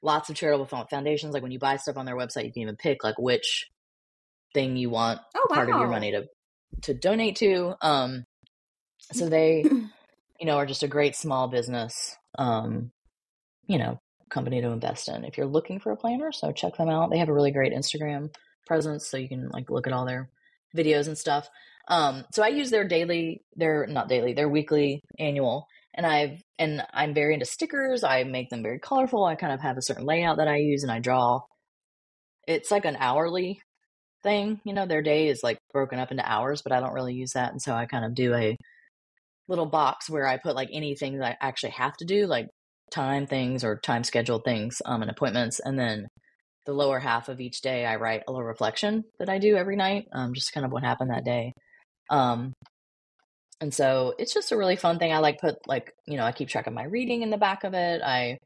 lots 0.02 0.30
of 0.30 0.36
charitable 0.36 0.86
foundations. 0.90 1.34
Like 1.34 1.44
when 1.44 1.52
you 1.52 1.60
buy 1.60 1.78
stuff 1.78 1.98
on 1.98 2.06
their 2.06 2.18
website, 2.18 2.46
you 2.46 2.54
can 2.54 2.64
even 2.64 2.76
pick 2.76 3.04
like 3.04 3.18
which 3.18 3.70
thing 4.54 4.78
you 4.78 4.90
want 4.90 5.20
Oh 5.36 5.48
wow. 5.50 5.56
part 5.56 5.70
of 5.70 5.80
your 5.80 5.90
money 5.90 6.12
to 6.12 6.26
to 6.84 6.94
donate 6.94 7.38
to. 7.38 7.76
Um, 7.82 8.26
so 9.12 9.30
they, 9.30 9.64
you 10.40 10.46
know, 10.46 10.58
are 10.58 10.66
just 10.66 10.84
a 10.84 10.88
great 10.88 11.16
small 11.16 11.48
business, 11.48 12.16
um, 12.38 12.92
you 13.68 13.78
know, 13.78 14.00
company 14.30 14.62
to 14.62 14.70
invest 14.70 15.08
in. 15.08 15.24
If 15.24 15.38
you're 15.38 15.48
looking 15.48 15.80
for 15.80 15.92
a 15.92 15.98
planner, 15.98 16.32
so 16.32 16.52
check 16.52 16.78
them 16.78 16.90
out. 16.90 17.12
They 17.12 17.20
have 17.20 17.30
a 17.30 17.34
really 17.34 17.52
great 17.52 17.74
Instagram 17.74 18.34
presence, 18.66 19.08
so 19.08 19.18
you 19.18 19.30
can 19.30 19.50
like 19.50 19.70
look 19.70 19.88
at 19.88 19.94
all 19.94 20.06
their 20.06 20.30
videos 20.76 21.08
and 21.08 21.18
stuff. 21.18 21.48
Um, 21.88 22.24
so 22.34 22.44
I 22.44 22.48
use 22.48 22.70
their 22.70 22.88
daily, 22.88 23.42
their 23.56 23.86
not 23.88 24.08
daily, 24.08 24.34
their 24.34 24.50
weekly, 24.50 25.02
annual, 25.20 25.68
and 25.94 26.06
I've 26.06 26.42
and 26.58 26.84
I'm 26.94 27.14
very 27.14 27.34
into 27.34 27.46
stickers. 27.46 28.04
I 28.04 28.24
make 28.24 28.50
them 28.50 28.64
very 28.64 28.80
colorful. 28.80 29.26
I 29.26 29.36
kind 29.36 29.54
of 29.54 29.62
have 29.62 29.78
a 29.78 29.82
certain 29.82 30.06
layout 30.06 30.38
that 30.38 30.48
I 30.48 30.58
use, 30.58 30.84
and 30.84 30.92
I 30.92 31.00
draw. 31.00 31.42
It's 32.48 32.72
like 32.72 32.86
an 32.86 32.98
hourly 33.00 33.62
thing, 34.24 34.62
you 34.66 34.74
know. 34.74 34.86
Their 34.86 35.02
day 35.02 35.28
is 35.28 35.44
like 35.44 35.60
broken 35.74 36.00
up 36.00 36.12
into 36.12 36.30
hours, 36.30 36.62
but 36.62 36.72
I 36.72 36.80
don't 36.80 36.94
really 36.94 37.14
use 37.16 37.34
that, 37.34 37.52
and 37.52 37.62
so 37.62 37.74
I 37.74 37.86
kind 37.86 38.06
of 38.06 38.16
do 38.16 38.34
a 38.34 38.56
little 39.50 39.66
box 39.66 40.10
where 40.10 40.28
I 40.28 40.38
put 40.38 40.56
like 40.56 40.70
anything 40.72 41.20
that 41.20 41.38
I 41.42 41.46
actually 41.48 41.72
have 41.72 41.96
to 41.98 42.06
do, 42.06 42.28
like 42.28 42.48
time 42.92 43.28
things 43.28 43.64
or 43.64 43.80
time 43.80 44.04
scheduled 44.06 44.44
things, 44.46 44.82
um, 44.86 45.02
and 45.02 45.12
appointments, 45.12 45.60
and 45.60 45.78
then 45.78 46.08
the 46.66 46.74
lower 46.74 47.00
half 47.00 47.28
of 47.30 47.42
each 47.42 47.62
day 47.62 47.86
I 47.86 47.98
write 47.98 48.24
a 48.28 48.32
little 48.32 48.46
reflection 48.48 49.04
that 49.20 49.30
I 49.30 49.38
do 49.38 49.58
every 49.58 49.76
night, 49.76 50.06
um, 50.14 50.34
just 50.34 50.54
kind 50.54 50.66
of 50.66 50.72
what 50.72 50.84
happened 50.84 51.12
that 51.12 51.26
day. 51.26 51.54
Um, 52.10 52.54
and 53.62 53.74
so 53.74 54.14
it's 54.18 54.34
just 54.34 54.52
a 54.52 54.58
really 54.58 54.76
fun 54.76 55.00
thing. 55.00 55.14
I 55.14 55.20
like 55.20 55.40
put 55.40 55.68
like, 55.68 55.94
you 56.06 56.18
know, 56.18 56.26
I 56.26 56.32
keep 56.32 56.50
track 56.50 56.68
of 56.68 56.74
my 56.74 56.84
reading 56.84 57.22
in 57.22 57.30
the 57.30 57.38
back 57.38 57.64
of 57.64 57.74
it. 57.74 58.02
I 58.02 58.40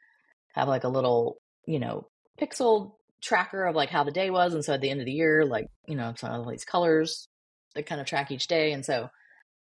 have 0.54 0.68
like 0.68 0.84
a 0.84 0.90
little, 0.90 1.38
you 1.66 1.80
know, 1.80 2.08
pixel 2.40 2.94
tracker 3.22 3.66
of 3.66 3.76
like 3.76 3.90
how 3.90 4.04
the 4.04 4.12
day 4.12 4.30
was. 4.30 4.54
And 4.54 4.64
so 4.64 4.74
at 4.74 4.82
the 4.82 4.90
end 4.90 5.00
of 5.00 5.06
the 5.06 5.12
year, 5.12 5.44
like, 5.46 5.68
you 5.88 5.96
know, 5.96 6.14
some 6.18 6.32
of 6.32 6.50
these 6.50 6.66
colors 6.66 7.28
that 7.74 7.88
kind 7.88 8.00
of 8.00 8.08
track 8.08 8.32
each 8.32 8.48
day. 8.48 8.74
And 8.74 8.86
so 8.86 9.10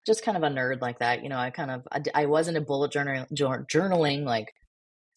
just 0.05 0.23
kind 0.23 0.37
of 0.37 0.43
a 0.43 0.47
nerd 0.47 0.81
like 0.81 0.99
that, 0.99 1.21
you 1.21 1.29
know, 1.29 1.37
I 1.37 1.49
kind 1.49 1.69
of, 1.69 1.87
I 2.15 2.25
was 2.25 2.47
into 2.47 2.61
bullet 2.61 2.91
journal, 2.91 3.25
journaling 3.33 4.23
like 4.23 4.53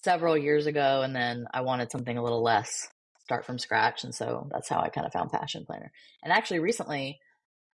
several 0.03 0.37
years 0.37 0.67
ago. 0.67 1.03
And 1.03 1.15
then 1.15 1.47
I 1.55 1.61
wanted 1.61 1.91
something 1.91 2.19
a 2.19 2.23
little 2.23 2.43
less 2.43 2.89
start 3.23 3.47
from 3.47 3.59
scratch. 3.59 4.05
And 4.05 4.15
so 4.15 4.49
that's 4.51 4.69
how 4.69 4.81
I 4.81 4.89
kind 4.89 5.07
of 5.07 5.13
found 5.13 5.31
Passion 5.31 5.65
Planner. 5.65 5.93
And 6.23 6.33
actually 6.33 6.59
recently 6.59 7.21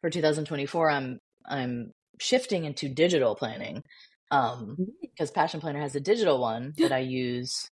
for 0.01 0.11
2024, 0.11 0.91
I'm, 0.91 1.19
I'm 1.47 1.93
shifting 2.19 2.65
into 2.65 2.89
digital 2.89 3.35
planning. 3.35 3.83
Um, 4.31 4.77
because 5.01 5.31
Passion 5.31 5.61
Planner 5.61 5.81
has 5.81 5.97
a 5.97 6.01
digital 6.01 6.41
one 6.41 6.73
that 6.79 6.93
I 6.93 6.99
use 7.01 7.69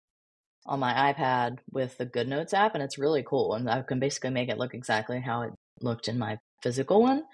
on 0.64 0.80
my 0.80 1.12
iPad 1.12 1.58
with 1.70 1.96
the 1.98 2.06
GoodNotes 2.06 2.54
app, 2.54 2.74
and 2.74 2.82
it's 2.82 2.98
really 2.98 3.22
cool. 3.22 3.54
And 3.54 3.68
I 3.68 3.82
can 3.82 4.00
basically 4.00 4.30
make 4.30 4.48
it 4.48 4.58
look 4.58 4.74
exactly 4.74 5.20
how 5.20 5.42
it 5.42 5.52
looked 5.80 6.08
in 6.08 6.18
my 6.18 6.38
physical 6.62 7.02
one. 7.02 7.24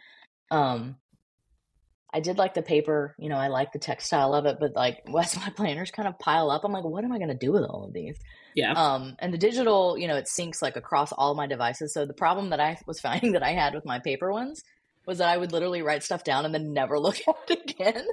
Um, 0.51 0.97
I 2.15 2.21
did 2.21 2.37
like 2.37 2.55
the 2.55 2.63
paper, 2.63 3.15
you 3.19 3.31
know, 3.31 3.39
I 3.39 3.49
like 3.49 3.73
the 3.73 3.79
textile 3.79 4.35
of 4.35 4.45
it, 4.45 4.59
but 4.61 4.75
like 4.75 5.03
as 5.19 5.37
my 5.37 5.49
planners 5.51 5.91
kind 5.91 6.09
of 6.09 6.19
pile 6.19 6.51
up, 6.51 6.63
I'm 6.65 6.73
like, 6.73 6.85
what 6.85 7.05
am 7.05 7.13
I 7.13 7.19
going 7.19 7.29
to 7.29 7.35
do 7.35 7.53
with 7.53 7.63
all 7.63 7.85
of 7.85 7.95
these? 7.95 8.19
Yeah. 8.55 8.73
Um, 8.73 9.17
and 9.19 9.33
the 9.33 9.39
digital, 9.39 9.97
you 9.97 10.09
know, 10.09 10.17
it 10.17 10.27
syncs 10.27 10.61
like 10.61 10.77
across 10.77 11.13
all 11.13 11.35
my 11.35 11.47
devices. 11.47 11.95
So 11.95 12.05
the 12.05 12.13
problem 12.13 12.51
that 12.51 12.61
I 12.61 12.77
was 12.87 13.01
finding 13.09 13.33
that 13.33 13.43
I 13.43 13.53
had 13.53 13.75
with 13.75 13.87
my 13.87 13.99
paper 13.99 14.31
ones 14.31 14.63
was 15.07 15.19
that 15.19 15.29
I 15.29 15.37
would 15.37 15.53
literally 15.53 15.83
write 15.83 16.03
stuff 16.03 16.25
down 16.25 16.45
and 16.45 16.55
then 16.55 16.73
never 16.73 16.99
look 17.01 17.17
at 17.27 17.51
it 17.51 17.71
again 17.71 18.07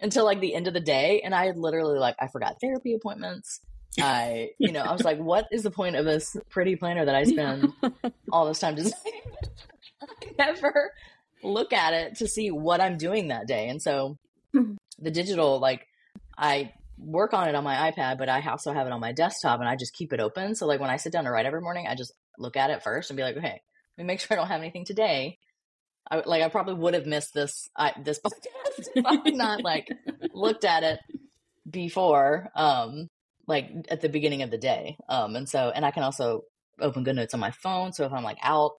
until 0.00 0.24
like 0.24 0.40
the 0.40 0.54
end 0.54 0.66
of 0.66 0.74
the 0.74 0.80
day. 0.80 1.20
And 1.24 1.34
I 1.34 1.46
had 1.46 1.56
literally 1.56 1.98
like 1.98 2.16
I 2.20 2.28
forgot 2.28 2.56
therapy 2.60 2.94
appointments. 2.94 3.60
I, 4.00 4.50
you 4.58 4.72
know, 4.72 4.82
I 4.82 4.92
was 4.92 5.04
like, 5.04 5.18
what 5.18 5.46
is 5.52 5.62
the 5.62 5.70
point 5.70 5.94
of 5.94 6.04
this 6.04 6.36
pretty 6.50 6.74
planner 6.74 7.04
that 7.04 7.14
I 7.14 7.24
spend 7.24 7.72
all 8.32 8.46
this 8.46 8.58
time 8.58 8.74
designing? 8.74 8.96
I 10.02 10.06
never 10.38 10.90
look 11.42 11.72
at 11.72 11.92
it 11.94 12.16
to 12.16 12.26
see 12.26 12.50
what 12.50 12.80
I'm 12.80 12.96
doing 12.96 13.28
that 13.28 13.46
day. 13.46 13.68
And 13.68 13.80
so 13.80 14.16
Mhm. 14.54 14.76
the 14.98 15.10
digital, 15.10 15.58
like 15.60 15.86
I 16.36 16.72
work 16.98 17.34
on 17.34 17.48
it 17.48 17.54
on 17.54 17.64
my 17.64 17.90
iPad, 17.90 18.18
but 18.18 18.28
I 18.28 18.40
also 18.48 18.72
have 18.72 18.86
it 18.86 18.92
on 18.92 19.00
my 19.00 19.12
desktop 19.12 19.60
and 19.60 19.68
I 19.68 19.76
just 19.76 19.94
keep 19.94 20.12
it 20.12 20.20
open. 20.20 20.54
So 20.54 20.66
like 20.66 20.80
when 20.80 20.90
I 20.90 20.96
sit 20.96 21.12
down 21.12 21.24
to 21.24 21.30
write 21.30 21.46
every 21.46 21.60
morning, 21.60 21.86
I 21.88 21.94
just 21.94 22.12
look 22.38 22.56
at 22.56 22.70
it 22.70 22.82
first 22.82 23.10
and 23.10 23.16
be 23.16 23.22
like, 23.22 23.36
okay, 23.36 23.60
let 23.96 24.04
me 24.04 24.04
make 24.04 24.20
sure 24.20 24.36
I 24.36 24.40
don't 24.40 24.48
have 24.48 24.60
anything 24.60 24.84
today. 24.84 25.38
I 26.10 26.22
like 26.24 26.42
I 26.42 26.48
probably 26.48 26.74
would 26.74 26.94
have 26.94 27.06
missed 27.06 27.34
this 27.34 27.68
I, 27.76 27.92
this 28.02 28.20
podcast 28.26 28.88
if 28.94 29.06
I 29.06 29.18
had 29.24 29.34
not 29.34 29.64
like 29.64 29.88
looked 30.32 30.64
at 30.64 30.82
it 30.82 30.98
before 31.70 32.48
um 32.54 33.08
like 33.46 33.70
at 33.88 34.00
the 34.00 34.08
beginning 34.08 34.42
of 34.42 34.50
the 34.50 34.58
day 34.58 34.96
um 35.08 35.36
and 35.36 35.48
so 35.48 35.70
and 35.74 35.84
I 35.84 35.90
can 35.90 36.02
also 36.02 36.42
open 36.80 37.04
GoodNotes 37.04 37.34
on 37.34 37.40
my 37.40 37.52
phone. 37.52 37.92
So 37.92 38.04
if 38.04 38.12
I'm 38.12 38.24
like 38.24 38.38
out 38.42 38.72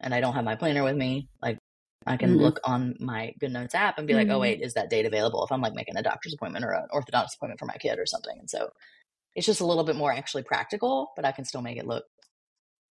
and 0.00 0.14
I 0.14 0.20
don't 0.20 0.34
have 0.34 0.44
my 0.44 0.56
planner 0.56 0.82
with 0.82 0.96
me, 0.96 1.28
like 1.40 1.58
I 2.06 2.16
can 2.16 2.36
Mhm. 2.36 2.40
look 2.40 2.60
on 2.64 2.96
my 3.00 3.34
GoodNotes 3.40 3.74
app 3.74 3.98
and 3.98 4.06
be 4.06 4.14
like, 4.14 4.28
oh 4.28 4.38
Mhm. 4.38 4.40
wait, 4.40 4.60
is 4.60 4.74
that 4.74 4.90
date 4.90 5.06
available? 5.06 5.44
If 5.44 5.52
I'm 5.52 5.60
like 5.60 5.74
making 5.74 5.96
a 5.96 6.02
doctor's 6.02 6.34
appointment 6.34 6.64
or 6.64 6.72
an 6.72 6.88
orthodontist 6.92 7.36
appointment 7.36 7.60
for 7.60 7.66
my 7.66 7.76
kid 7.76 7.98
or 7.98 8.06
something. 8.06 8.36
And 8.38 8.48
so 8.50 8.70
it's 9.34 9.46
just 9.46 9.60
a 9.60 9.66
little 9.66 9.84
bit 9.84 9.96
more 9.96 10.12
actually 10.12 10.42
practical, 10.42 11.12
but 11.16 11.24
I 11.24 11.32
can 11.32 11.44
still 11.44 11.62
make 11.62 11.76
it 11.76 11.86
look 11.86 12.04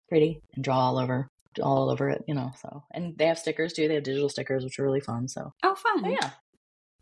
pretty 0.08 0.40
and 0.54 0.62
draw 0.62 0.78
all 0.78 0.98
over 0.98 1.28
all 1.62 1.90
over 1.90 2.08
it, 2.10 2.24
you 2.28 2.34
know. 2.34 2.52
So 2.60 2.84
and 2.92 3.16
they 3.18 3.26
have 3.26 3.38
stickers 3.38 3.72
too. 3.72 3.88
They 3.88 3.94
have 3.94 4.02
digital 4.04 4.28
stickers, 4.28 4.64
which 4.64 4.78
are 4.78 4.84
really 4.84 5.00
fun. 5.00 5.28
So, 5.28 5.52
Oh, 5.62 5.74
fun. 5.74 6.02
so 6.04 6.08
yeah, 6.10 6.30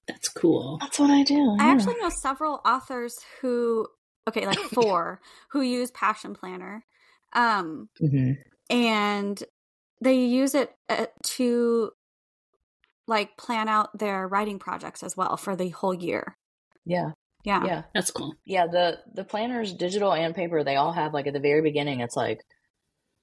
That's 0.09 0.29
cool. 0.29 0.79
that's 0.81 0.99
what 0.99 1.11
I 1.11 1.23
do. 1.23 1.57
I 1.61 1.67
yeah. 1.67 1.73
actually 1.73 1.97
know 2.01 2.11
several 2.23 2.61
authors 2.65 3.15
who, 3.41 3.87
okay, 4.29 4.47
like 4.47 4.59
four, 4.75 5.21
who 5.51 5.61
use 5.63 5.91
Passion 5.91 6.35
Planner. 6.35 6.85
Um, 7.33 7.89
Mhm. 8.01 8.37
and 8.71 9.43
they 10.01 10.25
use 10.25 10.55
it 10.55 10.73
uh, 10.89 11.07
to 11.25 11.91
like 13.07 13.37
plan 13.37 13.69
out 13.69 13.97
their 13.99 14.27
writing 14.27 14.59
projects 14.59 15.03
as 15.03 15.17
well 15.17 15.37
for 15.37 15.57
the 15.57 15.69
whole 15.71 15.95
year. 15.95 16.37
yeah, 16.87 17.11
Yeah. 17.45 17.65
yeah. 17.67 17.83
That's 17.95 18.11
cool. 18.11 18.35
Yeah, 18.47 18.67
the 18.67 19.01
the 19.13 19.25
planners, 19.25 19.75
digital 19.75 20.13
and 20.13 20.35
paper, 20.35 20.65
they 20.65 20.77
all 20.77 20.93
have 20.93 21.13
like 21.13 21.27
at 21.27 21.33
the 21.35 21.41
very 21.41 21.61
beginning, 21.61 22.01
it's 22.01 22.17
like 22.17 22.41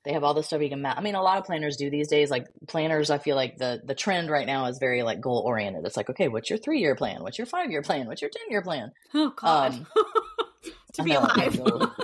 they 0.03 0.13
have 0.13 0.23
all 0.23 0.33
the 0.33 0.43
stuff 0.43 0.61
you 0.61 0.69
can 0.69 0.81
map. 0.81 0.97
I 0.97 1.01
mean, 1.01 1.15
a 1.15 1.21
lot 1.21 1.37
of 1.37 1.45
planners 1.45 1.77
do 1.77 1.89
these 1.89 2.07
days. 2.07 2.31
Like 2.31 2.47
planners, 2.67 3.09
I 3.09 3.19
feel 3.19 3.35
like 3.35 3.57
the 3.57 3.81
the 3.83 3.95
trend 3.95 4.29
right 4.29 4.47
now 4.47 4.65
is 4.65 4.79
very 4.79 5.03
like 5.03 5.21
goal 5.21 5.43
oriented. 5.45 5.85
It's 5.85 5.97
like, 5.97 6.09
okay, 6.09 6.27
what's 6.27 6.49
your 6.49 6.59
three 6.59 6.79
year 6.79 6.95
plan? 6.95 7.21
What's 7.21 7.37
your 7.37 7.47
five 7.47 7.69
year 7.69 7.81
plan? 7.81 8.07
What's 8.07 8.21
your 8.21 8.31
ten 8.31 8.49
year 8.49 8.61
plan? 8.61 8.91
Oh 9.13 9.33
God. 9.35 9.73
Um, 9.73 9.87
to 10.93 11.03
be 11.03 11.13
know, 11.13 11.19
alive. 11.19 11.59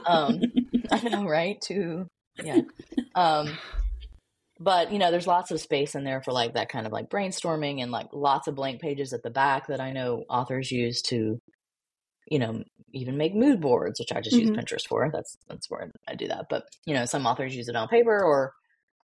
um, 0.05 0.41
I 0.91 1.09
know, 1.09 1.25
right? 1.27 1.59
To 1.61 2.07
yeah. 2.43 2.61
Um, 3.15 3.57
but 4.59 4.91
you 4.91 4.99
know, 4.99 5.11
there's 5.11 5.27
lots 5.27 5.51
of 5.51 5.59
space 5.59 5.95
in 5.95 6.03
there 6.03 6.21
for 6.21 6.31
like 6.31 6.53
that 6.53 6.69
kind 6.69 6.85
of 6.85 6.91
like 6.91 7.09
brainstorming 7.09 7.81
and 7.81 7.91
like 7.91 8.07
lots 8.13 8.47
of 8.47 8.55
blank 8.55 8.81
pages 8.81 9.13
at 9.13 9.23
the 9.23 9.29
back 9.29 9.67
that 9.67 9.79
I 9.79 9.91
know 9.91 10.23
authors 10.29 10.71
use 10.71 11.01
to, 11.03 11.39
you 12.29 12.39
know, 12.39 12.63
even 12.93 13.17
make 13.17 13.35
mood 13.35 13.61
boards, 13.61 13.99
which 13.99 14.11
I 14.13 14.21
just 14.21 14.37
Mhm. 14.37 14.39
use 14.39 14.49
Pinterest 14.51 14.87
for. 14.87 15.09
That's 15.13 15.37
that's 15.47 15.69
where 15.69 15.91
I 16.07 16.15
do 16.15 16.27
that. 16.29 16.47
But 16.49 16.65
you 16.85 16.93
know, 16.93 17.05
some 17.05 17.25
authors 17.25 17.55
use 17.55 17.69
it 17.69 17.75
on 17.75 17.87
paper 17.87 18.23
or, 18.23 18.53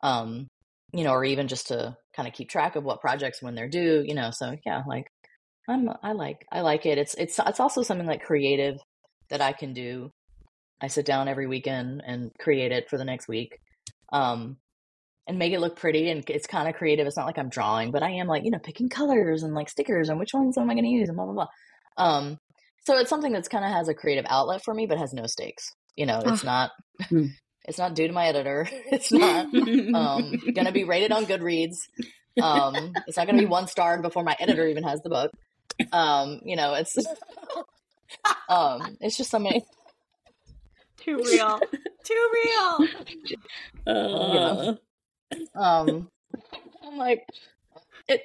um, 0.03 0.49
you 0.93 1.05
know, 1.05 1.13
or 1.13 1.25
even 1.25 1.49
just 1.49 1.69
to 1.69 1.97
kind 2.17 2.29
of 2.29 2.35
keep 2.35 2.51
track 2.51 2.77
of 2.77 2.85
what 2.85 3.01
projects 3.01 3.43
when 3.43 3.55
they're 3.55 3.69
due. 3.69 4.03
You 4.07 4.15
know, 4.15 4.31
so 4.33 4.57
yeah, 4.67 4.83
like 4.89 5.07
I'm 5.69 5.89
I 6.03 6.13
like 6.13 6.47
I 6.53 6.63
like 6.63 6.87
it. 6.87 6.99
It's 6.99 7.15
it's 7.15 7.39
it's 7.47 7.61
also 7.61 7.83
something 7.83 8.07
like 8.07 8.23
creative 8.23 8.79
that 9.31 9.41
I 9.43 9.53
can 9.53 9.75
do. 9.75 10.11
I 10.81 10.89
sit 10.89 11.07
down 11.07 11.29
every 11.29 11.47
weekend 11.47 12.03
and 12.07 12.31
create 12.39 12.73
it 12.73 12.89
for 12.91 12.99
the 12.99 13.05
next 13.05 13.29
week. 13.29 13.59
Um 14.13 14.59
and 15.27 15.39
make 15.39 15.53
it 15.53 15.61
look 15.61 15.77
pretty 15.77 16.11
and 16.11 16.29
it's 16.31 16.47
kind 16.47 16.69
of 16.69 16.75
creative. 16.75 17.07
It's 17.07 17.17
not 17.17 17.27
like 17.27 17.39
I'm 17.39 17.51
drawing, 17.51 17.93
but 17.93 18.03
I 18.03 18.11
am 18.13 18.27
like, 18.27 18.45
you 18.45 18.51
know, 18.51 18.59
picking 18.59 18.89
colors 18.89 19.43
and 19.43 19.55
like 19.55 19.69
stickers 19.69 20.09
and 20.09 20.19
which 20.19 20.33
ones 20.35 20.57
am 20.59 20.71
I 20.71 20.75
going 20.75 20.85
to 20.85 20.91
use 20.91 21.09
and 21.09 21.17
blah 21.17 21.27
blah 21.27 21.35
blah. 21.35 21.49
Um 21.99 22.39
so 22.85 22.97
it's 22.99 23.11
something 23.11 23.33
that's 23.33 23.49
kind 23.49 23.65
of 23.65 23.71
has 23.71 23.89
a 23.89 23.95
creative 23.95 24.25
outlet 24.29 24.63
for 24.65 24.73
me 24.75 24.87
but 24.87 24.99
has 24.99 25.13
no 25.13 25.27
stakes. 25.27 25.73
You 25.97 26.07
know, 26.07 26.21
it's 26.25 26.45
Ah. 26.45 26.47
not 26.47 26.71
Hmm. 27.09 27.27
it's 27.69 27.79
not 27.79 27.95
due 27.95 28.07
to 28.09 28.13
my 28.15 28.27
editor. 28.27 28.69
It's 28.93 29.13
not 29.13 29.47
um 29.47 30.31
going 30.55 30.67
to 30.67 30.73
be 30.73 30.85
rated 30.85 31.13
on 31.13 31.27
Goodreads. 31.27 31.77
Um 32.41 32.95
it's 33.07 33.17
not 33.17 33.27
going 33.27 33.37
to 33.37 33.43
be 33.43 33.47
one 33.51 33.67
starred 33.67 34.03
before 34.03 34.23
my 34.25 34.37
editor 34.39 34.67
even 34.67 34.85
has 34.85 35.01
the 35.03 35.11
book. 35.11 35.33
Um, 35.93 36.41
you 36.45 36.57
know, 36.57 36.75
it's 36.75 36.97
um 38.49 38.97
it's 39.01 39.17
just 39.17 39.31
something 39.31 39.61
Too 40.99 41.17
real. 41.19 41.61
Too 42.05 42.31
real. 42.35 42.89
Uh, 43.87 44.75
um 45.55 46.09
i'm 46.83 46.97
like 46.97 47.25
it 48.09 48.23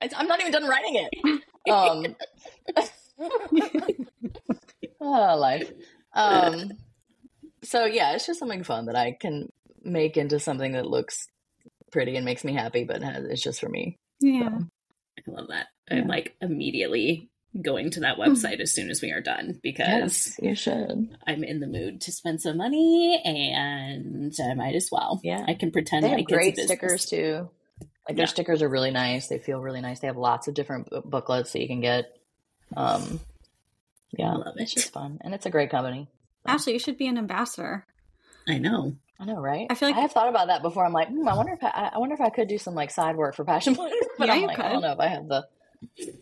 it's- 0.00 0.12
i'm 0.16 0.26
not 0.28 0.40
even 0.40 0.52
done 0.52 0.66
writing 0.68 0.96
it 0.96 1.70
um 1.70 2.14
oh 5.00 5.36
life 5.38 5.70
um 6.14 6.72
so 7.62 7.84
yeah 7.84 8.12
it's 8.12 8.26
just 8.26 8.38
something 8.38 8.64
fun 8.64 8.86
that 8.86 8.96
i 8.96 9.16
can 9.18 9.48
make 9.82 10.16
into 10.16 10.38
something 10.38 10.72
that 10.72 10.86
looks 10.86 11.26
pretty 11.92 12.16
and 12.16 12.24
makes 12.24 12.44
me 12.44 12.52
happy 12.54 12.84
but 12.84 13.02
has, 13.02 13.24
it's 13.24 13.42
just 13.42 13.60
for 13.60 13.68
me 13.68 13.98
Yeah. 14.20 14.48
So, 14.48 15.32
I 15.32 15.36
love 15.40 15.48
that. 15.48 15.66
Yeah. 15.90 15.98
I'm 15.98 16.08
like 16.08 16.34
immediately 16.40 17.30
going 17.62 17.90
to 17.92 18.00
that 18.00 18.16
website 18.18 18.58
as 18.60 18.72
soon 18.74 18.90
as 18.90 19.00
we 19.00 19.12
are 19.12 19.20
done 19.20 19.60
because 19.62 19.86
yes 19.88 20.38
you 20.42 20.54
should 20.56 21.16
I'm 21.26 21.44
in 21.44 21.60
the 21.60 21.68
mood 21.68 22.00
to 22.02 22.12
spend 22.12 22.40
some 22.40 22.56
money 22.56 23.20
and 23.24 24.34
I 24.42 24.54
might 24.54 24.74
as 24.74 24.88
well. 24.90 25.20
Yeah. 25.22 25.44
I 25.46 25.54
can 25.54 25.70
pretend 25.70 26.02
they 26.04 26.08
have 26.08 26.18
like 26.18 26.24
it's 26.28 26.32
a 26.32 26.34
great 26.34 26.56
stickers 26.58 27.06
too 27.06 27.48
like 28.08 28.16
their 28.16 28.24
Yeah. 28.24 28.26
stickers 28.26 28.60
are 28.62 28.68
really 28.68 28.90
nice 28.90 29.28
they 29.28 29.38
feel 29.38 29.60
really 29.60 29.80
nice 29.80 30.00
they 30.00 30.08
have 30.08 30.16
lots 30.16 30.48
of 30.48 30.54
different 30.54 30.90
bu- 30.90 31.02
booklets 31.02 31.52
that 31.52 31.60
you 31.60 31.68
can 31.68 31.80
get 31.80 32.06
um 32.76 33.20
yeah 34.16 34.32
I 34.32 34.36
love 34.36 34.54
it's 34.56 34.72
it. 34.72 34.76
just 34.76 34.92
fun 34.92 35.18
and 35.22 35.34
it's 35.34 35.46
a 35.46 35.50
great 35.50 35.70
company 35.70 36.08
Ashley, 36.46 36.74
you 36.74 36.78
should 36.78 36.98
be 36.98 37.06
an 37.06 37.16
ambassador. 37.16 37.86
I 38.46 38.58
know. 38.58 38.96
I 39.18 39.24
know, 39.24 39.40
right? 39.40 39.66
I 39.70 39.74
feel 39.74 39.88
like- 39.88 39.96
I 39.96 40.00
have 40.00 40.12
thought 40.12 40.28
about 40.28 40.48
that 40.48 40.60
before. 40.60 40.84
I'm 40.84 40.92
like, 40.92 41.08
hmm, 41.08 41.26
I 41.26 41.34
wonder 41.34 41.54
if 41.54 41.64
I, 41.64 41.92
I 41.94 41.98
wonder 41.98 42.14
if 42.14 42.20
I 42.20 42.28
could 42.28 42.48
do 42.48 42.58
some 42.58 42.74
like 42.74 42.90
side 42.90 43.16
work 43.16 43.34
for 43.34 43.46
Passion 43.46 43.74
Planner. 43.74 43.94
But 44.18 44.26
Yeah, 44.28 44.34
I'm 44.34 44.40
you 44.42 44.46
like, 44.48 44.58
I 44.58 44.68
don't 44.68 44.82
know 44.82 44.92
if 44.92 45.00
I 45.00 45.06
have 45.08 45.26
the. 45.26 45.46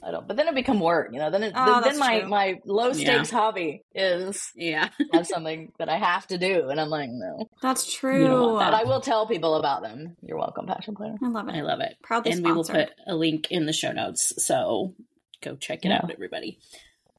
I 0.00 0.12
don't. 0.12 0.28
But 0.28 0.36
then 0.36 0.46
it 0.46 0.54
become 0.54 0.78
work, 0.78 1.08
you 1.12 1.18
know. 1.18 1.30
Then 1.32 1.42
it, 1.42 1.52
Oh, 1.56 1.80
then, 1.82 1.98
my 1.98 2.20
true. 2.20 2.28
my 2.28 2.60
low 2.64 2.92
stakes 2.92 3.30
hobby 3.32 3.82
is 3.96 4.52
Yeah. 4.54 4.90
have 5.12 5.26
something 5.26 5.72
that 5.80 5.88
I 5.88 5.98
have 5.98 6.24
to 6.28 6.38
do, 6.38 6.68
and 6.68 6.80
I'm 6.80 6.88
like, 6.90 7.10
no. 7.10 7.48
That's 7.60 7.92
true. 7.92 8.28
want 8.52 8.58
But 8.70 8.74
I 8.74 8.84
will 8.84 9.00
tell 9.00 9.26
people 9.26 9.56
about 9.56 9.82
them. 9.82 10.16
You're 10.22 10.38
welcome, 10.38 10.66
Passion 10.68 10.94
Planner. 10.94 11.18
I 11.20 11.28
love 11.28 11.48
it. 11.48 11.54
I 11.56 11.62
love 11.62 11.80
it. 11.80 11.96
Proudly 12.04 12.30
and 12.30 12.44
we 12.44 12.52
will 12.52 12.62
put 12.62 12.90
a 13.08 13.16
link 13.16 13.50
in 13.50 13.66
the 13.66 13.72
show 13.72 13.90
notes. 13.90 14.32
So 14.44 14.94
go 15.42 15.56
check 15.56 15.84
it 15.84 15.88
Yeah. 15.88 16.00
out, 16.02 16.10
everybody. 16.10 16.58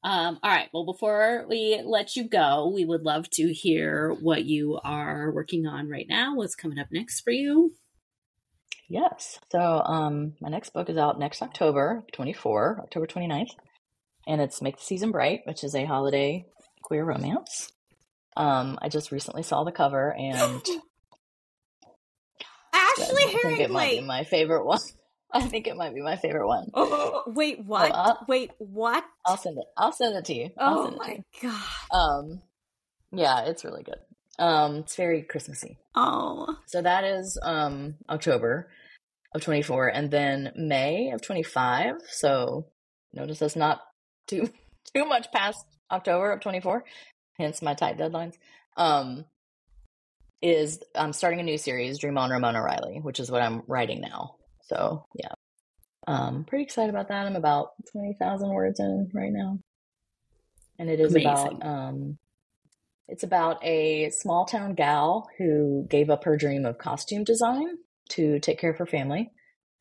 Um, 0.04 0.40
all 0.44 0.52
right. 0.52 0.70
Well, 0.74 0.86
before 0.86 1.46
we 1.48 1.82
let 1.86 2.16
you 2.16 2.28
go, 2.28 2.72
we 2.74 2.84
would 2.84 3.04
love 3.04 3.30
to 3.32 3.54
hear 3.54 4.12
what 4.14 4.44
you 4.46 4.80
are 4.84 5.32
working 5.32 5.66
on 5.66 5.90
right 5.90 6.08
now. 6.10 6.36
What's 6.36 6.56
coming 6.56 6.80
up 6.80 6.88
next 6.92 7.22
for 7.22 7.32
you? 7.32 7.74
Yes. 8.90 9.40
So 9.52 9.60
um, 9.60 10.34
my 10.42 10.50
next 10.50 10.74
book 10.74 10.90
is 10.90 10.98
out 10.98 11.20
next 11.20 11.42
October, 11.42 12.04
24, 12.12 12.82
October 12.84 13.08
29th, 13.08 13.52
and 14.28 14.42
it's 14.42 14.62
Make 14.62 14.76
the 14.78 14.84
Season 14.84 15.12
Bright, 15.12 15.42
which 15.46 15.64
is 15.64 15.74
a 15.74 15.86
holiday 15.86 16.46
queer 16.82 17.06
romance. 17.06 17.72
Um, 18.36 18.78
I 18.82 18.90
just 18.90 19.12
recently 19.12 19.44
saw 19.44 19.64
the 19.64 19.72
cover 19.72 20.14
and 20.14 20.62
Ashley 22.74 23.24
I 23.24 23.38
think 23.42 23.60
it 23.60 23.72
might 23.72 24.00
be 24.02 24.06
my 24.06 24.24
favorite 24.24 24.66
one. 24.66 24.80
I 25.34 25.42
think 25.42 25.68
it 25.68 25.76
might 25.76 25.94
be 25.96 26.02
my 26.02 26.16
favorite 26.16 26.48
one. 26.48 26.70
Oh, 26.74 27.24
wait, 27.28 27.64
what? 27.66 27.92
uh, 27.94 28.16
wait, 28.28 28.52
what? 28.60 29.04
I'll 29.26 29.38
send 29.38 29.58
it. 29.58 29.66
I'll 29.78 29.92
send 29.92 30.16
it 30.16 30.26
to 30.26 30.34
you. 30.34 30.50
I'll 30.58 30.80
Oh 30.80 30.84
send 30.86 30.96
it 30.96 31.00
to 31.00 31.08
my 31.08 31.24
god. 31.42 31.98
Um, 31.98 32.42
yeah, 33.12 33.46
it's 33.46 33.64
really 33.66 33.84
good. 33.84 34.00
Um, 34.40 34.78
it's 34.78 34.96
very 34.96 35.22
Christmassy. 35.24 35.78
Oh. 35.96 36.56
So 36.68 36.82
that 36.82 37.04
is 37.04 37.40
um 37.44 37.96
October 38.10 38.70
of 39.34 39.42
24, 39.42 39.88
and 39.88 40.12
then 40.12 40.52
May 40.56 41.12
of 41.12 41.22
25. 41.22 41.96
So 42.10 42.68
notice 43.14 43.40
that's 43.40 43.56
not 43.56 43.82
too 44.28 44.50
too 44.94 45.06
much 45.06 45.32
past 45.32 45.66
October 45.92 46.32
of 46.32 46.42
24. 46.42 46.84
Hence 47.38 47.62
my 47.62 47.74
tight 47.74 47.98
deadlines. 47.98 48.36
Um, 48.78 49.26
is 50.42 50.80
I'm 50.94 51.14
starting 51.14 51.40
a 51.40 51.44
new 51.44 51.58
series, 51.58 52.00
Dream 52.00 52.18
on 52.18 52.30
Ramona 52.30 52.62
Riley, 52.62 53.00
which 53.02 53.20
is 53.20 53.32
what 53.32 53.42
I'm 53.42 53.64
writing 53.68 54.02
now. 54.02 54.36
So 54.68 55.06
yeah, 55.16 55.34
um, 56.08 56.46
pretty 56.46 56.64
excited 56.64 56.90
about 56.90 57.10
that. 57.10 57.26
I'm 57.26 57.36
about 57.36 57.70
20,000 57.92 58.50
words 58.50 58.80
in 58.80 59.10
right 59.14 59.32
now, 59.32 59.60
and 60.80 60.90
it 60.90 61.00
is 61.00 61.12
Amazing. 61.12 61.28
about 61.28 61.66
um, 61.66 62.18
it's 63.08 63.24
about 63.24 63.64
a 63.64 64.10
small 64.12 64.46
town 64.46 64.76
gal 64.76 65.30
who 65.38 65.86
gave 65.90 66.10
up 66.10 66.24
her 66.24 66.38
dream 66.38 66.66
of 66.66 66.78
costume 66.78 67.24
design 67.24 67.78
to 68.10 68.40
take 68.40 68.60
care 68.60 68.72
of 68.72 68.78
her 68.78 68.86
family 68.86 69.32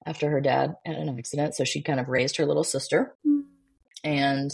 after 0.04 0.30
her 0.30 0.40
dad 0.40 0.74
had 0.84 0.96
an 0.96 1.08
accident. 1.16 1.54
So 1.54 1.64
she 1.64 1.82
kind 1.82 2.00
of 2.00 2.08
raised 2.08 2.36
her 2.36 2.46
little 2.46 2.64
sister. 2.64 3.14
And, 4.04 4.50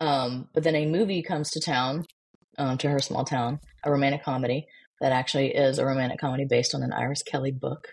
um, 0.00 0.48
but 0.54 0.62
then 0.62 0.74
a 0.74 0.86
movie 0.86 1.22
comes 1.22 1.50
to 1.50 1.60
town, 1.60 2.06
um, 2.56 2.78
to 2.78 2.88
her 2.88 3.00
small 3.00 3.24
town, 3.24 3.60
a 3.84 3.90
romantic 3.90 4.24
comedy 4.24 4.66
that 5.00 5.12
actually 5.12 5.54
is 5.54 5.78
a 5.78 5.84
romantic 5.84 6.18
comedy 6.18 6.46
based 6.46 6.74
on 6.74 6.82
an 6.82 6.92
Iris 6.92 7.22
Kelly 7.22 7.52
book. 7.52 7.92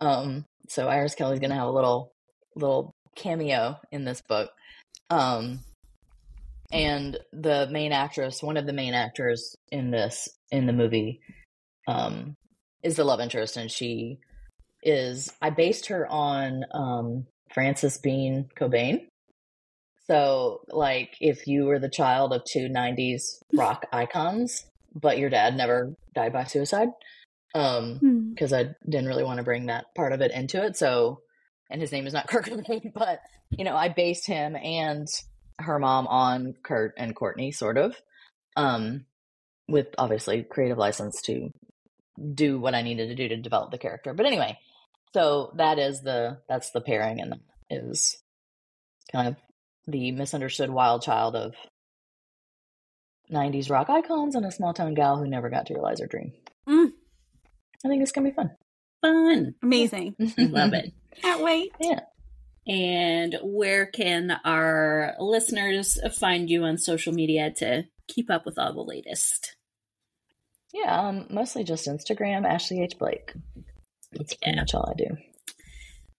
Um, 0.00 0.46
so 0.68 0.88
Iris 0.88 1.14
Kelly's 1.14 1.40
going 1.40 1.50
to 1.50 1.56
have 1.56 1.68
a 1.68 1.72
little, 1.72 2.12
little 2.56 2.94
cameo 3.16 3.78
in 3.90 4.04
this 4.04 4.22
book. 4.22 4.50
Um, 5.10 5.60
and 6.72 7.18
the 7.32 7.68
main 7.70 7.92
actress, 7.92 8.42
one 8.42 8.56
of 8.56 8.66
the 8.66 8.72
main 8.72 8.94
actors 8.94 9.54
in 9.70 9.90
this 9.90 10.28
in 10.50 10.66
the 10.66 10.72
movie, 10.72 11.20
um, 11.86 12.34
is 12.82 12.96
the 12.96 13.04
love 13.04 13.20
interest, 13.20 13.56
and 13.56 13.70
she 13.70 14.18
is. 14.82 15.30
I 15.40 15.50
based 15.50 15.86
her 15.88 16.06
on 16.08 16.64
um, 16.72 17.26
Frances 17.52 17.98
Bean 17.98 18.48
Cobain. 18.58 19.06
So, 20.06 20.62
like, 20.68 21.14
if 21.20 21.46
you 21.46 21.66
were 21.66 21.78
the 21.78 21.90
child 21.90 22.32
of 22.32 22.42
two 22.44 22.68
'90s 22.68 23.42
rock 23.52 23.86
icons, 23.92 24.64
but 24.94 25.18
your 25.18 25.30
dad 25.30 25.56
never 25.56 25.94
died 26.14 26.32
by 26.32 26.44
suicide. 26.44 26.88
Um, 27.54 27.98
Hmm. 27.98 28.30
because 28.30 28.52
I 28.52 28.74
didn't 28.88 29.08
really 29.08 29.24
want 29.24 29.36
to 29.38 29.42
bring 29.44 29.66
that 29.66 29.94
part 29.94 30.12
of 30.12 30.22
it 30.22 30.30
into 30.32 30.64
it. 30.64 30.76
So, 30.76 31.20
and 31.70 31.80
his 31.80 31.92
name 31.92 32.06
is 32.06 32.14
not 32.14 32.26
Kurt 32.28 32.46
Cobain, 32.46 32.92
but 32.94 33.20
you 33.50 33.64
know, 33.64 33.76
I 33.76 33.88
based 33.90 34.26
him 34.26 34.56
and 34.56 35.06
her 35.58 35.78
mom 35.78 36.06
on 36.06 36.54
Kurt 36.62 36.94
and 36.96 37.14
Courtney, 37.14 37.52
sort 37.52 37.76
of, 37.76 37.94
um, 38.56 39.04
with 39.68 39.88
obviously 39.98 40.42
creative 40.42 40.78
license 40.78 41.20
to 41.22 41.50
do 42.34 42.58
what 42.58 42.74
I 42.74 42.82
needed 42.82 43.08
to 43.08 43.14
do 43.14 43.28
to 43.28 43.36
develop 43.36 43.70
the 43.70 43.78
character. 43.78 44.14
But 44.14 44.26
anyway, 44.26 44.58
so 45.12 45.52
that 45.56 45.78
is 45.78 46.00
the 46.00 46.38
that's 46.48 46.70
the 46.70 46.80
pairing, 46.80 47.20
and 47.20 47.34
is 47.68 48.16
kind 49.12 49.28
of 49.28 49.36
the 49.86 50.12
misunderstood 50.12 50.70
wild 50.70 51.02
child 51.02 51.36
of 51.36 51.54
90s 53.30 53.70
rock 53.70 53.88
icons 53.90 54.34
and 54.34 54.44
a 54.44 54.50
small 54.50 54.74
town 54.74 54.94
gal 54.94 55.16
who 55.18 55.26
never 55.26 55.50
got 55.50 55.66
to 55.66 55.74
realize 55.74 56.00
her 56.00 56.06
dream. 56.06 56.32
Mm. 56.68 56.92
I 57.84 57.88
think 57.88 58.02
it's 58.02 58.12
gonna 58.12 58.28
be 58.30 58.34
fun. 58.34 58.50
Fun. 59.02 59.54
Amazing. 59.62 60.14
Love 60.38 60.72
it. 60.74 60.92
Can't 61.20 61.42
wait. 61.42 61.72
Yeah. 61.80 62.00
And 62.66 63.36
where 63.42 63.86
can 63.86 64.30
our 64.44 65.14
listeners 65.18 65.98
find 66.18 66.48
you 66.48 66.62
on 66.64 66.78
social 66.78 67.12
media 67.12 67.50
to 67.56 67.84
keep 68.06 68.30
up 68.30 68.46
with 68.46 68.58
all 68.58 68.72
the 68.72 68.82
latest? 68.84 69.56
Yeah, 70.72 71.00
um, 71.08 71.26
mostly 71.28 71.64
just 71.64 71.86
Instagram, 71.88 72.46
Ashley 72.46 72.80
H. 72.82 72.98
Blake. 72.98 73.32
That's 74.12 74.34
pretty 74.34 74.54
Yeah. 74.56 74.60
much 74.62 74.74
all 74.74 74.88
I 74.88 74.94
do. 74.94 75.16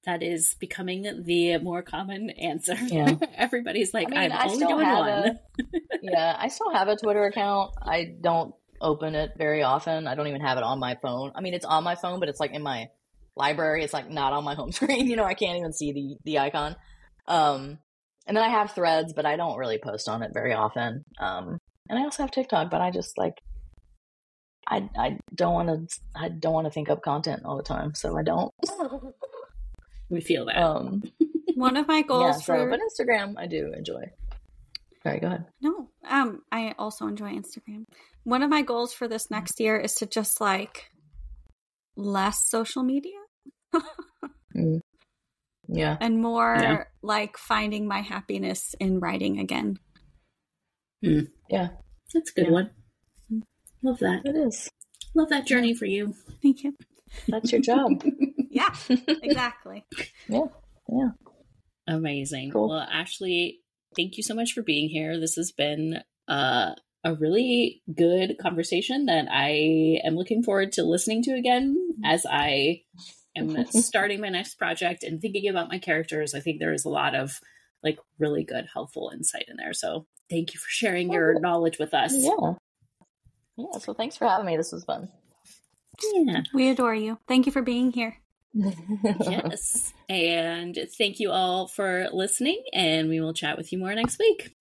That 0.05 0.21
is 0.21 0.55
becoming 0.59 1.23
the 1.23 1.57
more 1.59 1.81
common 1.81 2.29
answer. 2.31 2.75
Yeah. 2.75 3.15
Everybody's 3.35 3.93
like, 3.93 4.07
I 4.13 4.23
mean, 4.23 4.31
I'm 4.33 4.49
I 4.49 4.51
only 4.51 4.65
doing 4.65 4.87
one. 4.87 5.09
a 5.09 5.39
yeah, 6.03 6.35
I 6.37 6.49
still 6.49 6.71
have 6.73 6.89
a 6.89 6.97
Twitter 6.97 7.23
account. 7.23 7.71
I 7.81 8.13
don't 8.19 8.53
open 8.83 9.15
it 9.15 9.31
very 9.37 9.63
often. 9.63 10.07
I 10.07 10.15
don't 10.15 10.27
even 10.27 10.41
have 10.41 10.57
it 10.57 10.63
on 10.63 10.79
my 10.79 10.95
phone. 11.01 11.31
I 11.35 11.41
mean, 11.41 11.53
it's 11.53 11.65
on 11.65 11.83
my 11.83 11.95
phone, 11.95 12.19
but 12.19 12.29
it's 12.29 12.39
like 12.39 12.51
in 12.51 12.61
my 12.61 12.89
library. 13.35 13.83
It's 13.83 13.93
like 13.93 14.09
not 14.09 14.33
on 14.33 14.43
my 14.43 14.53
home 14.53 14.71
screen. 14.77 15.07
You 15.07 15.15
know, 15.15 15.25
I 15.25 15.33
can't 15.33 15.57
even 15.57 15.73
see 15.73 15.91
the 15.91 16.17
the 16.25 16.39
icon. 16.39 16.75
Um, 17.27 17.79
and 18.27 18.37
then 18.37 18.43
I 18.43 18.49
have 18.49 18.71
Threads, 18.71 19.13
but 19.13 19.25
I 19.25 19.35
don't 19.35 19.57
really 19.57 19.79
post 19.79 20.07
on 20.07 20.21
it 20.21 20.31
very 20.33 20.53
often. 20.53 21.03
Um, 21.19 21.57
and 21.89 21.99
I 21.99 22.03
also 22.03 22.23
have 22.23 22.31
TikTok, 22.31 22.69
but 22.69 22.81
I 22.81 22.91
just 22.91 23.17
like 23.17 23.41
I 24.67 24.89
I 24.97 25.17
don't 25.33 25.53
want 25.53 25.89
to 25.89 25.99
I 26.15 26.29
don't 26.29 26.53
want 26.53 26.65
to 26.65 26.71
think 26.71 26.89
up 26.89 27.01
content 27.01 27.43
all 27.45 27.57
the 27.57 27.63
time, 27.63 27.95
so 27.95 28.17
I 28.17 28.23
don't. 28.23 28.53
We 30.09 30.21
feel 30.21 30.45
that. 30.45 30.57
Um, 30.57 31.01
One 31.55 31.75
of 31.75 31.87
my 31.87 31.97
yeah, 31.97 32.03
goals 32.03 32.45
so 32.45 32.53
for 32.53 32.69
but 32.69 32.79
Instagram 32.79 33.33
I 33.37 33.47
do 33.47 33.73
enjoy. 33.75 34.11
All 35.05 35.11
right, 35.11 35.21
go 35.21 35.27
ahead. 35.27 35.45
no, 35.61 35.89
um, 36.07 36.41
I 36.51 36.73
also 36.79 37.07
enjoy 37.07 37.31
Instagram. 37.33 37.83
One 38.23 38.41
of 38.41 38.49
my 38.49 38.61
goals 38.61 38.93
for 38.93 39.07
this 39.07 39.29
next 39.29 39.59
year 39.59 39.77
is 39.77 39.95
to 39.95 40.05
just 40.05 40.39
like 40.39 40.89
less 41.97 42.47
social 42.49 42.83
media 42.83 43.11
Mm. 44.55 44.79
Yeah. 45.67 45.97
and 45.99 46.21
more 46.21 46.55
Yeah. 46.59 46.83
like 47.01 47.37
finding 47.37 47.87
my 47.87 48.01
happiness 48.01 48.75
in 48.79 48.99
writing 48.99 49.39
again. 49.39 49.77
Yeah, 51.01 51.69
That's 52.13 52.31
a 52.31 52.33
good 52.35 52.45
yeah. 52.45 52.51
one. 52.51 52.71
Love 53.81 53.99
that. 53.99 54.21
it 54.25 54.35
is. 54.35 54.69
Love 55.15 55.29
that 55.29 55.45
journey 55.47 55.73
for 55.73 55.85
you. 55.85 56.13
Thank 56.41 56.63
you. 56.63 56.75
That's 57.27 57.51
your 57.51 57.61
job. 57.61 58.03
Yeah, 58.53 58.69
exactly. 59.23 59.83
yeah. 60.29 60.45
Yeah. 60.87 61.09
Amazing. 61.87 62.51
Cool. 62.51 62.69
Well, 62.69 62.81
Ashley, 62.81 63.61
thank 63.95 64.17
you 64.17 64.23
so 64.23 64.33
much 64.35 64.53
for 64.53 64.61
being 64.61 64.89
here. 64.89 65.19
This 65.19 65.35
has 65.35 65.51
been 65.51 65.99
uh, 66.27 66.71
a 67.03 67.13
really 67.15 67.81
good 67.93 68.37
conversation 68.41 69.05
that 69.07 69.27
I 69.31 69.99
am 70.03 70.15
looking 70.15 70.43
forward 70.43 70.71
to 70.73 70.83
listening 70.83 71.23
to 71.23 71.31
again 71.33 71.75
as 72.03 72.25
I 72.29 72.81
am 73.35 73.65
starting 73.71 74.21
my 74.21 74.29
next 74.29 74.55
project 74.55 75.03
and 75.03 75.21
thinking 75.21 75.49
about 75.49 75.69
my 75.69 75.79
characters. 75.79 76.33
I 76.33 76.39
think 76.39 76.59
there 76.59 76.73
is 76.73 76.85
a 76.85 76.89
lot 76.89 77.15
of 77.15 77.39
like 77.83 77.99
really 78.19 78.43
good, 78.43 78.67
helpful 78.73 79.11
insight 79.13 79.45
in 79.49 79.57
there. 79.57 79.73
So 79.73 80.05
thank 80.29 80.53
you 80.53 80.59
for 80.59 80.69
sharing 80.69 81.11
your 81.11 81.35
Oh. 81.35 81.39
knowledge 81.39 81.79
with 81.79 81.93
us. 81.93 82.13
Yeah. 82.15 82.53
Yeah. 83.57 83.77
So 83.79 83.93
thanks 83.93 84.15
for 84.17 84.27
having 84.27 84.45
me. 84.45 84.55
This 84.57 84.71
was 84.71 84.83
fun. 84.85 85.09
Yeah. 86.13 86.41
We 86.53 86.69
adore 86.69 86.95
you. 86.95 87.19
Thank 87.27 87.45
you 87.45 87.51
for 87.51 87.61
being 87.61 87.91
here. 87.91 88.17
Yes. 88.53 89.93
And 90.09 90.77
thank 90.97 91.19
you 91.19 91.31
all 91.31 91.67
for 91.67 92.07
listening, 92.11 92.61
and 92.71 93.09
we 93.09 93.19
will 93.19 93.33
chat 93.33 93.57
with 93.57 93.71
you 93.71 93.79
more 93.79 93.95
next 93.95 94.19
week. 94.19 94.53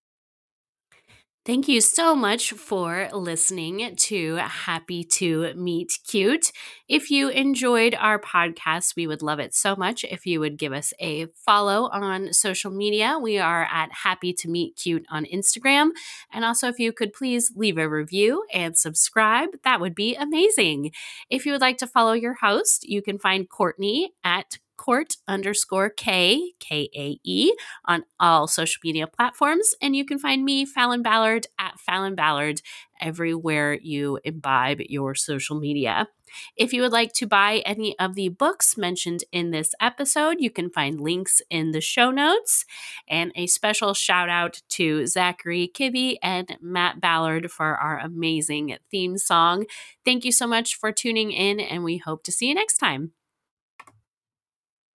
Thank 1.44 1.66
you 1.66 1.80
so 1.80 2.14
much 2.14 2.52
for 2.52 3.08
listening 3.12 3.96
to 3.96 4.36
Happy 4.36 5.02
to 5.14 5.52
Meet 5.54 5.98
Cute. 6.06 6.52
If 6.88 7.10
you 7.10 7.30
enjoyed 7.30 7.96
our 7.98 8.20
podcast, 8.20 8.94
we 8.94 9.08
would 9.08 9.22
love 9.22 9.40
it 9.40 9.52
so 9.52 9.74
much 9.74 10.04
if 10.04 10.24
you 10.24 10.38
would 10.38 10.56
give 10.56 10.72
us 10.72 10.92
a 11.00 11.26
follow 11.44 11.88
on 11.92 12.32
social 12.32 12.70
media. 12.70 13.18
We 13.20 13.38
are 13.38 13.64
at 13.64 13.90
Happy 13.90 14.32
to 14.34 14.48
Meet 14.48 14.76
Cute 14.76 15.04
on 15.10 15.24
Instagram. 15.24 15.90
And 16.32 16.44
also, 16.44 16.68
if 16.68 16.78
you 16.78 16.92
could 16.92 17.12
please 17.12 17.50
leave 17.56 17.76
a 17.76 17.88
review 17.88 18.44
and 18.54 18.78
subscribe, 18.78 19.48
that 19.64 19.80
would 19.80 19.96
be 19.96 20.14
amazing. 20.14 20.92
If 21.28 21.44
you 21.44 21.50
would 21.50 21.60
like 21.60 21.78
to 21.78 21.88
follow 21.88 22.12
your 22.12 22.34
host, 22.34 22.88
you 22.88 23.02
can 23.02 23.18
find 23.18 23.48
Courtney 23.48 24.12
at 24.22 24.58
court 24.76 25.16
underscore 25.28 25.90
K, 25.90 26.52
K 26.60 26.88
A 26.94 27.18
E, 27.24 27.52
on 27.84 28.04
all 28.18 28.46
social 28.46 28.80
media 28.84 29.06
platforms. 29.06 29.74
And 29.80 29.94
you 29.94 30.04
can 30.04 30.18
find 30.18 30.44
me, 30.44 30.64
Falon 30.64 31.02
Ballard, 31.02 31.46
at 31.58 31.78
Falon 31.78 32.14
Ballard, 32.14 32.62
everywhere 33.00 33.78
you 33.82 34.18
imbibe 34.24 34.80
your 34.80 35.14
social 35.14 35.58
media. 35.58 36.08
If 36.56 36.72
you 36.72 36.80
would 36.82 36.92
like 36.92 37.12
to 37.14 37.26
buy 37.26 37.62
any 37.66 37.98
of 37.98 38.14
the 38.14 38.30
books 38.30 38.78
mentioned 38.78 39.24
in 39.32 39.50
this 39.50 39.74
episode, 39.80 40.36
you 40.38 40.50
can 40.50 40.70
find 40.70 41.00
links 41.00 41.42
in 41.50 41.72
the 41.72 41.80
show 41.80 42.10
notes. 42.10 42.64
And 43.08 43.32
a 43.34 43.46
special 43.46 43.92
shout 43.92 44.30
out 44.30 44.62
to 44.70 45.06
Zachary 45.06 45.70
Kibbe 45.72 46.16
and 46.22 46.56
Matt 46.60 47.00
Ballard 47.00 47.50
for 47.50 47.76
our 47.76 47.98
amazing 47.98 48.76
theme 48.90 49.18
song. 49.18 49.66
Thank 50.04 50.24
you 50.24 50.32
so 50.32 50.46
much 50.46 50.74
for 50.74 50.90
tuning 50.90 51.32
in, 51.32 51.60
and 51.60 51.84
we 51.84 51.98
hope 51.98 52.22
to 52.24 52.32
see 52.32 52.48
you 52.48 52.54
next 52.54 52.78
time. 52.78 53.12